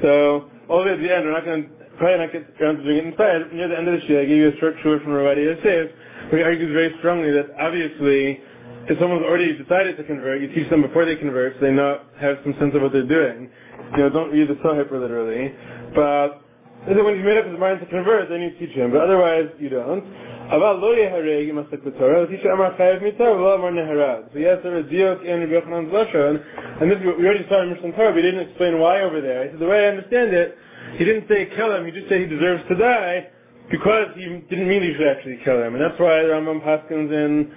So, 0.03 0.51
all 0.69 0.81
the 0.81 0.91
way 0.91 0.93
at 0.95 1.01
the 1.01 1.15
end, 1.15 1.25
we're 1.25 1.33
not 1.33 1.45
going 1.45 1.63
to, 1.63 1.71
Probably 1.99 2.19
not 2.19 2.31
considering 2.31 2.99
it 2.99 3.07
in 3.11 3.17
fact, 3.19 3.53
near 3.53 3.67
the 3.67 3.77
end 3.77 3.89
of 3.89 3.99
the 3.99 4.07
Shia, 4.07 4.23
I 4.23 4.27
gave 4.31 4.39
you 4.39 4.49
a 4.55 4.57
short 4.63 4.75
short 4.83 5.03
from 5.03 5.19
Rabbi 5.19 5.41
Yosef, 5.41 5.91
where 6.31 6.39
he 6.39 6.45
argues 6.47 6.71
very 6.71 6.95
strongly 7.03 7.35
that 7.35 7.51
obviously, 7.59 8.39
if 8.87 8.99
someone's 9.03 9.27
already 9.27 9.59
decided 9.59 9.97
to 9.99 10.05
convert, 10.05 10.41
you 10.41 10.47
teach 10.55 10.71
them 10.71 10.83
before 10.83 11.05
they 11.05 11.17
convert, 11.17 11.59
so 11.59 11.67
they 11.67 11.73
know 11.75 12.07
have 12.21 12.39
some 12.45 12.55
sense 12.63 12.71
of 12.79 12.83
what 12.83 12.93
they're 12.95 13.03
doing. 13.03 13.51
You 13.99 14.07
know, 14.07 14.11
don't 14.11 14.31
read 14.31 14.47
the 14.47 14.55
so 14.63 14.79
hyper 14.79 14.95
literally. 14.95 15.51
But 15.91 16.47
is 16.87 16.95
when 16.95 17.19
he's 17.19 17.27
made 17.27 17.37
up 17.37 17.51
his 17.51 17.59
mind 17.59 17.81
to 17.81 17.87
convert, 17.87 18.31
then 18.31 18.47
you 18.47 18.55
teach 18.63 18.79
him. 18.79 18.93
But 18.95 19.03
otherwise, 19.03 19.51
you 19.59 19.69
don't. 19.69 20.07
Aval 20.55 20.81
lo 20.81 20.95
yehareg 20.95 21.47
you 21.47 21.53
must 21.53 21.71
the 21.71 21.91
Torah. 21.99 22.25
The 22.25 22.37
teacher 22.37 22.55
amar 22.55 22.79
chayev 22.79 23.03
mitzvah, 23.03 23.25
lo 23.25 23.59
amar 23.59 23.73
neharad. 23.73 24.33
So 24.33 24.39
yes, 24.39 24.63
there 24.63 24.79
is 24.79 24.87
diok 24.87 25.27
in 25.27 25.51
Rabbi 25.51 25.67
Yochanan's 25.67 25.93
lashon, 25.93 26.39
and 26.81 26.91
this 26.91 26.99
we 27.03 27.27
already 27.27 27.45
saw 27.51 27.61
in 27.61 27.75
Mishneh 27.75 27.95
Torah. 27.97 28.15
We 28.15 28.23
didn't 28.23 28.49
explain 28.49 28.79
why 28.79 29.03
over 29.03 29.21
there. 29.21 29.43
I 29.43 29.51
said 29.51 29.59
the 29.59 29.67
way 29.67 29.85
I 29.85 29.89
understand 29.91 30.33
it 30.33 30.57
he 30.97 31.05
didn't 31.05 31.29
say 31.29 31.51
kill 31.55 31.75
him, 31.75 31.85
he 31.85 31.93
just 31.93 32.09
said 32.09 32.21
he 32.21 32.27
deserves 32.27 32.63
to 32.69 32.77
die, 32.77 33.29
because 33.71 34.09
he 34.17 34.25
didn't 34.49 34.69
mean 34.69 34.83
he 34.83 34.95
should 34.97 35.07
actually 35.07 35.39
kill 35.45 35.63
him. 35.63 35.75
And 35.75 35.83
that's 35.85 35.99
why 36.01 36.23
the 36.23 36.29
Rambam 36.29 36.65
Paskins 36.65 37.13
in 37.13 37.53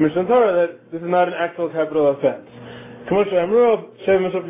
Mishneh 0.00 0.26
Torah 0.28 0.52
that 0.54 0.92
this 0.92 1.02
is 1.02 1.08
not 1.08 1.28
an 1.28 1.34
actual 1.34 1.68
capital 1.70 2.10
offense. 2.10 2.46
Mishop 3.10 4.48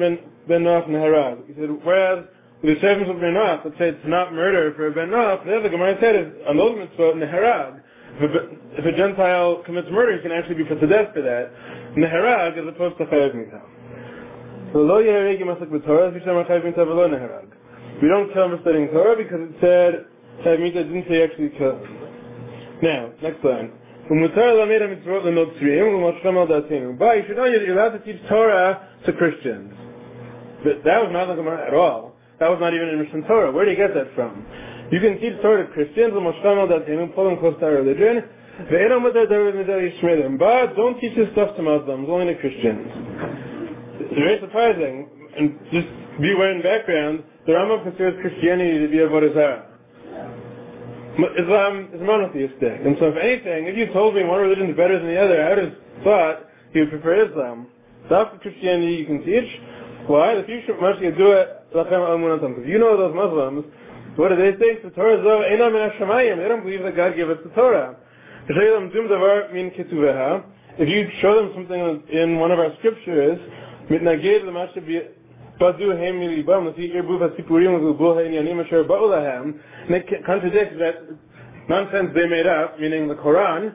ben 0.48 0.62
Noach 0.62 0.88
Neharag. 0.88 1.46
He 1.46 1.54
said, 1.54 1.70
whereas, 1.82 2.24
with 2.62 2.74
the 2.74 2.86
Shev 2.86 3.00
Mishop 3.00 3.20
ben 3.20 3.34
Noach, 3.34 3.64
let's 3.64 3.78
say 3.78 3.88
it's 3.88 4.06
not 4.06 4.32
murder 4.32 4.72
for 4.76 4.90
Ben 4.90 5.08
Noach, 5.08 5.44
the 5.44 5.56
other 5.56 5.68
Gemara 5.68 5.96
said 6.00 6.16
is, 6.16 6.32
on 6.48 6.56
those 6.56 6.76
mitzvot, 6.76 7.14
Neharag. 7.16 7.80
If 8.18 8.30
a, 8.32 8.80
if 8.80 8.84
a 8.84 8.96
Gentile 8.96 9.62
commits 9.64 9.88
murder, 9.90 10.16
he 10.16 10.22
can 10.22 10.32
actually 10.32 10.54
be 10.56 10.64
put 10.64 10.80
to 10.80 10.86
death 10.86 11.12
for 11.12 11.22
that. 11.22 11.52
Neharag 11.96 12.56
as 12.56 12.66
opposed 12.68 12.96
to 12.98 13.04
Chayav 13.04 13.34
Mita. 13.34 13.60
So 14.72 14.78
lo 14.78 15.02
yehareg 15.02 15.40
yimasak 15.40 15.68
b'Torah, 15.68 16.14
if 16.14 16.22
Yishem 16.22 16.46
Chayav 16.48 16.64
Mita 16.64 16.84
v'lo 16.84 17.08
Neharag. 17.08 17.55
We 18.02 18.08
don't 18.08 18.32
kill 18.32 18.48
them 18.48 18.52
we're 18.52 18.60
studying 18.60 18.88
Torah 18.88 19.16
because 19.16 19.40
it 19.40 19.54
said 19.60 20.06
that 20.44 20.60
means 20.60 20.74
didn't 20.74 21.06
say 21.08 21.22
actually 21.22 21.50
kill. 21.56 21.80
Now, 22.82 23.10
next 23.22 23.42
line. 23.42 23.72
you 24.08 24.28
should 27.26 27.36
know 27.36 27.44
you're 27.44 27.72
allowed 27.72 27.96
to 27.96 28.02
teach 28.04 28.20
Torah 28.28 28.88
to 29.06 29.12
Christians. 29.14 29.72
But 30.62 30.84
that 30.84 31.02
was 31.02 31.10
not 31.10 31.26
the 31.26 31.34
Gemara 31.34 31.66
at 31.66 31.74
all. 31.74 32.16
That 32.38 32.50
was 32.50 32.60
not 32.60 32.74
even 32.74 32.88
in 32.88 32.98
Mishneh 33.04 33.26
Torah. 33.26 33.50
Where 33.50 33.64
do 33.64 33.70
you 33.70 33.76
get 33.76 33.94
that 33.94 34.14
from? 34.14 34.44
You 34.92 35.00
can 35.00 35.18
teach 35.18 35.40
Torah 35.40 35.66
to 35.66 35.72
Christians 35.72 36.12
ולמשכם 36.12 36.58
על 36.58 36.68
דעתנו, 36.68 37.14
pull 37.14 37.24
them 37.24 37.38
close 37.38 37.58
to 37.58 37.64
our 37.66 37.72
religion, 37.82 38.22
but 40.38 40.76
don't 40.76 41.00
teach 41.00 41.14
this 41.14 41.28
stuff 41.32 41.56
to 41.56 41.62
Muslims, 41.62 42.08
only 42.08 42.32
to 42.32 42.40
Christians. 42.40 42.88
It's 44.00 44.14
very 44.14 44.40
surprising. 44.40 45.08
And 45.36 45.58
just 45.70 45.88
be 46.20 46.32
aware 46.32 46.52
in 46.52 46.62
background, 46.62 47.22
the 47.46 47.52
Rambam 47.52 47.84
considers 47.84 48.20
Christianity 48.20 48.78
to 48.80 48.88
be 48.88 48.98
Avodah 48.98 49.34
Zarah. 49.34 49.66
Islam 51.16 51.88
is 51.94 52.00
um, 52.00 52.06
monotheistic. 52.06 52.84
And 52.84 52.96
so 53.00 53.08
if 53.08 53.16
anything, 53.16 53.66
if 53.66 53.76
you 53.76 53.86
told 53.92 54.14
me 54.14 54.24
one 54.24 54.40
religion 54.40 54.68
is 54.70 54.76
better 54.76 54.98
than 54.98 55.08
the 55.08 55.16
other, 55.16 55.40
I 55.40 55.48
would 55.48 55.64
have 55.64 55.74
thought 56.04 56.44
you 56.74 56.82
would 56.82 56.90
prefer 56.90 57.24
Islam. 57.30 57.68
That's 58.10 58.30
what 58.32 58.42
Christianity 58.42 58.96
you 58.96 59.06
can 59.06 59.24
teach. 59.24 59.48
Why? 60.06 60.34
The 60.34 60.44
future 60.44 60.66
should 60.66 60.80
much 60.80 61.00
do 61.00 61.32
it, 61.32 61.48
Because 61.72 62.66
you 62.66 62.78
know 62.78 62.96
those 62.96 63.14
Muslims, 63.14 63.64
what 64.16 64.28
do 64.28 64.36
they 64.36 64.52
think? 64.58 64.82
The 64.82 64.90
Torah 64.90 65.18
is 65.18 65.24
Einam 65.24 65.72
Hashemayim. 65.72 66.36
They 66.36 66.48
don't 66.48 66.62
believe 66.62 66.82
that 66.82 66.94
God 66.96 67.16
gave 67.16 67.30
us 67.30 67.38
the 67.42 67.50
Torah. 67.50 67.96
If 70.78 70.88
you 70.88 71.08
show 71.20 71.34
them 71.34 71.52
something 71.54 72.02
in 72.12 72.38
one 72.38 72.52
of 72.52 72.58
our 72.58 72.74
scriptures, 72.78 73.38
mitnagid 73.90 74.44
l'mashabi 74.44 75.08
Badu 75.60 75.96
Hem 75.98 76.20
Ba'ulahem, 78.84 79.60
and 79.86 79.94
it 79.94 80.06
contradicts 80.24 80.76
that 80.78 80.94
nonsense 81.68 82.10
they 82.14 82.26
made 82.26 82.46
up, 82.46 82.78
meaning 82.78 83.08
the 83.08 83.14
Quran. 83.14 83.74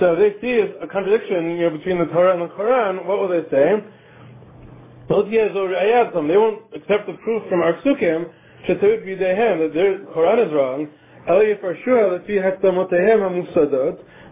So 0.00 0.14
they 0.16 0.34
see 0.40 0.60
a 0.60 0.86
contradiction 0.86 1.56
you 1.56 1.70
know, 1.70 1.76
between 1.76 1.98
the 1.98 2.06
Torah 2.06 2.34
and 2.34 2.42
the 2.42 2.54
Quran. 2.54 3.04
What 3.06 3.18
will 3.18 3.28
they 3.28 3.42
say? 3.50 3.82
They 5.08 6.36
won't 6.36 6.62
accept 6.74 7.06
the 7.06 7.14
proof 7.24 7.42
from 7.48 7.62
our 7.62 7.72
psukim, 7.80 8.30
that 8.66 8.80
their 8.80 9.98
Quran 10.06 10.46
is 10.46 10.52
wrong. 10.52 10.88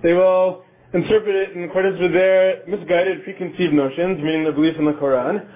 They 0.02 0.12
will 0.12 0.62
interpret 0.92 1.34
it 1.34 1.56
in 1.56 1.64
accordance 1.64 2.00
with 2.00 2.12
their 2.12 2.66
misguided 2.66 3.24
preconceived 3.24 3.72
notions, 3.72 4.22
meaning 4.22 4.44
their 4.44 4.52
belief 4.52 4.76
in 4.78 4.84
the 4.84 4.92
Quran. 4.92 5.46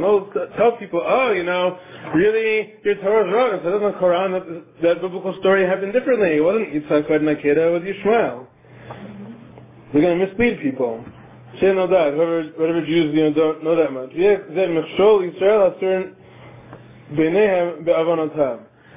Those 0.00 0.32
tell 0.56 0.72
people, 0.78 1.02
oh, 1.04 1.32
you 1.32 1.42
know, 1.42 1.78
really, 2.14 2.74
your 2.84 2.94
Torah 2.96 3.26
is 3.26 3.32
wrong. 3.32 3.54
It 3.54 3.62
says 3.64 3.74
in 3.74 3.80
the 3.80 3.92
Quran 3.98 4.32
that 4.32 4.44
that 4.82 5.00
biblical 5.00 5.36
story 5.40 5.66
happened 5.66 5.92
differently. 5.92 6.36
It 6.36 6.44
wasn't 6.44 6.72
Yitzhak 6.72 7.10
and 7.10 7.28
Akira, 7.28 7.68
it 7.68 7.72
was 7.72 7.82
Yishmael. 7.82 8.46
We're 9.92 10.02
going 10.02 10.18
to 10.18 10.26
mislead 10.26 10.60
people. 10.60 11.04
Shem 11.58 11.76
Nodat, 11.76 12.14
whoever, 12.14 12.44
whatever 12.56 12.86
Jews 12.86 13.14
you 13.14 13.22
know, 13.24 13.34
don't 13.34 13.64
know 13.64 13.74
that 13.74 13.92
much. 13.92 14.10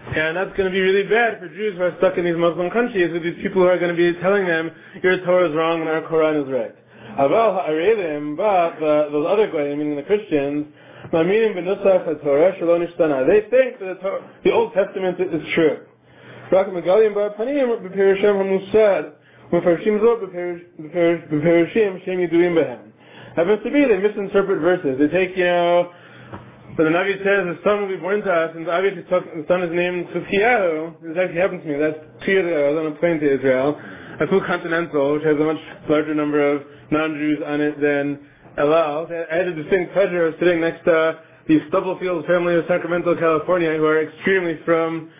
And 0.05 0.37
that's 0.37 0.55
going 0.55 0.69
to 0.69 0.71
be 0.71 0.81
really 0.81 1.07
bad 1.09 1.39
for 1.39 1.47
Jews 1.49 1.75
who 1.77 1.83
are 1.83 1.95
stuck 1.97 2.17
in 2.17 2.25
these 2.25 2.37
Muslim 2.37 2.69
countries 2.69 3.11
with 3.11 3.23
these 3.23 3.41
people 3.41 3.63
who 3.63 3.67
are 3.67 3.79
going 3.79 3.95
to 3.95 3.97
be 3.97 4.13
telling 4.19 4.45
them 4.45 4.69
your 5.01 5.17
Torah 5.25 5.49
is 5.49 5.55
wrong 5.55 5.81
and 5.81 5.89
our 5.89 6.01
Quran 6.01 6.45
is 6.45 6.51
right. 6.51 6.75
Aval 7.17 7.53
ha'aredim, 7.53 8.35
but 8.35 8.79
the, 8.79 9.09
those 9.11 9.27
other 9.29 9.51
goyim, 9.51 9.77
meaning 9.77 9.95
the 9.95 10.03
Christians, 10.03 10.67
ma'aminim 11.11 11.55
b'nusach 11.55 12.05
ha'torah 12.05 12.59
shelo 12.59 12.79
nishtana. 12.79 13.27
They 13.27 13.41
think 13.49 13.79
that 13.79 14.01
the, 14.01 14.19
the 14.43 14.51
Old 14.51 14.73
Testament 14.73 15.19
is 15.19 15.41
true. 15.53 15.85
Rak 16.51 16.67
megalim 16.67 17.13
ba'panim 17.13 17.77
b'perushim 17.81 18.35
ha'musad, 18.37 19.11
mefreshim 19.51 19.99
zot 20.01 20.21
b'perushim 20.81 22.03
shem 22.03 22.17
yiduim 22.17 22.55
behem. 22.55 22.91
Happens 23.35 23.63
to 23.63 23.71
be 23.71 23.85
they 23.85 23.97
misinterpret 23.97 24.61
verses. 24.61 24.97
They 24.99 25.07
take, 25.07 25.37
you 25.37 25.45
know, 25.45 25.91
so 26.77 26.83
the 26.83 26.89
Navi 26.89 27.17
says 27.17 27.45
the 27.45 27.59
son 27.63 27.81
will 27.81 27.87
be 27.89 27.97
born 27.97 28.21
to 28.21 28.31
us, 28.31 28.51
and 28.55 28.67
obviously 28.67 29.03
the 29.03 29.45
son 29.47 29.61
is 29.61 29.71
named 29.71 30.07
Chizkiyahu. 30.07 31.01
This 31.03 31.17
actually 31.21 31.39
happened 31.39 31.61
to 31.61 31.67
me. 31.67 31.77
That's 31.77 31.99
two 32.25 32.31
years 32.31 32.47
ago. 32.47 32.65
I 32.65 32.69
was 32.73 32.79
on 32.79 32.91
a 32.93 32.95
plane 32.97 33.19
to 33.19 33.35
Israel. 33.35 33.79
I 34.23 34.27
flew 34.29 34.39
Continental, 34.47 35.15
which 35.15 35.23
has 35.23 35.35
a 35.35 35.43
much 35.43 35.59
larger 35.89 36.15
number 36.15 36.39
of 36.39 36.63
non-Jews 36.91 37.39
on 37.45 37.59
it 37.59 37.75
than 37.81 38.19
El 38.57 38.73
Al. 38.73 39.07
I 39.11 39.35
had 39.35 39.47
the 39.47 39.51
distinct 39.51 39.91
pleasure 39.91 40.27
of 40.27 40.35
sitting 40.39 40.61
next 40.61 40.85
to 40.85 41.19
the 41.49 41.59
Stubblefield 41.67 42.25
family 42.25 42.55
of 42.55 42.63
Sacramento, 42.69 43.19
California, 43.19 43.75
who 43.75 43.83
are 43.83 44.01
extremely 44.01 44.61
from 44.63 45.11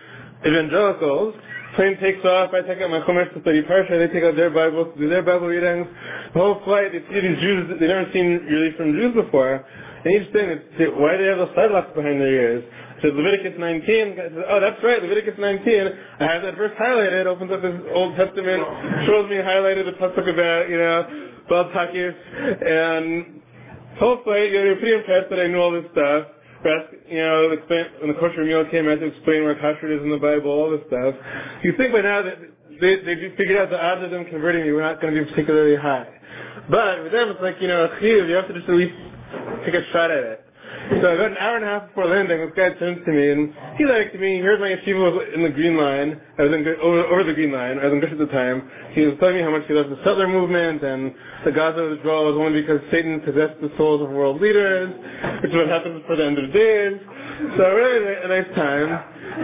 evangelicals. 0.47 1.36
Plane 1.76 1.99
takes 1.99 2.24
off, 2.24 2.54
I 2.54 2.62
take 2.62 2.80
out 2.80 2.91
my 2.91 3.01
Chumash 3.01 3.34
to 3.34 3.41
study 3.41 3.62
Parsha, 3.64 3.99
they 3.99 4.08
take 4.08 4.24
out 4.24 4.38
their 4.38 4.51
Bibles 4.51 4.93
to 4.93 4.99
do 5.01 5.10
their 5.10 5.24
Bible 5.24 5.47
readings. 5.47 5.86
The 6.34 6.39
whole 6.39 6.62
flight, 6.64 6.93
they 6.93 7.04
see 7.12 7.20
these 7.20 7.41
Jews 7.41 7.68
that 7.68 7.82
they've 7.82 7.89
never 7.89 8.08
seen 8.14 8.39
really 8.47 8.72
from 8.78 8.93
Jews 8.93 9.14
before. 9.16 9.66
And 10.06 10.16
each 10.16 10.32
thing, 10.32 10.47
say, 10.78 10.86
why 10.88 11.18
do 11.18 11.24
they 11.24 11.30
have 11.30 11.39
those 11.39 11.56
sidewalks 11.56 11.91
behind 11.93 12.22
their 12.22 12.32
ears? 12.32 12.64
Said, 13.04 13.16
Leviticus 13.16 13.60
19. 13.60 14.16
Says, 14.16 14.32
oh, 14.47 14.60
that's 14.62 14.82
right, 14.82 15.04
Leviticus 15.04 15.36
19. 15.38 15.88
I 16.20 16.24
have 16.24 16.41
that 16.43 16.56
verse 16.56 16.72
highlighted, 16.80 17.26
opens 17.26 17.51
up 17.51 17.62
his 17.62 17.76
Old 17.93 18.16
Testament, 18.16 18.64
shows 19.06 19.30
me 19.30 19.36
highlighted 19.43 19.86
the 19.86 19.99
pasuk 19.99 20.24
about, 20.24 20.70
you 20.70 20.78
know, 20.78 21.04
Bal 21.49 21.66
Takis, 21.76 22.16
and 22.64 23.41
hopefully, 23.99 24.51
you're 24.51 24.78
pretty 24.78 24.95
impressed 24.95 25.30
that 25.30 25.39
I 25.39 25.47
knew 25.47 25.60
all 25.60 25.72
this 25.72 25.84
stuff. 25.91 26.28
Ask, 26.64 26.95
you 27.10 27.18
know, 27.20 27.51
explain, 27.51 27.86
when 27.99 28.08
the 28.08 28.20
kosher 28.20 28.45
meal 28.45 28.64
came, 28.72 28.88
I 28.88 28.91
had 28.91 29.01
to 29.01 29.08
explain 29.08 29.43
where 29.43 29.56
kosher 29.56 29.91
is 29.91 30.01
in 30.01 30.10
the 30.10 30.18
Bible, 30.18 30.49
all 30.49 30.72
this 30.72 30.80
stuff. 30.88 31.14
You 31.62 31.76
think 31.76 31.91
by 31.91 31.99
now 31.99 32.22
that 32.22 32.39
they, 32.80 33.04
they 33.04 33.36
figured 33.36 33.58
out 33.58 33.70
the 33.70 33.84
odds 33.84 34.01
of 34.01 34.12
them 34.12 34.24
converting 34.32 34.64
me 34.64 34.72
were 34.72 34.82
not 34.82 35.01
going 35.01 35.14
to 35.14 35.22
be 35.22 35.30
particularly 35.30 35.76
high. 35.76 36.08
But 36.70 37.04
with 37.04 37.12
them, 37.12 37.30
it's 37.30 37.41
like, 37.41 37.58
you 37.60 37.68
know, 37.68 37.91
you 37.99 38.34
have 38.36 38.47
to 38.47 38.54
just 38.54 38.70
at 38.70 38.76
least 38.76 38.95
take 39.66 39.74
a 39.74 39.84
shot 39.91 40.10
at 40.10 40.24
it. 40.24 40.43
So 41.02 41.08
about 41.16 41.32
an 41.32 41.38
hour 41.38 41.56
and 41.58 41.66
a 41.66 41.68
half 41.68 41.88
before 41.88 42.06
landing, 42.06 42.39
this 42.39 42.52
guy 42.56 42.70
turns 42.78 43.04
to 43.06 43.12
me 43.12 43.32
and 43.32 43.54
he 43.78 43.86
liked 43.86 44.16
me. 44.16 44.36
He 44.36 44.41
heard 44.41 44.60
my 44.60 44.76
yeshiva 44.76 45.00
was 45.00 45.28
in 45.34 45.44
the 45.44 45.50
Green 45.50 45.78
Line. 45.78 46.20
I 46.38 46.44
was 46.44 46.54
in, 46.54 46.68
over, 46.82 47.06
over 47.08 47.24
the 47.24 47.34
Green 47.34 47.52
Line. 47.52 47.80
I 47.80 47.86
was 47.86 47.94
in 47.94 48.02
Gush 48.02 48.12
at 48.12 48.18
the 48.18 48.28
time. 48.28 48.70
He 48.91 49.02
was 49.02 49.16
telling 49.20 49.38
me 49.38 49.41
how 49.41 49.52
much 49.52 49.64
he 49.68 49.74
loves 49.74 49.89
the 49.89 49.98
settler 50.04 50.28
movement 50.28 50.84
and 50.84 51.14
the 51.46 51.52
Gaza 51.52 51.89
withdrawal 51.89 52.26
was 52.26 52.36
only 52.36 52.62
because 52.62 52.82
Satan 52.91 53.22
possessed 53.22 53.60
the 53.62 53.72
souls 53.78 54.02
of 54.02 54.10
world 54.10 54.41
leaders, 54.41 54.94
which 55.41 55.52
is 55.52 55.58
what 55.58 55.68
happens 55.68 56.04
for 56.06 56.16
the 56.16 56.26
end 56.26 56.38
of 56.38 56.54
days. 56.54 57.00
So 57.58 57.64
really 57.64 58.14
a 58.24 58.28
nice 58.28 58.56
time. 58.56 58.89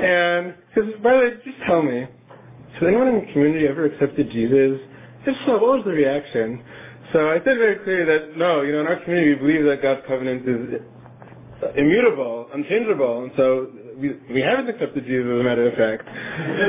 And 0.04 0.56
he 0.76 0.82
says, 0.82 1.02
by 1.02 1.14
the 1.14 1.20
way, 1.20 1.30
just 1.44 1.58
tell 1.66 1.82
me, 1.82 2.06
has 2.06 2.84
anyone 2.84 3.08
in 3.08 3.26
the 3.26 3.32
community 3.34 3.68
ever 3.68 3.86
accepted 3.86 4.30
Jesus? 4.32 4.80
If 5.26 5.36
so, 5.46 5.54
what 5.54 5.80
was 5.80 5.84
the 5.86 5.92
reaction? 5.92 6.64
So 7.12 7.32
I 7.32 7.38
said 7.38 7.58
very 7.58 7.78
clearly 7.84 8.06
that 8.06 8.38
no, 8.38 8.62
you 8.62 8.72
know, 8.72 8.82
in 8.82 8.88
our 8.88 9.02
community 9.04 9.34
we 9.34 9.36
believe 9.36 9.66
that 9.66 9.82
God's 9.82 10.02
covenant 10.08 10.48
is 10.48 10.82
Uh, 11.62 11.74
immutable, 11.76 12.48
unchangeable, 12.54 13.24
and 13.24 13.32
so 13.36 13.68
we, 13.98 14.16
we 14.32 14.42
haven't 14.42 14.70
accepted 14.70 15.06
Jesus 15.06 15.26
as 15.26 15.42
a 15.42 15.44
matter 15.44 15.68
of 15.68 15.76
fact. 15.76 16.08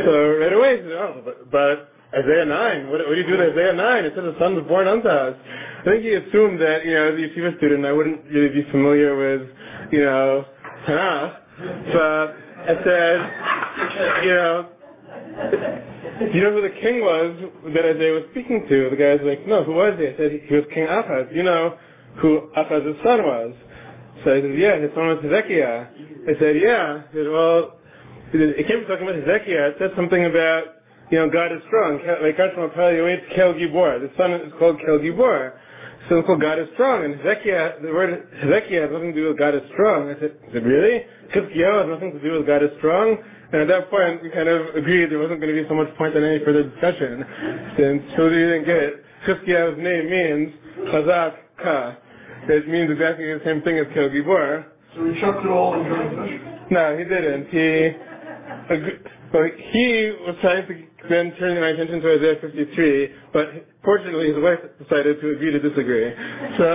so 0.04 0.34
right 0.34 0.52
away 0.52 0.78
said, 0.82 0.92
oh, 0.92 1.22
but, 1.24 1.50
but 1.50 1.92
Isaiah 2.12 2.44
9, 2.44 2.90
what, 2.90 2.98
what, 3.06 3.14
do 3.14 3.20
you 3.20 3.26
do 3.26 3.38
with 3.38 3.52
Isaiah 3.52 3.72
9? 3.72 4.04
It 4.04 4.12
says 4.16 4.24
the 4.24 4.36
son 4.40 4.56
was 4.56 4.64
born 4.66 4.88
unto 4.88 5.06
us. 5.06 5.36
I 5.80 5.84
think 5.84 6.02
he 6.02 6.14
assumed 6.14 6.60
that, 6.60 6.84
you 6.84 6.94
know, 6.94 7.06
as 7.06 7.14
a 7.14 7.22
yeshiva 7.22 7.56
student, 7.58 7.86
I 7.86 7.92
wouldn't 7.92 8.24
really 8.24 8.48
be 8.48 8.68
familiar 8.72 9.14
with, 9.14 9.48
you 9.92 10.02
know, 10.02 10.44
Tanakh, 10.88 11.38
but 11.92 12.34
I 12.66 12.74
said, 12.82 14.24
you 14.24 14.34
know, 14.34 14.68
do 16.18 16.36
you 16.36 16.42
know 16.42 16.52
who 16.52 16.62
the 16.62 16.74
king 16.82 17.00
was 17.00 17.36
that 17.74 17.84
Isaiah 17.84 18.12
was 18.12 18.24
speaking 18.32 18.66
to? 18.68 18.90
The 18.90 18.96
guy 18.96 19.14
was 19.14 19.22
like, 19.24 19.46
no, 19.46 19.62
who 19.62 19.74
was 19.74 19.94
he? 19.98 20.08
I 20.08 20.16
said, 20.16 20.40
he 20.44 20.54
was 20.54 20.64
King 20.74 20.84
Ahaz. 20.84 21.28
You 21.32 21.44
know 21.44 21.78
who 22.16 22.50
Ahaz's 22.56 22.96
son 23.04 23.22
was? 23.22 23.54
So 24.24 24.32
I 24.36 24.40
said, 24.40 24.58
yeah, 24.58 24.76
his 24.76 24.90
son 24.94 25.08
was 25.08 25.18
Hezekiah. 25.22 25.86
I 26.28 26.32
said, 26.38 26.56
yeah. 26.60 27.02
I 27.08 27.14
said, 27.14 27.28
well, 27.30 27.80
it 28.32 28.66
came 28.66 28.84
from 28.84 28.88
talking 28.88 29.08
about 29.08 29.16
Hezekiah. 29.16 29.72
It 29.72 29.76
said 29.78 29.90
something 29.96 30.24
about, 30.24 30.64
you 31.10 31.18
know, 31.18 31.30
God 31.30 31.52
is 31.52 31.62
strong. 31.66 32.00
Like 32.22 32.36
Hashem 32.36 32.60
waits 33.04 33.26
Kel 33.34 33.54
Gibor. 33.54 34.00
The 34.00 34.10
son 34.16 34.32
is 34.32 34.52
called 34.58 34.78
Kel 34.84 34.98
Gibor. 34.98 35.52
So 36.08 36.18
it's 36.18 36.26
called 36.26 36.40
God 36.40 36.58
is 36.58 36.68
strong. 36.74 37.04
And 37.04 37.16
Hezekiah, 37.20 37.82
the 37.82 37.92
word 37.92 38.28
Hezekiah 38.40 38.82
has 38.82 38.90
nothing 38.92 39.12
to 39.14 39.20
do 39.20 39.28
with 39.28 39.38
God 39.38 39.54
is 39.54 39.62
strong. 39.72 40.10
I 40.10 40.18
said, 40.20 40.36
I 40.48 40.52
said 40.52 40.64
really? 40.64 41.04
Chizkiyahu 41.34 41.80
has 41.82 41.88
nothing 41.88 42.12
to 42.12 42.20
do 42.20 42.38
with 42.38 42.46
God 42.46 42.62
is 42.62 42.70
strong? 42.78 43.16
And 43.52 43.62
at 43.62 43.68
that 43.68 43.90
point, 43.90 44.22
we 44.22 44.30
kind 44.30 44.48
of 44.48 44.74
agreed 44.74 45.10
there 45.10 45.18
wasn't 45.18 45.40
going 45.40 45.54
to 45.54 45.62
be 45.62 45.68
so 45.68 45.74
much 45.74 45.94
point 45.96 46.16
in 46.16 46.22
any 46.22 46.44
further 46.44 46.64
discussion. 46.64 47.24
Since 47.76 48.02
Shodi 48.14 48.38
didn't 48.38 48.64
get 48.64 48.76
it. 48.76 49.04
Chizkiyahu's 49.26 49.78
name 49.78 50.10
means 50.10 50.54
Chazak 50.90 51.34
Ka. 51.62 51.96
It 52.48 52.68
means 52.68 52.90
exactly 52.90 53.26
the 53.26 53.40
same 53.44 53.62
thing 53.62 53.78
as 53.78 53.86
Kel 53.94 54.08
Gibor. 54.08 54.64
So 54.96 55.06
he 55.06 55.20
chucked 55.20 55.44
it 55.44 55.50
all 55.50 55.74
and 55.74 55.86
joined 55.86 56.40
No, 56.70 56.96
he 56.96 57.04
didn't. 57.04 57.48
He, 57.48 57.90
but 59.32 59.42
he 59.72 60.12
was 60.26 60.36
trying 60.40 60.66
to 60.66 60.82
then 61.08 61.32
turn 61.38 61.60
my 61.60 61.68
attention 61.68 62.00
to 62.00 62.16
Isaiah 62.16 62.36
53, 62.40 63.10
but 63.32 63.48
fortunately 63.84 64.32
his 64.32 64.42
wife 64.42 64.58
decided 64.82 65.20
to 65.20 65.30
agree 65.30 65.52
to 65.52 65.60
disagree. 65.60 66.12
So, 66.58 66.64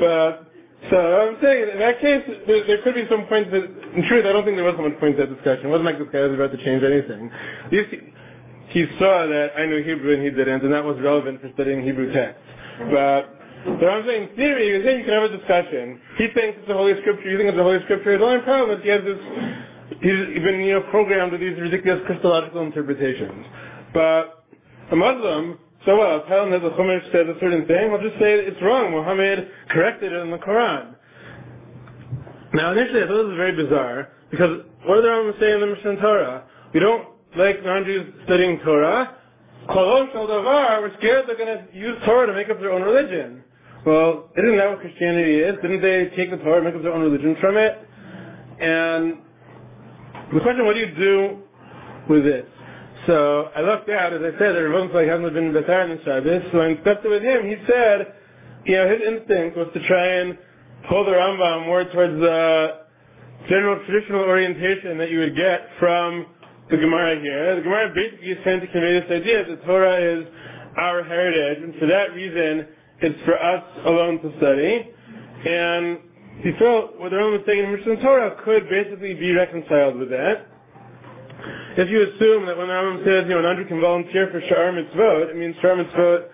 but, 0.00 0.50
so 0.90 0.96
I'm 0.96 1.36
saying 1.42 1.68
in 1.72 1.78
that 1.78 2.00
case, 2.00 2.22
there, 2.46 2.66
there, 2.66 2.82
could 2.82 2.94
be 2.94 3.06
some 3.08 3.26
points 3.26 3.50
that, 3.52 3.64
in 3.64 4.04
truth, 4.08 4.26
I 4.26 4.32
don't 4.32 4.44
think 4.44 4.56
there 4.56 4.64
was 4.64 4.74
so 4.76 4.82
much 4.88 4.98
point 4.98 5.16
to 5.16 5.26
that 5.26 5.34
discussion. 5.34 5.66
It 5.66 5.70
wasn't 5.70 5.86
like 5.86 5.98
this 5.98 6.08
guy 6.12 6.20
was 6.20 6.34
about 6.34 6.52
to 6.52 6.64
change 6.64 6.82
anything. 6.82 7.30
He 8.68 8.86
saw 8.98 9.26
that 9.26 9.52
I 9.56 9.66
knew 9.66 9.82
Hebrew 9.82 10.14
and 10.14 10.22
he 10.22 10.30
didn't, 10.30 10.62
and 10.62 10.72
that 10.72 10.84
was 10.84 10.98
relevant 11.00 11.40
for 11.40 11.50
studying 11.54 11.82
Hebrew 11.82 12.12
text. 12.12 12.40
But 12.90 13.36
so 13.80 13.88
I'm 13.88 14.06
saying, 14.06 14.30
in 14.30 14.36
theory, 14.36 14.68
you're 14.68 14.84
saying 14.84 15.00
you 15.00 15.04
can 15.04 15.14
have 15.14 15.30
a 15.30 15.36
discussion. 15.36 16.00
He 16.18 16.28
thinks 16.30 16.58
it's 16.62 16.70
a 16.70 16.74
holy 16.74 16.94
scripture. 17.00 17.28
You 17.28 17.36
think 17.36 17.50
it's 17.50 17.58
a 17.58 17.62
holy 17.62 17.82
scripture. 17.84 18.16
The 18.16 18.24
only 18.24 18.44
problem 18.44 18.78
is 18.78 18.82
he 18.84 18.90
has 18.90 19.02
this. 19.02 19.18
He's 20.00 20.42
been 20.42 20.60
you 20.62 20.78
know 20.78 20.82
programmed 20.90 21.32
with 21.32 21.40
these 21.40 21.58
ridiculous 21.58 22.02
Christological 22.06 22.62
interpretations. 22.62 23.46
But 23.92 24.44
a 24.92 24.96
Muslim, 24.96 25.58
so 25.84 25.96
what? 25.96 26.08
I'll 26.08 26.26
tell 26.26 26.44
him 26.44 26.50
that 26.50 26.62
the 26.62 26.70
Chumash 26.70 27.10
says 27.10 27.26
a 27.26 27.38
certain 27.40 27.66
thing. 27.66 27.90
I'll 27.90 28.02
just 28.02 28.18
say 28.22 28.34
it's 28.38 28.60
wrong. 28.62 28.92
Muhammad 28.92 29.50
corrected 29.70 30.12
it 30.12 30.20
in 30.22 30.30
the 30.30 30.38
Quran. 30.38 30.94
Now, 32.54 32.72
initially, 32.72 33.02
I 33.02 33.06
thought 33.06 33.16
this 33.16 33.34
was 33.34 33.36
very 33.36 33.56
bizarre 33.56 34.08
because 34.30 34.62
what 34.84 34.96
do 34.96 35.02
the 35.02 35.08
Rambam 35.08 35.40
say 35.40 35.52
in 35.52 35.60
the 35.60 35.66
Mishneh 35.66 36.00
Torah? 36.00 36.44
We 36.72 36.80
don't 36.80 37.08
like 37.36 37.64
non-Jews 37.64 38.14
studying 38.24 38.60
Torah. 38.60 39.15
Shal 40.12 40.26
Davar, 40.26 40.80
we're 40.80 40.96
scared 40.98 41.24
they're 41.26 41.36
going 41.36 41.58
to 41.58 41.76
use 41.76 41.96
Torah 42.04 42.26
to 42.26 42.32
make 42.32 42.48
up 42.50 42.60
their 42.60 42.72
own 42.72 42.82
religion. 42.82 43.42
Well, 43.84 44.30
isn't 44.36 44.56
that 44.56 44.68
what 44.70 44.80
Christianity 44.80 45.40
is? 45.40 45.56
Didn't 45.62 45.82
they 45.82 46.10
take 46.16 46.30
the 46.30 46.38
Torah 46.38 46.56
and 46.56 46.64
make 46.64 46.74
up 46.74 46.82
their 46.82 46.92
own 46.92 47.02
religion 47.02 47.36
from 47.40 47.56
it? 47.56 47.78
And 48.60 49.18
the 50.32 50.40
question, 50.40 50.64
what 50.66 50.74
do 50.74 50.80
you 50.80 50.94
do 50.94 51.38
with 52.08 52.24
this? 52.24 52.46
So 53.06 53.50
I 53.54 53.60
looked 53.60 53.88
out, 53.88 54.12
as 54.12 54.20
I 54.22 54.32
said, 54.38 54.54
there 54.54 54.70
wasn't 54.70 54.94
like 54.94 55.08
hasn't 55.08 55.32
been 55.34 55.52
Betar 55.52 55.90
in 55.90 55.98
Shabbos, 56.04 56.42
so 56.50 56.60
I 56.60 56.68
it 57.04 57.08
with 57.08 57.22
him. 57.22 57.46
He 57.46 57.56
said, 57.66 58.14
you 58.64 58.76
know, 58.76 58.88
his 58.88 59.00
instinct 59.06 59.56
was 59.56 59.68
to 59.74 59.86
try 59.86 60.20
and 60.20 60.36
pull 60.88 61.04
the 61.04 61.12
Rambam 61.12 61.66
more 61.66 61.84
towards 61.84 62.20
the 62.20 62.80
general 63.48 63.84
traditional 63.86 64.22
orientation 64.22 64.98
that 64.98 65.10
you 65.10 65.20
would 65.20 65.36
get 65.36 65.68
from 65.78 66.26
the 66.70 66.76
Gemara 66.76 67.20
here. 67.20 67.56
The 67.56 67.62
Gemara 67.62 67.92
basically 67.94 68.30
is 68.30 68.38
trying 68.42 68.60
to 68.60 68.66
convey 68.66 69.00
this 69.00 69.10
idea 69.10 69.44
that 69.46 69.64
Torah 69.64 70.20
is 70.20 70.26
our 70.76 71.04
heritage, 71.04 71.62
and 71.62 71.74
for 71.78 71.86
that 71.86 72.12
reason, 72.14 72.66
it's 73.00 73.20
for 73.24 73.38
us 73.38 73.64
alone 73.84 74.20
to 74.22 74.32
study. 74.38 74.90
And 75.46 75.98
he 76.42 76.52
felt 76.58 76.98
what 76.98 77.10
the 77.10 77.16
Rambam 77.16 77.38
was 77.38 77.42
saying 77.46 77.64
in 77.64 77.70
Mishneh 77.70 78.02
Torah 78.02 78.36
could 78.44 78.68
basically 78.68 79.14
be 79.14 79.32
reconciled 79.32 79.96
with 79.96 80.10
that. 80.10 80.46
If 81.78 81.88
you 81.90 82.02
assume 82.02 82.46
that 82.46 82.56
when 82.56 82.68
the 82.68 82.74
Rambam 82.74 83.04
says, 83.04 83.24
you 83.28 83.34
know, 83.34 83.40
an 83.40 83.46
Andrew 83.46 83.68
can 83.68 83.80
volunteer 83.80 84.28
for 84.32 84.40
Sha'ar 84.40 84.72
Mitzvot, 84.72 85.30
it 85.30 85.36
means 85.36 85.54
Sha'ar 85.62 85.76
Mitzvot 85.80 86.28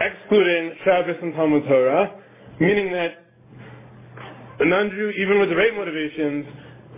excluding 0.00 0.74
Shabbos 0.84 1.16
and 1.22 1.34
Talmud 1.34 1.64
Torah, 1.64 2.20
meaning 2.60 2.92
that 2.92 3.24
an 4.60 4.72
Andrew, 4.72 5.10
even 5.16 5.40
with 5.40 5.48
the 5.48 5.56
right 5.56 5.74
motivations, 5.74 6.46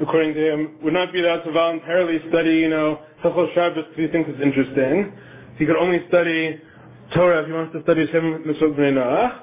according 0.01 0.35
to 0.35 0.53
him, 0.53 0.79
would 0.83 0.93
not 0.93 1.13
be 1.13 1.21
allowed 1.21 1.43
to 1.43 1.53
voluntarily 1.53 2.19
study, 2.29 2.57
you 2.57 2.69
know, 2.69 3.01
Hilchot 3.23 3.55
Shabbos 3.55 3.85
because 3.91 4.07
he 4.07 4.09
thinks 4.09 4.31
it's 4.33 4.43
interesting. 4.43 5.13
He 5.59 5.67
could 5.67 5.77
only 5.77 6.05
study 6.09 6.61
Torah 7.15 7.43
if 7.43 7.47
he 7.47 7.53
wants 7.53 7.73
to 7.75 7.83
study 7.83 8.07
Shem 8.11 8.45
Mitzvot 8.47 8.77
Noach. 8.77 9.43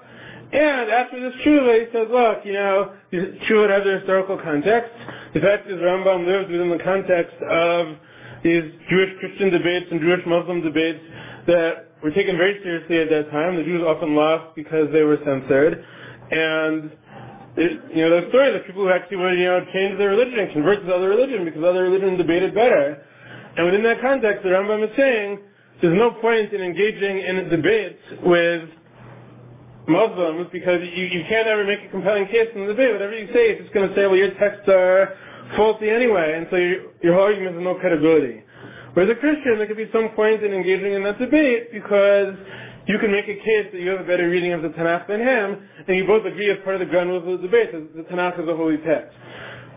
And 0.52 0.90
after 0.90 1.22
this 1.22 1.40
tshuva, 1.46 1.86
he 1.86 1.86
says, 1.94 2.08
look, 2.10 2.40
you 2.44 2.54
know, 2.54 2.94
tshuva 3.14 3.70
has 3.70 3.86
a 3.86 4.00
historical 4.00 4.38
context. 4.38 4.92
The 5.36 5.42
fact 5.42 5.70
is, 5.70 5.78
Rambam 5.78 6.26
lives 6.26 6.52
within 6.52 6.72
the 6.72 6.84
context 6.84 7.36
of 7.48 7.96
these 8.44 8.64
Jewish-Christian 8.90 9.52
debates 9.52 9.86
and 9.92 10.02
Jewish-Muslim 10.02 10.62
debates 10.64 11.00
that 11.46 11.94
were 12.02 12.10
taken 12.12 12.36
very 12.38 12.60
seriously 12.64 12.98
at 12.98 13.10
that 13.10 13.30
time. 13.30 13.58
The 13.58 13.64
Jews 13.64 13.84
often 13.86 14.16
lost 14.16 14.56
because 14.56 14.88
they 14.92 15.04
were 15.04 15.18
censored. 15.24 15.86
And 16.32 16.92
you 17.58 18.02
know, 18.08 18.22
the 18.22 18.30
story 18.30 18.56
of 18.56 18.66
people 18.66 18.84
who 18.84 18.90
actually 18.90 19.18
would, 19.18 19.38
you 19.38 19.46
know, 19.46 19.66
change 19.74 19.98
their 19.98 20.10
religion 20.10 20.40
and 20.40 20.54
convert 20.54 20.86
to 20.86 20.94
other 20.94 21.10
religion 21.10 21.46
because 21.46 21.64
other 21.64 21.84
religion 21.84 22.18
debated 22.18 22.54
better. 22.54 23.04
And 23.58 23.66
within 23.66 23.84
that 23.84 24.02
context, 24.02 24.44
the 24.44 24.50
Rambam 24.50 24.84
is 24.84 24.96
saying 24.96 25.40
there's 25.82 25.98
no 25.98 26.12
point 26.22 26.54
in 26.54 26.62
engaging 26.62 27.20
in 27.20 27.50
debates 27.50 28.00
with 28.24 28.70
Muslims 29.88 30.48
because 30.52 30.82
you, 30.82 31.06
you 31.06 31.24
can't 31.28 31.48
ever 31.48 31.66
make 31.66 31.80
a 31.82 31.90
compelling 31.90 32.28
case 32.28 32.48
in 32.54 32.62
the 32.62 32.74
debate. 32.74 32.94
Whatever 32.94 33.18
you 33.18 33.28
say, 33.34 33.52
it's 33.52 33.62
just 33.64 33.74
going 33.74 33.90
to 33.90 33.96
say, 33.96 34.06
well, 34.06 34.16
your 34.16 34.34
texts 34.36 34.70
are 34.70 35.16
faulty 35.56 35.90
anyway, 35.90 36.36
and 36.38 36.48
so 36.52 36.58
your, 36.58 36.82
your 37.02 37.14
whole 37.16 37.24
argument 37.24 37.56
has 37.56 37.64
no 37.64 37.76
credibility. 37.76 38.44
Whereas 38.94 39.10
a 39.10 39.16
Christian, 39.16 39.58
there 39.58 39.68
could 39.68 39.78
be 39.78 39.90
some 39.94 40.10
point 40.16 40.44
in 40.44 40.54
engaging 40.54 40.94
in 40.94 41.04
that 41.04 41.18
debate 41.20 41.72
because 41.72 42.36
you 42.90 42.98
can 42.98 43.12
make 43.12 43.30
a 43.30 43.36
case 43.36 43.70
that 43.72 43.80
you 43.80 43.90
have 43.90 44.02
a 44.02 44.04
better 44.04 44.28
reading 44.28 44.52
of 44.52 44.64
the 44.64 44.70
Tanakh 44.70 45.06
than 45.06 45.22
him, 45.22 45.62
and 45.88 45.96
you 45.96 46.08
both 46.08 46.26
agree 46.26 46.50
as 46.50 46.58
part 46.64 46.74
of 46.74 46.80
the 46.80 46.88
ground 46.88 47.10
rules 47.10 47.22
of 47.24 47.40
the 47.40 47.48
debate 47.48 47.72
that 47.72 47.96
the 47.96 48.02
Tanakh 48.10 48.42
is 48.42 48.50
a 48.50 48.56
holy 48.56 48.78
text. 48.78 49.16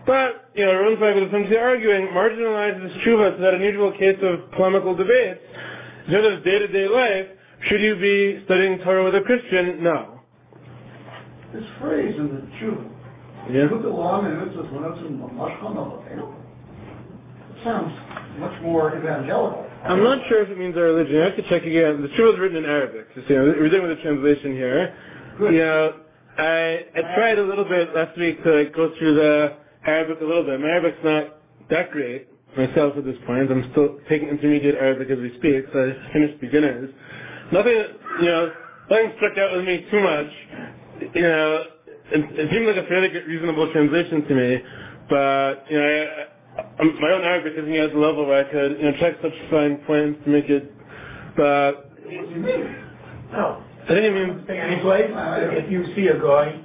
But, 0.07 0.49
you 0.55 0.65
know, 0.65 0.73
Ronsweig 0.73 1.21
was 1.21 1.29
essentially 1.29 1.59
arguing, 1.59 2.07
marginalizes 2.07 2.89
tshuva 3.05 3.37
to 3.37 3.41
that 3.43 3.53
unusual 3.53 3.91
case 3.91 4.17
of 4.23 4.51
polemical 4.53 4.95
debates, 4.95 5.39
in 6.07 6.11
terms 6.11 6.37
of 6.39 6.43
day-to-day 6.43 6.87
life, 6.87 7.27
should 7.69 7.81
you 7.81 7.95
be 8.01 8.41
studying 8.45 8.79
Torah 8.79 9.03
with 9.03 9.13
a 9.13 9.21
Christian? 9.21 9.83
No. 9.83 10.19
This 11.53 11.63
phrase 11.79 12.15
in 12.17 12.33
the 12.33 12.41
tshuva, 12.57 12.89
Yeah. 13.53 13.67
Put 13.69 13.83
the 13.83 13.89
law 13.89 14.25
and 14.25 14.41
mitzvahs 14.41 14.73
when 14.73 14.89
it's 14.89 14.99
in 15.05 15.21
mashkan 15.37 15.77
It 17.51 17.63
sounds 17.63 17.93
much 18.39 18.59
more 18.63 18.97
evangelical. 18.97 19.62
I'm 19.83 20.03
not 20.03 20.19
sure 20.29 20.43
if 20.43 20.49
it 20.49 20.57
means 20.57 20.77
our 20.77 20.83
religion. 20.83 21.21
I 21.21 21.25
have 21.25 21.35
to 21.35 21.49
check 21.49 21.63
again. 21.63 22.01
The 22.01 22.07
tshuva 22.09 22.33
is 22.33 22.39
written 22.39 22.57
in 22.57 22.65
Arabic. 22.65 23.13
Just, 23.15 23.29
you 23.29 23.35
know, 23.35 23.43
we're 23.43 23.69
dealing 23.69 23.89
with 23.89 23.99
a 23.99 24.01
translation 24.01 24.53
here. 24.53 24.95
You 25.39 25.51
know, 25.51 25.99
I, 26.37 26.85
I 26.95 27.01
tried 27.15 27.37
a 27.37 27.43
little 27.43 27.65
bit 27.65 27.93
last 27.93 28.17
week 28.17 28.43
to 28.43 28.51
like, 28.51 28.73
go 28.73 28.93
through 28.97 29.15
the 29.15 29.57
Arabic 29.85 30.21
a 30.21 30.25
little 30.25 30.43
bit. 30.43 30.59
My 30.59 30.67
Arabic's 30.67 31.03
not 31.03 31.35
that 31.69 31.91
great 31.91 32.27
myself 32.55 32.93
at 32.97 33.05
this 33.05 33.17
point. 33.25 33.51
I'm 33.51 33.69
still 33.71 33.99
taking 34.09 34.29
intermediate 34.29 34.75
Arabic 34.75 35.09
as 35.09 35.17
we 35.17 35.35
speak, 35.37 35.65
so 35.73 35.91
I 35.91 36.13
finished 36.13 36.39
beginners. 36.39 36.89
Nothing, 37.51 37.83
you 38.21 38.25
know, 38.25 38.51
nothing 38.89 39.11
struck 39.17 39.37
out 39.37 39.57
with 39.57 39.65
me 39.65 39.85
too 39.91 39.99
much. 39.99 40.27
You 41.15 41.21
know, 41.21 41.63
it, 42.11 42.39
it 42.39 42.51
seemed 42.51 42.67
like 42.67 42.77
a 42.77 42.87
fairly 42.87 43.09
reasonable 43.09 43.71
translation 43.73 44.25
to 44.27 44.35
me, 44.35 44.61
but 45.09 45.65
you 45.69 45.77
know, 45.77 45.85
I, 45.85 46.21
I, 46.21 46.25
Um, 46.79 46.97
my 47.01 47.11
own 47.11 47.23
Arabic 47.23 47.53
isn't 47.57 47.73
at 47.73 47.93
the 47.93 47.99
level 47.99 48.25
where 48.25 48.45
I 48.45 48.51
could, 48.51 48.77
you 48.79 48.83
know, 48.91 48.97
check 48.99 49.15
such 49.21 49.33
fine 49.49 49.77
points 49.87 50.19
to 50.23 50.29
make 50.29 50.49
it. 50.49 50.71
But 51.35 51.89
What 51.89 52.09
do 52.09 52.11
you 52.13 52.41
mean? 52.41 52.75
No. 53.31 53.63
I 53.83 53.87
think 53.87 54.05
it 54.05 54.13
means 54.13 54.49
Any 54.49 54.79
place, 54.81 55.09
if 55.11 55.71
you 55.71 55.85
see 55.95 56.07
a 56.07 56.19
guy 56.19 56.61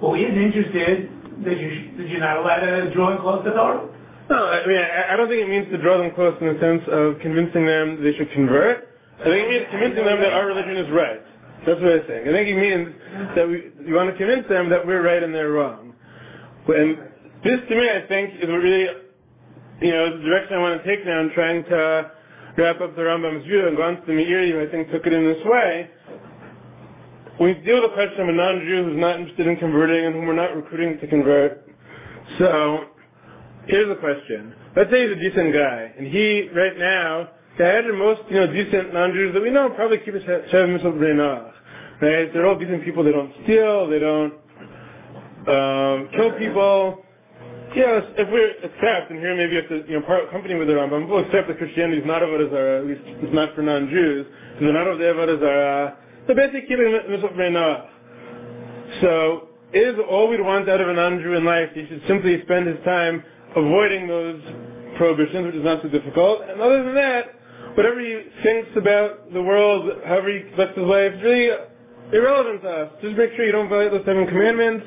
who 0.00 0.14
is 0.14 0.30
interested, 0.30 1.10
that 1.44 1.58
you 1.58 1.92
that 1.98 2.08
you're 2.08 2.20
not 2.20 2.38
allowed 2.38 2.60
to 2.60 2.94
draw 2.94 3.12
him 3.14 3.20
close 3.22 3.44
to 3.44 3.50
Torah. 3.52 3.86
No, 4.30 4.36
I 4.46 4.66
mean, 4.66 4.78
I 4.78 5.14
I 5.14 5.16
don't 5.16 5.28
think 5.28 5.42
it 5.42 5.48
means 5.48 5.68
to 5.70 5.78
draw 5.78 5.98
them 5.98 6.10
close 6.14 6.36
in 6.40 6.46
the 6.48 6.58
sense 6.60 6.82
of 6.90 7.18
convincing 7.20 7.66
them 7.66 8.02
they 8.02 8.14
should 8.16 8.30
convert. 8.32 8.88
I 9.20 9.24
think 9.24 9.46
it 9.46 9.50
means 9.50 9.66
convincing 9.70 10.04
them 10.04 10.20
that 10.20 10.32
our 10.32 10.46
religion 10.46 10.76
is 10.76 10.90
right. 10.90 11.20
That's 11.66 11.80
what 11.80 11.92
I 11.92 12.06
think. 12.06 12.28
I 12.28 12.32
think 12.32 12.48
it 12.48 12.56
means 12.58 12.94
that 13.34 13.46
we, 13.48 13.70
you 13.86 13.94
want 13.94 14.10
to 14.10 14.16
convince 14.16 14.48
them 14.48 14.70
that 14.70 14.86
we're 14.86 15.02
right 15.02 15.22
and 15.22 15.34
they're 15.34 15.50
wrong. 15.50 15.92
And 16.68 16.98
this, 17.42 17.58
to 17.68 17.74
me, 17.74 17.88
I 17.90 18.06
think, 18.06 18.34
is 18.40 18.48
what 18.48 18.62
really, 18.62 18.86
you 19.80 19.92
know, 19.92 20.16
the 20.16 20.22
direction 20.24 20.56
I 20.56 20.58
want 20.58 20.82
to 20.82 20.88
take 20.88 21.04
now 21.06 21.20
in 21.20 21.30
trying 21.34 21.64
to 21.64 22.10
wrap 22.56 22.80
up 22.80 22.96
the 22.96 23.02
Rambam's 23.02 23.46
view. 23.46 23.68
And 23.68 23.76
Gans 23.76 23.98
the 24.06 24.12
Meiri, 24.12 24.50
who 24.52 24.60
I 24.66 24.70
think 24.70 24.90
took 24.90 25.06
it 25.06 25.12
in 25.12 25.24
this 25.24 25.38
way, 25.44 25.90
we 27.40 27.54
deal 27.54 27.80
with 27.80 27.90
the 27.90 27.94
question 27.94 28.20
of 28.22 28.28
a 28.28 28.32
non-Jew 28.32 28.84
who's 28.84 28.98
not 28.98 29.20
interested 29.20 29.46
in 29.46 29.56
converting 29.56 30.06
and 30.06 30.14
whom 30.14 30.26
we're 30.26 30.34
not 30.34 30.56
recruiting 30.56 30.98
to 30.98 31.06
convert. 31.06 31.64
So, 32.38 32.86
here's 33.66 33.88
the 33.88 34.00
question. 34.00 34.54
Let's 34.74 34.90
say 34.90 35.06
he's 35.06 35.16
a 35.16 35.20
decent 35.20 35.54
guy, 35.54 35.92
and 35.96 36.06
he, 36.08 36.48
right 36.54 36.76
now, 36.76 37.28
the 37.56 37.64
imagine 37.64 37.98
most, 37.98 38.22
you 38.28 38.36
know, 38.36 38.52
decent 38.52 38.92
non-Jews 38.92 39.34
that 39.34 39.42
we 39.42 39.50
know 39.50 39.70
probably 39.70 39.98
keep 39.98 40.14
Shev 40.14 40.52
Mishal 40.52 40.92
B'nai 40.94 41.14
Noach. 41.14 41.52
Right? 42.00 42.32
They're 42.32 42.46
all 42.46 42.58
decent 42.58 42.84
people, 42.84 43.04
they 43.04 43.12
don't 43.12 43.32
steal, 43.44 43.88
they 43.88 43.98
don't 43.98 44.34
um, 45.48 46.08
kill 46.14 46.32
people. 46.38 47.04
Yes, 47.78 48.02
if 48.18 48.26
we 48.34 48.42
accept, 48.66 49.14
and 49.14 49.20
here 49.20 49.36
maybe 49.38 49.54
you 49.54 49.62
have 49.62 49.70
to, 49.70 49.86
you 49.86 50.00
know, 50.00 50.04
part 50.04 50.28
company 50.32 50.56
with 50.56 50.66
the 50.66 50.74
Rambam, 50.74 51.06
we'll 51.06 51.22
accept 51.22 51.46
that 51.46 51.58
Christianity 51.58 52.02
is 52.02 52.06
not 52.06 52.22
Avodah 52.22 52.48
uh, 52.48 52.50
Zarah, 52.50 52.80
at 52.82 52.86
least 52.90 53.02
it's 53.06 53.32
not 53.32 53.54
for 53.54 53.62
non-Jews, 53.62 54.26
because 54.26 54.66
they're 54.66 54.72
not 54.74 54.90
of 54.90 54.98
the 54.98 55.06
uh, 55.06 55.94
they're 56.26 56.34
basically 56.34 56.66
keeping 56.66 56.90
Mishal 57.06 57.30
B'nai 57.38 57.86
So, 59.00 59.48
is 59.72 59.94
all 60.10 60.26
we'd 60.28 60.40
want 60.40 60.68
out 60.68 60.80
of 60.80 60.88
a 60.88 60.92
non-Jew 60.92 61.34
in 61.34 61.44
life, 61.44 61.70
he 61.72 61.86
should 61.86 62.02
simply 62.08 62.42
spend 62.42 62.66
his 62.66 62.82
time 62.84 63.22
avoiding 63.54 64.08
those 64.08 64.42
prohibitions, 64.96 65.46
which 65.46 65.54
is 65.54 65.64
not 65.64 65.80
so 65.80 65.88
difficult. 65.88 66.42
And 66.50 66.60
other 66.60 66.82
than 66.82 66.96
that, 66.96 67.30
whatever 67.78 68.00
he 68.00 68.26
thinks 68.42 68.70
about 68.74 69.32
the 69.32 69.40
world, 69.40 70.02
however 70.04 70.34
he 70.34 70.50
conducts 70.50 70.76
his 70.76 70.84
life, 70.84 71.12
really 71.22 71.54
irrelevant 72.12 72.62
to 72.62 72.68
us. 72.68 72.92
Just 73.02 73.16
make 73.16 73.30
sure 73.36 73.44
you 73.44 73.52
don't 73.52 73.68
violate 73.68 73.92
the 73.92 74.02
seven 74.04 74.26
commandments, 74.26 74.84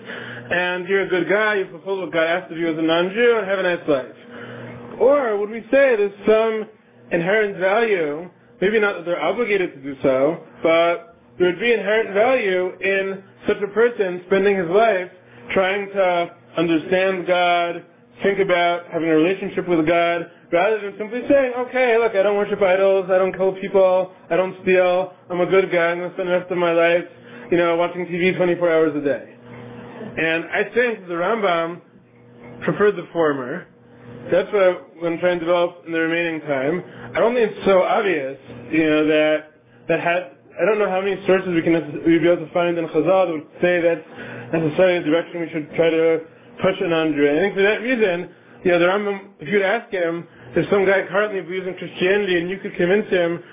and 0.51 0.87
you're 0.87 1.03
a 1.03 1.09
good 1.09 1.29
guy, 1.29 1.55
you 1.55 1.67
fulfill 1.71 1.99
what 2.01 2.11
God 2.11 2.23
asked 2.23 2.51
of 2.51 2.57
you 2.57 2.71
as 2.71 2.77
a 2.77 2.81
non-Jew, 2.81 3.37
and 3.37 3.47
have 3.47 3.59
a 3.59 3.63
nice 3.63 3.87
life. 3.87 4.99
Or 4.99 5.37
would 5.37 5.49
we 5.49 5.61
say 5.71 5.95
there's 5.95 6.13
some 6.25 6.67
inherent 7.11 7.57
value, 7.57 8.29
maybe 8.59 8.79
not 8.79 8.97
that 8.97 9.05
they're 9.05 9.21
obligated 9.21 9.73
to 9.73 9.81
do 9.81 9.95
so, 10.01 10.43
but 10.61 11.17
there 11.37 11.47
would 11.47 11.59
be 11.59 11.73
inherent 11.73 12.13
value 12.13 12.71
in 12.79 13.23
such 13.47 13.57
a 13.63 13.67
person 13.73 14.21
spending 14.27 14.57
his 14.57 14.69
life 14.69 15.09
trying 15.53 15.89
to 15.89 16.35
understand 16.57 17.25
God, 17.25 17.85
think 18.23 18.39
about 18.39 18.87
having 18.91 19.09
a 19.09 19.15
relationship 19.15 19.67
with 19.67 19.85
God, 19.87 20.29
rather 20.51 20.81
than 20.81 20.95
simply 20.97 21.21
saying, 21.29 21.53
okay, 21.57 21.97
look, 21.97 22.15
I 22.15 22.23
don't 22.23 22.37
worship 22.37 22.61
idols, 22.61 23.09
I 23.09 23.17
don't 23.17 23.33
kill 23.33 23.53
people, 23.53 24.11
I 24.29 24.35
don't 24.35 24.55
steal, 24.63 25.13
I'm 25.29 25.41
a 25.41 25.45
good 25.45 25.71
guy, 25.71 25.91
I'm 25.91 25.99
going 25.99 26.09
to 26.09 26.15
spend 26.15 26.29
the 26.29 26.33
rest 26.33 26.51
of 26.51 26.57
my 26.57 26.71
life, 26.71 27.05
you 27.51 27.57
know, 27.57 27.75
watching 27.77 28.05
TV 28.05 28.35
24 28.35 28.71
hours 28.71 28.95
a 28.95 29.01
day. 29.01 29.35
And 30.17 30.45
I 30.45 30.63
think 30.73 31.07
the 31.07 31.13
Rambam 31.13 31.81
preferred 32.63 32.95
the 32.95 33.07
former. 33.13 33.67
That's 34.31 34.51
what 34.53 34.61
I'm 34.61 34.99
trying 34.99 35.15
to 35.15 35.19
try 35.19 35.31
and 35.31 35.39
develop 35.39 35.83
in 35.85 35.91
the 35.93 35.99
remaining 35.99 36.41
time. 36.41 36.83
I 37.15 37.19
don't 37.19 37.33
think 37.33 37.51
it's 37.51 37.65
so 37.65 37.81
obvious, 37.81 38.37
you 38.71 38.85
know, 38.89 39.07
that 39.07 39.37
that 39.87 39.99
had 39.99 40.37
I 40.51 40.65
don't 40.65 40.79
know 40.79 40.89
how 40.89 41.01
many 41.01 41.15
sources 41.25 41.49
we 41.55 41.61
can 41.61 41.73
we'd 42.05 42.21
be 42.21 42.29
able 42.29 42.45
to 42.45 42.53
find 42.53 42.77
in 42.77 42.85
Chazal 42.87 43.25
that 43.25 43.33
would 43.33 43.49
say 43.61 43.81
that's 43.81 44.05
necessarily 44.53 44.99
the 44.99 45.05
direction 45.09 45.41
we 45.41 45.49
should 45.49 45.73
try 45.75 45.89
to 45.89 46.21
on 46.59 47.13
Jew. 47.13 47.29
I 47.29 47.39
think 47.39 47.55
for 47.55 47.61
that 47.61 47.81
reason, 47.81 48.29
you 48.63 48.71
know, 48.71 48.79
the 48.79 48.85
Rambam, 48.85 49.29
if 49.39 49.47
you'd 49.47 49.61
ask 49.61 49.91
him, 49.91 50.27
if 50.55 50.69
some 50.69 50.85
guy 50.85 51.05
currently 51.07 51.41
believes 51.41 51.67
in 51.67 51.75
Christianity 51.75 52.39
and 52.39 52.49
you 52.49 52.57
could 52.59 52.75
convince 52.75 53.09
him, 53.09 53.43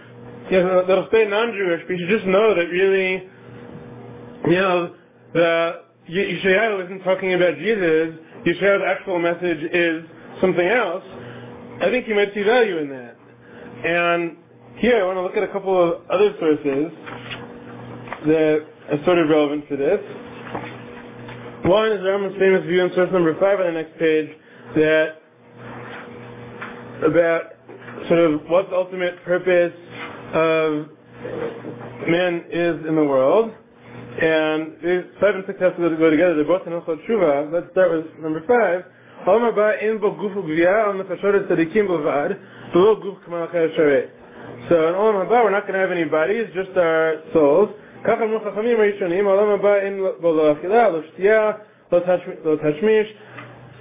you 0.50 0.62
know, 0.62 0.84
that'll 0.86 1.08
stay 1.08 1.26
non-Jewish, 1.28 1.82
but 1.86 1.98
you 1.98 2.08
just 2.08 2.26
know 2.26 2.54
that 2.54 2.66
really, 2.66 3.28
you 4.46 4.60
know, 4.60 4.94
the 5.32 5.82
Yeshayahu 6.10 6.84
isn't 6.86 7.04
talking 7.04 7.34
about 7.34 7.56
Jesus, 7.58 8.14
Yeshayahu's 8.46 8.84
actual 8.86 9.18
message 9.18 9.62
is 9.72 10.04
something 10.40 10.66
else, 10.66 11.04
I 11.80 11.90
think 11.90 12.08
you 12.08 12.14
might 12.14 12.34
see 12.34 12.42
value 12.42 12.78
in 12.78 12.88
that. 12.90 13.16
And 13.84 14.36
here 14.78 15.00
I 15.00 15.06
want 15.06 15.16
to 15.16 15.22
look 15.22 15.36
at 15.36 15.44
a 15.44 15.52
couple 15.52 15.80
of 15.80 16.02
other 16.10 16.34
sources 16.40 16.92
that 18.26 18.66
are 18.90 19.04
sort 19.04 19.18
of 19.18 19.28
relevant 19.28 19.68
for 19.68 19.76
this. 19.76 20.00
One 21.68 21.92
is 21.92 22.00
Rambam's 22.00 22.38
famous 22.38 22.64
view 22.64 22.82
in 22.82 22.90
source 22.94 23.10
number 23.12 23.38
five 23.38 23.60
on 23.60 23.66
the 23.66 23.72
next 23.72 23.98
page 23.98 24.30
that 24.74 25.20
about 27.04 27.42
sort 28.08 28.20
of 28.20 28.40
what 28.48 28.70
the 28.70 28.74
ultimate 28.74 29.22
purpose 29.22 29.76
of 30.32 30.88
man 32.08 32.46
is 32.48 32.86
in 32.88 32.96
the 32.96 33.04
world. 33.04 33.52
And 33.52 34.80
these 34.82 35.12
five 35.20 35.34
and 35.34 35.44
six 35.46 35.60
have 35.60 35.76
to 35.76 35.94
go 35.94 36.08
together. 36.08 36.36
They're 36.36 36.48
both 36.48 36.66
in 36.66 36.72
Hilchot 36.72 37.04
Tshuva. 37.04 37.52
Let's 37.52 37.70
start 37.72 37.92
with 37.92 38.06
number 38.18 38.40
five. 38.48 38.88
Olam 39.28 39.52
haba 39.52 39.82
in 39.82 40.00
bo 40.00 40.12
guf 40.12 40.34
ugviyah 40.40 40.88
al 40.88 40.94
nefashot 40.94 41.48
tzadikim 41.48 41.86
b'vad, 41.86 42.40
v'lo 42.74 42.96
guf 43.04 43.22
kamal 43.26 43.46
sharet. 43.48 44.08
So 44.70 44.88
in 44.88 44.94
Olam 44.94 45.28
haba 45.28 45.44
we're 45.44 45.50
not 45.50 45.66
going 45.66 45.74
to 45.74 45.80
have 45.80 45.92
any 45.92 46.04
bodies, 46.04 46.46
just 46.54 46.74
our 46.78 47.20
souls. 47.34 47.68
כך 48.03 48.21
אמרו 48.21 48.39
חכמים 48.39 48.79
הראשונים, 48.79 49.27
העולם 49.27 49.49
הבא 49.49 49.75
אין 49.75 50.03
בו 50.19 50.33
לא 50.33 50.51
אכילה, 50.51 50.89
לא 50.89 50.99
שתייה, 51.03 51.51
לא 51.91 51.99
תשמיש. 52.55 53.15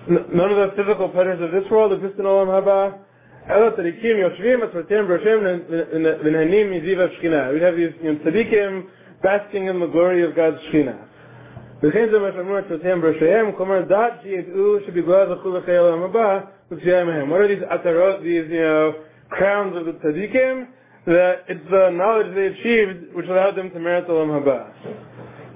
None 0.08 0.50
of 0.50 0.56
the 0.56 0.72
physical 0.76 1.08
pleasures 1.08 1.40
of 1.40 1.52
this 1.52 1.70
world 1.70 1.92
exist 1.92 2.18
in 2.18 2.26
Olam 2.26 2.48
haba. 2.48 2.90
אלא 3.50 3.70
צדיקים 3.70 4.16
יושבים, 4.16 4.62
עצמותיהם 4.62 5.08
בראשיהם 5.08 5.40
ונהנים 6.22 6.70
מזיו 6.70 7.02
השכינה. 7.02 7.50
We 7.50 7.60
have 7.60 7.76
these 7.76 8.04
you 8.04 8.12
know, 8.12 8.24
tzadikim 8.24 8.86
basking 9.22 9.66
in 9.68 9.80
the 9.80 9.86
glory 9.86 10.22
of 10.22 10.34
God's 10.34 10.60
Shekhinah. 10.70 11.12
וכן 11.82 12.08
זה 12.10 12.18
מה 12.18 12.32
שאמרו 12.32 12.56
עצמותיהם 12.56 13.00
בראשיהם, 13.00 13.52
כלומר 13.52 13.80
דעת 13.82 14.12
שידעו 14.22 14.76
שבגלל 14.86 15.34
זכו 15.34 15.56
לחיי 15.56 15.76
העולם 15.76 16.02
הבא, 16.02 16.40
ופציעה 16.72 17.04
מהם. 17.04 17.32
What 17.32 17.40
are 17.40 17.48
these 17.48 17.62
ataros, 17.62 18.22
these, 18.22 18.50
you 18.50 18.62
know, 18.62 18.92
crowns 19.30 19.76
of 19.76 19.86
the 19.86 19.92
tzadikim? 19.92 20.66
That 21.07 21.45
it's 21.47 21.63
the 21.71 21.89
knowledge 21.91 22.35
they 22.35 22.47
achieved 22.47 23.15
which 23.15 23.27
allowed 23.27 23.55
them 23.55 23.71
to 23.71 23.79
merit 23.79 24.07
the 24.07 24.13
Haba. 24.13 24.73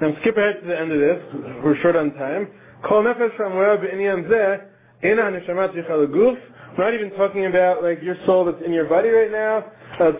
Now 0.01 0.15
skip 0.21 0.37
ahead 0.37 0.61
to 0.61 0.67
the 0.67 0.79
end 0.79 0.91
of 0.91 0.99
this, 0.99 1.19
we're 1.63 1.75
short 1.81 1.95
on 1.95 2.13
time. 2.13 2.47
Kol 2.87 3.03
nefesh 3.03 3.35
ha'amura 3.35 3.77
b'inyan 3.77 4.29
zeh, 4.29 4.63
ena 5.03 5.23
ha'neshama 5.23 5.73
tzricha 5.73 6.07
l'guf. 6.07 6.37
We're 6.77 6.85
not 6.85 6.93
even 6.93 7.11
talking 7.17 7.45
about 7.47 7.83
like 7.83 8.01
your 8.01 8.15
soul 8.25 8.45
that's 8.45 8.63
in 8.65 8.71
your 8.71 8.85
body 8.85 9.09
right 9.09 9.29
now. 9.29 9.65
Uh, 9.99 10.13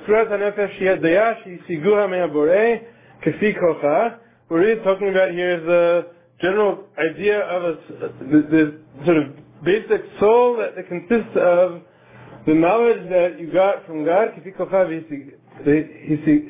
Kefi 3.26 3.58
kocha. 3.58 4.18
we're 4.50 4.60
really 4.60 4.84
talking 4.84 5.10
about 5.10 5.32
here 5.32 5.60
is 5.60 5.66
the 5.66 6.08
general 6.42 6.84
idea 7.00 7.40
of 7.40 7.64
a, 7.64 7.78
the, 8.20 8.42
the 8.50 8.80
sort 9.06 9.18
of 9.18 9.64
basic 9.64 10.02
soul 10.20 10.58
that, 10.58 10.76
that 10.76 10.90
consists 10.90 11.38
of 11.38 11.82
the 12.46 12.54
knowledge 12.54 13.10
that 13.10 13.40
you 13.40 13.52
got 13.52 13.86
from 13.86 14.06
God, 14.06 14.30
כפי 14.36 14.52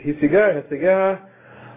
הישיגה, 0.06 0.48
הישגה, 0.48 1.16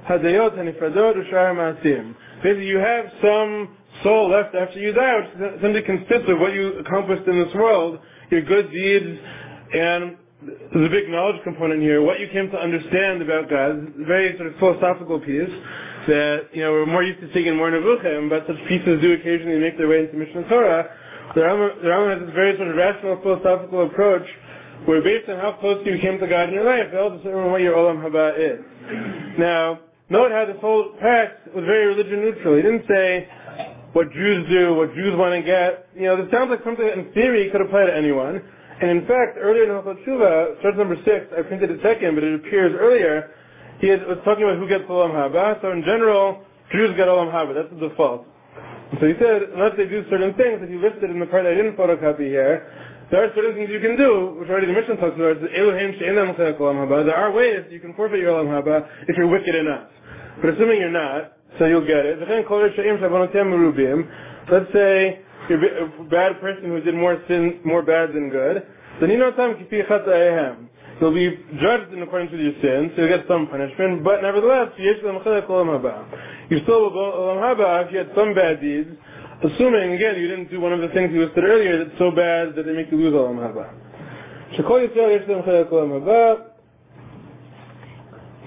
הדיות 0.06 0.58
הנפרדות 0.58 1.16
ושאר 1.16 1.46
המעשים. 1.46 2.12
Basically, 2.42 2.66
you 2.66 2.78
have 2.78 3.06
some 3.22 3.68
soul 4.02 4.28
left 4.28 4.54
after 4.54 4.78
you 4.78 4.92
die, 4.92 5.14
which 5.20 5.60
simply 5.62 5.82
consists 5.82 6.28
of 6.28 6.38
what 6.38 6.52
you 6.52 6.78
accomplished 6.78 7.26
in 7.26 7.42
this 7.42 7.54
world, 7.54 7.98
your 8.30 8.42
good 8.42 8.70
deeds, 8.70 9.18
and 9.72 10.16
there's 10.72 10.86
a 10.86 10.90
big 10.90 11.08
knowledge 11.08 11.42
component 11.42 11.80
here, 11.80 12.02
what 12.02 12.20
you 12.20 12.28
came 12.28 12.50
to 12.50 12.58
understand 12.58 13.22
about 13.22 13.48
God, 13.48 13.94
very 14.06 14.36
sort 14.36 14.48
of 14.48 14.56
philosophical 14.58 15.18
piece 15.20 15.54
that, 16.06 16.48
you 16.52 16.62
know, 16.62 16.72
we're 16.72 16.86
more 16.86 17.02
used 17.02 17.20
to 17.20 17.32
seeing 17.32 17.46
in 17.46 17.56
Moreh 17.56 17.72
Nevuchim, 17.72 18.28
but 18.28 18.46
such 18.46 18.60
pieces 18.68 19.00
do 19.00 19.14
occasionally 19.14 19.58
make 19.58 19.78
their 19.78 19.88
way 19.88 20.00
into 20.00 20.16
Mishneh 20.16 20.46
Torah, 20.50 20.90
the 21.34 21.40
Rambam, 21.40 22.18
has 22.18 22.26
this 22.26 22.34
very 22.34 22.56
sort 22.56 22.68
of 22.68 22.76
rational 22.76 23.20
philosophical 23.20 23.86
approach 23.86 24.22
where 24.86 25.02
based 25.02 25.28
on 25.28 25.38
how 25.38 25.52
close 25.58 25.84
you 25.84 25.98
came 25.98 26.18
to 26.20 26.26
God 26.28 26.48
in 26.48 26.54
your 26.54 26.64
life, 26.64 26.92
that'll 26.92 27.18
determine 27.18 27.50
what 27.50 27.60
your 27.60 27.74
Olam 27.74 27.98
Haba 27.98 28.38
is. 28.38 28.60
Now, 29.38 29.80
note 30.10 30.30
how 30.30 30.44
this 30.46 30.60
whole 30.60 30.94
text 31.02 31.54
was 31.54 31.64
very 31.64 31.86
religion 31.86 32.20
neutral. 32.20 32.56
He 32.56 32.62
didn't 32.62 32.86
say 32.86 33.28
what 33.94 34.12
Jews 34.12 34.46
do, 34.48 34.74
what 34.74 34.94
Jews 34.94 35.16
want 35.16 35.34
to 35.34 35.42
get. 35.42 35.88
You 35.96 36.04
know, 36.04 36.22
this 36.22 36.30
sounds 36.30 36.50
like 36.50 36.62
something 36.62 36.84
that 36.84 36.98
in 36.98 37.12
theory 37.12 37.50
could 37.50 37.62
apply 37.62 37.86
to 37.86 37.96
anyone. 37.96 38.42
And 38.80 38.90
in 38.90 39.06
fact, 39.06 39.38
earlier 39.38 39.64
in 39.64 39.70
Hilchot 39.70 40.04
Tshuva, 40.04 40.62
source 40.62 40.76
number 40.76 40.96
six, 41.04 41.26
I 41.36 41.42
printed 41.42 41.70
it 41.70 41.80
second, 41.82 42.14
but 42.14 42.22
it 42.22 42.34
appears 42.34 42.76
earlier, 42.78 43.30
he 43.80 43.90
was 43.90 44.18
talking 44.24 44.44
about 44.44 44.58
who 44.58 44.68
gets 44.68 44.84
Olam 44.84 45.10
Haba. 45.10 45.60
So 45.62 45.72
in 45.72 45.82
general, 45.82 46.42
Jews 46.70 46.90
get 46.96 47.08
Olam 47.08 47.32
Haba. 47.32 47.54
That's 47.54 47.70
the 47.74 47.88
default. 47.88 48.26
So 49.00 49.06
he 49.06 49.14
said, 49.18 49.42
unless 49.54 49.76
they 49.76 49.86
do 49.86 50.04
certain 50.10 50.34
things 50.34 50.60
that 50.60 50.68
he 50.68 50.76
listed 50.76 51.10
in 51.10 51.18
the 51.18 51.26
part 51.26 51.46
I 51.46 51.54
didn't 51.54 51.76
photocopy 51.76 52.28
here, 52.28 52.66
there 53.10 53.24
are 53.24 53.30
certain 53.34 53.54
things 53.54 53.70
you 53.70 53.80
can 53.80 53.96
do, 53.96 54.36
which 54.40 54.48
already 54.48 54.66
the 54.66 54.72
mission 54.72 54.96
talks 54.96 55.14
about. 55.16 55.40
There 55.40 57.16
are 57.16 57.32
ways 57.32 57.64
you 57.70 57.80
can 57.80 57.94
forfeit 57.94 58.18
your 58.18 58.32
Olam 58.32 58.48
Haba 58.48 58.88
if 59.08 59.16
you're 59.16 59.28
wicked 59.28 59.54
enough. 59.54 59.88
But 60.40 60.54
assuming 60.54 60.80
you're 60.80 60.90
not, 60.90 61.32
so 61.58 61.66
you'll 61.66 61.86
get 61.86 62.06
it. 62.06 62.18
Let's 64.50 64.72
say 64.72 65.20
you're 65.48 65.84
a 65.84 66.04
bad 66.10 66.40
person 66.40 66.64
who 66.64 66.80
did 66.80 66.94
more 66.94 67.22
sin, 67.28 67.60
more 67.64 67.82
bad 67.82 68.12
than 68.12 68.30
good. 68.30 68.66
Then 69.00 69.10
you 69.10 69.18
know 69.18 69.30
You'll 70.99 71.13
be 71.13 71.29
judged 71.61 71.93
in 71.93 72.01
accordance 72.01 72.31
with 72.31 72.41
your 72.41 72.53
sins, 72.61 72.91
so 72.95 73.03
you'll 73.03 73.15
get 73.17 73.25
some 73.27 73.47
punishment, 73.47 74.03
but 74.03 74.21
nevertheless, 74.21 74.69
you 74.77 74.93
still 74.99 75.13
will 75.13 76.89
go 76.89 77.05
Olam 77.15 77.39
Haba 77.39 77.85
if 77.85 77.91
you 77.93 77.99
had 77.99 78.11
some 78.15 78.33
bad 78.35 78.59
deeds, 78.59 78.89
assuming, 79.41 79.93
again, 79.93 80.19
you 80.19 80.27
didn't 80.27 80.49
do 80.51 80.59
one 80.59 80.73
of 80.73 80.81
the 80.81 80.89
things 80.89 81.13
you 81.13 81.23
listed 81.23 81.45
earlier 81.45 81.85
that's 81.85 81.97
so 81.97 82.11
bad 82.11 82.53
that 82.55 82.65
they 82.65 82.73
make 82.73 82.91
you 82.91 82.97
lose 82.97 83.13
Olam 83.13 83.39
Haba. 83.39 83.69
שכל 84.51 84.81
ישראל 84.91 85.11
יש 85.11 85.29
להם 85.29 85.41
חלק 85.43 85.69
עולם 85.69 85.91
הבא, 85.91 86.33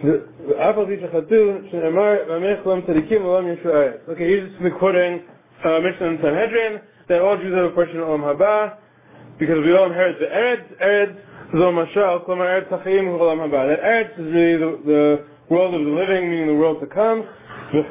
ואף 0.04 0.78
על 0.78 0.86
פי 0.86 0.96
שחטאו, 1.00 1.52
שנאמר, 1.70 2.16
ועמך 2.28 2.58
כולם 2.62 2.80
צדיקים 2.86 3.24
ועולם 3.24 3.48
ישוערת. 3.52 4.08
Okay, 4.08 4.26
he's 4.28 4.62
just 4.62 4.78
quoting 4.78 5.20
uh, 5.64 5.80
Mishnah 5.80 6.08
and 6.08 6.18
Sanhedrin, 6.22 6.80
that 7.08 7.20
all 7.22 7.36
Jews 7.36 7.54
have 7.54 7.66
a 7.66 7.70
portion 7.70 8.00
of 8.00 8.08
Olam 8.08 8.24
Haba, 8.24 8.76
because 9.38 9.64
we 9.64 9.72
all 9.76 9.86
inherit 9.86 10.18
the 10.18 10.26
Eretz. 10.26 10.82
Eretz, 10.82 11.16
that 13.67 13.79
Eretz 13.83 14.19
is 14.19 14.25
really 14.33 14.57
the, 14.57 14.79
the 14.85 15.25
world 15.49 15.73
of 15.73 15.81
the 15.81 15.91
living, 15.91 16.29
meaning 16.29 16.47
the 16.47 16.53
world 16.53 16.81
to 16.81 16.87
come. 16.87 17.23
And 17.73 17.83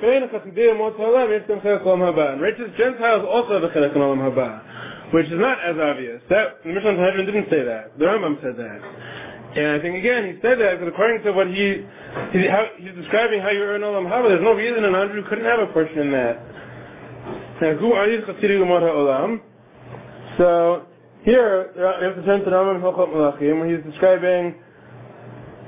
righteous 2.41 2.71
Gentiles 2.77 3.25
also 3.29 3.55
have 3.55 3.63
a 3.63 3.69
Chelech 3.69 3.95
Olam 3.97 4.21
Haba, 4.21 5.13
which 5.13 5.27
is 5.27 5.39
not 5.39 5.59
as 5.65 5.77
obvious. 5.79 6.21
That, 6.29 6.63
the 6.65 6.71
Mishnah 6.71 6.97
Sanhedrin 6.97 7.27
didn't 7.27 7.49
say 7.51 7.63
that. 7.63 7.99
The 7.99 8.05
Rambam 8.05 8.41
said 8.43 8.57
that. 8.57 8.81
And 9.57 9.69
I 9.69 9.81
think 9.81 9.97
again, 9.97 10.27
he 10.27 10.33
said 10.43 10.59
that 10.61 10.79
because 10.79 10.93
according 10.93 11.23
to 11.25 11.33
what 11.33 11.47
he, 11.47 11.87
he 12.33 12.47
how, 12.47 12.67
he's 12.77 12.95
describing 12.95 13.41
how 13.41 13.49
you 13.51 13.63
earn 13.63 13.81
Olam 13.81 14.07
Haba, 14.07 14.29
there's 14.29 14.43
no 14.43 14.53
reason 14.53 14.85
an 14.85 14.95
Andrew 14.95 15.23
couldn't 15.29 15.47
have 15.47 15.61
a 15.61 15.67
portion 15.73 15.99
in 15.99 16.11
that. 16.13 16.43
Now, 17.63 17.75
who 17.77 17.95
are 17.95 18.07
these 18.09 18.21
Chassidim 18.27 18.61
Olam? 18.61 19.41
So, 20.37 20.85
here, 21.27 21.75
uh, 21.75 21.99
we 21.99 22.07
have 22.07 22.15
to 22.15 22.23
turn 22.23 22.41
to 22.41 22.51
Rambam 22.51 22.81
Malachim, 22.81 23.59
where 23.59 23.67
he's 23.67 23.85
describing 23.85 24.55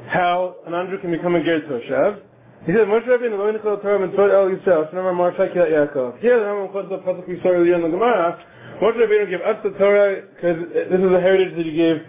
how 0.07 0.55
an 0.67 0.73
Andrew 0.73 1.01
can 1.01 1.11
become 1.11 1.35
a 1.35 1.43
Ger 1.43 1.61
Toshav. 1.63 2.23
He 2.65 2.71
said, 2.73 2.87
Moshe 2.87 3.07
Rabbeinu 3.07 3.37
lo 3.37 3.51
nichol 3.53 3.83
Torah 3.83 3.99
mitzvot 3.99 4.31
el 4.33 4.51
Yisrael, 4.55 4.89
shenamar 4.95 5.17
mar 5.17 5.33
Kilat 5.33 5.69
Yaakov. 5.69 6.21
Here, 6.21 6.39
the 6.39 6.45
Rambam 6.45 6.71
quotes 6.71 6.89
the 6.89 6.99
pasuk 6.99 7.27
we 7.27 7.41
saw 7.43 7.49
earlier 7.49 7.75
in 7.75 7.83
the 7.83 7.89
Gemara. 7.89 8.39
Moshe 8.81 8.97
Rabbeinu 8.97 9.31
gave 9.31 9.41
us 9.41 9.57
the 9.65 9.71
Torah 9.71 10.23
because 10.37 10.59
this 10.73 11.01
is 11.01 11.11
the 11.11 11.21
heritage 11.21 11.57
that 11.57 11.67
he 11.67 11.73
gave 11.73 12.07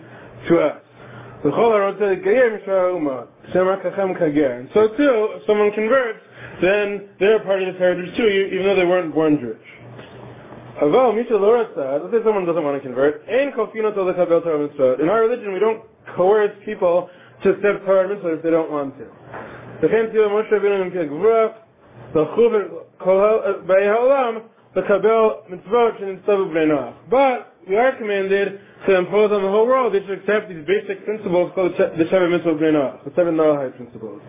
to 0.48 0.60
us. 0.60 0.82
And 1.42 1.54
so 4.74 4.88
too, 4.90 5.28
if 5.34 5.46
someone 5.48 5.72
converts, 5.72 6.20
then 6.62 7.10
they're 7.20 7.40
part 7.40 7.64
of 7.64 7.74
this 7.74 7.80
heritage 7.80 8.16
too, 8.16 8.28
even 8.28 8.66
though 8.66 8.76
they 8.76 8.86
weren't 8.86 9.14
born 9.14 9.40
Jewish. 9.40 9.79
Although 10.82 11.12
Mishal 11.12 11.44
Loratza, 11.44 12.00
let's 12.00 12.14
say 12.14 12.24
someone 12.24 12.46
doesn't 12.46 12.64
want 12.64 12.82
to 12.82 12.88
convert, 12.88 13.28
and 13.28 13.52
Kofino 13.54 13.94
to 13.94 14.00
Lechabel 14.00 14.44
Torah 14.44 14.68
Mitzvot. 14.68 15.02
In 15.02 15.10
our 15.10 15.22
religion, 15.28 15.52
we 15.52 15.60
don't 15.60 15.84
coerce 16.16 16.56
people 16.64 17.10
to 17.44 17.50
accept 17.50 17.86
Torah 17.86 18.08
Mitzvot 18.08 18.38
if 18.38 18.44
they 18.44 18.50
don't 18.50 18.72
want 18.72 18.96
to. 18.98 19.06
But 19.82 19.92
we 27.68 27.76
are 27.76 27.98
commanded 27.98 28.60
to 28.88 28.96
impose 28.96 29.32
on 29.32 29.42
the 29.44 29.50
whole 29.50 29.68
world 29.68 29.94
they 29.94 30.00
should 30.00 30.20
accept 30.20 30.48
these 30.48 30.66
basic 30.66 31.04
principles 31.04 31.52
called 31.56 31.74
the 31.78 32.08
Seven 32.10 32.32
Mitzvot 32.32 32.58
B'nei 32.60 33.04
the 33.04 33.12
seven 33.16 33.36
Noahide 33.36 33.76
principles. 33.76 34.22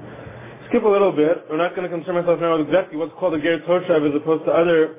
Skip 0.68 0.82
a 0.82 0.88
little 0.88 1.12
bit. 1.12 1.46
I'm 1.51 1.59
not 1.59 1.76
going 1.76 1.88
to 1.88 1.96
concern 1.96 2.16
myself 2.16 2.40
now 2.40 2.59
with 2.59 2.66
exactly 2.66 2.96
what's 2.96 3.12
called 3.18 3.34
a 3.34 3.40
Ger 3.40 3.59
Toshav 3.61 4.09
as 4.09 4.14
opposed 4.14 4.44
to 4.46 4.51
other 4.51 4.98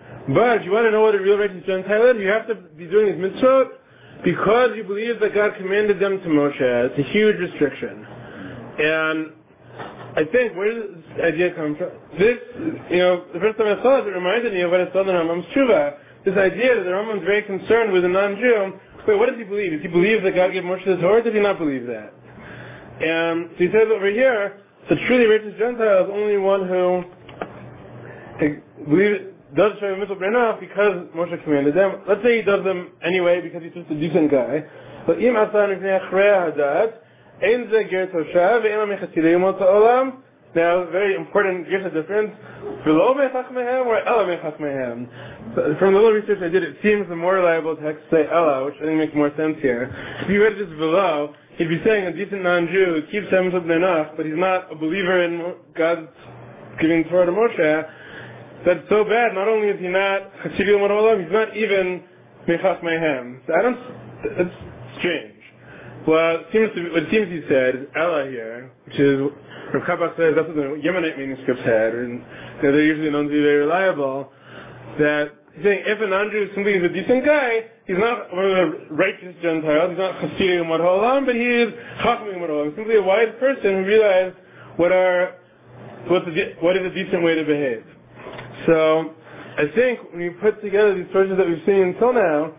But 0.29 0.61
if 0.61 0.65
you 0.65 0.71
want 0.71 0.85
to 0.85 0.91
know 0.91 1.01
what 1.01 1.15
a 1.15 1.19
real 1.19 1.37
righteous 1.37 1.65
Gentile 1.65 2.11
is, 2.11 2.17
you 2.21 2.27
have 2.27 2.47
to 2.47 2.55
be 2.55 2.85
doing 2.85 3.07
his 3.07 3.17
mitzvot 3.17 3.69
because 4.23 4.69
you 4.75 4.83
believe 4.83 5.19
that 5.19 5.33
God 5.33 5.55
commanded 5.57 5.99
them 5.99 6.19
to 6.21 6.27
Moshe. 6.27 6.61
It's 6.61 6.99
a 6.99 7.11
huge 7.11 7.37
restriction. 7.37 8.05
And 8.77 9.33
I 10.15 10.23
think, 10.31 10.55
where 10.55 10.73
does 10.73 10.89
this 10.93 11.25
idea 11.25 11.53
come 11.55 11.75
from? 11.75 11.89
This, 12.19 12.37
you 12.91 12.97
know, 12.97 13.25
the 13.33 13.39
first 13.39 13.57
time 13.57 13.67
I 13.67 13.81
saw 13.81 13.97
this, 13.97 14.07
it 14.07 14.15
reminded 14.15 14.53
me 14.53 14.61
of 14.61 14.71
what 14.71 14.81
I 14.81 14.91
saw 14.93 15.01
in 15.01 15.07
Rambam's 15.07 15.47
Tshuva. 15.55 15.97
This 16.23 16.37
idea 16.37 16.75
that 16.75 16.83
the 16.83 16.91
Rambam's 16.91 17.25
very 17.25 17.41
concerned 17.41 17.91
with 17.91 18.05
a 18.05 18.09
non-Jew. 18.09 18.73
Wait, 19.07 19.17
what 19.17 19.29
does 19.29 19.37
he 19.37 19.43
believe? 19.43 19.71
Does 19.71 19.81
he 19.81 19.87
believe 19.87 20.21
that 20.21 20.35
God 20.35 20.53
gave 20.53 20.63
Moshe 20.63 20.85
the 20.85 20.97
Torah, 20.97 21.19
or 21.19 21.23
does 21.23 21.33
he 21.33 21.39
not 21.39 21.57
believe 21.57 21.87
that? 21.87 22.13
And 23.01 23.49
so 23.53 23.57
he 23.57 23.67
says 23.71 23.89
over 23.89 24.11
here, 24.11 24.61
the 24.89 24.95
truly 25.07 25.25
righteous 25.25 25.57
Gentile 25.57 26.05
is 26.05 26.09
only 26.13 26.37
one 26.37 26.67
who 26.67 27.03
eh, 28.45 28.59
believes 28.87 29.30
does 29.55 29.73
Shem 29.79 29.99
Mitzvah 29.99 30.15
Brenach 30.15 30.59
because 30.59 31.07
Moshe 31.15 31.43
commanded 31.43 31.75
them. 31.75 32.01
Let's 32.07 32.23
say 32.23 32.37
he 32.37 32.41
does 32.41 32.63
them 32.63 32.91
anyway 33.03 33.41
because 33.41 33.61
he's 33.63 33.73
just 33.73 33.91
a 33.91 33.99
decent 33.99 34.31
guy. 34.31 34.63
But 35.05 35.21
im. 35.21 35.33
Now, 40.53 40.83
very 40.91 41.15
important, 41.15 41.65
here's 41.67 41.83
the 41.85 42.01
difference. 42.01 42.35
Below 42.83 43.15
mechach 43.15 43.51
mehem 43.53 43.85
or 43.85 43.99
ela 44.05 44.25
mechach 44.25 44.59
mehem. 44.59 45.79
From 45.79 45.93
the 45.93 45.99
little 45.99 46.11
research 46.11 46.39
I 46.43 46.49
did, 46.49 46.63
it 46.63 46.75
seems 46.83 47.07
the 47.07 47.15
more 47.15 47.35
reliable 47.35 47.77
text 47.77 48.03
say 48.11 48.27
ela, 48.29 48.65
which 48.65 48.75
I 48.81 48.85
think 48.85 48.97
makes 48.97 49.15
more 49.15 49.31
sense 49.37 49.55
here. 49.61 49.95
If 50.21 50.29
you 50.29 50.43
read 50.43 50.57
this 50.57 50.67
below, 50.77 51.33
he'd 51.57 51.69
be 51.69 51.81
saying 51.85 52.05
a 52.05 52.13
decent 52.13 52.43
non-Jew 52.43 53.07
keeps 53.11 53.27
of 53.31 53.69
enough, 53.69 54.11
but 54.17 54.25
he's 54.25 54.35
not 54.37 54.69
a 54.71 54.75
believer 54.75 55.23
in 55.23 55.55
God's 55.73 56.09
giving 56.81 57.05
Torah 57.05 57.25
to 57.27 57.31
Moshe. 57.31 57.89
That's 58.65 58.87
so 58.89 59.03
bad. 59.03 59.33
Not 59.33 59.47
only 59.47 59.69
is 59.69 59.79
he 59.79 59.87
not 59.87 60.31
yomot 60.43 60.89
ha'olam, 60.89 61.23
he's 61.23 61.31
not 61.31 61.57
even 61.57 62.03
mechach 62.47 62.81
mehem. 62.83 63.39
So 63.47 63.53
I 63.53 63.61
don't. 63.61 63.79
It's 64.23 64.55
strange. 64.99 65.41
Well, 66.07 66.37
it 66.37 66.45
seems 66.51 66.69
to 66.75 66.91
what 66.93 67.03
it 67.03 67.09
seems 67.11 67.27
he 67.29 67.41
said 67.47 67.75
is 67.75 67.81
Ella 67.95 68.25
here, 68.25 68.71
which 68.85 68.99
is, 68.99 69.19
Rav 69.73 69.83
Kapach 69.83 70.17
says 70.17 70.33
that's 70.35 70.47
what 70.47 70.55
the 70.55 70.81
Yemenite 70.81 71.17
manuscripts 71.17 71.63
had, 71.63 71.93
and 71.93 72.23
they're 72.61 72.81
usually 72.81 73.11
known 73.11 73.25
to 73.25 73.31
be 73.31 73.41
very 73.41 73.65
reliable. 73.65 74.31
that 74.97 75.29
he's 75.53 75.63
saying 75.63 75.83
if 75.85 76.01
a 76.01 76.07
non-Jew 76.07 76.49
simply 76.55 76.73
is 76.73 76.83
a 76.83 76.89
decent 76.89 77.25
guy, 77.25 77.65
he's 77.85 77.97
not 77.97 78.33
one 78.33 78.45
of 78.45 78.51
the 78.51 78.95
righteous 78.95 79.35
Gentiles, 79.41 79.89
he's 79.89 79.99
not 79.99 80.15
Hasidim 80.21 80.65
Olam, 80.65 81.25
but 81.25 81.35
he 81.35 81.45
is 81.45 81.73
Chachmim 82.01 82.41
Olam, 82.41 82.75
simply 82.75 82.95
a 82.95 83.01
wise 83.01 83.33
person 83.39 83.81
who 83.81 83.85
realized 83.85 84.35
what 84.77 84.91
are 84.91 85.35
what's 86.07 86.25
what 86.61 86.77
is 86.77 86.85
a 86.85 86.93
decent 86.93 87.23
way 87.23 87.35
to 87.35 87.45
behave. 87.45 87.85
So 88.65 89.13
I 89.57 89.65
think 89.75 89.99
when 90.11 90.21
you 90.21 90.35
put 90.41 90.61
together 90.61 90.95
these 90.95 91.11
sources 91.11 91.37
that 91.37 91.47
we've 91.47 91.63
seen 91.65 91.95
until 91.95 92.13
now, 92.13 92.53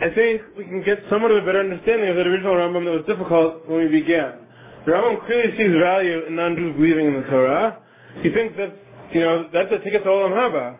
I 0.00 0.10
think 0.14 0.42
we 0.56 0.64
can 0.64 0.82
get 0.82 0.98
somewhat 1.08 1.30
of 1.30 1.42
a 1.42 1.46
better 1.46 1.60
understanding 1.60 2.08
of 2.10 2.16
that 2.16 2.26
original 2.26 2.54
Rambam 2.54 2.84
that 2.84 2.92
was 2.92 3.06
difficult 3.06 3.68
when 3.68 3.84
we 3.84 4.00
began. 4.00 4.46
The 4.84 4.92
Rambam 4.92 5.24
clearly 5.26 5.56
sees 5.56 5.74
value 5.80 6.26
in 6.26 6.36
non-Jews 6.36 6.76
believing 6.76 7.06
in 7.06 7.14
the 7.14 7.28
Torah. 7.28 7.78
He 8.22 8.30
thinks 8.30 8.56
that 8.56 8.76
you 9.12 9.20
know, 9.20 9.48
that's 9.52 9.72
a 9.72 9.78
ticket 9.78 10.02
to 10.04 10.08
Olam 10.08 10.32
Haba. 10.32 10.78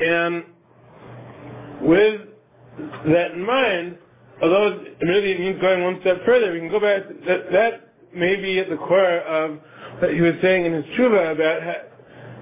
And 0.00 0.44
with 1.82 2.20
that 3.06 3.32
in 3.32 3.44
mind, 3.44 3.98
although 4.42 4.84
admittedly 5.00 5.32
it 5.32 5.40
means 5.40 5.60
going 5.60 5.84
one 5.84 5.98
step 6.00 6.18
further, 6.26 6.52
we 6.52 6.58
can 6.58 6.68
go 6.68 6.80
back, 6.80 7.02
that, 7.26 7.52
that 7.52 7.94
may 8.14 8.36
be 8.36 8.58
at 8.58 8.68
the 8.68 8.76
core 8.76 9.20
of 9.20 9.58
what 10.00 10.12
he 10.12 10.20
was 10.20 10.34
saying 10.42 10.66
in 10.66 10.72
his 10.72 10.84
tshuva 10.96 11.32
about 11.32 11.62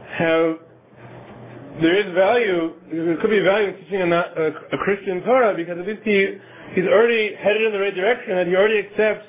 how 0.09 0.59
there 1.81 1.97
is 1.97 2.13
value, 2.15 2.75
there 2.93 3.17
could 3.17 3.31
be 3.31 3.41
value 3.41 3.69
in 3.69 3.77
teaching 3.77 4.13
a, 4.13 4.17
a, 4.17 4.77
a 4.77 4.79
Christian 4.85 5.23
Torah 5.23 5.55
because 5.57 5.79
at 5.79 5.87
least 5.87 6.03
he, 6.05 6.37
he's 6.75 6.85
already 6.85 7.35
headed 7.35 7.63
in 7.63 7.73
the 7.73 7.81
right 7.81 7.95
direction, 7.95 8.37
that 8.37 8.47
he 8.47 8.55
already 8.55 8.79
accepts 8.79 9.25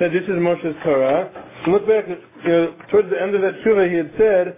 that 0.00 0.12
this 0.12 0.24
is 0.24 0.36
Moshe's 0.36 0.76
Torah. 0.84 1.32
And 1.64 1.72
look 1.72 1.86
back, 1.88 2.04
you 2.08 2.48
know, 2.48 2.74
towards 2.90 3.08
the 3.08 3.20
end 3.20 3.34
of 3.34 3.40
that 3.40 3.54
tshuva 3.64 3.88
he 3.88 3.96
had 3.96 4.12
said, 4.18 4.56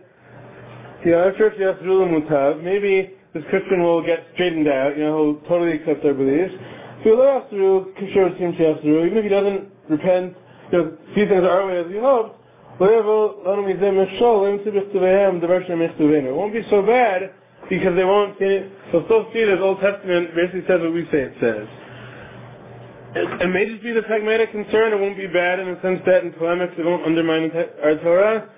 you 1.04 1.12
know, 1.12 1.28
after 1.28 1.50
Mutav, 1.50 2.62
maybe 2.62 3.14
this 3.34 3.44
Christian 3.50 3.82
will 3.82 4.04
get 4.04 4.26
straightened 4.34 4.66
out, 4.66 4.96
you 4.96 5.04
know, 5.04 5.38
he'll 5.38 5.48
totally 5.48 5.72
accept 5.78 6.04
our 6.04 6.14
beliefs. 6.14 6.54
Even 7.06 7.14
if 9.16 9.22
he 9.22 9.28
doesn't 9.30 9.68
repent, 9.88 10.36
you 10.72 10.78
know, 10.78 10.96
see 11.14 11.24
things 11.26 11.44
our 11.44 11.66
way 11.66 11.78
as 11.78 11.86
he 11.86 11.98
hoped, 11.98 12.34
it 16.26 16.34
won't 16.34 16.54
be 16.54 16.62
so 16.70 16.82
bad 16.82 17.34
because 17.68 17.96
they 17.96 18.04
won't 18.04 18.38
see 18.38 18.44
it. 18.44 18.70
They'll 18.92 19.04
still 19.04 19.26
see 19.32 19.42
as 19.42 19.58
Old 19.60 19.80
Testament 19.80 20.34
basically 20.34 20.62
says 20.68 20.80
what 20.80 20.94
we 20.94 21.04
say 21.10 21.26
it 21.26 21.34
says. 21.40 21.66
It, 23.16 23.42
it 23.42 23.50
may 23.50 23.66
just 23.66 23.82
be 23.82 23.92
the 23.92 24.02
pragmatic 24.02 24.52
concern. 24.52 24.92
It 24.92 25.00
won't 25.00 25.16
be 25.16 25.26
bad 25.26 25.58
in 25.58 25.74
the 25.74 25.80
sense 25.82 26.00
that 26.06 26.22
in 26.22 26.32
polemics 26.32 26.74
it 26.78 26.84
won't 26.84 27.04
undermine 27.04 27.50
our 27.82 27.96
Torah. 27.98 28.48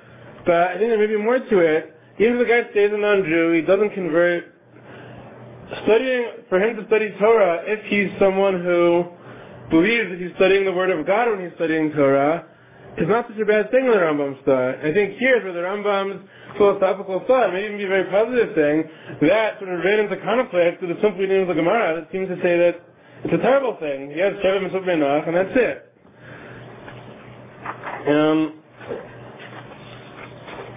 But 0.45 0.77
I 0.77 0.79
think 0.79 0.91
there 0.91 0.99
may 0.99 1.07
be 1.07 1.16
more 1.16 1.39
to 1.39 1.59
it. 1.61 1.97
Even 2.18 2.37
if 2.37 2.41
the 2.41 2.53
guy 2.53 2.71
stays 2.71 2.91
a 2.93 2.99
non-Jew, 2.99 3.53
he 3.53 3.62
doesn't 3.62 3.95
convert. 3.95 4.53
Studying, 5.85 6.45
for 6.49 6.61
him 6.61 6.77
to 6.77 6.85
study 6.89 7.14
Torah, 7.18 7.62
if 7.64 7.85
he's 7.87 8.11
someone 8.18 8.61
who 8.61 9.05
believes 9.71 10.11
that 10.11 10.18
he's 10.21 10.35
studying 10.35 10.64
the 10.64 10.73
Word 10.73 10.91
of 10.91 11.07
God 11.07 11.31
when 11.31 11.45
he's 11.45 11.55
studying 11.55 11.93
Torah, 11.93 12.45
is 12.99 13.09
not 13.09 13.26
such 13.28 13.38
a 13.38 13.45
bad 13.45 13.70
thing 13.70 13.86
in 13.86 13.91
the 13.91 13.99
Rambam's 13.99 14.38
thought. 14.45 14.80
I 14.80 14.93
think 14.93 15.16
here's 15.18 15.45
where 15.45 15.53
the 15.53 15.61
Rambam's 15.61 16.26
philosophical 16.57 17.22
thought, 17.26 17.53
may 17.53 17.64
even 17.64 17.78
be 17.78 17.84
a 17.84 17.88
very 17.88 18.11
positive 18.11 18.55
thing, 18.55 18.84
that 19.28 19.59
sort 19.59 19.70
of 19.70 19.84
ran 19.84 20.01
into 20.01 20.16
conflict 20.18 20.82
with 20.82 20.91
the 20.91 20.99
simple 21.03 21.20
reading 21.20 21.43
of 21.43 21.49
the 21.49 21.55
Gemara 21.55 22.01
that 22.01 22.11
seems 22.12 22.28
to 22.28 22.36
say 22.43 22.59
that 22.59 22.82
it's 23.24 23.34
a 23.34 23.38
terrible 23.38 23.76
thing. 23.78 24.11
He 24.11 24.18
has 24.18 24.34
Sheva 24.45 24.62
Mitzvah 24.62 24.80
Benach, 24.80 25.28
and 25.28 25.36
that's 25.36 25.55
it. 25.55 25.86
Um, 28.09 28.61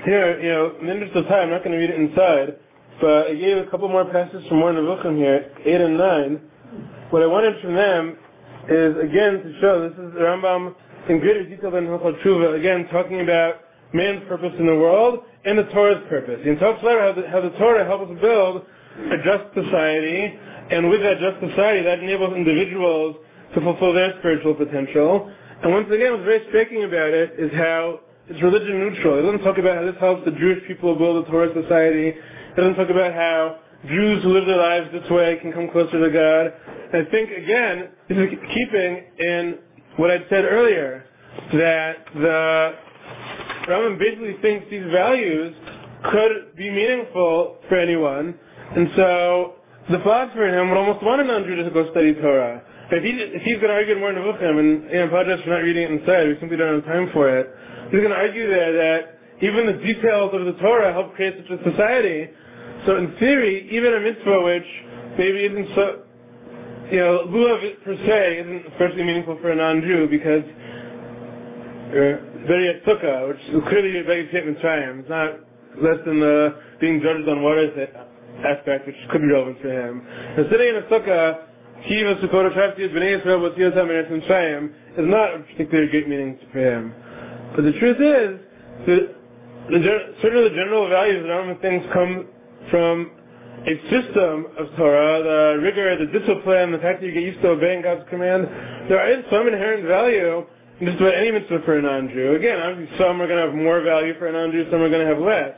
here, 0.05 0.39
you 0.41 0.49
know, 0.49 0.76
in 0.82 0.88
the 0.88 0.93
interest 0.93 1.16
of 1.16 1.26
time, 1.28 1.47
I'm 1.47 1.49
not 1.51 1.64
going 1.64 1.72
to 1.72 1.78
read 1.78 1.89
it 1.89 1.99
inside, 1.99 2.59
but 2.99 3.28
I 3.28 3.36
gave 3.36 3.57
a 3.57 3.66
couple 3.72 3.88
more 3.88 4.05
passages 4.05 4.45
from 4.49 4.59
Nevuchim 4.59 5.18
here, 5.18 5.51
8 5.66 5.82
and 5.82 5.97
9. 5.97 6.41
What 7.09 7.24
I 7.24 7.28
wanted 7.28 7.61
from 7.61 7.76
them 7.76 8.18
is, 8.70 8.95
again, 8.97 9.41
to 9.43 9.59
show, 9.61 9.89
this 9.89 9.97
is 9.97 10.14
the 10.14 10.20
Rambam 10.20 10.76
in 11.10 11.20
greater 11.20 11.47
detail 11.47 11.72
than 11.72 11.86
Hilchot 11.86 12.22
Tshuva, 12.22 12.58
again, 12.58 12.88
talking 12.91 13.22
about 13.22 13.56
man's 13.93 14.28
purpose 14.28 14.54
in 14.58 14.66
the 14.66 14.76
world 14.76 15.20
and 15.45 15.58
the 15.58 15.64
Torah's 15.64 16.04
purpose. 16.10 16.39
He 16.43 16.56
talks 16.56 16.82
about 16.82 16.99
how 16.99 17.22
the, 17.22 17.28
how 17.30 17.41
the 17.41 17.51
Torah 17.58 17.86
helps 17.86 18.12
us 18.12 18.18
build 18.22 18.66
a 19.12 19.18
just 19.24 19.54
society, 19.54 20.34
and 20.72 20.89
with 20.89 21.01
that 21.01 21.20
just 21.20 21.39
society, 21.51 21.84
that 21.84 21.99
enables 21.99 22.36
individuals 22.36 23.18
to 23.56 23.62
fulfill 23.62 23.93
their 23.93 24.14
spiritual 24.20 24.56
potential. 24.56 25.32
And 25.62 25.72
once 25.72 25.88
again, 25.91 26.14
what's 26.14 26.26
very 26.26 26.45
striking 26.49 26.84
about 26.84 27.10
it 27.10 27.36
is 27.38 27.51
how 27.54 27.99
it's 28.28 28.41
religion 28.41 28.80
neutral. 28.80 29.20
It 29.20 29.24
doesn't 29.24 29.43
talk 29.43 29.58
about 29.58 29.78
how 29.78 29.86
this 29.86 29.99
helps 29.99 30.26
the 30.26 30.32
Jewish 30.32 30.66
people 30.68 30.95
build 30.95 31.26
a 31.26 31.30
Torah 31.30 31.51
society. 31.54 32.16
It 32.16 32.56
doesn't 32.56 32.76
talk 32.76 32.89
about 32.89 33.14
how 33.14 33.60
Jews 33.88 34.24
who 34.24 34.30
live 34.30 34.45
their 34.45 34.58
lives 34.58 34.88
this 34.93 35.10
way 35.10 35.38
can 35.41 35.51
come 35.51 35.70
closer 35.70 35.99
to 35.99 36.10
God. 36.10 36.54
And 36.93 37.08
I 37.08 37.12
think, 37.12 37.32
again, 37.32 37.89
this 38.08 38.18
is 38.18 38.30
keeping 38.54 39.04
in 39.20 39.60
what 39.98 40.12
I'd 40.12 40.26
said 40.30 40.46
earlier, 40.46 41.06
that 41.54 41.96
the 42.14 42.74
Rambam 43.68 44.00
basically 44.00 44.36
thinks 44.41 44.66
these 44.70 44.91
values 44.91 45.56
could 46.12 46.56
be 46.56 46.70
meaningful 46.70 47.58
for 47.70 47.78
anyone, 47.78 48.38
and 48.76 48.89
so 48.96 49.56
the 49.89 50.00
philosopher 50.00 50.48
in 50.48 50.54
him 50.54 50.70
would 50.70 50.78
almost 50.78 51.04
want 51.04 51.22
a 51.22 51.24
non-Jew 51.24 51.56
to 51.56 51.70
go 51.72 51.89
study 51.91 52.14
Torah. 52.16 52.62
If, 52.91 53.04
he, 53.04 53.10
if 53.10 53.41
he's 53.44 53.56
going 53.56 53.70
to 53.70 53.74
argue 53.74 53.98
more 53.98 54.12
in 54.12 54.18
Nevuchim, 54.18 54.60
and 54.60 54.91
know, 54.91 55.06
apologize 55.08 55.44
for 55.44 55.50
not 55.50 55.64
reading 55.64 55.84
it 55.84 55.91
inside, 55.91 56.28
we 56.28 56.38
simply 56.39 56.58
don't 56.58 56.82
have 56.82 56.86
time 56.86 57.10
for 57.14 57.30
it, 57.30 57.50
he's 57.89 58.00
going 58.00 58.12
to 58.12 58.16
argue 58.16 58.48
there 58.48 58.74
that 58.74 59.20
even 59.41 59.66
the 59.66 59.80
details 59.82 60.32
of 60.34 60.46
the 60.46 60.54
Torah 60.62 60.94
help 60.94 61.16
create 61.16 61.36
such 61.41 61.60
a 61.60 61.72
society. 61.72 62.30
So 62.86 62.98
in 62.98 63.16
theory, 63.18 63.68
even 63.72 63.94
a 63.94 64.00
mitzvah 64.00 64.41
which 64.44 64.68
maybe 65.18 65.46
isn't 65.46 65.68
so, 65.76 66.03
you 66.92 67.00
know, 67.00 67.26
lulav 67.28 67.84
per 67.84 67.96
se 67.96 68.40
isn't 68.40 68.74
especially 68.74 69.04
meaningful 69.04 69.38
for 69.42 69.52
a 69.52 69.56
non-Jew 69.56 70.08
because 70.10 70.44
very 72.48 72.82
sukkah, 72.86 73.28
which 73.30 73.40
is 73.50 73.62
clearly 73.70 74.00
a 74.00 74.04
very 74.04 74.28
statement 74.30 74.58
Mitzrayim. 74.58 75.00
It's 75.02 75.10
not 75.10 75.40
less 75.82 76.00
than 76.06 76.20
the 76.20 76.56
being 76.80 77.02
judged 77.02 77.28
on 77.30 77.42
water 77.42 77.70
aspect, 78.46 78.88
which 78.88 78.96
could 79.12 79.22
be 79.22 79.28
relevant 79.28 79.62
for 79.62 79.70
him. 79.70 80.02
And 80.38 80.46
sitting 80.52 80.70
in 80.70 80.76
a 80.76 80.82
sukkah, 80.84 81.48
Kiva 81.88 82.16
Sukkot 82.16 82.54
Shafti 82.56 82.90
B'nai 82.90 83.22
Yisrael 83.22 83.40
B'Tiyot 83.44 83.76
HaMeretz 83.76 84.10
Mitzrayim 84.10 84.70
is 84.98 85.06
not 85.10 85.36
a 85.36 85.40
particularly 85.40 85.90
great 85.90 86.08
meaning 86.08 86.40
for 86.52 86.60
him. 86.60 86.94
But 87.56 87.66
the 87.66 87.74
truth 87.74 87.98
is, 87.98 88.40
that 88.88 89.16
the, 89.70 90.14
certainly 90.22 90.50
the 90.50 90.56
general 90.56 90.90
values 90.90 91.24
that 91.24 91.30
Rambam 91.30 91.62
things 91.62 91.84
come 91.94 92.28
from 92.70 93.12
a 93.66 93.76
system 93.89 94.47
of 94.58 94.76
Torah, 94.76 95.24
the 95.24 95.62
rigor, 95.62 95.95
the 95.97 96.12
discipline, 96.12 96.72
the 96.72 96.80
fact 96.80 96.99
that 96.99 97.08
you 97.08 97.14
get 97.14 97.24
used 97.24 97.41
to 97.41 97.49
obeying 97.49 97.82
God's 97.82 98.04
command, 98.10 98.43
there 98.89 99.08
is 99.18 99.24
some 99.32 99.47
inherent 99.47 99.88
value 99.88 100.45
in 100.80 100.88
just 100.88 100.99
about 100.99 101.14
any 101.14 101.32
mitzvah 101.32 101.62
for 101.64 101.78
a 101.78 101.82
non-Jew. 101.82 102.36
Again, 102.36 102.60
obviously 102.60 102.97
some 102.97 103.22
are 103.22 103.28
going 103.28 103.39
to 103.39 103.47
have 103.47 103.56
more 103.56 103.82
value 103.82 104.18
for 104.20 104.28
a 104.28 104.34
non-Jew, 104.34 104.68
some 104.70 104.82
are 104.82 104.89
going 104.89 105.08
to 105.08 105.14
have 105.14 105.24
less. 105.24 105.56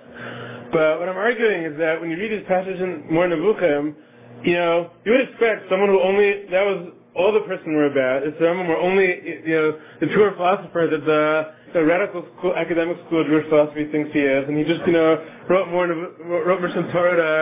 But 0.71 0.99
what 0.99 1.09
I'm 1.09 1.17
arguing 1.17 1.63
is 1.63 1.77
that 1.79 1.99
when 1.99 2.11
you 2.11 2.17
read 2.17 2.31
these 2.31 2.47
passages 2.47 2.81
in 2.81 3.07
Moreh 3.09 3.29
Nevuchim, 3.29 3.95
you 4.43 4.53
know, 4.53 4.91
you 5.05 5.11
would 5.13 5.21
expect 5.21 5.69
someone 5.69 5.89
who 5.89 6.01
only, 6.01 6.45
that 6.51 6.61
was 6.61 6.93
all 7.15 7.31
the 7.31 7.39
person 7.41 7.73
were 7.73 7.87
about, 7.87 8.27
if 8.27 8.35
someone 8.37 8.67
were 8.67 8.77
only, 8.77 9.07
you 9.45 9.55
know, 9.55 9.79
the 10.01 10.07
pure 10.07 10.35
philosopher 10.35 10.87
that 10.91 11.05
the 11.05 11.53
the 11.75 11.83
radical 11.83 12.23
school, 12.39 12.55
academic 12.55 12.95
school 13.05 13.19
of 13.19 13.27
Jewish 13.27 13.51
philosophy 13.51 13.91
thinks 13.91 14.07
he 14.15 14.23
is, 14.23 14.47
and 14.47 14.55
he 14.55 14.63
just, 14.63 14.79
you 14.87 14.95
know, 14.95 15.19
wrote 15.51 15.67
more, 15.67 15.83
wrote 16.23 16.63
more 16.63 16.71
some 16.71 16.87
Torah 16.95 17.19
to, 17.19 17.35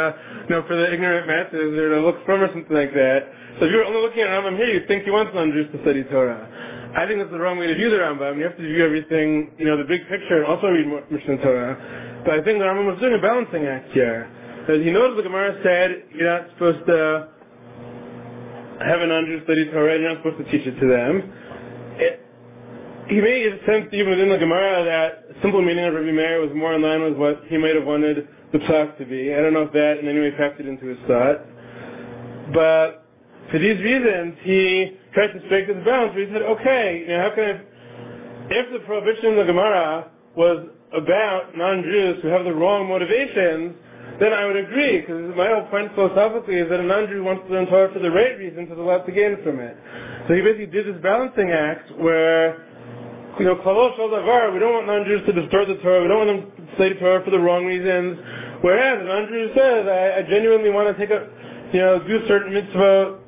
you 0.50 0.56
know, 0.58 0.66
for 0.66 0.74
the 0.74 0.90
ignorant 0.90 1.30
masses 1.30 1.78
or 1.78 1.94
to 1.94 2.02
look 2.02 2.18
from 2.26 2.42
or 2.42 2.50
something 2.50 2.74
like 2.74 2.98
that. 2.98 3.30
So 3.62 3.70
if 3.70 3.72
you're 3.72 3.86
only 3.86 4.02
looking 4.02 4.26
at 4.26 4.34
Rambam 4.34 4.58
here, 4.58 4.74
you'd 4.74 4.90
think 4.90 5.06
he 5.06 5.14
wants 5.14 5.38
non-Jews 5.38 5.70
to 5.78 5.78
study 5.86 6.02
Torah. 6.10 6.50
I 6.98 7.06
think 7.06 7.22
that's 7.22 7.30
the 7.30 7.38
wrong 7.38 7.62
way 7.62 7.70
to 7.70 7.78
view 7.78 7.94
the 7.94 8.02
Rambam. 8.02 8.42
You 8.42 8.50
have 8.50 8.58
to 8.58 8.66
view 8.66 8.82
everything, 8.84 9.54
you 9.62 9.66
know, 9.70 9.78
the 9.78 9.86
big 9.86 10.02
picture 10.10 10.42
and 10.42 10.50
also 10.50 10.66
read 10.66 10.90
Mishneh 11.14 11.38
Torah. 11.46 11.78
But 12.26 12.34
I 12.34 12.42
think 12.42 12.58
the 12.58 12.66
Rambam 12.66 12.90
was 12.90 12.98
doing 12.98 13.14
a 13.14 13.22
balancing 13.22 13.70
act 13.70 13.94
here. 13.94 14.26
Because 14.66 14.82
he 14.82 14.90
knows 14.90 15.14
the 15.16 15.22
Gemara 15.22 15.62
said 15.62 16.10
you're 16.10 16.26
not 16.26 16.50
supposed 16.58 16.82
to 16.90 17.30
have 18.82 18.98
a 18.98 19.06
non-Jew 19.06 19.46
study 19.46 19.70
Torah, 19.70 19.94
you're 20.02 20.10
not 20.10 20.26
supposed 20.26 20.42
to 20.42 20.50
teach 20.50 20.66
it 20.66 20.74
to 20.82 20.88
them. 20.90 21.22
He 23.10 23.20
may 23.20 23.44
have 23.50 23.60
sensed 23.66 23.94
even 23.94 24.12
within 24.12 24.30
the 24.30 24.38
Gemara 24.38 24.86
that 24.86 25.42
simple 25.42 25.62
meaning 25.62 25.84
of 25.86 25.94
Rabbi 25.94 26.12
Meir 26.12 26.40
was 26.40 26.52
more 26.56 26.74
in 26.74 26.82
line 26.82 27.04
with 27.04 27.16
what 27.16 27.44
he 27.48 27.58
might 27.58 27.76
have 27.76 27.86
wanted 27.86 28.28
the 28.52 28.60
psak 28.60 28.98
to 28.98 29.06
be. 29.06 29.34
I 29.34 29.42
don't 29.42 29.54
know 29.54 29.64
if 29.64 29.74
that 29.74 30.00
in 30.00 30.08
any 30.08 30.20
way 30.20 30.32
factored 30.32 30.68
into 30.68 30.88
his 30.88 30.98
thought. 31.06 31.44
But 32.54 33.06
for 33.52 33.60
these 33.60 33.80
reasons, 33.82 34.36
he 34.44 34.98
tried 35.14 35.34
to 35.34 35.40
strike 35.48 35.68
this 35.68 35.84
balance 35.84 36.16
where 36.16 36.26
he 36.26 36.32
said, 36.32 36.42
okay, 36.44 37.02
you 37.02 37.08
know, 37.08 37.22
how 37.22 37.36
can 37.36 37.44
I, 37.44 37.62
if 38.50 38.72
the 38.72 38.80
prohibition 38.86 39.32
in 39.32 39.38
the 39.38 39.46
Gemara 39.46 40.10
was 40.36 40.68
about 40.94 41.58
non-Jews 41.58 42.22
who 42.22 42.30
have 42.30 42.46
the 42.46 42.54
wrong 42.54 42.88
motivations, 42.88 43.76
then 44.20 44.32
I 44.32 44.46
would 44.46 44.56
agree, 44.56 45.02
because 45.02 45.36
my 45.36 45.48
whole 45.48 45.66
point 45.68 45.94
philosophically 45.96 46.56
is 46.56 46.70
that 46.70 46.80
a 46.80 46.84
non-Jew 46.84 47.24
wants 47.24 47.48
to 47.48 47.54
learn 47.54 47.66
Torah 47.66 47.92
for 47.92 48.00
the 48.00 48.12
right 48.12 48.38
reasons, 48.38 48.70
has 48.70 48.78
a 48.78 48.82
lot 48.82 49.06
to 49.06 49.12
gain 49.12 49.42
from 49.44 49.60
it. 49.60 49.76
So 50.28 50.36
he 50.36 50.42
basically 50.42 50.68
did 50.68 50.86
this 50.88 51.02
balancing 51.02 51.52
act 51.52 51.92
where 51.98 52.73
you 53.40 53.46
know, 53.46 53.56
Klalosh 53.56 53.98
al 54.00 54.10
Davar, 54.10 54.54
we 54.54 54.60
don't 54.60 54.74
want 54.74 54.88
non-Jews 54.88 55.26
to 55.26 55.34
distort 55.34 55.68
the 55.68 55.76
Torah, 55.82 56.02
we 56.02 56.08
don't 56.08 56.28
want 56.28 56.56
them 56.56 56.68
to 56.68 56.76
study 56.76 56.96
Torah 56.96 57.24
for 57.24 57.32
the 57.32 57.40
wrong 57.40 57.66
reasons, 57.66 58.18
Whereas 58.64 59.02
a 59.02 59.04
non-Jew 59.04 59.52
says, 59.52 59.84
I, 59.92 60.20
I 60.20 60.22
genuinely 60.24 60.72
want 60.72 60.88
to 60.88 60.96
take 60.96 61.12
a, 61.12 61.28
you 61.76 61.82
know, 61.84 62.00
do 62.00 62.26
certain 62.32 62.54
mitzvah 62.54 63.20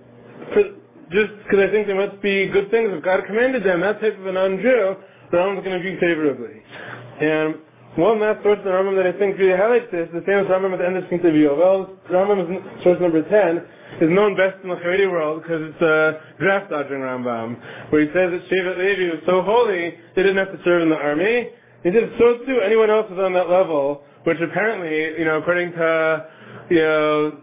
for, 0.55 0.63
just 1.11 1.35
because 1.43 1.59
I 1.59 1.67
think 1.75 1.87
there 1.87 1.99
must 1.99 2.21
be 2.23 2.47
good 2.47 2.71
things 2.71 2.87
if 2.95 3.03
God 3.03 3.19
commanded 3.27 3.65
them. 3.67 3.81
That 3.81 3.99
type 3.99 4.17
of 4.17 4.25
a 4.25 4.31
non-Jew, 4.31 4.95
the 5.31 5.37
Rambam 5.37 5.59
is 5.59 5.65
going 5.65 5.75
to 5.75 5.83
view 5.83 5.99
favorably. 5.99 6.63
And 7.19 7.59
one 7.99 8.23
last 8.23 8.43
source 8.43 8.59
in 8.59 8.63
the 8.63 8.71
Rambam 8.71 8.95
that 8.95 9.05
I 9.05 9.19
think 9.19 9.37
really 9.37 9.59
highlights 9.59 9.91
this, 9.91 10.07
the 10.15 10.23
famous 10.23 10.47
Rambam 10.47 10.71
at 10.71 10.79
the 10.79 10.87
end 10.87 11.03
of 11.03 11.03
Skin 11.11 11.19
Well, 11.19 11.91
Rambam 12.07 12.47
is 12.47 12.83
source 12.83 13.01
number 13.03 13.27
10, 13.27 13.59
is 14.00 14.08
known 14.10 14.36
best 14.36 14.62
in 14.62 14.68
the 14.70 14.76
Haredi 14.76 15.10
world 15.10 15.42
because 15.42 15.62
it's 15.62 15.82
a 15.82 16.20
draft 16.38 16.70
dodging 16.70 16.98
Rambam, 16.98 17.58
where 17.90 18.02
he 18.02 18.08
says 18.08 18.30
that 18.30 18.42
Shevet 18.48 18.78
Levi 18.78 19.14
was 19.14 19.22
so 19.26 19.42
holy, 19.42 19.94
they 20.14 20.22
didn't 20.22 20.38
have 20.38 20.52
to 20.52 20.60
serve 20.64 20.82
in 20.82 20.90
the 20.90 20.96
army. 20.96 21.48
He 21.82 21.90
said 21.92 22.12
so 22.18 22.38
too, 22.46 22.60
anyone 22.64 22.90
else 22.90 23.06
is 23.10 23.18
on 23.18 23.32
that 23.34 23.48
level, 23.48 24.02
which 24.24 24.38
apparently, 24.40 25.18
you 25.18 25.24
know, 25.24 25.38
according 25.38 25.72
to, 25.72 26.26
you 26.70 26.76
know, 26.76 27.38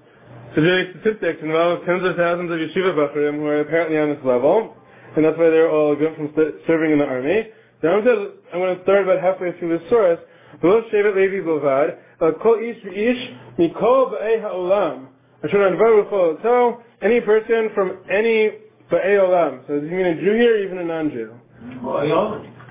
Israeli 0.55 0.91
statistics 0.99 1.39
involve 1.43 1.85
tens 1.85 2.05
of 2.05 2.15
thousands 2.15 2.49
of 2.51 2.57
yeshiva 2.57 2.95
bachurim 2.95 3.35
who 3.37 3.45
are 3.45 3.61
apparently 3.61 3.97
on 3.97 4.09
this 4.09 4.23
level, 4.23 4.75
and 5.15 5.25
that's 5.25 5.37
why 5.37 5.49
they're 5.49 5.69
all 5.69 5.95
good 5.95 6.15
from 6.15 6.33
serving 6.65 6.91
in 6.91 6.99
the 6.99 7.05
army. 7.05 7.47
The 7.81 7.87
Rambam 7.87 8.05
says, 8.05 8.19
I'm 8.53 8.59
going 8.59 8.77
to 8.77 8.83
start 8.83 9.03
about 9.03 9.21
halfway 9.21 9.57
through 9.59 9.77
this 9.77 9.89
source, 9.89 10.19
ולא 10.63 10.81
שבט 10.81 11.15
לוי 11.15 11.41
בלבד, 11.41 11.89
אלא 12.21 12.31
כל 12.31 12.59
איש 12.59 12.85
ואיש 12.85 13.33
מכל 13.59 14.05
באי 14.11 14.41
העולם, 14.41 15.05
So 15.50 16.82
Any 17.02 17.20
person 17.20 17.70
from 17.74 17.98
any 18.10 18.52
Ba'ei 18.90 19.18
Olam. 19.18 19.66
So 19.66 19.80
does 19.80 19.88
he 19.88 19.96
mean 19.96 20.06
a 20.06 20.14
Jew 20.14 20.34
here 20.34 20.54
or 20.54 20.58
even 20.62 20.78
a 20.78 20.84
non-Jew? 20.84 21.32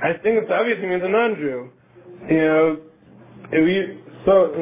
I 0.04 0.14
think 0.22 0.42
it's 0.42 0.52
obvious 0.52 0.80
he 0.80 0.88
means 0.88 1.04
a 1.04 1.10
non-Jew. 1.10 1.70
You 2.30 2.38
know, 2.38 2.78
if 3.52 3.68
you, 3.68 4.00
so, 4.26 4.54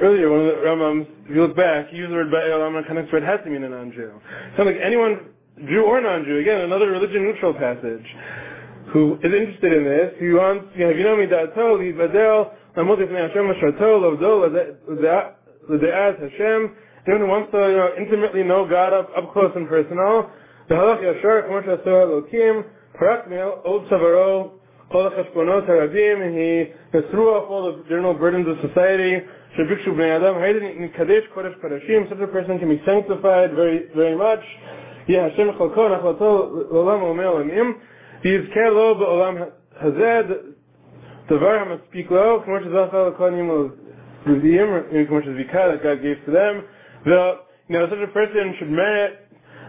earlier, 0.00 0.30
one 0.30 0.40
of 0.40 0.46
the 0.46 0.62
Ramams, 0.64 1.06
if 1.28 1.36
you 1.36 1.42
look 1.42 1.54
back, 1.54 1.88
he 1.90 1.98
used 1.98 2.10
the 2.10 2.16
word 2.16 2.32
Ba'ei 2.32 2.50
Olam 2.50 2.76
and 2.76 2.86
kind 2.86 2.98
of 2.98 3.06
spread 3.08 3.22
has 3.22 3.40
to 3.44 3.50
mean 3.50 3.62
a 3.62 3.68
non-Jew. 3.68 4.12
So 4.56 4.62
like 4.62 4.76
anyone, 4.82 5.28
Jew 5.68 5.84
or 5.84 6.00
non-Jew, 6.00 6.38
again, 6.38 6.62
another 6.62 6.90
religion 6.90 7.22
neutral 7.22 7.52
passage, 7.52 8.06
who 8.92 9.14
is 9.22 9.32
interested 9.32 9.72
in 9.72 9.84
this, 9.84 10.14
who 10.18 10.36
wants, 10.36 10.66
you 10.74 10.84
know, 10.84 10.90
if 10.90 10.96
you 10.96 11.04
know 11.04 11.16
me, 11.16 11.26
Da'atol, 11.26 11.78
Li 11.78 11.92
Badel, 11.92 12.50
Lamot 12.76 12.98
Yifnei 12.98 13.28
Hashem, 13.28 13.44
Ashartol, 13.52 14.00
Lovdol, 14.00 14.48
L'De'az 15.68 16.16
Hashem, 16.18 16.74
anyone 17.07 17.21
who 17.21 17.27
wants 17.27 17.51
to, 17.51 17.57
you 17.57 17.77
know, 17.77 17.89
intimately 17.97 18.43
know 18.43 18.67
God 18.67 18.93
up, 18.93 19.09
up 19.17 19.33
close 19.33 19.51
and 19.55 19.67
personal, 19.67 20.29
the 20.69 20.75
halach 20.75 21.01
yashar, 21.01 21.47
kmo 21.49 21.63
sh'asor 21.63 22.07
elokim, 22.07 22.63
parak 22.99 23.29
me'al, 23.29 23.61
od 23.65 23.87
savaro, 23.89 24.51
all 24.91 25.03
the 25.03 25.09
cheshbonot 25.11 25.67
harabim, 25.67 26.25
and 26.25 26.33
he 26.37 27.01
threw 27.11 27.29
off 27.29 27.49
all 27.49 27.71
the 27.71 27.83
general 27.89 28.13
burdens 28.13 28.47
of 28.47 28.57
society, 28.69 29.19
shebikshu 29.57 29.89
bnei 29.89 30.15
adam, 30.15 30.37
in 30.43 30.89
kadesh 30.97 31.23
kodesh 31.35 31.59
kodeshim, 31.59 32.09
such 32.09 32.19
a 32.19 32.27
person 32.27 32.59
can 32.59 32.69
be 32.69 32.81
sanctified 32.85 33.53
very, 33.53 33.89
very 33.95 34.15
much, 34.15 34.43
yeah, 35.07 35.29
Hashem 35.29 35.49
chalko, 35.59 35.89
nachlato, 35.91 36.71
l'olam 36.71 37.03
omer 37.03 37.25
olamim, 37.25 37.75
ויזכה 38.23 38.69
לו 38.69 38.95
בעולם 38.95 39.35
הזה 39.79 40.21
דבר 41.29 41.51
המספיק 41.51 42.11
לו, 42.11 42.41
כמו 42.45 42.55
שזכה 42.59 43.07
לכהנים 43.07 43.51
ולוויים, 44.25 44.67
כמו 45.07 45.21
שזביקה 45.21 45.67
that 45.67 45.83
God 45.83 46.01
gave 46.01 46.25
to 46.25 46.31
them. 46.31 46.63
the, 47.04 47.40
you 47.68 47.78
know, 47.78 47.88
such 47.88 47.98
a 47.98 48.12
person 48.12 48.54
should 48.58 48.70
merit, 48.70 49.26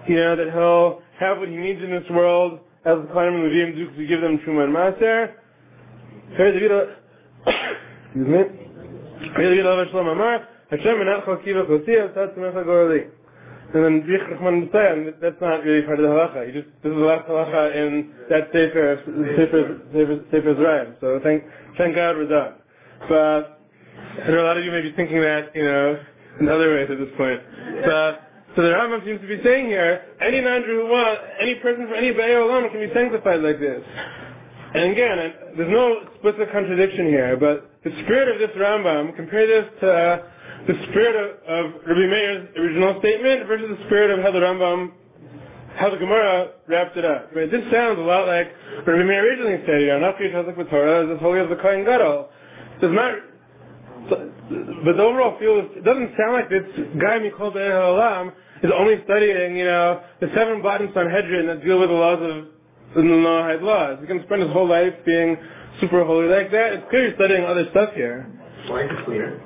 you 0.08 0.16
know, 0.16 0.36
that 0.36 0.52
he'll 0.52 1.02
have 1.20 1.38
what 1.38 1.50
he 1.50 1.56
needs 1.56 1.82
in 1.84 1.92
this 1.92 2.10
world, 2.10 2.60
as 2.86 2.98
the 2.98 3.08
Kohanim 3.14 3.44
and 3.44 3.52
Levim 3.52 3.76
do, 3.76 3.92
we 3.98 4.08
give 4.08 4.22
them 4.22 4.40
Truma 4.40 4.64
and 4.66 4.74
Maser. 4.74 5.34
excuse 8.06 8.28
me. 8.28 8.44
And 13.74 13.84
then 13.86 14.02
Rich 14.08 14.22
Rahman 14.32 15.14
that's 15.22 15.40
not 15.42 15.64
really 15.64 15.86
part 15.86 16.00
of 16.00 16.04
the 16.04 16.10
halacha. 16.10 16.48
He 16.48 16.54
just 16.54 16.68
this 16.82 16.90
is 16.92 16.98
the 16.98 17.06
last 17.06 17.28
halacha 17.28 17.76
in 17.76 18.12
that 18.30 18.50
sefer 18.52 19.02
sefer 19.38 19.82
sefer 19.92 20.24
sefer. 20.32 20.96
So 21.02 21.20
thank 21.24 21.44
thank 21.78 21.96
God 21.96 22.18
we're 22.18 22.28
done. 22.28 22.54
But 23.08 23.60
I 24.26 24.32
know 24.32 24.42
a 24.42 24.48
lot 24.48 24.58
of 24.58 24.66
you 24.66 24.72
may 24.72 24.82
be 24.82 24.92
thinking 24.94 25.22
that 25.22 25.56
you 25.56 25.66
know 25.66 26.00
in 26.40 26.50
other 26.50 26.76
ways 26.76 26.88
at 26.92 26.98
this 26.98 27.12
point. 27.18 27.42
But 27.86 28.30
so 28.56 28.64
the 28.64 28.70
Rambam 28.70 29.06
seems 29.06 29.22
to 29.22 29.28
be 29.28 29.40
saying 29.44 29.68
here, 29.68 30.04
any 30.22 30.42
wants, 30.42 31.22
any 31.40 31.56
person 31.56 31.88
from 31.88 31.96
any 31.96 32.12
Bay 32.12 32.34
Olam 32.34 32.72
can 32.72 32.82
be 32.82 32.94
sanctified 32.94 33.42
like 33.42 33.60
this. 33.60 33.84
And 34.74 34.92
again, 34.92 35.18
there's 35.58 35.72
no 35.72 36.02
explicit 36.06 36.52
contradiction 36.52 37.08
here, 37.08 37.38
but 37.38 37.70
the 37.84 37.92
spirit 38.04 38.30
of 38.30 38.40
this 38.40 38.56
Rambam, 38.58 39.16
compare 39.16 39.48
this 39.48 39.66
to 39.82 39.90
uh, 39.90 40.22
the 40.68 40.74
spirit 40.90 41.16
of, 41.16 41.30
of 41.48 41.82
Rabbi 41.88 42.06
Meir's 42.06 42.50
original 42.58 43.00
statement 43.00 43.48
versus 43.48 43.70
the 43.78 43.86
spirit 43.86 44.12
of 44.12 44.24
how 44.24 44.32
the 44.32 44.40
Rambam, 44.40 44.92
how 45.76 45.90
the 45.90 45.98
Gemara 45.98 46.52
wrapped 46.68 46.98
it 46.98 47.06
up. 47.06 47.32
Right? 47.34 47.50
This 47.50 47.64
sounds 47.72 47.98
a 47.98 48.02
lot 48.02 48.28
like 48.28 48.52
what 48.86 48.92
Rabbi 48.92 49.04
Meir 49.04 49.26
originally 49.26 49.64
said, 49.66 49.82
you 49.82 49.88
know, 49.88 50.00
not 50.00 50.18
Hasek 50.18 50.70
Torah 50.70 51.06
is 51.06 51.16
as 51.16 51.22
holy 51.22 51.40
as 51.40 51.50
the 51.50 51.56
Kohen 51.56 51.86
Gadol. 51.86 52.30
Does 52.82 52.92
not, 52.94 53.14
but 54.10 54.97
the 54.97 55.03
overall 55.03 55.38
feel 55.39 55.60
is, 55.60 55.66
it 55.78 55.84
doesn't 55.84 56.12
sound 56.18 56.34
like 56.34 56.49
this 56.49 56.64
guy 56.99 57.20
Mikol 57.20 57.53
Be'er 57.53 57.80
Olam 57.80 58.34
is 58.64 58.72
only 58.76 59.01
studying, 59.05 59.57
you 59.57 59.66
know, 59.66 60.01
the 60.20 60.28
seven 60.36 60.62
bottom 60.62 60.89
Sanhedrin 60.93 61.47
that 61.47 61.64
deal 61.64 61.80
with 61.80 61.89
the 61.89 61.95
laws 61.95 62.20
of 62.22 62.45
the 62.95 63.01
Noahide 63.01 63.62
laws. 63.62 63.97
He 64.01 64.07
can 64.07 64.24
spend 64.26 64.41
his 64.41 64.51
whole 64.51 64.68
life 64.68 64.93
being 65.05 65.38
super 65.80 66.03
holy 66.03 66.28
like 66.28 66.51
that. 66.51 66.74
It's 66.74 66.89
clear 66.89 67.07
he's 67.07 67.16
studying 67.16 67.45
other 67.45 67.68
stuff 67.72 67.93
here. 67.93 68.28
Why 68.68 68.84
is 68.84 68.91
it 68.91 69.05
clear? 69.05 69.39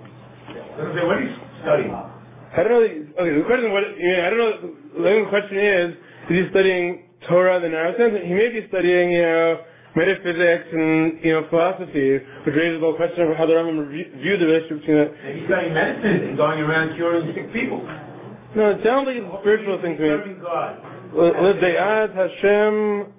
What 0.77 1.17
are 1.17 1.23
you 1.23 1.35
studying? 1.61 1.93
I 1.93 2.63
don't 2.63 2.71
know. 2.71 3.23
Okay, 3.23 3.37
the 3.37 3.43
question. 3.45 3.71
What 3.71 3.83
you 3.97 4.17
know, 4.17 4.25
I 4.25 4.29
don't 4.29 4.39
know. 4.39 5.23
The 5.23 5.29
question 5.29 5.57
is: 5.57 5.89
Is 6.29 6.45
he 6.45 6.49
studying 6.51 7.09
Torah, 7.27 7.59
the 7.59 7.69
narrow 7.69 7.97
sense? 7.97 8.13
He 8.23 8.33
may 8.33 8.49
be 8.49 8.65
studying, 8.67 9.11
you 9.11 9.21
know, 9.21 9.61
metaphysics 9.95 10.67
and 10.71 11.19
you 11.23 11.33
know 11.33 11.47
philosophy, 11.49 12.19
which 12.45 12.55
raises 12.55 12.79
the 12.79 12.85
whole 12.85 12.95
question 12.95 13.31
of 13.31 13.37
how 13.37 13.45
the 13.45 13.53
Rambam 13.53 13.89
viewed 14.21 14.39
the 14.39 14.45
relationship 14.45 14.79
between. 14.81 14.97
And 14.97 15.39
he's 15.39 15.47
studying 15.47 15.73
medicine 15.73 16.29
and 16.29 16.37
going 16.37 16.59
around 16.59 16.95
curing 16.95 17.33
sick 17.33 17.53
people. 17.53 17.81
No, 18.55 18.71
it 18.71 18.81
sounds 18.83 19.07
like 19.07 19.17
it's 19.17 19.25
a 19.25 19.39
spiritual 19.41 19.81
thing 19.81 19.97
to 19.97 20.03
me. 20.03 20.35
L'de'at 21.13 22.13
Hashem. 22.13 23.13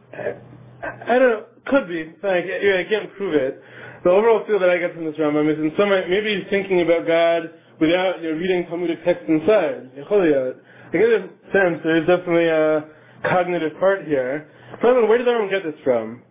I 1.09 1.19
don't 1.19 1.31
know. 1.31 1.45
Could 1.67 1.89
be. 1.89 2.03
I 2.03 2.43
can't, 2.43 2.77
I 2.77 2.85
can't 2.85 3.15
prove 3.17 3.35
it 3.35 3.63
the 4.05 4.11
overall 4.11 4.45
feel 4.47 4.59
that 4.61 4.69
I 4.69 4.79
get 4.79 4.95
from 4.95 5.07
this 5.07 5.17
Rambam 5.17 5.51
is 5.51 5.59
in 5.59 5.73
some 5.79 5.89
way, 5.89 6.05
maybe 6.09 6.37
he's 6.37 6.49
thinking 6.51 6.83
about 6.83 7.07
God 7.07 7.51
without 7.81 8.23
you 8.23 8.31
know, 8.31 8.37
reading 8.39 8.67
Talmudic 8.67 9.03
text 9.03 9.25
inside. 9.27 9.91
I 9.97 10.97
get 10.97 11.09
a 11.09 11.29
sense 11.51 11.81
there's 11.83 12.07
definitely 12.07 12.49
a 12.49 12.85
cognitive 13.25 13.79
part 13.81 14.05
here. 14.05 14.49
But 14.83 15.09
where 15.09 15.19
did 15.19 15.27
the 15.27 15.31
Rambam 15.31 15.51
get 15.51 15.65
this 15.65 15.81
from? 15.83 16.23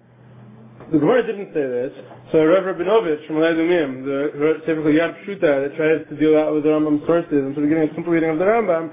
The 0.91 0.99
Gemara 0.99 1.25
didn't 1.25 1.53
say 1.53 1.65
this, 1.65 1.93
so 2.31 2.43
Rav 2.43 2.63
Rabinovich 2.63 3.25
from 3.25 3.37
Ma'ale 3.37 3.55
Adumim, 3.55 4.05
the 4.05 4.61
typical 4.65 4.91
Yad 4.91 5.15
Pshuta 5.23 5.63
that 5.67 5.75
tries 5.75 6.05
to 6.09 6.15
deal 6.19 6.37
out 6.37 6.53
with 6.53 6.63
the 6.63 6.69
Rambam 6.69 7.05
sources, 7.07 7.31
instead 7.31 7.63
of 7.63 7.69
we're 7.69 7.69
getting 7.69 7.89
a 7.89 7.95
simple 7.95 8.11
reading 8.13 8.29
of 8.29 8.37
the 8.37 8.45
Rambam, 8.45 8.91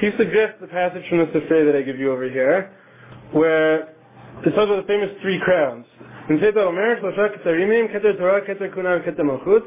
he 0.00 0.10
suggests 0.16 0.56
the 0.60 0.68
passage 0.68 1.02
from 1.08 1.18
the 1.18 1.26
Sefer 1.32 1.64
that 1.66 1.76
I 1.76 1.82
give 1.82 1.98
you 1.98 2.12
over 2.12 2.30
here, 2.30 2.70
where 3.32 3.92
it 4.46 4.54
talks 4.54 4.70
about 4.70 4.80
the 4.80 4.86
famous 4.86 5.10
three 5.20 5.40
crowns. 5.40 5.84
And 6.28 6.40
Seitar 6.40 6.68
Omer, 6.68 7.00
Slasha 7.00 7.36
Ketarimim, 7.36 7.92
Keter 7.92 8.16
Torah, 8.16 8.40
Keter 8.46 8.72
Kunah 8.72 8.96
and 8.96 9.04
Keter 9.04 9.26
Malchut, 9.26 9.66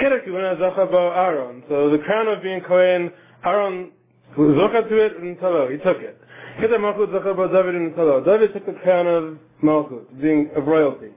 Keter 0.00 0.24
Kuna, 0.24 0.56
Zacha 0.56 0.92
Aaron. 0.92 1.64
So 1.68 1.90
the 1.90 1.98
crown 1.98 2.28
of 2.28 2.42
being 2.42 2.60
Kohen, 2.60 3.10
Aaron 3.44 3.90
Zocha 4.38 4.88
to 4.88 4.96
it, 4.96 5.16
and 5.16 5.36
Talo, 5.38 5.70
he 5.70 5.78
took 5.78 5.98
it. 5.98 6.20
Keter 6.60 6.78
Malchut 6.78 7.08
zocha 7.10 7.34
bo 7.36 7.48
David 7.48 7.74
and 7.74 7.94
Talo. 7.94 8.24
David 8.24 8.52
took 8.52 8.66
the 8.66 8.72
crown 8.82 9.06
of 9.06 9.38
Malchut, 9.62 10.20
being 10.20 10.50
of 10.56 10.66
royalty. 10.66 11.10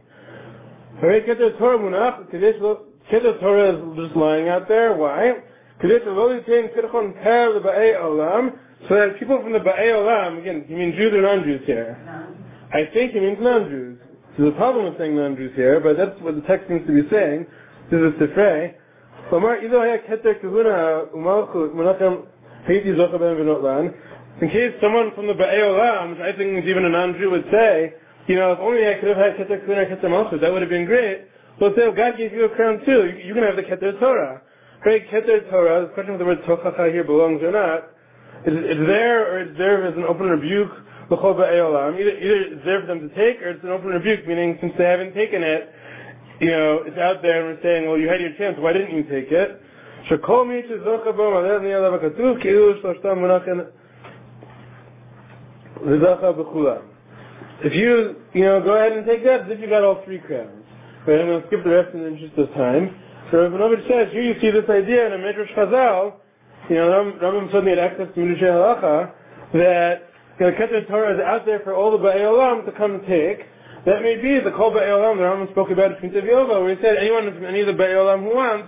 Hooray, 1.00 1.22
Keter 1.22 1.58
Torah 1.58 1.78
munach, 1.78 2.30
Keter 2.32 3.40
Torah 3.40 3.70
is 3.76 3.98
just 3.98 4.16
lying 4.16 4.50
out 4.50 4.68
there. 4.68 4.96
Why? 4.96 5.34
Kadesh 5.82 6.06
lo 6.06 6.30
yitain 6.38 6.70
kirchon 6.76 7.14
per 7.24 7.60
leba'ei 7.60 7.96
olam, 8.02 8.52
so 8.88 8.96
that 8.96 9.18
people 9.20 9.42
from 9.42 9.52
the 9.54 9.60
Ba'ei 9.60 9.92
Olam, 9.92 10.40
again, 10.40 10.64
he 10.68 10.74
means 10.74 10.96
Jews 10.96 11.14
or 11.14 11.22
non-Jews 11.22 11.66
here. 11.66 11.98
I 12.74 12.86
think 12.94 13.12
he 13.12 13.20
means 13.20 13.38
non-Jews. 13.42 13.98
There's 14.38 14.50
a 14.54 14.56
problem 14.56 14.86
with 14.86 14.98
saying 14.98 15.16
non-Jews 15.16 15.54
here, 15.56 15.80
but 15.82 15.98
that's 15.98 16.20
what 16.22 16.36
the 16.36 16.42
text 16.42 16.68
seems 16.70 16.86
to 16.88 16.94
be 16.94 17.10
saying. 17.10 17.46
This 17.92 18.00
is 18.00 18.14
Tifrei. 18.22 18.76
In 24.42 24.50
case 24.50 24.74
someone 24.82 25.12
from 25.16 25.28
the 25.28 25.34
Ba'ei 25.34 25.60
Olam, 25.60 26.22
I 26.22 26.32
think 26.32 26.66
even 26.66 26.86
an 26.86 26.94
non-Jew 26.94 27.30
would 27.30 27.46
say, 27.52 27.94
you 28.28 28.36
know, 28.36 28.54
if 28.54 28.60
only 28.60 28.88
I 28.88 28.94
could 28.96 29.10
have 29.10 29.18
had 29.18 29.36
Keter 29.36 29.60
Kahuna, 29.66 29.86
Keter 29.86 30.06
Malchut, 30.06 30.40
that 30.40 30.52
would 30.52 30.62
have 30.62 30.70
been 30.70 30.86
great. 30.86 31.28
Well, 31.60 31.74
say, 31.76 31.84
oh, 31.84 31.92
God 31.92 32.16
gave 32.18 32.32
you 32.32 32.46
a 32.46 32.50
crown 32.56 32.80
too. 32.86 33.12
You, 33.12 33.28
you 33.28 33.34
can 33.34 33.44
have 33.44 33.58
the 33.58 33.64
Keter 33.64 34.00
Torah. 34.00 34.42
Right, 34.86 35.04
Keter 35.12 35.50
Torah, 35.50 35.88
the 35.88 35.94
question 35.94 36.14
of 36.14 36.20
the 36.20 36.26
word 36.26 36.42
Tochacha 36.44 36.90
here 36.92 37.04
belongs 37.04 37.44
or 37.44 37.52
not, 37.52 37.92
is 38.48 38.56
it 38.56 38.88
there 38.88 39.34
or 39.34 39.42
is 39.42 39.58
there 39.58 39.86
as 39.86 39.98
an 39.98 40.04
open 40.04 40.28
rebuke 40.28 40.72
Either, 41.12 42.00
either 42.00 42.42
it's 42.54 42.66
there 42.66 42.82
for 42.82 42.88
them 42.88 43.10
to 43.10 43.16
take, 43.16 43.42
or 43.42 43.50
it's 43.50 43.64
an 43.64 43.72
open 43.72 43.88
rebuke, 43.88 44.28
meaning 44.28 44.58
since 44.62 44.72
they 44.78 44.86
haven't 44.86 45.16
taken 45.16 45.42
it, 45.44 45.74
you 46.40 46.52
know, 46.52 46.84
it's 46.86 46.98
out 46.98 47.22
there 47.22 47.50
and 47.50 47.58
we're 47.58 47.64
saying, 47.64 47.90
well, 47.90 47.98
you 47.98 48.08
had 48.08 48.22
your 48.22 48.34
chance, 48.38 48.56
why 48.60 48.72
didn't 48.72 48.96
you 48.96 49.04
take 49.04 49.32
it? 49.32 49.62
If 57.62 57.76
you, 57.76 58.16
you 58.34 58.44
know, 58.44 58.62
go 58.62 58.76
ahead 58.76 58.94
and 58.94 59.06
take 59.06 59.24
that, 59.26 59.42
as 59.42 59.48
if 59.50 59.60
you 59.60 59.68
got 59.68 59.84
all 59.84 60.02
three 60.06 60.20
crowns. 60.20 60.64
But 61.06 61.20
I'm 61.20 61.28
going 61.28 61.42
to 61.42 61.48
skip 61.48 61.64
the 61.64 61.70
rest 61.70 61.94
in 61.94 62.02
the 62.02 62.08
interest 62.08 62.38
of 62.38 62.54
time. 62.54 62.96
So 63.32 63.38
Rabinovich 63.38 63.88
says, 63.88 64.12
here 64.12 64.24
you 64.24 64.36
see 64.42 64.52
this 64.52 64.70
idea 64.70 65.08
in 65.08 65.14
a 65.14 65.18
Midrash 65.18 65.52
Chazal, 65.56 66.14
you 66.70 66.76
know, 66.76 66.90
Ram- 66.90 67.20
Rambam 67.22 67.52
suddenly 67.52 67.72
had 67.72 67.80
access 67.80 68.08
to 68.14 68.20
Midrash 68.20 68.42
Halacha, 68.42 69.12
that 69.54 70.10
you 70.40 70.46
know, 70.46 70.52
Keter 70.54 70.88
Torah 70.88 71.14
is 71.16 71.22
out 71.22 71.46
there 71.46 71.60
for 71.62 71.74
all 71.74 71.92
the 71.92 71.98
Ba'ei 71.98 72.22
Olam 72.22 72.66
to 72.66 72.72
come 72.72 73.02
take. 73.08 73.46
That 73.86 74.02
may 74.02 74.16
be 74.16 74.40
the 74.40 74.52
Kol 74.52 74.72
Ba'ei 74.72 74.90
Olam 74.90 75.18
the 75.18 75.24
Rambam 75.24 75.52
spoke 75.52 75.70
about 75.70 75.92
in 75.92 76.10
Pintav 76.10 76.26
Yova, 76.26 76.62
where 76.62 76.76
he 76.76 76.82
said 76.82 76.98
anyone 76.98 77.32
from 77.34 77.46
any 77.46 77.62
of 77.62 77.68
the 77.68 77.74
Ba'ei 77.74 77.96
Olam 77.96 78.24
who 78.24 78.36
wants 78.36 78.68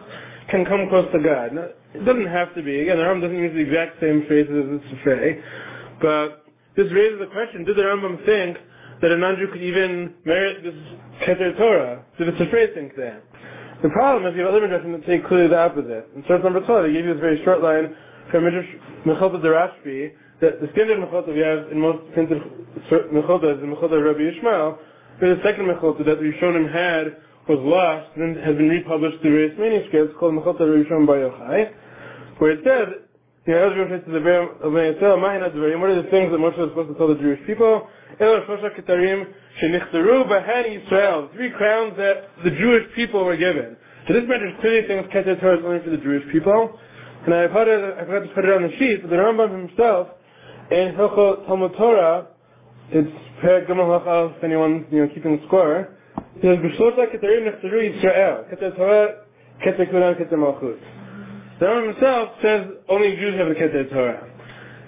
can 0.50 0.66
come 0.66 0.88
close 0.90 1.08
to 1.12 1.20
God. 1.20 1.54
Now, 1.54 1.68
it 1.94 2.06
doesn't 2.06 2.28
have 2.28 2.54
to 2.56 2.62
be. 2.62 2.82
Again, 2.82 2.98
the 2.98 3.04
Rambam 3.04 3.22
doesn't 3.22 3.38
use 3.38 3.54
the 3.54 3.60
exact 3.60 4.00
same 4.00 4.26
phrases 4.28 4.52
as 4.52 4.82
the 4.82 4.96
Sefrei, 4.98 5.42
but 6.02 6.41
this 6.76 6.92
raises 6.92 7.20
the 7.20 7.28
question, 7.28 7.64
did 7.66 7.76
the 7.76 7.84
Rambam 7.84 8.26
think 8.26 8.58
that 9.02 9.12
a 9.12 9.18
non-Jew 9.18 9.48
could 9.52 9.62
even 9.62 10.14
merit 10.26 10.64
this 10.64 10.76
Keter 11.28 11.58
Torah? 11.58 12.06
Did 12.18 12.28
the 12.28 12.32
Sefrei 12.34 12.74
think 12.74 12.96
that? 12.96 13.24
The 13.82 13.90
problem 13.90 14.26
is 14.26 14.38
you 14.38 14.46
have 14.46 14.54
other 14.54 14.62
midrashim 14.62 14.94
that 14.94 15.06
say 15.08 15.20
clearly 15.28 15.48
the 15.48 15.58
opposite. 15.58 16.08
In 16.16 16.24
source 16.28 16.44
number 16.44 16.62
12, 16.62 16.86
they 16.86 16.94
gave 16.94 17.06
you 17.06 17.14
this 17.14 17.22
very 17.22 17.44
short 17.44 17.62
line 17.62 17.96
from 18.30 18.46
Midrash 18.46 18.70
Mechilta 19.06 19.42
Derashbi, 19.42 20.14
that 20.40 20.62
the 20.62 20.70
standard 20.74 21.00
Mechilta 21.00 21.34
we 21.34 21.42
have 21.42 21.72
in 21.72 21.82
most 21.82 22.06
printed 22.14 22.38
Mechilta 23.10 23.56
is 23.56 23.62
the 23.62 23.68
Mechilta 23.68 23.98
of 23.98 24.04
Rabbi 24.06 24.22
Yishmael, 24.22 24.78
but 25.20 25.28
the 25.34 25.42
second 25.44 25.66
Mechilta 25.66 26.06
that 26.06 26.22
Rishonim 26.22 26.72
had 26.72 27.18
was 27.50 27.58
lost 27.60 28.16
and 28.18 28.38
has 28.38 28.56
been 28.56 28.70
republished 28.70 29.20
through 29.22 29.34
various 29.34 29.58
manuscripts 29.58 30.14
called 30.20 30.36
Mechilta 30.36 30.62
Rabbi 30.62 30.88
Yishmael 30.88 31.08
Bar 31.08 31.18
Yochai, 31.18 31.74
where 32.38 32.52
it 32.52 32.62
said, 32.64 33.01
know, 33.48 33.72
Ezra 33.72 33.90
says 33.90 34.06
to 34.06 34.12
the 34.12 34.20
Bnei 34.20 35.02
"Mahin 35.20 35.42
Advarim," 35.42 35.82
what 35.82 35.90
are 35.90 36.02
the 36.02 36.10
things 36.10 36.32
that 36.32 36.38
Moshe 36.38 36.58
was 36.58 36.70
supposed 36.70 36.90
to 36.90 36.96
tell 36.96 37.08
the 37.08 37.16
Jewish 37.16 37.40
people? 37.48 37.88
Elo 38.20 38.46
Shosha 38.46 38.70
Ketarim 38.80 39.26
Shenichtaru 39.62 40.30
Bahan 40.30 40.66
Yisrael, 40.70 41.32
the 41.32 41.34
three 41.36 41.50
crowns 41.52 41.98
that 41.98 42.30
the 42.44 42.52
Jewish 42.52 42.84
people 42.96 43.26
were 43.26 43.38
given. 43.38 43.76
So 44.08 44.14
this 44.14 44.24
matter 44.28 44.56
clearly 44.62 44.88
thinks 44.88 45.14
Keter 45.14 45.40
Torah 45.40 45.58
is 45.58 45.66
only 45.66 45.84
for 45.84 45.90
the 45.90 45.98
Jewish 45.98 46.24
people. 46.32 46.78
And 47.26 47.34
I 47.34 47.48
put 47.48 47.68
it, 47.68 47.98
I 47.98 48.06
forgot 48.06 48.28
to 48.28 48.34
put 48.34 48.46
it 48.46 48.54
on 48.54 48.64
the 48.64 48.78
sheet, 48.78 49.02
but 49.02 49.10
the 49.10 49.16
Rambam 49.16 49.68
himself, 49.68 50.08
in 50.72 50.94
Hilchot 50.96 51.46
Talmud 51.46 51.74
Torah, 51.78 52.28
it's 52.90 53.10
Perek 53.44 53.68
Gimel 53.68 54.02
Hachal, 54.02 54.38
if 54.38 54.44
anyone, 54.44 54.86
you 54.92 55.06
know, 55.06 55.14
keeping 55.14 55.42
score, 55.48 55.98
it 56.36 56.42
says, 56.42 56.58
B'shlosha 56.58 57.14
Ketarim 57.14 57.46
Nechtaru 57.46 58.04
Yisrael, 58.04 58.52
Keter 58.52 58.76
Torah, 58.76 59.26
Keter 59.66 59.90
Kuran, 59.90 60.16
Keter 60.16 60.34
Malchut. 60.34 60.80
The 61.62 61.68
Rambam 61.68 61.94
himself 61.94 62.30
says 62.42 62.66
only 62.90 63.16
Jews 63.18 63.38
have 63.38 63.48
the 63.48 63.54
Keter 63.54 63.88
Torah. 63.92 64.28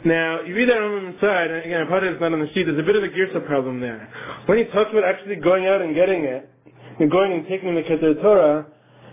Now, 0.06 0.42
you 0.42 0.56
read 0.56 0.68
that 0.70 0.78
Rambam 0.78 1.14
inside, 1.14 1.52
and 1.52 1.64
again, 1.64 1.86
part 1.88 2.04
of 2.04 2.14
it's 2.14 2.20
not 2.20 2.34
on 2.34 2.40
the 2.40 2.52
sheet, 2.52 2.66
there's 2.66 2.80
a 2.80 2.82
bit 2.82 2.96
of 2.96 3.04
a 3.04 3.10
Girsa 3.10 3.46
problem 3.46 3.80
there. 3.80 4.10
When 4.48 4.58
he 4.58 4.64
talks 4.64 4.90
about 4.90 5.04
actually 5.04 5.36
going 5.36 5.68
out 5.68 5.84
and 5.84 5.94
getting 5.94 6.24
it, 6.24 6.50
and 7.00 7.12
going 7.12 7.32
and 7.32 7.48
taking 7.48 7.76
the 7.76 7.84
Keter 7.84 8.20
Torah, 8.20 8.66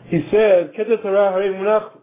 he 0.07 0.23
says, 0.31 0.73
Keter 0.73 1.03
Torah 1.03 1.37
Harei 1.37 1.53
Munach 1.53 2.01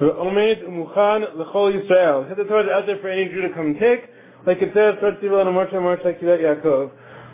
Omed 0.00 0.64
Muchan 0.64 1.36
L'chol 1.36 1.76
Yisrael. 1.76 2.32
Keter 2.32 2.48
Torah 2.48 2.64
is 2.64 2.70
out 2.72 2.86
there 2.86 2.98
for 3.02 3.10
any 3.10 3.26
Jew 3.26 3.42
to 3.42 3.50
come 3.50 3.66
and 3.66 3.78
take, 3.78 4.08
like 4.46 4.62
it 4.62 4.72
says, 4.72 4.94
Tzad 4.94 5.20
Tzivah 5.20 5.46
and 5.46 5.54
Moshe 5.54 5.74
Moshe 5.74 6.22
Kidat 6.22 6.40
Yaakov. 6.40 6.90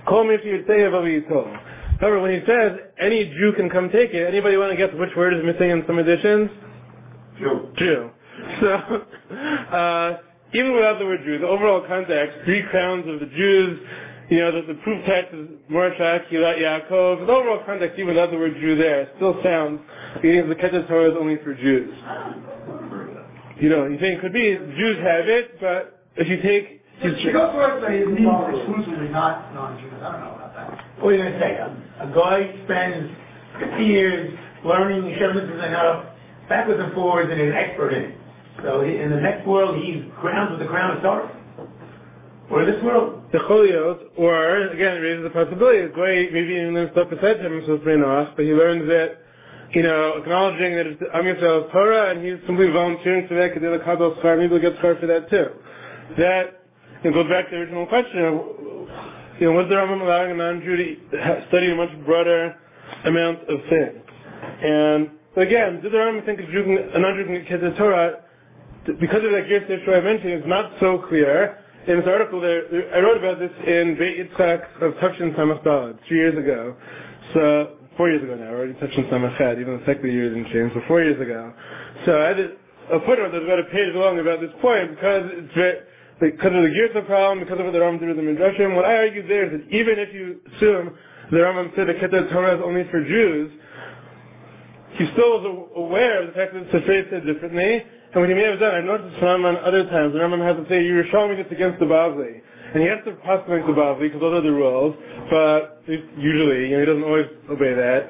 Kol 0.09 0.25
Mitzvah 0.25 0.49
Yitzei 0.49 0.91
Avav 0.91 1.07
Yitol. 1.07 2.01
However, 2.01 2.21
when 2.21 2.33
he 2.33 2.45
says 2.45 2.73
any 2.99 3.27
Jew 3.27 3.53
can 3.57 3.71
come 3.71 3.89
take 3.89 4.11
it, 4.11 4.27
anybody 4.27 4.57
want 4.57 4.73
to 4.73 4.77
guess 4.77 4.93
which 4.99 5.15
word 5.17 5.33
is 5.33 5.45
missing 5.45 5.71
in 5.71 5.85
some 5.87 6.01
editions? 6.01 6.51
Jew. 7.39 7.69
Jew. 7.77 8.11
So, 8.61 8.69
uh, 8.69 10.19
even 10.55 10.75
without 10.75 10.99
the 10.99 11.05
word 11.05 11.21
Jew, 11.25 11.39
the 11.39 11.47
overall 11.47 11.85
context, 11.87 12.39
three 12.45 12.63
crowns 12.71 13.07
of 13.09 13.21
the 13.21 13.27
Jews, 13.27 13.81
you 14.31 14.39
know, 14.39 14.53
the, 14.53 14.73
the 14.73 14.81
proof 14.81 15.05
text 15.07 15.35
is 15.35 15.49
Mordechai, 15.69 16.19
Kilat 16.31 16.59
Yaakov, 16.59 17.27
the 17.27 17.33
overall 17.33 17.63
context, 17.67 17.99
even 17.99 18.15
without 18.15 18.31
the 18.31 18.37
word 18.37 18.55
Jew 18.61 18.77
there, 18.77 19.11
still 19.17 19.37
sounds, 19.43 19.81
meaning 20.23 20.49
the 20.49 20.55
Keter 20.55 20.87
Torah 20.89 21.11
is 21.11 21.17
only 21.19 21.37
for 21.45 21.55
Jews. 21.55 21.95
You 23.61 23.69
know, 23.69 23.87
you 23.87 23.99
think 23.99 24.19
it 24.19 24.21
could 24.21 24.33
be 24.33 24.57
Jews 24.57 24.97
have 24.99 25.29
it, 25.29 25.61
but 25.61 26.07
if 26.17 26.29
you 26.29 26.41
take, 26.43 26.83
She 27.01 27.33
goes 27.33 27.53
to 27.53 27.85
say 27.87 28.03
exclusively 28.03 29.09
not 29.09 29.55
non-Jews. 29.55 29.93
I 30.01 30.13
don't 30.13 30.21
know 30.21 30.35
about 30.35 30.55
that. 30.55 31.03
What 31.03 31.11
are 31.11 31.17
you 31.17 31.23
going 31.23 31.33
to 31.33 31.41
say? 31.41 31.57
A, 31.57 32.09
a 32.09 32.15
guy 32.15 32.65
spends 32.65 33.11
50 33.61 33.85
years 33.85 34.39
learning 34.65 35.03
Shemitah 35.19 35.65
and 35.65 36.12
backwards 36.49 36.81
and 36.83 36.93
forwards 36.93 37.31
and 37.31 37.41
is 37.41 37.49
an 37.49 37.57
expert 37.57 37.93
in 37.93 38.03
it. 38.11 38.17
So 38.63 38.83
in 38.83 39.11
the 39.11 39.21
next 39.21 39.47
world, 39.47 39.83
he's 39.83 40.03
crowned 40.21 40.51
with 40.53 40.61
the 40.61 40.67
crown 40.67 40.97
of 40.97 41.03
Torah. 41.03 41.31
Or 42.51 42.63
in 42.63 42.71
this 42.71 42.83
world, 42.85 43.23
the 43.33 43.39
Choliot, 43.39 44.13
or, 44.19 44.69
again, 44.69 44.97
it 44.97 45.01
raises 45.01 45.25
the 45.25 45.31
possibility, 45.31 45.89
the 45.89 45.95
Goy 45.95 46.29
maybe 46.31 46.53
even 46.53 46.75
learns 46.75 46.93
stuff 46.93 47.09
beside 47.09 47.41
him, 47.41 47.63
so 47.65 47.81
it's 47.81 47.85
nice, 47.97 48.29
but 48.37 48.45
he 48.45 48.53
learns 48.53 48.85
it, 48.93 49.19
you 49.73 49.83
know, 49.83 50.21
acknowledging 50.21 50.77
that 50.77 50.87
it's 50.87 51.01
Am 51.15 51.25
Yisrael's 51.25 51.73
Torah, 51.73 52.11
and 52.11 52.21
he's 52.21 52.37
simply 52.47 52.69
volunteering 52.69 53.27
for 53.27 53.35
that, 53.41 53.55
the 53.55 53.81
Kabbalah 53.83 54.21
Schar, 54.21 54.37
maybe 54.37 54.53
he'll 54.53 54.61
get 54.61 54.79
Schar 54.83 55.01
for 55.01 55.07
that 55.07 55.31
too. 55.31 55.49
That, 56.19 56.61
know, 57.05 57.23
goes 57.23 57.31
back 57.31 57.49
to 57.49 57.57
the 57.57 57.63
original 57.63 57.87
question 57.87 58.21
of, 58.21 58.35
you 59.41 59.49
know, 59.49 59.57
was 59.57 59.67
the 59.71 59.75
Rambam 59.75 60.03
allowing 60.03 60.33
a 60.33 60.35
non-Jew 60.35 60.77
to 60.77 61.45
study 61.49 61.73
a 61.73 61.75
much 61.75 61.91
broader 62.05 62.55
amount 63.07 63.49
of 63.49 63.61
things? 63.71 64.03
And, 64.61 65.11
but 65.35 65.43
again, 65.47 65.81
did 65.81 65.93
the 65.93 65.97
Rambam 65.97 66.25
think 66.27 66.41
a, 66.41 66.47
Jew 66.47 66.65
can, 66.65 66.79
a 66.95 66.99
non-Jew 66.99 67.25
can 67.25 67.45
get 67.49 67.61
the 67.61 67.77
Torah? 67.77 68.23
Because 68.85 69.25
of 69.25 69.31
that 69.33 69.47
Girsa 69.47 69.71
issue 69.71 69.93
I 69.93 70.01
mentioned, 70.01 70.33
it's 70.33 70.47
not 70.47 70.73
so 70.81 70.99
clear. 71.09 71.59
In 71.87 71.99
this 71.99 72.07
article 72.07 72.41
there, 72.41 72.63
I 72.95 73.01
wrote 73.01 73.19
about 73.19 73.39
this 73.39 73.51
in 73.67 73.97
Beit 73.99 74.19
Yitzchak 74.19 74.83
of 74.83 74.95
Tufshin 74.95 75.35
Samachdalad, 75.35 75.99
three 76.07 76.19
years 76.19 76.39
ago. 76.39 76.77
So, 77.35 77.77
four 77.97 78.11
years 78.11 78.23
ago 78.23 78.35
now, 78.37 78.51
already 78.51 78.75
Tufshin 78.75 79.09
Samach 79.11 79.37
Chad, 79.39 79.59
even 79.59 79.79
the 79.79 79.85
secular 79.87 80.09
year 80.09 80.29
didn't 80.35 80.53
change, 80.53 80.73
so 80.75 80.81
four 80.87 81.03
years 81.03 81.21
ago. 81.21 81.53
So 82.07 82.21
I 82.21 82.29
had 82.29 82.41
a, 82.41 82.49
a 82.97 83.01
footnote 83.07 83.33
that's 83.33 83.45
about 83.45 83.59
a 83.59 83.69
page 83.73 83.95
long 83.95 84.19
about 84.19 84.41
this 84.41 84.53
point 84.61 84.91
because 84.91 85.31
it's 85.33 85.55
very, 85.55 85.79
because 86.21 86.55
of 86.55 86.63
the 86.63 86.71
Girsa 86.71 87.07
problem, 87.07 87.41
because 87.41 87.59
of 87.59 87.67
what 87.67 87.73
the 87.73 87.81
Rambam 87.81 88.01
did 88.01 88.09
with 88.09 88.17
the 88.17 88.23
Midrashim, 88.23 88.77
what 88.77 88.85
I 88.85 88.97
argued 88.97 89.29
there 89.29 89.47
is 89.47 89.61
that 89.61 89.75
even 89.75 89.99
if 89.99 90.15
you 90.15 90.41
assume 90.55 90.95
the 91.31 91.39
Rambam 91.39 91.75
said 91.75 91.89
the 91.89 91.95
Keter 91.95 92.31
Torah 92.31 92.57
is 92.57 92.63
only 92.65 92.85
for 92.91 93.03
Jews, 93.03 93.51
he 94.99 95.07
still 95.13 95.41
was 95.41 95.69
aware 95.77 96.23
of 96.23 96.29
the 96.29 96.35
fact 96.35 96.55
that 96.55 96.71
the 96.71 96.79
Sefrei 96.79 97.09
said 97.11 97.25
differently, 97.25 97.85
and 98.13 98.21
what 98.21 98.29
he 98.29 98.35
may 98.35 98.45
have 98.45 98.61
done, 98.61 98.75
I've 98.75 98.85
noticed 98.85 99.15
this 99.15 99.25
Rambam 99.25 99.57
other 99.65 99.85
times, 99.89 100.13
the 100.13 100.21
Rambam 100.21 100.45
has 100.45 100.57
to 100.57 100.69
say, 100.69 100.85
you're 100.85 101.09
showing 101.11 101.37
me 101.37 101.43
this 101.43 101.51
against 101.51 101.81
the 101.81 101.87
Bavli. 101.87 102.41
And 102.75 102.83
he 102.83 102.89
has 102.89 103.01
to 103.05 103.13
possibly 103.25 103.61
the 103.61 103.73
Bavli, 103.73 104.13
because 104.13 104.21
those 104.21 104.37
are 104.39 104.45
the 104.45 104.53
rules, 104.53 104.97
but 105.31 105.81
usually, 105.89 106.69
you 106.69 106.77
know, 106.77 106.81
he 106.81 106.87
doesn't 106.87 107.05
always 107.05 107.27
obey 107.49 107.73
that. 107.73 108.05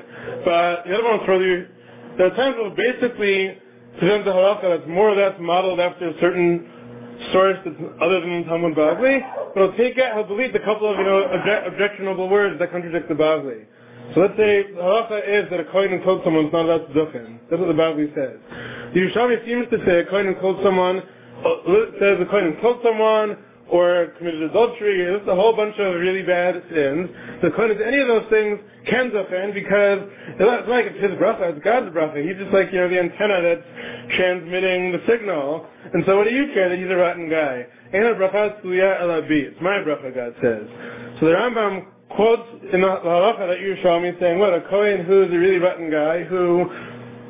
But 0.45 0.87
the 0.87 0.95
other 0.95 1.05
one 1.07 1.18
was 1.18 1.26
further, 1.26 1.70
there 2.18 2.26
are 2.26 2.37
times 2.37 2.57
where 2.59 2.74
basically, 2.74 3.59
present 3.99 4.24
the 4.24 4.33
halacha 4.33 4.78
that's 4.78 4.89
more 4.89 5.11
or 5.11 5.16
less 5.16 5.37
modeled 5.39 5.78
after 5.78 6.09
a 6.09 6.20
certain 6.20 6.66
source 7.33 7.59
that's 7.64 7.76
other 8.03 8.20
than 8.20 8.45
Talmud 8.45 8.74
Bavli, 8.74 9.22
but 9.55 9.62
he'll 9.62 9.76
take 9.76 9.99
out, 9.99 10.16
he'll 10.16 10.26
delete 10.26 10.55
a 10.55 10.64
couple 10.64 10.91
of, 10.91 10.99
you 10.99 11.05
know, 11.05 11.30
obje- 11.30 11.66
objectionable 11.68 12.28
words 12.28 12.59
that 12.59 12.72
contradict 12.72 13.09
the 13.09 13.14
Bavli. 13.14 13.66
So 14.14 14.20
let's 14.20 14.36
say 14.36 14.62
the 14.74 14.82
halacha 14.82 15.24
is 15.24 15.50
that 15.50 15.61
a 15.61 15.64
kohen 15.72 16.03
killed 16.03 16.20
someone 16.24 16.46
is 16.46 16.53
not 16.53 16.66
allowed 16.66 16.86
to 16.86 16.92
duchen. 16.92 17.38
That's 17.48 17.61
what 17.61 17.68
the 17.68 17.78
Bavli 17.78 18.12
says. 18.14 18.36
The 18.92 19.00
Yerushalmi 19.00 19.46
seems 19.46 19.70
to 19.70 19.78
say 19.86 20.00
a 20.00 20.07
kohen 20.07 20.34
killed 20.40 20.61
someone, 20.62 20.98
uh, 20.98 21.64
says 21.98 22.20
a 22.20 22.26
kohen 22.28 22.57
killed 22.61 22.80
someone, 22.84 23.38
or 23.72 24.12
committed 24.18 24.42
adultery, 24.42 25.00
just 25.16 25.28
a 25.28 25.34
whole 25.34 25.57
bunch 25.57 25.74
of 25.78 25.94
really 25.96 26.22
bad 26.22 26.62
sins. 26.68 27.09
The 27.40 27.50
kohen 27.57 27.70
is 27.70 27.80
any 27.80 28.00
of 28.00 28.09
those 28.09 28.28
things 28.28 28.61
can 28.86 29.11
duchen 29.11 29.55
because 29.55 30.05
it's 30.28 30.40
not 30.40 30.68
like 30.68 30.86
it's 30.92 31.00
his 31.00 31.12
bracha, 31.12 31.57
it's 31.57 31.64
God's 31.64 31.88
bracha. 31.88 32.20
He's 32.20 32.36
just 32.36 32.53
like, 32.53 32.70
you 32.70 32.80
know, 32.80 32.88
the 32.90 33.00
antenna 33.00 33.40
that's 33.40 33.64
transmitting 34.16 34.92
the 34.92 35.00
signal. 35.09 35.66
And 35.94 36.05
so 36.05 36.18
what 36.18 36.28
do 36.28 36.34
you 36.34 36.53
care 36.53 36.68
that 36.68 36.76
he's 36.76 36.90
a 36.90 36.96
rotten 36.96 37.30
guy? 37.30 37.64
It's 37.94 39.61
my 39.62 39.78
bracha, 39.80 40.14
God 40.14 40.34
says. 40.42 40.68
So 41.20 41.26
the 41.26 41.32
Rambam 41.32 41.86
quotes 42.16 42.48
in 42.72 42.80
the 42.80 42.86
halacha 42.86 43.48
that 43.48 43.60
you 43.60 43.76
show 43.82 44.00
me 44.00 44.12
saying, 44.20 44.38
what, 44.38 44.54
a 44.54 44.60
Kohen 44.68 45.04
who's 45.04 45.28
a 45.28 45.38
really 45.38 45.58
rotten 45.58 45.90
guy, 45.90 46.24
who 46.24 46.70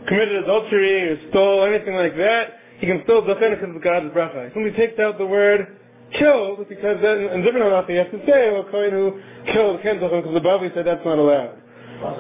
committed 0.09 0.45
adultery 0.45 1.11
or 1.11 1.31
stole, 1.31 1.65
anything 1.65 1.95
like 1.95 2.17
that, 2.17 2.59
he 2.79 2.87
can 2.87 3.01
still 3.05 3.25
defend 3.25 3.55
it 3.55 3.61
because 3.61 3.77
of 3.77 3.83
God's 3.83 4.07
bracha. 4.15 4.53
He 4.53 4.77
takes 4.77 4.99
out 4.99 5.19
the 5.19 5.27
word 5.27 5.79
killed, 6.19 6.69
because 6.69 6.99
then 7.01 7.31
in 7.31 7.43
different 7.43 7.67
halacha 7.67 7.89
he 7.89 7.97
has 7.97 8.11
to 8.11 8.19
say, 8.27 8.51
well, 8.51 8.67
a 8.67 8.71
Kohen 8.71 8.91
who 8.91 9.21
killed 9.53 9.83
can't 9.83 10.01
because 10.01 10.35
the 10.35 10.41
Bavli 10.41 10.75
said 10.75 10.87
that's 10.87 11.05
not 11.05 11.19
allowed. 11.19 11.59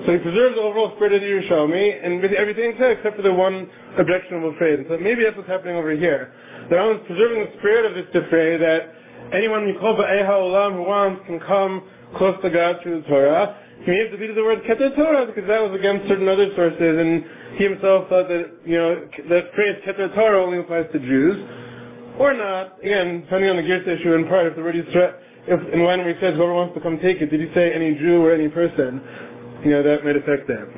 So 0.06 0.12
he 0.12 0.18
preserves 0.18 0.54
the 0.54 0.62
overall 0.62 0.92
spirit 0.94 1.12
of 1.14 1.20
the 1.22 1.26
Yerushalmi, 1.26 2.06
and 2.06 2.24
everything 2.36 2.74
except 2.78 3.16
for 3.16 3.22
the 3.22 3.34
one 3.34 3.68
objectionable 3.98 4.54
phrase. 4.56 4.78
And 4.78 4.86
so 4.88 4.96
maybe 4.98 5.24
that's 5.24 5.36
what's 5.36 5.48
happening 5.48 5.74
over 5.74 5.90
here. 5.90 6.32
The 6.70 6.76
Rambam 6.76 7.00
is 7.00 7.06
preserving 7.08 7.44
the 7.44 7.58
spirit 7.58 7.90
of 7.90 7.94
this 7.98 8.06
Sefrei 8.14 8.60
that 8.60 8.94
anyone 9.34 9.66
you 9.66 9.76
call 9.80 9.96
Ba'eha 9.96 10.30
Olam 10.30 10.74
who 10.74 10.82
wants 10.84 11.26
can 11.26 11.40
come 11.40 11.82
close 12.16 12.36
to 12.42 12.50
God 12.50 12.76
through 12.82 13.02
the 13.02 13.08
Torah. 13.08 13.56
he 13.84 13.90
may 13.90 13.98
have 13.98 14.10
deleted 14.10 14.36
the 14.36 14.42
word 14.42 14.62
Keter 14.64 14.94
Torah 14.94 15.26
because 15.26 15.46
that 15.48 15.62
was 15.62 15.78
against 15.78 16.08
certain 16.08 16.28
other 16.28 16.50
sources, 16.54 16.98
and 16.98 17.24
he 17.56 17.64
himself 17.64 18.08
thought 18.08 18.28
that, 18.28 18.50
you 18.64 18.78
know, 18.78 19.06
that 19.28 19.54
phrase 19.54 19.76
Keter 19.86 20.14
Torah 20.14 20.44
only 20.44 20.58
applies 20.58 20.86
to 20.92 20.98
Jews. 20.98 21.36
Or 22.18 22.34
not, 22.34 22.78
again, 22.84 23.22
depending 23.22 23.50
on 23.50 23.56
the 23.56 23.62
Girsa 23.62 23.98
issue 23.98 24.14
in 24.14 24.28
part, 24.28 24.46
if 24.46 24.56
the 24.56 24.62
word 24.62 24.76
is 24.76 24.84
threat, 24.92 25.16
if, 25.48 25.58
and 25.72 25.82
when 25.82 26.00
he 26.06 26.12
says 26.20 26.36
whoever 26.36 26.54
wants 26.54 26.74
to 26.74 26.80
come 26.80 26.98
take 27.00 27.20
it, 27.20 27.30
did 27.30 27.40
he 27.40 27.52
say 27.54 27.72
any 27.72 27.94
Jew 27.96 28.22
or 28.22 28.32
any 28.32 28.48
person? 28.48 29.00
You 29.64 29.70
know, 29.70 29.82
that 29.82 30.04
might 30.04 30.16
affect 30.16 30.46
that. 30.48 30.68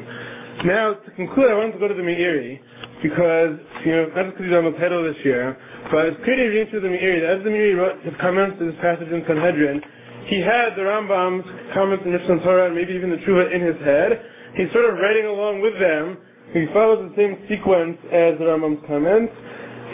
Now, 0.65 0.95
to 0.95 1.11
conclude, 1.13 1.51
I 1.51 1.55
wanted 1.55 1.73
to 1.73 1.79
go 1.79 1.89
to 1.89 1.95
the 1.95 2.07
Meiri, 2.07 2.61
because, 3.03 3.59
you 3.85 3.93
know, 3.93 4.07
not 4.15 4.33
just 4.33 4.39
because 4.39 4.47
he's 4.47 4.57
on 4.57 4.65
the 4.65 4.79
title 4.79 5.03
this 5.03 5.19
year, 5.25 5.59
but 5.91 6.07
it's 6.07 6.21
pretty 6.23 6.43
reading 6.47 6.71
through 6.71 6.81
the 6.81 6.89
Meiri, 6.89 7.21
as 7.21 7.43
the 7.45 7.51
Meiri 7.51 7.77
wrote 7.77 8.01
his 8.01 8.15
comments 8.21 8.59
to 8.61 8.71
this 8.71 8.79
passage 8.81 9.09
in 9.09 9.25
Sanhedrin, 9.27 9.83
he 10.27 10.41
had 10.41 10.75
the 10.77 10.83
Rambam's 10.83 11.45
comments 11.75 12.05
in 12.07 12.13
Mishneh 12.13 12.43
Torah 12.43 12.67
and 12.67 12.75
maybe 12.75 12.95
even 12.95 13.11
the 13.11 13.17
Tshuva 13.17 13.53
in 13.53 13.61
his 13.61 13.77
head. 13.85 14.21
He's 14.57 14.73
sort 14.73 14.89
of 14.89 14.99
writing 14.99 15.27
along 15.27 15.61
with 15.61 15.79
them. 15.79 16.17
He 16.53 16.67
follows 16.73 17.11
the 17.11 17.15
same 17.17 17.45
sequence 17.49 17.99
as 18.09 18.39
the 18.39 18.47
Rambam's 18.49 18.81
comments. 18.87 19.33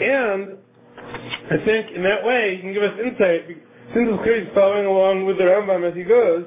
And 0.01 0.57
I 1.51 1.57
think 1.65 1.91
in 1.91 2.03
that 2.03 2.23
way 2.23 2.55
he 2.55 2.61
can 2.61 2.73
give 2.73 2.83
us 2.83 2.95
insight. 2.95 3.47
Since 3.91 4.07
it's 4.07 4.23
clear 4.23 4.39
he's 4.39 4.53
following 4.55 4.85
along 4.85 5.25
with 5.25 5.37
the 5.37 5.43
Rambam 5.43 5.83
as 5.83 5.95
he 5.95 6.03
goes, 6.03 6.45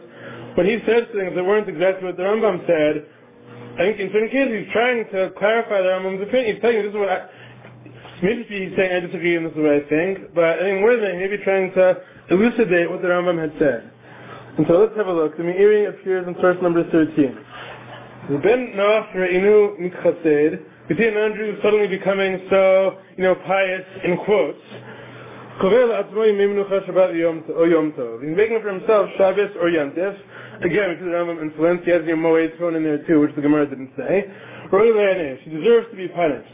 when 0.57 0.65
he 0.65 0.79
says 0.87 1.05
things 1.13 1.35
that 1.35 1.45
weren't 1.45 1.69
exactly 1.69 2.07
what 2.09 2.17
the 2.17 2.25
Rambam 2.25 2.65
said, 2.65 3.05
I 3.77 3.91
think 3.91 4.01
in 4.01 4.09
certain 4.15 4.31
cases 4.31 4.65
he's 4.65 4.73
trying 4.73 5.05
to 5.13 5.35
clarify 5.37 5.83
the 5.83 5.93
Rambam's 5.93 6.23
opinion. 6.23 6.55
He's 6.55 6.63
telling 6.63 6.77
you 6.79 6.89
this 6.89 6.95
is 6.95 7.01
what 7.01 7.11
I, 7.11 7.29
maybe 8.23 8.47
he's 8.49 8.73
saying 8.79 8.97
I 8.97 9.01
disagree 9.05 9.37
and 9.37 9.45
this 9.45 9.53
is 9.53 9.61
what 9.61 9.77
I 9.77 9.85
think, 9.91 10.33
but 10.33 10.45
I 10.45 10.59
think 10.63 10.81
more 10.81 10.97
than 10.97 11.21
that, 11.21 11.43
trying 11.43 11.75
to 11.75 12.01
elucidate 12.31 12.91
what 12.91 13.03
the 13.03 13.09
Rambam 13.09 13.39
had 13.41 13.53
said. 13.59 13.91
And 14.57 14.67
so 14.69 14.79
let's 14.79 14.97
have 14.97 15.09
a 15.09 15.13
look. 15.13 15.37
The 15.37 15.43
Meiri 15.43 15.89
appears 15.89 16.27
in 16.29 16.35
source 16.41 16.57
number 16.63 16.85
13. 16.91 17.39
Ben. 18.43 18.73
We 20.89 20.97
see 20.97 21.07
an 21.07 21.17
Andrew 21.17 21.57
suddenly 21.63 21.89
becoming 21.89 22.47
so, 22.51 22.99
you 23.17 23.25
know, 23.25 23.35
pious 23.35 23.85
in 24.05 24.17
quotes. 24.25 24.63
Tov. 27.95 28.23
He's 28.23 28.37
making 28.37 28.61
for 28.63 28.71
himself 28.73 29.11
Shabbos 29.17 29.51
or 29.61 29.69
Yom 29.71 29.91
Tif. 29.93 30.17
Again, 30.63 30.91
because 30.95 31.05
the 31.05 31.11
Rambam 31.11 31.43
influence, 31.43 31.83
he 31.85 31.91
has 31.91 32.03
the 32.05 32.13
Moed 32.13 32.57
thrown 32.57 32.77
in 32.77 32.83
there 32.85 32.99
too, 33.07 33.21
which 33.21 33.35
the 33.35 33.43
Gemara 33.43 33.67
didn't 33.69 33.93
say. 33.97 34.25
He 34.71 35.51
deserves 35.51 35.91
to 35.91 35.97
be 35.97 36.09
punished. 36.09 36.49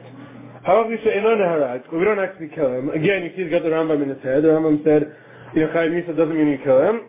How 0.65 0.87
we 0.87 0.97
say 1.05 1.17
we 1.17 2.05
don't 2.05 2.19
actually 2.19 2.49
kill 2.55 2.73
him. 2.73 2.91
Again, 2.91 3.23
you 3.25 3.31
see 3.37 3.43
he's 3.45 3.51
got 3.51 3.63
the 3.63 3.71
Rambam 3.71 4.03
in 4.03 4.09
his 4.09 4.23
head. 4.23 4.43
The 4.43 4.49
Rambam 4.49 4.83
said, 4.85 5.15
you 5.54 5.62
know, 5.62 5.72
Chaim 5.74 5.92
Yisa 5.92 6.16
doesn't 6.16 6.36
mean 6.36 6.48
you 6.48 6.60
kill 6.64 6.82
him. 6.82 7.02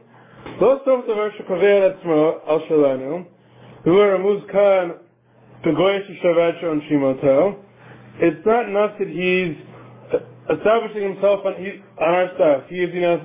לא 0.61 0.77
סוף 0.85 1.07
דבר 1.07 1.31
שקובע 1.31 1.77
על 1.77 1.83
עצמו, 1.83 2.33
על 2.47 2.59
שלנו, 2.69 3.23
הוא 3.85 4.03
הרמוז 4.03 4.45
כאן 4.49 4.89
בגוי 5.65 6.03
ששבת 6.07 6.55
שעונשים 6.61 7.03
אותו. 7.03 7.53
It's 8.21 8.47
not 8.47 8.65
enough 8.69 8.97
that 8.99 9.09
he's 9.09 9.57
establishing 10.49 11.03
himself 11.03 11.45
on, 11.45 11.55
he, 11.57 11.83
on 12.01 12.15
our 12.15 12.29
stuff. 12.37 12.63
He 12.69 12.81
is, 12.81 12.95
you 12.95 13.01
know, 13.03 13.21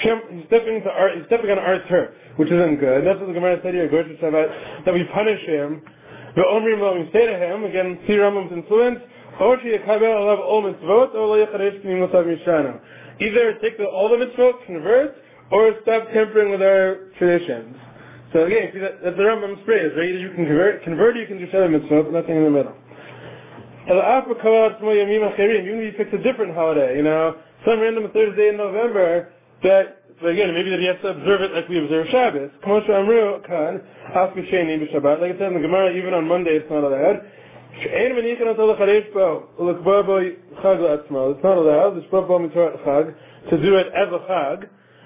he's 0.00 0.46
stepping 0.46 0.76
into 0.76 0.90
our, 0.90 1.10
he's 1.14 1.26
stepping 1.26 1.50
on 1.50 1.58
our 1.58 1.78
turf, 1.88 2.10
which 2.36 2.50
isn't 2.50 2.76
good. 2.80 3.06
That's 3.06 3.20
what 3.20 3.28
the 3.28 3.34
Gemara 3.34 3.60
said 3.62 3.74
here, 3.74 3.88
Goy 3.88 4.02
Shabbat, 4.02 4.84
that 4.84 4.94
we 4.94 5.04
punish 5.14 5.40
him. 5.46 5.82
The 6.34 6.42
Omrim, 6.42 6.80
we 6.98 7.10
say 7.12 7.26
to 7.26 7.36
him, 7.36 7.62
again, 7.62 8.00
see 8.08 8.14
Rambam's 8.14 8.52
influence, 8.52 8.98
or 9.38 9.56
sheyakabel 9.58 10.18
alav 10.18 10.40
ol 10.40 10.62
mitzvot, 10.62 11.14
or 11.14 11.26
lo 11.28 11.46
yacharesh 11.46 11.84
k'nim 11.84 12.02
l'sav 12.08 12.26
mishano 12.26 12.80
either 13.21 13.53
take 13.61 13.77
the, 13.77 13.85
all 13.85 14.09
the 14.09 14.17
mitzvot, 14.17 14.65
convert, 14.65 15.15
or 15.51 15.73
stop 15.81 16.07
tampering 16.13 16.51
with 16.51 16.61
our 16.61 17.09
traditions. 17.17 17.75
So 18.33 18.45
again, 18.45 18.69
see 18.73 18.79
that, 18.79 19.01
that's 19.03 19.17
the 19.17 19.23
Rambam's 19.23 19.65
phrase, 19.65 19.91
right? 19.97 20.09
Either 20.09 20.19
you 20.19 20.29
can 20.29 20.45
convert, 20.45 20.83
convert 20.83 21.17
or 21.17 21.21
you 21.21 21.27
can 21.27 21.39
do 21.39 21.47
seven 21.51 21.71
mitzvot, 21.73 22.11
nothing 22.13 22.37
in 22.37 22.43
the 22.43 22.51
middle. 22.51 22.75
Even 23.89 23.97
if 25.81 25.93
he 25.93 25.97
picks 25.97 26.13
a 26.13 26.19
different 26.21 26.53
holiday, 26.53 26.97
you 26.97 27.03
know, 27.03 27.37
some 27.65 27.79
random 27.79 28.07
Thursday 28.13 28.49
in 28.49 28.57
November, 28.57 29.33
that, 29.63 30.03
but 30.21 30.29
again, 30.29 30.53
maybe 30.53 30.69
that 30.69 30.79
he 30.79 30.85
has 30.85 30.97
to 31.01 31.07
observe 31.09 31.41
it 31.41 31.51
like 31.53 31.67
we 31.69 31.79
observe 31.83 32.05
Shabbos. 32.11 32.51
Like 32.63 32.83
it 32.85 32.87
said 35.39 35.47
in 35.47 35.53
the 35.55 35.59
Gemara, 35.59 35.97
even 35.97 36.13
on 36.13 36.27
Monday 36.27 36.51
it's 36.51 36.69
not 36.69 36.83
allowed. 36.83 37.25
שאין 37.80 38.16
מניחים 38.16 38.48
אותו 38.48 38.72
לחדש 38.72 39.02
בו 39.12 39.42
ולקבוע 39.58 40.02
בו 40.02 40.16
חג 40.62 40.76
לעצמו. 40.80 41.30
It's 41.30 41.44
not 41.44 41.56
allowed, 41.58 41.98
לשפוט 41.98 42.26
בו 42.26 42.38
מצוות 42.38 42.72
חג, 42.84 43.04
to 43.48 43.52
do 43.52 43.76
it 43.76 43.94
as 43.94 44.12
a 44.12 44.28
חג, 44.28 44.56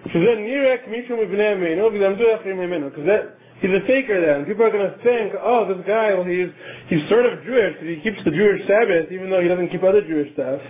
שזה 0.06 0.34
נראה 0.36 0.76
כמישהו 0.84 1.16
מבני 1.16 1.46
עמנו, 1.46 1.92
ולמדו 1.92 2.34
אחרים 2.34 2.59
ממנו. 2.59 2.86
Because 2.86 3.06
that, 3.06 3.38
he's 3.62 3.74
a 3.74 3.86
faker 3.86 4.20
then. 4.20 4.44
People 4.44 4.64
are 4.64 4.70
going 4.70 4.90
to 4.90 4.98
think, 5.02 5.32
oh, 5.42 5.66
this 5.68 5.84
guy, 5.86 6.14
well, 6.14 6.24
he's, 6.24 6.50
he's 6.88 7.09
sort 7.09 7.26
of 7.26 7.42
Jewish, 7.44 7.72
because 7.74 7.88
he 7.88 8.00
keeps 8.02 8.22
the 8.24 8.30
Jewish 8.30 8.66
Sabbath, 8.66 9.11
even 9.11 9.30
though 9.30 9.40
he 9.40 9.48
doesn't 9.48 9.68
keep 9.68 9.82
other 9.82 10.02
Jewish 10.02 10.32
stuff. 10.34 10.61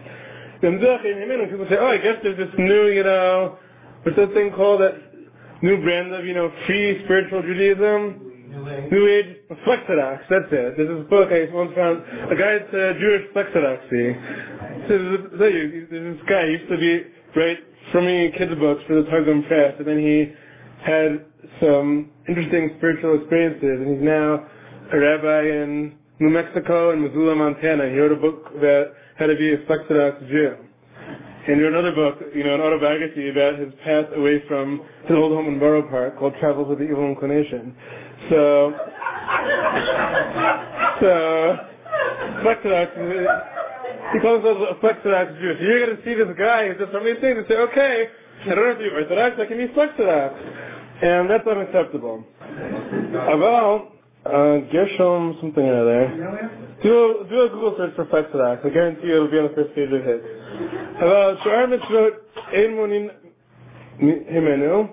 People 0.60 1.66
say, 1.70 1.76
oh, 1.78 1.86
I 1.86 1.98
guess 1.98 2.16
there's 2.22 2.38
this 2.38 2.54
new, 2.58 2.86
you 2.88 3.04
know, 3.04 3.58
what's 4.02 4.16
that 4.16 4.32
thing 4.34 4.50
called, 4.56 4.80
that 4.80 4.94
new 5.62 5.80
brand 5.82 6.12
of, 6.14 6.24
you 6.24 6.34
know, 6.34 6.50
free 6.66 7.00
spiritual 7.04 7.42
Judaism? 7.42 8.28
New 8.53 9.07
Age 9.07 9.37
Flexodox, 9.65 10.21
that's 10.29 10.45
it. 10.51 10.77
This 10.77 10.85
is 10.85 11.01
a 11.01 11.09
book 11.09 11.29
I 11.31 11.51
once 11.51 11.73
found, 11.75 12.03
a 12.31 12.35
guide 12.35 12.69
to 12.71 12.89
uh, 12.89 12.93
Jewish 12.99 13.25
Flexodoxy. 13.33 14.87
So 14.87 15.37
there's 15.37 15.89
this 15.89 16.21
guy 16.29 16.45
used 16.45 16.69
to 16.69 16.77
be, 16.77 17.01
right, 17.35 17.57
me 17.95 18.31
kids' 18.37 18.53
books 18.59 18.83
for 18.87 19.01
the 19.01 19.09
Targum 19.09 19.43
Press, 19.43 19.73
and 19.79 19.87
then 19.87 19.97
he 19.97 20.31
had 20.85 21.25
some 21.59 22.11
interesting 22.29 22.75
spiritual 22.77 23.19
experiences, 23.19 23.81
and 23.81 23.95
he's 23.95 24.03
now 24.03 24.45
a 24.91 24.99
rabbi 24.99 25.41
in 25.41 25.97
New 26.19 26.29
Mexico 26.29 26.91
and 26.91 27.01
Missoula, 27.01 27.35
Montana. 27.35 27.89
He 27.89 27.97
wrote 27.97 28.11
a 28.11 28.21
book 28.21 28.51
about 28.55 28.93
how 29.17 29.25
to 29.25 29.35
be 29.35 29.53
a 29.53 29.57
Flexodox 29.65 30.29
Jew. 30.29 30.57
And 31.45 31.57
he 31.57 31.61
wrote 31.61 31.73
another 31.73 31.91
book, 31.91 32.19
you 32.33 32.43
know, 32.43 32.55
an 32.55 32.61
autobiography 32.61 33.29
about 33.29 33.59
his 33.59 33.73
path 33.83 34.05
away 34.15 34.43
from 34.47 34.81
his 35.07 35.17
old 35.17 35.33
home 35.33 35.47
in 35.47 35.59
Borough 35.59 35.89
Park 35.89 36.17
called 36.17 36.33
Travels 36.39 36.69
with 36.69 36.79
the 36.79 36.85
Evil 36.85 37.05
Inclination. 37.09 37.75
So, 38.29 38.73
so, 41.01 41.57
Flexodox, 42.43 42.87
he 44.13 44.19
calls 44.19 44.43
Flexodox 44.81 45.39
Jew. 45.39 45.55
So 45.57 45.63
you're 45.63 45.85
going 45.85 45.97
to 45.97 46.03
see 46.03 46.13
this 46.13 46.27
guy 46.37 46.67
who 46.67 46.75
does 46.75 46.89
so 46.93 46.99
many 46.99 47.19
things 47.19 47.37
and 47.39 47.45
say, 47.47 47.55
okay, 47.55 48.09
I 48.43 48.55
don't 48.55 48.67
have 48.67 48.77
to 48.77 48.83
be 48.83 48.89
Orthodox, 48.89 49.39
I 49.39 49.45
can 49.45 49.57
be 49.57 49.67
Flexodox. 49.73 50.33
And 51.01 51.29
that's 51.29 51.47
unacceptable. 51.47 52.23
About, 53.11 53.91
uh, 54.25 54.57
Gershom 54.71 55.37
something 55.41 55.63
or 55.63 55.81
other. 55.81 56.49
Do 56.81 56.89
a, 56.89 57.29
do 57.29 57.41
a 57.41 57.49
Google 57.49 57.75
search 57.77 57.95
for 57.95 58.05
Flexodox. 58.05 58.65
I 58.65 58.69
guarantee 58.69 59.07
you 59.07 59.15
it'll 59.15 59.31
be 59.31 59.37
on 59.37 59.49
the 59.49 59.55
first 59.55 59.75
page 59.75 59.91
of 59.91 60.03
hits. 60.03 60.25
About 60.97 61.43
Shar 61.43 61.67
Mitzvot 61.67 62.11
Ein 62.55 62.75
Monin 62.77 63.11
Himenu. 64.01 64.89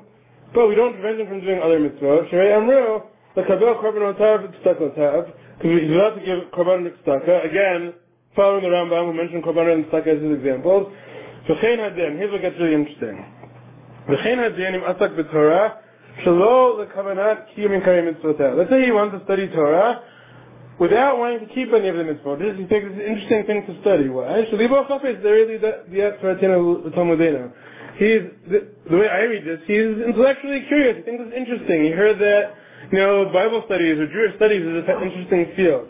But 0.52 0.68
we 0.68 0.74
don't 0.74 0.94
prevent 0.94 1.20
him 1.20 1.28
from 1.28 1.40
doing 1.40 1.60
other 1.62 1.78
mitzvot. 1.78 2.28
Shrei 2.30 2.56
Amru, 2.56 3.02
the 3.35 3.43
kabel 3.43 3.74
korban 3.82 4.15
tzedakah 4.16 5.32
because 5.59 5.81
he's 5.81 5.90
allowed 5.90 6.15
to 6.15 6.24
give 6.24 6.51
korban 6.52 6.90
tzedakah. 7.05 7.48
Again, 7.48 7.94
following 8.35 8.62
the 8.62 8.69
Rambam, 8.69 9.07
who 9.07 9.12
mentioned 9.12 9.44
korban 9.44 9.73
and 9.73 9.85
as 9.86 10.23
his 10.23 10.39
examples. 10.39 10.93
V'chein 11.48 11.78
hadin. 11.78 12.16
Here's 12.16 12.32
what 12.32 12.43
gets 12.43 12.57
really 12.59 12.74
interesting. 12.74 13.24
V'chein 14.09 14.39
hadin 14.39 14.74
im 14.74 14.81
asak 14.82 15.16
b'torah 15.16 15.77
shelo 16.24 16.85
lekavanat 16.85 17.55
kiyum 17.57 17.74
in 17.74 18.15
mitzvotah. 18.15 18.57
Let's 18.57 18.70
say 18.70 18.85
he 18.85 18.93
wants 18.93 19.16
to 19.19 19.24
study 19.24 19.48
Torah 19.48 20.02
without 20.78 21.19
wanting 21.19 21.47
to 21.47 21.55
keep 21.55 21.73
any 21.73 21.89
of 21.89 21.97
the 21.97 22.02
mitzvot. 22.02 22.39
This, 22.39 22.57
he 22.59 22.66
thinks 22.66 22.89
it's 22.90 22.97
an 22.97 23.01
interesting 23.01 23.44
thing 23.47 23.66
to 23.66 23.81
study. 23.81 24.09
Why? 24.09 24.47
Shalibo 24.51 24.89
chafetz 24.89 25.23
dereli 25.23 25.61
diat 25.61 26.20
toratenu 26.20 26.85
l'talmudenu 26.85 27.52
he's 28.01 28.24
the, 28.48 28.66
the, 28.89 28.97
way 28.97 29.09
I 29.09 29.28
read 29.28 29.44
this, 29.44 29.61
he's 29.66 30.01
intellectually 30.01 30.65
curious. 30.66 30.97
He 30.97 31.02
thinks 31.02 31.23
it's 31.27 31.36
interesting. 31.36 31.85
He 31.85 31.90
heard 31.90 32.19
that 32.19 32.57
you 32.93 32.98
know 32.98 33.31
Bible 33.32 33.62
studies 33.66 33.98
or 33.98 34.07
Jewish 34.07 34.36
studies 34.36 34.62
is 34.62 34.85
an 34.89 35.02
interesting 35.02 35.52
field. 35.57 35.89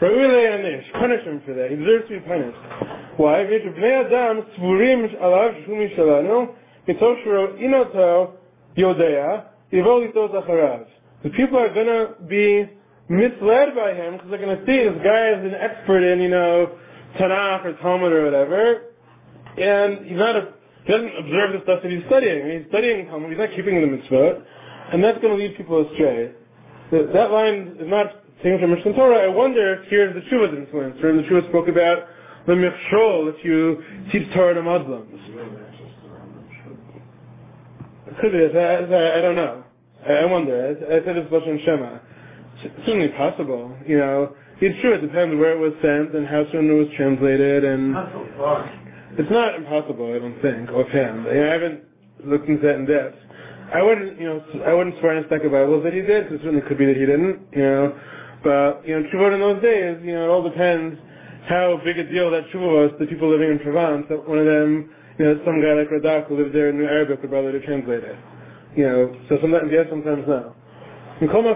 Punish 0.00 1.24
him 1.24 1.42
for 1.44 1.54
that. 1.54 1.70
He 1.70 1.76
deserves 1.76 2.08
to 2.08 2.20
be 2.20 2.26
punished. 2.26 2.58
Why? 3.18 3.42
The 11.22 11.30
people 11.30 11.58
are 11.58 11.74
gonna 11.74 12.14
be 12.28 12.70
misled 13.08 13.74
by 13.74 13.94
him 13.94 14.12
because 14.14 14.30
they're 14.30 14.38
gonna 14.38 14.64
see 14.64 14.84
this 14.84 15.02
guy 15.02 15.30
is 15.30 15.44
an 15.44 15.54
expert 15.54 16.04
in, 16.04 16.20
you 16.20 16.28
know, 16.28 16.78
Tanakh 17.18 17.64
or 17.64 17.72
Talmud 17.82 18.12
or 18.12 18.24
whatever, 18.24 18.82
and 19.56 20.06
he's 20.06 20.16
not 20.16 20.36
a 20.36 20.52
he 20.84 20.92
doesn't 20.92 21.16
observe 21.18 21.52
the 21.52 21.60
stuff 21.64 21.82
that 21.82 21.90
he's 21.90 22.04
studying. 22.06 22.58
He's 22.58 22.68
studying 22.68 23.06
Talmud, 23.06 23.30
he's 23.30 23.38
not 23.38 23.50
keeping 23.54 23.74
the 23.80 23.86
mitzvot, 23.88 24.42
and 24.92 25.02
that's 25.02 25.18
going 25.20 25.36
to 25.36 25.42
lead 25.42 25.56
people 25.56 25.86
astray. 25.90 26.32
That, 26.90 27.12
that 27.12 27.30
line 27.30 27.76
is 27.78 27.88
not 27.88 28.06
taken 28.42 28.58
from 28.60 28.74
Mishneh 28.74 28.94
Torah. 28.96 29.24
I 29.24 29.28
wonder 29.28 29.74
if 29.82 29.88
here's 29.90 30.14
the 30.14 30.20
Shuva's 30.30 30.56
influence, 30.56 30.96
where 31.02 31.14
the 31.14 31.22
Shuva 31.22 31.48
spoke 31.48 31.68
about 31.68 32.06
the 32.46 32.54
michshol 32.54 33.32
if 33.34 33.44
you 33.44 33.82
teach 34.10 34.32
Torah 34.32 34.54
to 34.54 34.62
Muslims. 34.62 35.20
Could 38.20 38.32
be, 38.32 38.38
I, 38.58 39.18
I, 39.18 39.20
don't 39.20 39.36
know. 39.36 39.62
I 40.08 40.24
wonder. 40.24 40.56
I, 40.66 40.96
I 40.96 41.04
said 41.04 41.14
this 41.16 41.30
Lashon 41.30 41.64
Shema. 41.64 41.98
It's 42.64 42.74
certainly 42.86 43.08
possible. 43.08 43.76
You 43.86 43.98
know, 43.98 44.34
it's 44.60 44.80
true. 44.80 44.94
It 44.94 45.02
depends 45.02 45.36
where 45.38 45.52
it 45.52 45.60
was 45.60 45.72
sent 45.82 46.16
and 46.16 46.26
how 46.26 46.44
soon 46.50 46.68
it 46.68 46.74
was 46.74 46.88
translated, 46.96 47.64
and 47.64 47.92
Not 47.92 48.10
so 48.12 48.26
far. 48.36 48.66
it's 49.18 49.30
not 49.30 49.54
impossible. 49.54 50.12
I 50.14 50.18
don't 50.18 50.40
think 50.42 50.70
offhand. 50.70 51.28
I 51.28 51.34
haven't 51.34 51.84
looked 52.24 52.48
into 52.48 52.66
that 52.66 52.74
in 52.76 52.86
depth. 52.86 53.16
I 53.74 53.82
wouldn't, 53.82 54.18
you 54.18 54.24
know, 54.24 54.42
I 54.64 54.72
wouldn't 54.72 54.98
swear 55.00 55.16
on 55.16 55.24
a 55.24 55.26
stack 55.26 55.44
of 55.44 55.52
Bibles 55.52 55.84
that 55.84 55.92
he 55.92 56.00
did. 56.00 56.32
It 56.32 56.40
certainly 56.40 56.62
could 56.66 56.78
be 56.78 56.86
that 56.86 56.96
he 56.96 57.04
didn't, 57.04 57.48
you 57.52 57.62
know. 57.62 57.92
But 58.42 58.80
you 58.88 58.96
know, 58.96 59.04
Chuvot 59.12 59.34
in 59.34 59.40
those 59.40 59.60
days, 59.60 60.00
you 60.00 60.14
know, 60.14 60.24
it 60.24 60.30
all 60.32 60.42
depends 60.42 60.96
how 61.48 61.78
big 61.84 61.98
a 61.98 62.04
deal 62.08 62.30
that 62.30 62.48
Chuvot 62.48 62.64
was 62.64 62.92
to 62.98 63.06
people 63.06 63.28
living 63.28 63.50
in 63.50 63.58
Provence. 63.58 64.06
One 64.08 64.38
of 64.38 64.46
them, 64.46 64.88
you 65.18 65.24
know, 65.24 65.38
some 65.44 65.60
guy 65.60 65.74
like 65.74 65.90
Radak 65.90 66.28
who 66.28 66.38
lived 66.38 66.54
there 66.54 66.70
and 66.70 66.78
knew 66.78 66.86
Arabic 66.86 67.20
would 67.20 67.30
bother 67.30 67.52
to 67.52 67.60
translate 67.60 68.04
it. 68.04 68.16
You 68.74 68.88
know, 68.88 69.14
so 69.28 69.36
sometimes 69.42 69.70
yes, 69.70 69.86
sometimes 69.90 70.26
no. 70.26 70.54
However, 71.20 71.50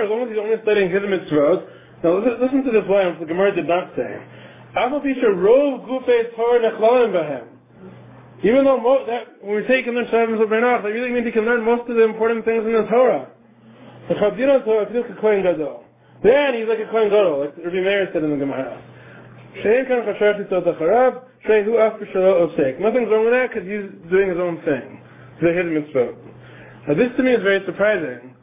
as 0.00 0.08
long 0.08 0.22
as 0.22 0.28
he's 0.30 0.38
only 0.38 0.56
studying 0.62 0.90
his 0.90 1.02
mitzvot, 1.02 1.62
now 2.04 2.18
listen, 2.18 2.40
listen 2.40 2.64
to 2.64 2.70
this 2.70 2.88
line, 2.88 3.08
which 3.10 3.18
the 3.20 3.26
Gemara 3.26 3.52
did 3.54 3.66
not 3.66 3.92
say. 3.96 4.22
Even 8.42 8.64
though 8.64 9.04
that, 9.06 9.42
when 9.42 9.56
we 9.56 9.66
take 9.66 9.86
and 9.86 9.96
learn 9.96 10.06
of 10.06 10.50
Beinach, 10.50 10.82
that 10.82 10.88
really 10.88 11.10
means 11.10 11.24
he 11.24 11.32
can 11.32 11.44
learn 11.44 11.64
most 11.64 11.88
of 11.88 11.96
the 11.96 12.04
important 12.04 12.44
things 12.44 12.64
in 12.66 12.72
the 12.72 12.86
Torah. 12.88 13.28
The 14.08 14.14
Chabdina 14.14 14.64
Torah 14.64 14.86
feels 14.92 15.06
like 15.08 15.18
a 15.18 15.20
Kohen 15.20 15.42
Gadol. 15.42 15.84
Then 16.22 16.54
he's 16.54 16.68
like 16.68 16.78
a 16.78 16.90
Kohen 16.90 17.08
Gadol, 17.08 17.40
like 17.40 17.56
Rabbi 17.56 17.80
Meir 17.80 18.08
said 18.12 18.22
in 18.22 18.30
the 18.30 18.36
Gemara. 18.36 18.82
Shein 19.64 19.88
kan 19.88 20.04
chashar 20.04 20.36
titzot 20.36 20.68
acharab, 20.68 21.22
shein 21.48 21.64
hu 21.64 21.76
af 21.76 21.94
b'shalo 21.98 22.46
osek. 22.46 22.78
Nothing's 22.78 23.08
wrong 23.10 23.24
with 23.24 23.32
that 23.32 23.48
because 23.48 23.64
he's 23.64 23.88
doing 24.10 24.28
his 24.28 24.38
own 24.38 24.60
thing. 24.64 25.00
The 25.40 25.52
hidden. 25.52 25.74
Now 26.86 26.94
this 26.94 27.10
to 27.16 27.22
me 27.22 27.32
is 27.32 27.42
very 27.42 27.64
surprising. 27.64 28.34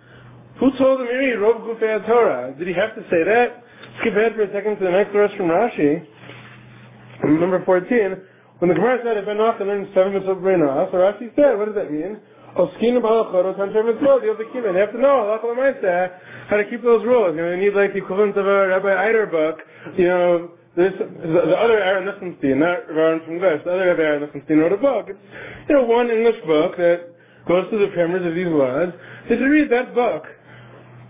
Who 0.60 0.72
told 0.78 1.02
him 1.02 1.08
Iri 1.08 1.38
Rov 1.38 1.62
Gufei 1.62 2.06
Torah? 2.06 2.54
Did 2.58 2.68
he 2.68 2.74
have 2.74 2.96
to 2.96 3.02
say 3.10 3.24
that? 3.24 3.64
Skip 4.00 4.14
ahead 4.16 4.34
for 4.36 4.44
a 4.44 4.52
second 4.52 4.78
to 4.78 4.86
the 4.86 4.92
next 4.92 5.12
verse 5.12 5.32
from 5.38 5.48
Rashi, 5.48 6.06
number 7.24 7.64
14. 7.64 8.18
When 8.60 8.70
the 8.70 8.76
Gemara 8.76 9.00
said, 9.04 9.18
if 9.18 9.28
Enoch 9.28 9.56
and 9.60 9.68
learned 9.68 9.90
seven 9.94 10.14
mitzvot 10.14 10.40
b'reinah, 10.40 10.92
so 10.92 10.98
Rashi 10.98 11.36
said, 11.36 11.58
what 11.58 11.66
does 11.66 11.76
that 11.76 11.92
mean? 11.92 12.20
Oskin 12.56 13.02
b'halachot, 13.02 13.44
o 13.44 13.54
tancher 13.58 13.84
mitzvot, 13.84 14.22
you 14.24 14.30
have 14.30 14.38
to 14.38 14.46
keep 14.54 14.64
it. 14.64 14.74
They 14.74 14.80
have 14.80 14.94
to 14.94 15.02
know, 15.02 15.26
halacha 15.26 15.52
l'maisa, 15.52 16.12
how 16.48 16.58
to 16.58 16.70
keep 16.70 16.84
those 16.84 17.04
rules. 17.04 17.36
You 17.36 17.42
know, 17.42 17.52
you 17.52 17.58
need 17.58 17.74
like 17.74 17.94
the 17.94 18.00
equivalent 18.00 18.38
of 18.38 18.46
a 18.46 18.68
Rabbi 18.68 18.94
Eider 18.94 19.26
book, 19.26 19.60
you 19.98 20.08
know, 20.08 20.52
this, 20.76 20.94
the, 20.98 21.28
the 21.28 21.58
other 21.58 21.78
Aaron 21.78 22.06
Lichtenstein, 22.06 22.60
not 22.60 22.90
Aaron 22.90 23.22
from 23.26 23.40
Gush, 23.40 23.62
the 23.66 23.74
other 23.74 23.90
Aaron 24.00 24.22
Lichtenstein 24.22 24.58
wrote 24.58 24.74
a 24.74 24.78
book. 24.78 25.06
It's, 25.10 25.20
you 25.70 25.76
know, 25.76 25.84
one 25.84 26.10
English 26.10 26.42
book 26.46 26.78
that 26.78 27.14
goes 27.48 27.70
through 27.70 27.80
the 27.80 27.92
parameters 27.92 28.28
of 28.28 28.36
these 28.36 28.48
laws. 28.48 28.94
If 29.30 29.40
you 29.40 29.50
read 29.50 29.70
that 29.72 29.94
book, 29.94 30.24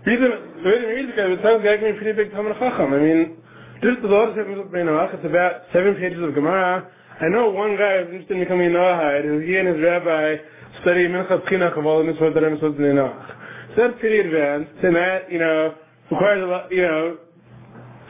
read 0.04 0.20
them, 0.20 0.32
the 0.62 0.68
way 0.68 0.80
they 0.80 0.86
read 0.86 1.08
it, 1.08 1.18
it 1.18 1.40
sounds 1.42 1.64
like 1.64 1.80
a 1.80 1.92
pretty 1.96 2.12
big 2.12 2.32
Talmud 2.32 2.56
Chacham. 2.58 2.92
I 2.92 2.98
mean, 2.98 3.36
is 3.84 4.00
the 4.00 4.08
law 4.08 4.28
of 4.28 4.34
Noach. 4.34 5.14
It's 5.14 5.26
about 5.26 5.62
seven 5.72 5.94
pages 5.96 6.22
of 6.22 6.34
Gemara. 6.34 6.88
I 7.20 7.28
know 7.28 7.50
one 7.50 7.76
guy 7.76 8.02
who's 8.02 8.12
interested 8.12 8.34
in 8.34 8.40
becoming 8.40 8.74
a 8.74 8.78
Noahide, 8.78 9.24
who 9.24 9.38
he 9.38 9.56
and 9.56 9.68
his 9.68 9.78
rabbi 9.80 10.36
study 10.82 11.06
Minchas 11.06 11.46
Chinuch 11.46 11.78
of 11.78 11.86
all 11.86 12.04
the 12.04 12.10
mitzvot 12.10 12.34
that 12.34 12.42
are 12.42 12.50
mitzvot 12.50 12.76
in 12.76 12.96
Noach. 12.96 13.28
So 13.76 13.86
that's 13.86 14.00
pretty 14.00 14.18
advanced, 14.18 14.82
and 14.82 14.96
that, 14.96 15.30
you 15.30 15.38
know, 15.38 15.74
requires 16.10 16.42
a 16.42 16.46
lot, 16.46 16.72
you 16.72 16.82
know, 16.82 17.18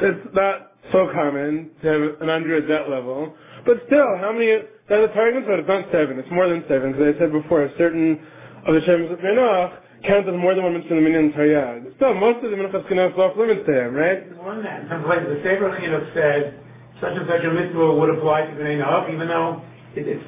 it's 0.00 0.34
not 0.34 0.72
so 0.90 1.08
common 1.12 1.70
to 1.82 1.86
have 1.86 2.20
an 2.22 2.30
under 2.30 2.56
at 2.56 2.68
that 2.68 2.88
level. 2.88 3.34
But 3.66 3.82
still, 3.86 4.16
how 4.18 4.32
many, 4.32 4.56
that's 4.88 5.10
a 5.10 5.14
target 5.14 5.44
mitzvot, 5.44 5.60
it's 5.60 5.68
not 5.68 5.84
seven, 5.92 6.18
it's 6.18 6.30
more 6.32 6.48
than 6.48 6.64
seven, 6.66 6.92
because 6.92 7.14
I 7.14 7.18
said 7.18 7.32
before, 7.32 7.70
certain 7.76 8.20
of 8.66 8.74
the 8.74 8.80
Shem 8.86 9.04
of 9.04 9.18
Noach 9.18 9.84
count 10.08 10.28
as 10.28 10.34
more 10.34 10.54
than 10.54 10.64
one 10.64 10.74
mitzvah 10.74 10.96
in 10.96 11.04
the 11.04 11.10
minyan 11.10 11.32
Taryag. 11.32 11.96
Still, 11.96 12.14
most 12.14 12.44
of 12.44 12.50
the 12.50 12.56
Minchas 12.56 12.88
Chinuch 12.88 13.12
is 13.12 13.18
off 13.18 13.36
limits 13.36 13.66
to 13.66 13.72
him, 13.72 13.94
right? 13.94 14.24
Than 14.24 14.62
that. 14.62 14.80
In 14.82 14.88
some 14.88 15.04
places, 15.04 15.28
the 15.28 15.40
Sefer 15.44 15.76
Chinuch 15.80 16.14
said 16.14 16.63
such 17.00 17.16
and 17.16 17.26
such 17.28 17.44
a 17.44 17.50
mitzvah 17.50 17.94
would 17.94 18.10
apply 18.10 18.42
to 18.42 18.52
Bnei 18.52 18.82
Noach, 18.82 19.12
even 19.12 19.28
though 19.28 19.62
it, 19.96 20.08
it's 20.08 20.24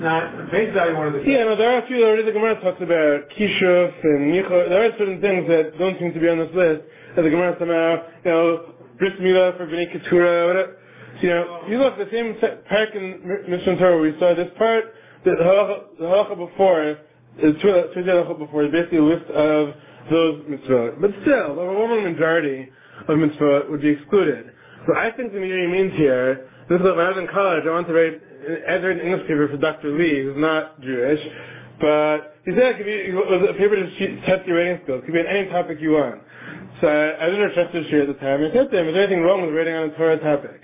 not 0.00 0.50
face 0.50 0.72
value 0.72 0.96
one 0.96 1.08
of 1.08 1.12
the 1.12 1.22
Yeah, 1.24 1.44
no, 1.44 1.56
there 1.56 1.76
are 1.76 1.84
a 1.84 1.86
few 1.86 2.04
already 2.04 2.24
the 2.24 2.32
Gemara 2.32 2.60
talks 2.60 2.80
about 2.80 3.28
Kishuf 3.36 3.92
and 4.04 4.32
Micho. 4.32 4.68
There 4.68 4.84
are 4.84 4.92
certain 4.98 5.20
things 5.20 5.48
that 5.48 5.78
don't 5.78 5.98
seem 5.98 6.12
to 6.12 6.20
be 6.20 6.28
on 6.28 6.38
this 6.38 6.54
list. 6.54 6.82
That 7.16 7.22
the 7.22 7.30
Gemara 7.30 7.56
somehow, 7.58 7.96
you 8.24 8.30
know, 8.30 8.74
bris 8.98 9.12
milah 9.20 9.56
for 9.56 9.66
Bnei 9.66 9.92
Keturah, 9.92 10.46
whatever. 10.46 10.76
You 11.20 11.28
know, 11.28 11.60
you 11.68 11.78
look, 11.78 11.98
the 11.98 12.08
same 12.10 12.34
parak 12.70 12.96
in 12.96 13.20
Mishneh 13.48 13.78
Torah 13.78 14.00
we 14.00 14.16
saw 14.18 14.34
this 14.34 14.48
part, 14.56 14.84
the 15.24 15.32
halacha, 15.32 16.30
the 16.30 16.46
before, 16.46 16.98
two 17.40 17.52
two 17.52 18.00
halacha 18.00 18.38
before, 18.38 18.64
is 18.64 18.72
basically 18.72 18.98
a 18.98 19.02
list 19.04 19.30
of 19.30 19.74
those 20.10 20.40
mitzvot. 20.44 21.00
But 21.00 21.10
still, 21.22 21.56
the 21.56 21.60
overwhelming 21.60 22.12
majority 22.12 22.70
of 23.06 23.18
mitzvot 23.18 23.70
would 23.70 23.82
be 23.82 23.90
excluded. 23.90 24.52
So 24.86 24.96
I 24.96 25.10
think 25.12 25.32
the 25.32 25.38
Meiri 25.38 25.70
means 25.70 25.92
here, 25.96 26.48
this 26.68 26.80
is 26.80 26.84
when 26.84 27.00
I 27.00 27.10
was 27.10 27.18
in 27.18 27.28
college, 27.28 27.64
I 27.66 27.70
wanted 27.70 27.88
to 27.88 27.94
write, 27.94 28.16
I 28.68 28.74
write 28.76 28.96
an 28.96 29.00
English 29.00 29.22
paper 29.28 29.48
for 29.48 29.56
Dr. 29.58 29.96
Lee, 29.96 30.24
who's 30.24 30.38
not 30.38 30.80
Jewish, 30.80 31.20
but 31.80 32.36
he 32.44 32.52
said 32.52 32.72
it 32.72 32.76
could 32.76 32.86
be, 32.86 32.92
it 32.92 33.14
was 33.14 33.48
a 33.48 33.52
paper 33.54 33.76
to 33.76 34.20
test 34.24 34.46
your 34.46 34.56
writing 34.56 34.80
skills. 34.84 35.02
It 35.02 35.06
could 35.06 35.14
be 35.14 35.20
on 35.20 35.26
any 35.26 35.48
topic 35.48 35.78
you 35.80 35.92
want. 35.92 36.22
So 36.80 36.88
I, 36.88 37.24
I 37.24 37.28
was 37.28 37.36
in 37.36 37.42
a 37.42 37.52
trust 37.52 37.74
at 37.76 38.06
the 38.08 38.14
time. 38.20 38.40
I 38.40 38.52
said 38.52 38.70
to 38.70 38.78
him, 38.78 38.88
is 38.88 38.94
there 38.94 39.04
anything 39.04 39.22
wrong 39.22 39.44
with 39.44 39.54
writing 39.54 39.74
on 39.74 39.90
a 39.90 39.96
Torah 39.96 40.18
topic? 40.18 40.62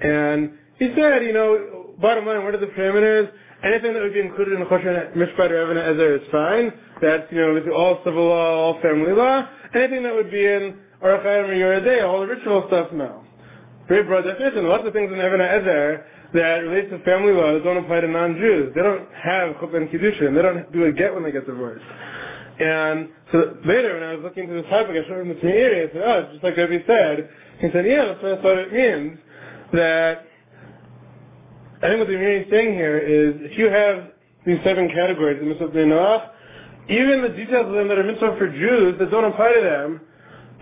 And 0.00 0.56
he 0.78 0.92
said, 0.96 1.22
you 1.22 1.32
know, 1.32 1.94
bottom 2.00 2.26
line, 2.26 2.44
what 2.44 2.54
are 2.54 2.58
the 2.58 2.72
parameters? 2.72 3.30
Anything 3.62 3.92
that 3.94 4.02
would 4.02 4.14
be 4.14 4.20
included 4.20 4.54
in 4.54 4.60
the 4.60 4.66
Choshen 4.66 5.14
Mishpat 5.14 5.50
or 5.50 5.58
Evan 5.58 5.78
Ezer 5.78 6.16
is 6.16 6.22
fine. 6.32 6.72
That's, 7.00 7.30
you 7.30 7.38
know, 7.38 7.72
all 7.72 8.00
civil 8.04 8.26
law, 8.26 8.56
all 8.56 8.80
family 8.80 9.12
law. 9.12 9.46
Anything 9.74 10.02
that 10.02 10.14
would 10.14 10.30
be 10.30 10.44
in 10.44 10.78
Orach 11.02 11.24
Hayim 11.24 11.48
or 11.48 11.54
Yoreh 11.54 11.84
De'ah, 11.84 12.08
all 12.08 12.20
the 12.20 12.26
ritual 12.26 12.64
stuff, 12.66 12.90
no. 12.92 13.21
Very 13.92 14.04
broad 14.04 14.22
definition. 14.22 14.66
Lots 14.66 14.86
of 14.86 14.94
things 14.94 15.12
in 15.12 15.20
Evan 15.20 15.42
Ezer 15.42 16.06
that 16.32 16.64
relate 16.64 16.88
to 16.88 16.98
family 17.04 17.34
law 17.34 17.52
that 17.52 17.62
don't 17.62 17.76
apply 17.76 18.00
to 18.00 18.08
non-Jews. 18.08 18.72
They 18.74 18.80
don't 18.80 19.06
have 19.12 19.56
Chuppah 19.56 19.76
and 19.76 19.88
Kiddushin. 19.90 20.34
They 20.34 20.40
don't 20.40 20.72
do 20.72 20.86
a 20.86 20.92
get 20.92 21.12
when 21.12 21.22
they 21.22 21.30
get 21.30 21.44
divorced. 21.44 21.84
And 22.58 23.10
so 23.30 23.54
later, 23.66 23.92
when 23.92 24.02
I 24.02 24.14
was 24.14 24.22
looking 24.22 24.44
into 24.44 24.62
this 24.62 24.70
topic, 24.70 24.96
I 24.96 25.06
showed 25.06 25.20
him 25.20 25.28
the 25.28 25.34
Meiri. 25.34 25.90
I 25.90 25.92
said, 25.92 26.02
oh, 26.06 26.32
just 26.32 26.42
like 26.42 26.56
Rabbi 26.56 26.78
said. 26.86 27.28
He 27.60 27.68
said, 27.70 27.84
yeah, 27.84 28.06
that's 28.06 28.22
what 28.22 28.38
I 28.38 28.40
thought 28.40 28.58
it 28.64 28.72
means. 28.72 29.18
That 29.74 30.24
I 31.82 31.88
think 31.88 31.98
what 31.98 32.08
the 32.08 32.16
Meiri 32.16 32.46
is 32.46 32.50
saying 32.50 32.72
here 32.72 32.96
is 32.96 33.52
if 33.52 33.58
you 33.58 33.68
have 33.68 34.08
these 34.46 34.58
seven 34.64 34.88
categories, 34.88 35.38
the 35.38 35.44
mitzvah 35.44 35.68
b'nei 35.68 36.30
even 36.88 37.20
the 37.20 37.28
details 37.28 37.66
of 37.66 37.74
them 37.74 37.88
that 37.88 37.98
are 37.98 38.04
mitzvah 38.04 38.36
for 38.38 38.48
Jews 38.48 38.98
that 38.98 39.10
don't 39.10 39.26
apply 39.26 39.52
to 39.52 39.60
them, 39.60 40.00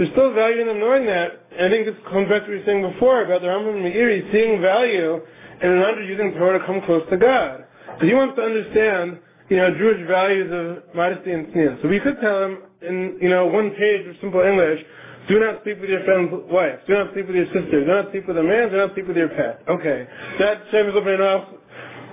there's 0.01 0.12
still 0.12 0.32
value 0.32 0.62
in 0.62 0.66
them 0.66 0.81
knowing 0.81 1.05
that. 1.05 1.44
And 1.52 1.66
I 1.66 1.68
think 1.68 1.85
this 1.85 1.94
comes 2.09 2.24
back 2.24 2.48
to 2.48 2.48
what 2.48 2.56
we 2.56 2.56
were 2.56 2.64
saying 2.64 2.81
before 2.81 3.20
about 3.20 3.43
the 3.43 3.48
Rambam 3.52 3.77
and 3.77 3.85
Meiri 3.85 4.32
seeing 4.32 4.56
value 4.62 5.20
in 5.60 5.68
an 5.68 5.82
under 5.82 6.02
using 6.02 6.32
Torah 6.40 6.59
to 6.59 6.64
come 6.64 6.81
close 6.89 7.05
to 7.10 7.18
God. 7.18 7.66
So 8.01 8.06
he 8.06 8.14
wants 8.14 8.35
to 8.36 8.43
understand, 8.43 9.20
you 9.51 9.59
know, 9.59 9.77
Jewish 9.77 10.01
values 10.09 10.48
of 10.48 10.97
modesty 10.97 11.32
and 11.32 11.52
tznius. 11.52 11.82
So 11.82 11.89
we 11.89 12.01
could 12.01 12.16
tell 12.18 12.48
him 12.48 12.62
in, 12.81 13.18
you 13.20 13.28
know, 13.28 13.44
one 13.44 13.77
page 13.77 14.06
of 14.09 14.16
simple 14.22 14.40
English, 14.40 14.81
do 15.28 15.39
not 15.39 15.62
sleep 15.64 15.85
with 15.85 15.90
your 15.90 16.02
friend's 16.09 16.32
wife. 16.48 16.81
Do 16.89 16.94
not 16.94 17.12
sleep 17.12 17.27
with 17.27 17.36
your 17.36 17.52
sister. 17.52 17.85
Do 17.85 17.93
not 17.93 18.10
sleep 18.10 18.27
with 18.27 18.39
a 18.39 18.43
man. 18.43 18.70
Do 18.70 18.78
not 18.78 18.94
sleep 18.94 19.06
with 19.06 19.18
your 19.18 19.28
pet. 19.28 19.60
Okay. 19.68 20.09
That 20.39 20.64
Shem 20.70 20.89
is 20.89 20.97
opening 20.97 21.20
off. 21.20 21.44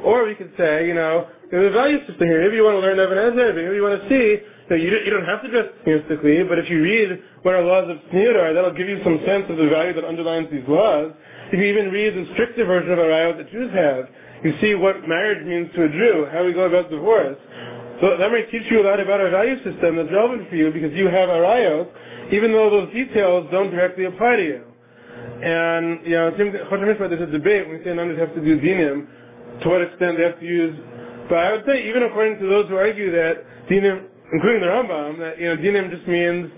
Or 0.03 0.27
we 0.27 0.35
could 0.35 0.51
say, 0.57 0.85
you 0.87 0.93
know, 0.93 1.25
there's 1.49 1.71
a 1.71 1.73
value 1.73 1.99
system 2.05 2.27
here. 2.27 2.43
Maybe 2.43 2.57
you 2.57 2.65
want 2.67 2.75
to 2.75 2.81
learn 2.83 2.99
Evan 2.99 3.17
Ezer. 3.17 3.53
Maybe 3.53 3.75
you 3.79 3.81
want 3.81 4.03
to 4.03 4.09
see 4.11 4.43
that 4.69 4.81
you, 4.81 4.91
you 4.91 5.11
don't 5.11 5.25
have 5.25 5.41
to 5.43 5.49
dress 5.49 5.67
tzniustically, 5.85 6.47
but 6.47 6.59
if 6.59 6.69
you 6.69 6.81
read 6.81 7.21
what 7.43 7.55
our 7.55 7.63
laws 7.63 7.89
of 7.89 7.97
tzniut 8.11 8.35
are, 8.35 8.53
that'll 8.53 8.75
give 8.75 8.87
you 8.87 8.99
some 9.03 9.19
sense 9.25 9.45
of 9.49 9.57
the 9.57 9.67
value 9.69 9.93
that 9.93 10.03
underlines 10.03 10.51
these 10.51 10.67
laws. 10.67 11.11
If 11.51 11.59
you 11.59 11.65
even 11.65 11.91
read 11.91 12.15
the 12.15 12.27
stricter 12.33 12.65
version 12.65 12.91
of 12.91 12.99
Arayot 12.99 13.37
that 13.37 13.51
Jews 13.51 13.71
have, 13.73 14.09
you 14.43 14.53
see 14.59 14.75
what 14.75 15.07
marriage 15.07 15.45
means 15.45 15.73
to 15.75 15.85
a 15.85 15.89
Jew, 15.89 16.27
how 16.31 16.43
we 16.43 16.53
go 16.53 16.65
about 16.67 16.89
divorce. 16.89 17.37
So 18.01 18.17
that 18.17 18.29
might 18.29 18.51
teach 18.51 18.69
you 18.69 18.83
a 18.83 18.85
lot 18.85 18.99
about 18.99 19.21
our 19.21 19.31
value 19.31 19.55
system 19.63 19.95
that's 19.95 20.11
relevant 20.11 20.49
for 20.49 20.55
you 20.55 20.71
because 20.71 20.93
you 20.93 21.05
have 21.07 21.29
Arayot, 21.29 21.87
even 22.31 22.51
though 22.51 22.69
those 22.69 22.93
details 22.93 23.47
don't 23.51 23.71
directly 23.71 24.05
apply 24.05 24.35
to 24.35 24.43
you. 24.43 24.63
And, 25.41 26.05
you 26.05 26.11
know, 26.11 26.31
Choshen 26.31 26.85
Mishpat, 26.85 27.09
there's 27.09 27.21
a 27.21 27.31
debate 27.31 27.67
when 27.67 27.79
we 27.79 27.83
say 27.83 27.93
nuns 27.93 28.19
have 28.19 28.35
to 28.35 28.41
do 28.41 28.59
dinim, 28.59 29.07
to 29.63 29.69
what 29.69 29.81
extent 29.81 30.17
they 30.17 30.23
have 30.23 30.39
to 30.39 30.45
use, 30.45 30.77
but 31.29 31.39
I 31.39 31.51
would 31.51 31.65
say 31.65 31.89
even 31.89 32.03
according 32.03 32.39
to 32.39 32.47
those 32.47 32.67
who 32.69 32.75
argue 32.75 33.11
that 33.11 33.43
dinim, 33.69 34.05
including 34.33 34.61
the 34.61 34.67
Rambam, 34.67 35.19
that, 35.19 35.39
you 35.39 35.47
know, 35.47 35.57
dinim 35.57 35.89
just 35.89 36.07
means 36.07 36.51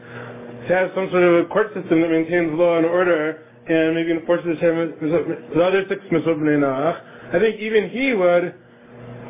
to 0.67 0.75
have 0.75 0.91
some 0.95 1.09
sort 1.11 1.23
of 1.23 1.45
a 1.45 1.49
court 1.49 1.73
system 1.73 2.01
that 2.01 2.09
maintains 2.09 2.51
law 2.53 2.77
and 2.77 2.85
order 2.85 3.45
and 3.67 3.95
maybe 3.95 4.11
enforces 4.11 4.57
the 4.59 5.61
other 5.61 5.85
six 5.87 6.01
mitzvot. 6.11 7.01
I 7.33 7.39
think 7.39 7.59
even 7.59 7.89
he 7.89 8.13
would 8.13 8.55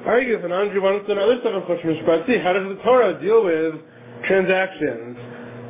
argue 0.06 0.38
if 0.38 0.44
an 0.46 0.52
Andrew 0.52 0.82
wants 0.82 1.08
to 1.08 1.16
know 1.16 1.24
other 1.24 1.40
stuff 1.42 1.54
in 1.56 1.62
Choshen 1.68 2.00
Mishpat, 2.00 2.26
see, 2.26 2.40
how 2.40 2.54
does 2.54 2.68
the 2.70 2.82
Torah 2.84 3.20
deal 3.20 3.44
with 3.44 3.76
transactions? 4.26 5.18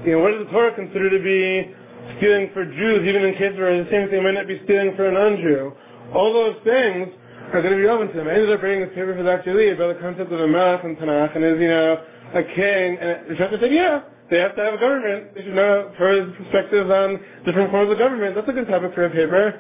You 0.05 0.13
know, 0.13 0.19
what 0.19 0.37
does 0.37 0.45
the 0.45 0.51
Torah 0.53 0.73
consider 0.75 1.09
to 1.09 1.17
be 1.17 1.73
stealing 2.17 2.49
for 2.53 2.65
Jews, 2.65 3.01
even 3.09 3.25
in 3.25 3.33
cases 3.33 3.57
where 3.57 3.83
the 3.83 3.89
same 3.89 4.09
thing 4.09 4.21
might 4.23 4.37
not 4.37 4.47
be 4.47 4.61
stealing 4.63 4.95
for 4.95 5.09
an 5.09 5.15
non-Jew? 5.15 5.73
All 6.13 6.33
those 6.33 6.55
things 6.63 7.09
are 7.53 7.61
going 7.61 7.73
to 7.73 7.81
be 7.81 7.85
relevant 7.89 8.11
to 8.13 8.17
them. 8.21 8.27
I 8.27 8.33
ended 8.37 8.53
up 8.53 8.61
writing 8.61 8.81
this 8.81 8.93
paper 8.93 9.17
for 9.17 9.23
Dr. 9.23 9.57
Lee 9.57 9.71
about 9.73 9.95
the 9.95 10.01
concept 10.01 10.31
of 10.31 10.39
a 10.39 10.47
melech 10.47 10.83
in 10.85 10.95
Tanakh, 10.95 11.35
and 11.35 11.43
is, 11.43 11.59
you 11.59 11.67
know, 11.67 11.97
a 12.33 12.43
king, 12.43 12.97
and 12.97 13.29
the 13.29 13.35
Shemra 13.35 13.59
said, 13.59 13.71
yeah, 13.71 14.01
they 14.29 14.37
have 14.39 14.55
to 14.55 14.63
have 14.63 14.73
a 14.75 14.77
government. 14.77 15.33
They 15.35 15.41
should 15.41 15.55
know 15.55 15.91
Torah's 15.97 16.31
perspectives 16.37 16.89
on 16.89 17.19
different 17.45 17.71
forms 17.71 17.91
of 17.91 17.97
government. 17.97 18.35
That's 18.35 18.47
a 18.47 18.53
good 18.53 18.67
topic 18.67 18.93
for 18.93 19.05
a 19.05 19.09
paper. 19.09 19.59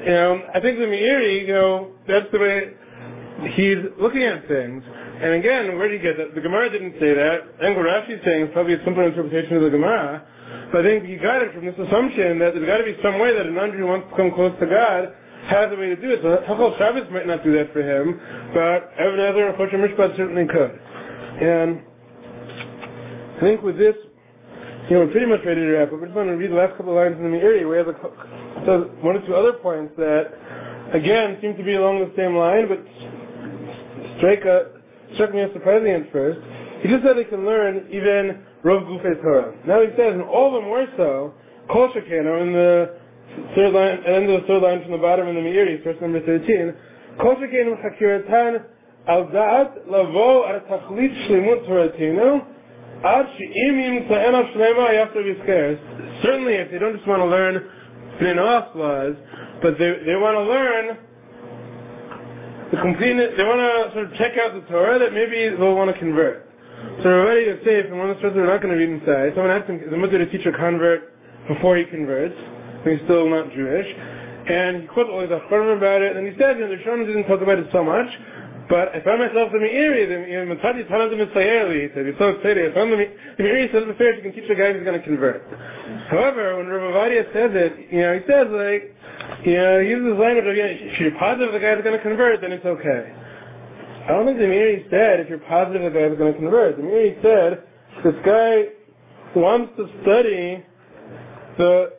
You 0.00 0.10
know, 0.10 0.42
I 0.54 0.60
think 0.60 0.78
the 0.78 0.86
Meiri, 0.86 1.46
you 1.46 1.54
know, 1.54 1.92
that's 2.06 2.30
the 2.30 2.38
way 2.38 2.74
he's 3.54 3.78
looking 3.98 4.22
at 4.22 4.46
things. 4.46 4.82
And 4.86 5.32
again, 5.32 5.78
where 5.78 5.88
did 5.88 6.00
he 6.00 6.06
get 6.06 6.16
that? 6.18 6.34
The 6.34 6.40
Gemara 6.40 6.70
didn't 6.70 6.94
say 7.00 7.14
that. 7.14 7.40
And 7.60 7.74
what 7.74 7.86
saying 8.06 8.46
is 8.46 8.50
probably 8.52 8.74
a 8.74 8.84
simpler 8.84 9.08
interpretation 9.08 9.56
of 9.56 9.62
the 9.62 9.70
Gemara. 9.70 10.26
But 10.70 10.84
I 10.84 10.88
think 10.88 11.04
he 11.06 11.16
got 11.16 11.42
it 11.42 11.54
from 11.54 11.64
this 11.64 11.74
assumption 11.74 12.38
that 12.38 12.54
there's 12.54 12.66
got 12.66 12.78
to 12.78 12.84
be 12.84 12.96
some 13.02 13.18
way 13.18 13.32
that 13.34 13.46
an 13.46 13.56
who 13.72 13.86
wants 13.86 14.10
to 14.10 14.16
come 14.16 14.30
close 14.30 14.52
to 14.60 14.66
God 14.66 15.14
has 15.48 15.72
a 15.72 15.76
way 15.76 15.88
to 15.94 15.96
do 15.96 16.10
it. 16.10 16.20
So 16.22 16.42
Hilchos 16.46 16.76
Shabbos 16.78 17.08
might 17.10 17.26
not 17.26 17.42
do 17.42 17.52
that 17.56 17.72
for 17.72 17.80
him, 17.80 18.20
but 18.52 18.92
Evan 18.98 19.20
Ezer 19.20 19.48
and 19.48 19.56
Choshen 19.56 19.80
Mishpat 19.80 20.16
certainly 20.16 20.46
could. 20.46 20.74
And 21.40 21.85
I 23.36 23.40
think 23.40 23.62
with 23.62 23.76
this, 23.76 23.94
you 24.88 24.96
know, 24.96 25.04
we're 25.04 25.12
pretty 25.12 25.26
much 25.26 25.40
ready 25.44 25.60
to 25.60 25.72
wrap 25.76 25.92
up. 25.92 26.00
I 26.00 26.06
just 26.06 26.16
want 26.16 26.28
to 26.28 26.36
read 26.40 26.50
the 26.50 26.56
last 26.56 26.76
couple 26.78 26.96
of 26.96 27.04
lines 27.04 27.20
in 27.20 27.24
the 27.24 27.36
Meiri 27.36 27.68
where 27.68 27.84
the 27.84 27.92
one 29.04 29.16
or 29.16 29.26
two 29.26 29.34
other 29.34 29.52
points 29.52 29.92
that, 29.98 30.32
again, 30.94 31.36
seem 31.42 31.54
to 31.56 31.62
be 31.62 31.74
along 31.74 32.00
the 32.00 32.12
same 32.16 32.34
line, 32.34 32.64
but 32.64 32.80
strike 34.16 34.40
a, 34.48 34.80
struck 35.14 35.34
me 35.34 35.42
as 35.42 35.52
surprising 35.52 35.90
at 35.90 36.10
first. 36.12 36.40
He 36.80 36.88
just 36.88 37.04
said 37.04 37.16
they 37.18 37.28
can 37.28 37.44
learn 37.44 37.88
even 37.92 38.40
Rav 38.62 38.88
Gufei 38.88 39.20
Torah. 39.20 39.52
Now 39.66 39.82
he 39.84 39.92
says, 40.00 40.16
and 40.16 40.22
all 40.22 40.54
the 40.54 40.62
more 40.62 40.86
so, 40.96 41.34
Kol 41.68 41.92
Shekeno, 41.92 42.40
in 42.40 42.52
the 42.56 42.96
third 43.54 43.74
line, 43.74 44.00
at 44.00 44.04
the 44.04 44.14
end 44.16 44.30
of 44.30 44.40
the 44.40 44.46
third 44.46 44.62
line 44.62 44.80
from 44.80 44.92
the 44.92 44.98
bottom 44.98 45.28
in 45.28 45.34
the 45.34 45.44
Meiri, 45.44 45.84
verse 45.84 46.00
number 46.00 46.24
13, 46.24 46.72
Kol 47.20 47.36
Shekeno 47.36 47.76
Chakiratan 47.84 48.64
al 49.08 49.26
Da'at 49.26 49.86
Lavo 49.90 50.48
al 50.48 50.60
Tachlit 50.70 51.12
Shlemut 51.28 51.68
Toratinu, 51.68 52.55
Certainly, 56.22 56.54
if 56.54 56.70
they 56.70 56.78
don't 56.78 56.96
just 56.96 57.06
want 57.06 57.22
to 57.22 57.26
learn 57.26 57.62
Bnei 58.18 58.74
laws, 58.74 59.14
but 59.62 59.78
they, 59.78 59.94
they 60.04 60.16
want 60.16 60.34
to 60.34 60.42
learn 60.42 60.98
the 62.72 62.78
complete, 62.82 63.14
they 63.14 63.44
want 63.44 63.62
to 63.62 63.94
sort 63.94 64.10
of 64.10 64.14
check 64.18 64.32
out 64.42 64.54
the 64.54 64.66
Torah 64.66 64.98
that 64.98 65.12
maybe 65.12 65.54
they'll 65.54 65.76
want 65.76 65.92
to 65.92 65.98
convert. 65.98 66.50
So 67.02 67.08
we're 67.08 67.26
ready 67.26 67.44
to 67.46 67.56
say, 67.64 67.78
if 67.80 67.90
one 67.94 68.10
of 68.10 68.18
the 68.18 68.28
we're 68.34 68.46
not 68.46 68.60
going 68.60 68.74
to 68.74 68.80
read 68.80 68.90
inside, 68.90 69.32
someone 69.34 69.54
asked 69.54 69.70
him, 69.70 69.76
is 69.80 69.92
it 69.92 69.96
mutter 69.96 70.18
to 70.18 70.26
teach 70.26 70.46
a 70.46 70.52
convert 70.52 71.14
before 71.46 71.76
he 71.76 71.84
converts, 71.84 72.34
he's 72.84 73.00
still 73.04 73.30
not 73.30 73.52
Jewish? 73.52 73.86
And 74.50 74.82
he 74.82 74.86
quotes 74.88 75.10
all 75.10 75.20
these 75.20 75.30
about 75.30 76.02
it, 76.02 76.16
and 76.16 76.26
he 76.26 76.34
said, 76.38 76.58
you 76.58 76.66
know, 76.66 76.74
the 76.74 76.82
Shon 76.82 77.06
didn't 77.06 77.26
talk 77.26 77.42
about 77.42 77.58
it 77.58 77.66
so 77.72 77.82
much, 77.82 78.06
but 78.68 78.94
I 78.94 79.00
found 79.04 79.20
myself 79.20 79.54
in 79.54 79.62
the 79.62 79.70
area, 79.70 80.06
the 80.10 80.54
Matati 80.54 80.82
Tanah 80.90 81.10
the 81.10 81.22
Mitzayeli, 81.22 81.86
he 81.86 81.94
said, 81.94 82.06
he's 82.06 82.18
so 82.18 82.30
excited. 82.34 82.72
I 82.72 82.74
found 82.74 82.92
the, 82.92 83.06
area 83.38 83.68
says 83.72 83.84
the 83.86 83.94
fair, 83.94 84.16
you 84.16 84.22
can 84.22 84.32
teach 84.32 84.50
a 84.50 84.54
guy 84.54 84.72
who's 84.72 84.82
going 84.82 84.98
to 84.98 85.06
convert. 85.06 85.46
However, 86.10 86.56
when 86.56 86.66
Rav 86.66 86.90
Avadia 86.90 87.30
says 87.32 87.54
it, 87.54 87.92
you 87.92 88.00
know, 88.02 88.18
he 88.18 88.26
says 88.26 88.50
like, 88.50 88.90
you 89.46 89.54
know, 89.54 89.80
he 89.80 89.88
uses 89.88 90.18
language 90.18 90.46
of, 90.50 90.56
you 90.56 90.66
know, 90.66 90.72
if 90.72 90.98
you're 90.98 91.18
positive 91.18 91.52
the 91.54 91.62
guy's 91.62 91.78
going 91.82 91.94
to 91.96 92.02
convert, 92.02 92.40
then 92.40 92.50
it's 92.50 92.66
okay. 92.66 93.14
I 94.06 94.08
don't 94.10 94.26
think 94.26 94.38
the 94.38 94.50
Meiri 94.50 94.90
said 94.90 95.20
if 95.20 95.28
you're 95.28 95.46
positive 95.46 95.82
the 95.82 95.94
guy's 95.94 96.18
going 96.18 96.34
to 96.34 96.38
convert. 96.38 96.76
The 96.76 96.82
Meiri 96.82 97.22
said 97.22 97.62
this 98.02 98.18
guy 98.26 98.74
wants 99.38 99.78
to 99.78 99.86
study 100.02 100.64
the 101.58 101.94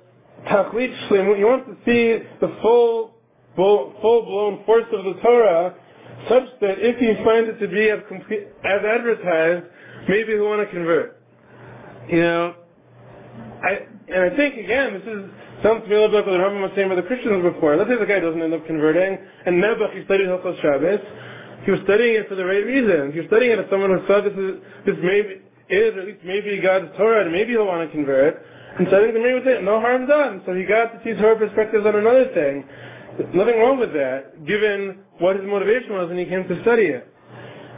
Tachlit 0.51 0.91
Shlim, 1.07 1.35
he 1.37 1.43
wants 1.43 1.67
to 1.67 1.75
see 1.87 2.23
the 2.39 2.55
full, 2.61 3.15
full-blown 3.55 4.63
force 4.65 4.85
of 4.91 5.03
the 5.03 5.19
Torah 5.21 5.75
such 6.29 6.47
that 6.61 6.79
if 6.79 6.97
he 6.97 7.13
finds 7.23 7.49
it 7.49 7.59
to 7.59 7.67
be 7.67 7.89
as, 7.89 7.99
complete, 8.07 8.47
as 8.65 8.81
advertised, 8.83 9.65
maybe 10.09 10.33
he'll 10.33 10.49
want 10.49 10.67
to 10.67 10.73
convert. 10.73 11.21
You 12.09 12.21
know, 12.21 12.55
I, 13.63 13.85
and 14.07 14.33
I 14.33 14.35
think 14.35 14.57
again, 14.57 14.93
this 14.93 15.03
is 15.03 15.29
sounds 15.63 15.83
to 15.83 15.89
me 15.89 15.95
a 15.95 16.01
little 16.01 16.13
bit 16.13 16.23
like 16.23 16.27
what 16.27 16.37
the 16.37 16.43
Rambam 16.43 16.61
was 16.61 16.71
saying 16.75 16.87
about 16.87 17.01
the 17.01 17.07
Christians 17.09 17.41
before. 17.41 17.75
Let's 17.75 17.89
say 17.89 17.97
the 17.97 18.05
guy 18.05 18.19
doesn't 18.19 18.41
end 18.41 18.53
up 18.53 18.65
converting, 18.65 19.17
and 19.45 19.61
Nebuch 19.61 19.93
he 19.97 20.05
studied 20.05 20.27
Hilchos 20.27 20.61
Shabbos. 20.61 21.01
He 21.65 21.71
was 21.71 21.81
studying 21.83 22.15
it 22.15 22.29
for 22.29 22.35
the 22.35 22.45
right 22.45 22.63
reasons. 22.63 23.13
He 23.13 23.19
was 23.19 23.27
studying 23.27 23.51
it 23.51 23.59
as 23.59 23.67
someone 23.69 23.91
who 23.91 24.05
thought 24.07 24.23
this 24.23 24.37
is 24.37 24.61
this 24.85 24.95
maybe 25.03 25.41
is 25.69 25.95
or 25.95 26.01
at 26.01 26.07
least 26.07 26.23
maybe 26.23 26.61
God's 26.61 26.95
Torah, 26.95 27.23
and 27.23 27.31
maybe 27.31 27.51
he'll 27.51 27.67
want 27.67 27.83
to 27.83 27.91
convert. 27.91 28.39
And 28.79 28.87
so 28.89 28.97
I 28.97 29.01
think 29.01 29.13
the 29.13 29.19
Meiri 29.19 29.41
would 29.41 29.43
say, 29.43 29.57
no 29.61 29.81
harm 29.81 30.05
done. 30.05 30.41
So 30.45 30.53
he 30.53 30.63
got 30.63 30.93
to 30.93 31.01
see 31.03 31.17
Torah 31.19 31.35
perspectives 31.35 31.85
on 31.85 31.95
another 31.95 32.29
thing. 32.33 32.63
Nothing 33.17 33.57
wrong 33.57 33.79
with 33.79 33.93
that, 33.93 34.45
given 34.45 34.99
what 35.17 35.37
his 35.37 35.45
motivation 35.45 35.93
was 35.93 36.07
when 36.09 36.19
he 36.19 36.25
came 36.25 36.47
to 36.47 36.61
study 36.61 36.83
it. 36.83 37.07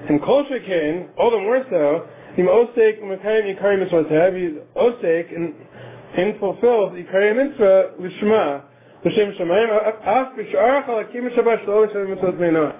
And 0.09 0.21
Kol 0.21 0.43
Shekin, 0.45 1.09
all 1.17 1.31
the 1.31 1.39
more 1.39 1.65
so, 1.69 2.07
he's 2.35 2.45
Osek 2.45 2.99
and, 5.35 5.55
and 6.17 6.39
fulfills 6.39 6.91
Yikari 6.91 7.35
Mitzvah 7.35 7.91
Lishma, 8.01 8.63
L'Shem 9.05 9.31
Shemayim, 9.39 9.69
Af 10.05 10.35
B'Sh'arach 10.35 10.87
Alakim 10.87 11.29
Shabbat 11.33 11.65
Shlo 11.65 11.87
L'Shem 11.87 12.09
Mitzvah 12.09 12.33
Bnei 12.33 12.51
Noach. 12.51 12.79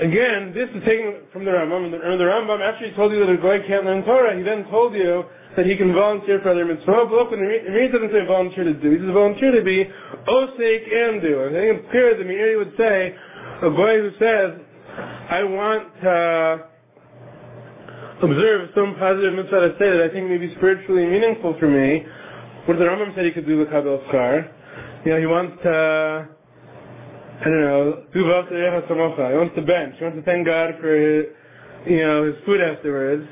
Again, 0.00 0.52
this 0.54 0.68
is 0.74 0.84
taken 0.84 1.22
from 1.32 1.44
the 1.46 1.50
Rambam, 1.50 1.84
and 1.86 2.20
the, 2.20 2.24
Rambam, 2.24 2.60
he 2.82 2.90
told 2.92 3.12
you 3.12 3.20
that 3.24 3.32
a 3.32 3.36
guy 3.38 3.66
can't 3.66 3.84
learn 3.86 4.04
Torah, 4.04 4.36
he 4.36 4.42
then 4.42 4.64
told 4.70 4.94
you 4.94 5.24
that 5.56 5.66
he 5.66 5.76
can 5.76 5.92
volunteer 5.92 6.40
for 6.42 6.50
other 6.50 6.64
mitzvah. 6.64 7.06
But 7.10 7.30
when 7.30 7.40
the 7.40 7.46
Meiri 7.46 7.90
doesn't 7.92 8.12
say 8.12 8.24
volunteer 8.26 8.64
to 8.64 8.74
do, 8.74 8.90
he 8.90 8.98
says 8.98 9.10
volunteer 9.12 9.52
to 9.52 9.62
be 9.62 9.84
osake 10.26 10.92
and 10.94 11.20
do. 11.22 11.44
I 11.44 11.50
think 11.50 11.78
it's 11.78 11.90
clear 11.90 12.16
the 12.16 12.24
Meiri 12.24 12.56
would 12.58 12.74
say, 12.76 13.14
a 13.62 13.70
boy 13.70 13.98
who 13.98 14.10
says, 14.18 14.60
I 15.30 15.42
want 15.44 16.00
to 16.02 16.66
observe 18.22 18.70
some 18.74 18.96
positive 18.98 19.34
mitzvah 19.34 19.60
to 19.60 19.76
say 19.78 19.90
that 19.90 20.02
I 20.02 20.08
think 20.12 20.28
may 20.28 20.38
be 20.38 20.54
spiritually 20.56 21.06
meaningful 21.06 21.54
for 21.58 21.68
me, 21.68 22.04
what 22.66 22.78
the 22.78 22.84
Rambam 22.84 23.14
said 23.14 23.24
he 23.24 23.30
could 23.32 23.46
do 23.46 23.58
with 23.58 23.70
Kabel 23.70 24.02
Skar. 24.08 24.50
You 25.04 25.12
know, 25.12 25.18
he 25.20 25.26
wants 25.26 25.62
to, 25.62 26.28
I 27.40 27.44
don't 27.44 27.60
know. 27.60 28.02
He 28.12 28.20
wants 28.20 28.50
to 28.50 29.62
bench. 29.62 29.94
He 29.98 30.04
wants 30.04 30.18
to 30.18 30.22
thank 30.24 30.46
God 30.46 30.74
for 30.80 30.94
his, 30.94 31.26
you 31.86 31.98
know, 31.98 32.24
his 32.24 32.34
food 32.44 32.60
afterwards. 32.60 33.26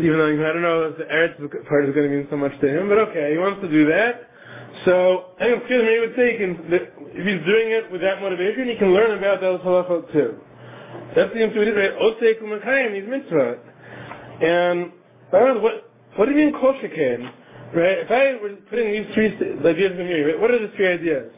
Even 0.00 0.18
though 0.18 0.26
I 0.26 0.52
don't 0.52 0.62
know 0.62 0.82
if 0.90 0.98
the 0.98 1.04
Eretz 1.04 1.38
part 1.68 1.88
is 1.88 1.94
going 1.94 2.10
to 2.10 2.16
mean 2.16 2.26
so 2.30 2.36
much 2.36 2.52
to 2.60 2.66
him, 2.66 2.88
but 2.88 2.98
okay, 3.10 3.30
he 3.32 3.38
wants 3.38 3.62
to 3.62 3.70
do 3.70 3.86
that. 3.86 4.30
So 4.84 5.30
I 5.38 5.54
it's 5.54 5.66
clear 5.66 5.86
he 5.86 6.00
would 6.02 6.16
say 6.16 6.32
he 6.32 6.38
can, 6.38 6.58
if 7.14 7.22
he's 7.22 7.46
doing 7.46 7.70
it 7.70 7.90
with 7.92 8.00
that 8.02 8.20
motivation, 8.20 8.68
he 8.68 8.76
can 8.76 8.92
learn 8.92 9.16
about 9.16 9.40
those 9.40 9.60
halachot 9.60 10.12
too. 10.12 10.34
That 11.14 11.30
seems 11.32 11.54
to 11.54 11.60
be 11.62 11.70
right. 11.70 11.94
Osei 11.94 12.34
kumakayim, 12.42 12.90
these 12.90 13.06
mitzvot. 13.06 13.58
And 14.42 14.90
I 15.32 15.38
don't 15.38 15.54
know, 15.54 15.62
what, 15.62 15.90
what 16.16 16.26
do 16.26 16.32
you 16.32 16.38
mean 16.38 16.52
kol 16.52 16.74
Right? 16.74 17.98
If 18.02 18.10
I 18.10 18.34
were 18.42 18.56
putting 18.70 18.90
these 18.90 19.06
three 19.14 19.30
ideas 19.30 19.92
in 19.98 20.06
here, 20.06 20.26
right, 20.26 20.40
what 20.40 20.50
are 20.50 20.58
the 20.58 20.74
three 20.76 20.90
ideas? 20.90 21.30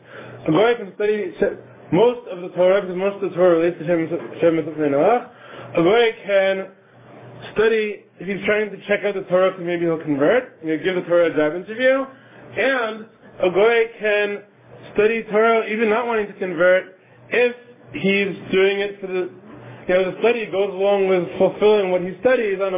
A 0.49 0.53
guy 0.53 0.74
can 0.74 0.93
study 0.97 1.33
most 1.93 2.28
of 2.28 2.41
the 2.41 2.49
Torah, 2.57 2.81
because 2.81 2.97
most 2.97 3.23
of 3.23 3.31
the 3.31 3.37
Torah 3.37 3.59
relates 3.59 3.78
to 3.78 3.87
Shem 3.87 4.57
Mitzvah 4.57 4.73
Noach. 4.73 5.31
A 5.77 5.83
guy 5.83 6.09
can 6.24 6.69
study, 7.53 8.05
if 8.19 8.27
he's 8.27 8.45
trying 8.47 8.71
to 8.71 8.77
check 8.87 9.05
out 9.05 9.15
the 9.15 9.23
Torah, 9.23 9.59
maybe 9.59 9.85
he'll 9.85 10.03
convert, 10.03 10.59
he'll 10.63 10.83
give 10.83 10.95
the 10.95 11.03
Torah 11.03 11.33
a 11.33 11.37
job 11.37 11.55
interview. 11.55 12.05
And 12.57 13.07
a 13.43 13.51
guy 13.51 13.85
can 14.01 14.43
study 14.95 15.23
Torah, 15.25 15.67
even 15.67 15.91
not 15.91 16.07
wanting 16.07 16.27
to 16.27 16.33
convert, 16.35 16.97
if 17.31 17.57
he's 17.93 18.53
doing 18.53 18.81
it 18.81 19.01
for 19.01 19.07
the, 19.07 19.31
you 19.89 19.95
know, 19.95 20.11
the 20.11 20.19
study 20.21 20.47
goes 20.47 20.73
along 20.73 21.09
with 21.09 21.29
fulfilling 21.39 21.91
what 21.91 22.03
he 22.03 22.17
studies 22.21 22.59
on 22.61 22.69
a 22.69 22.75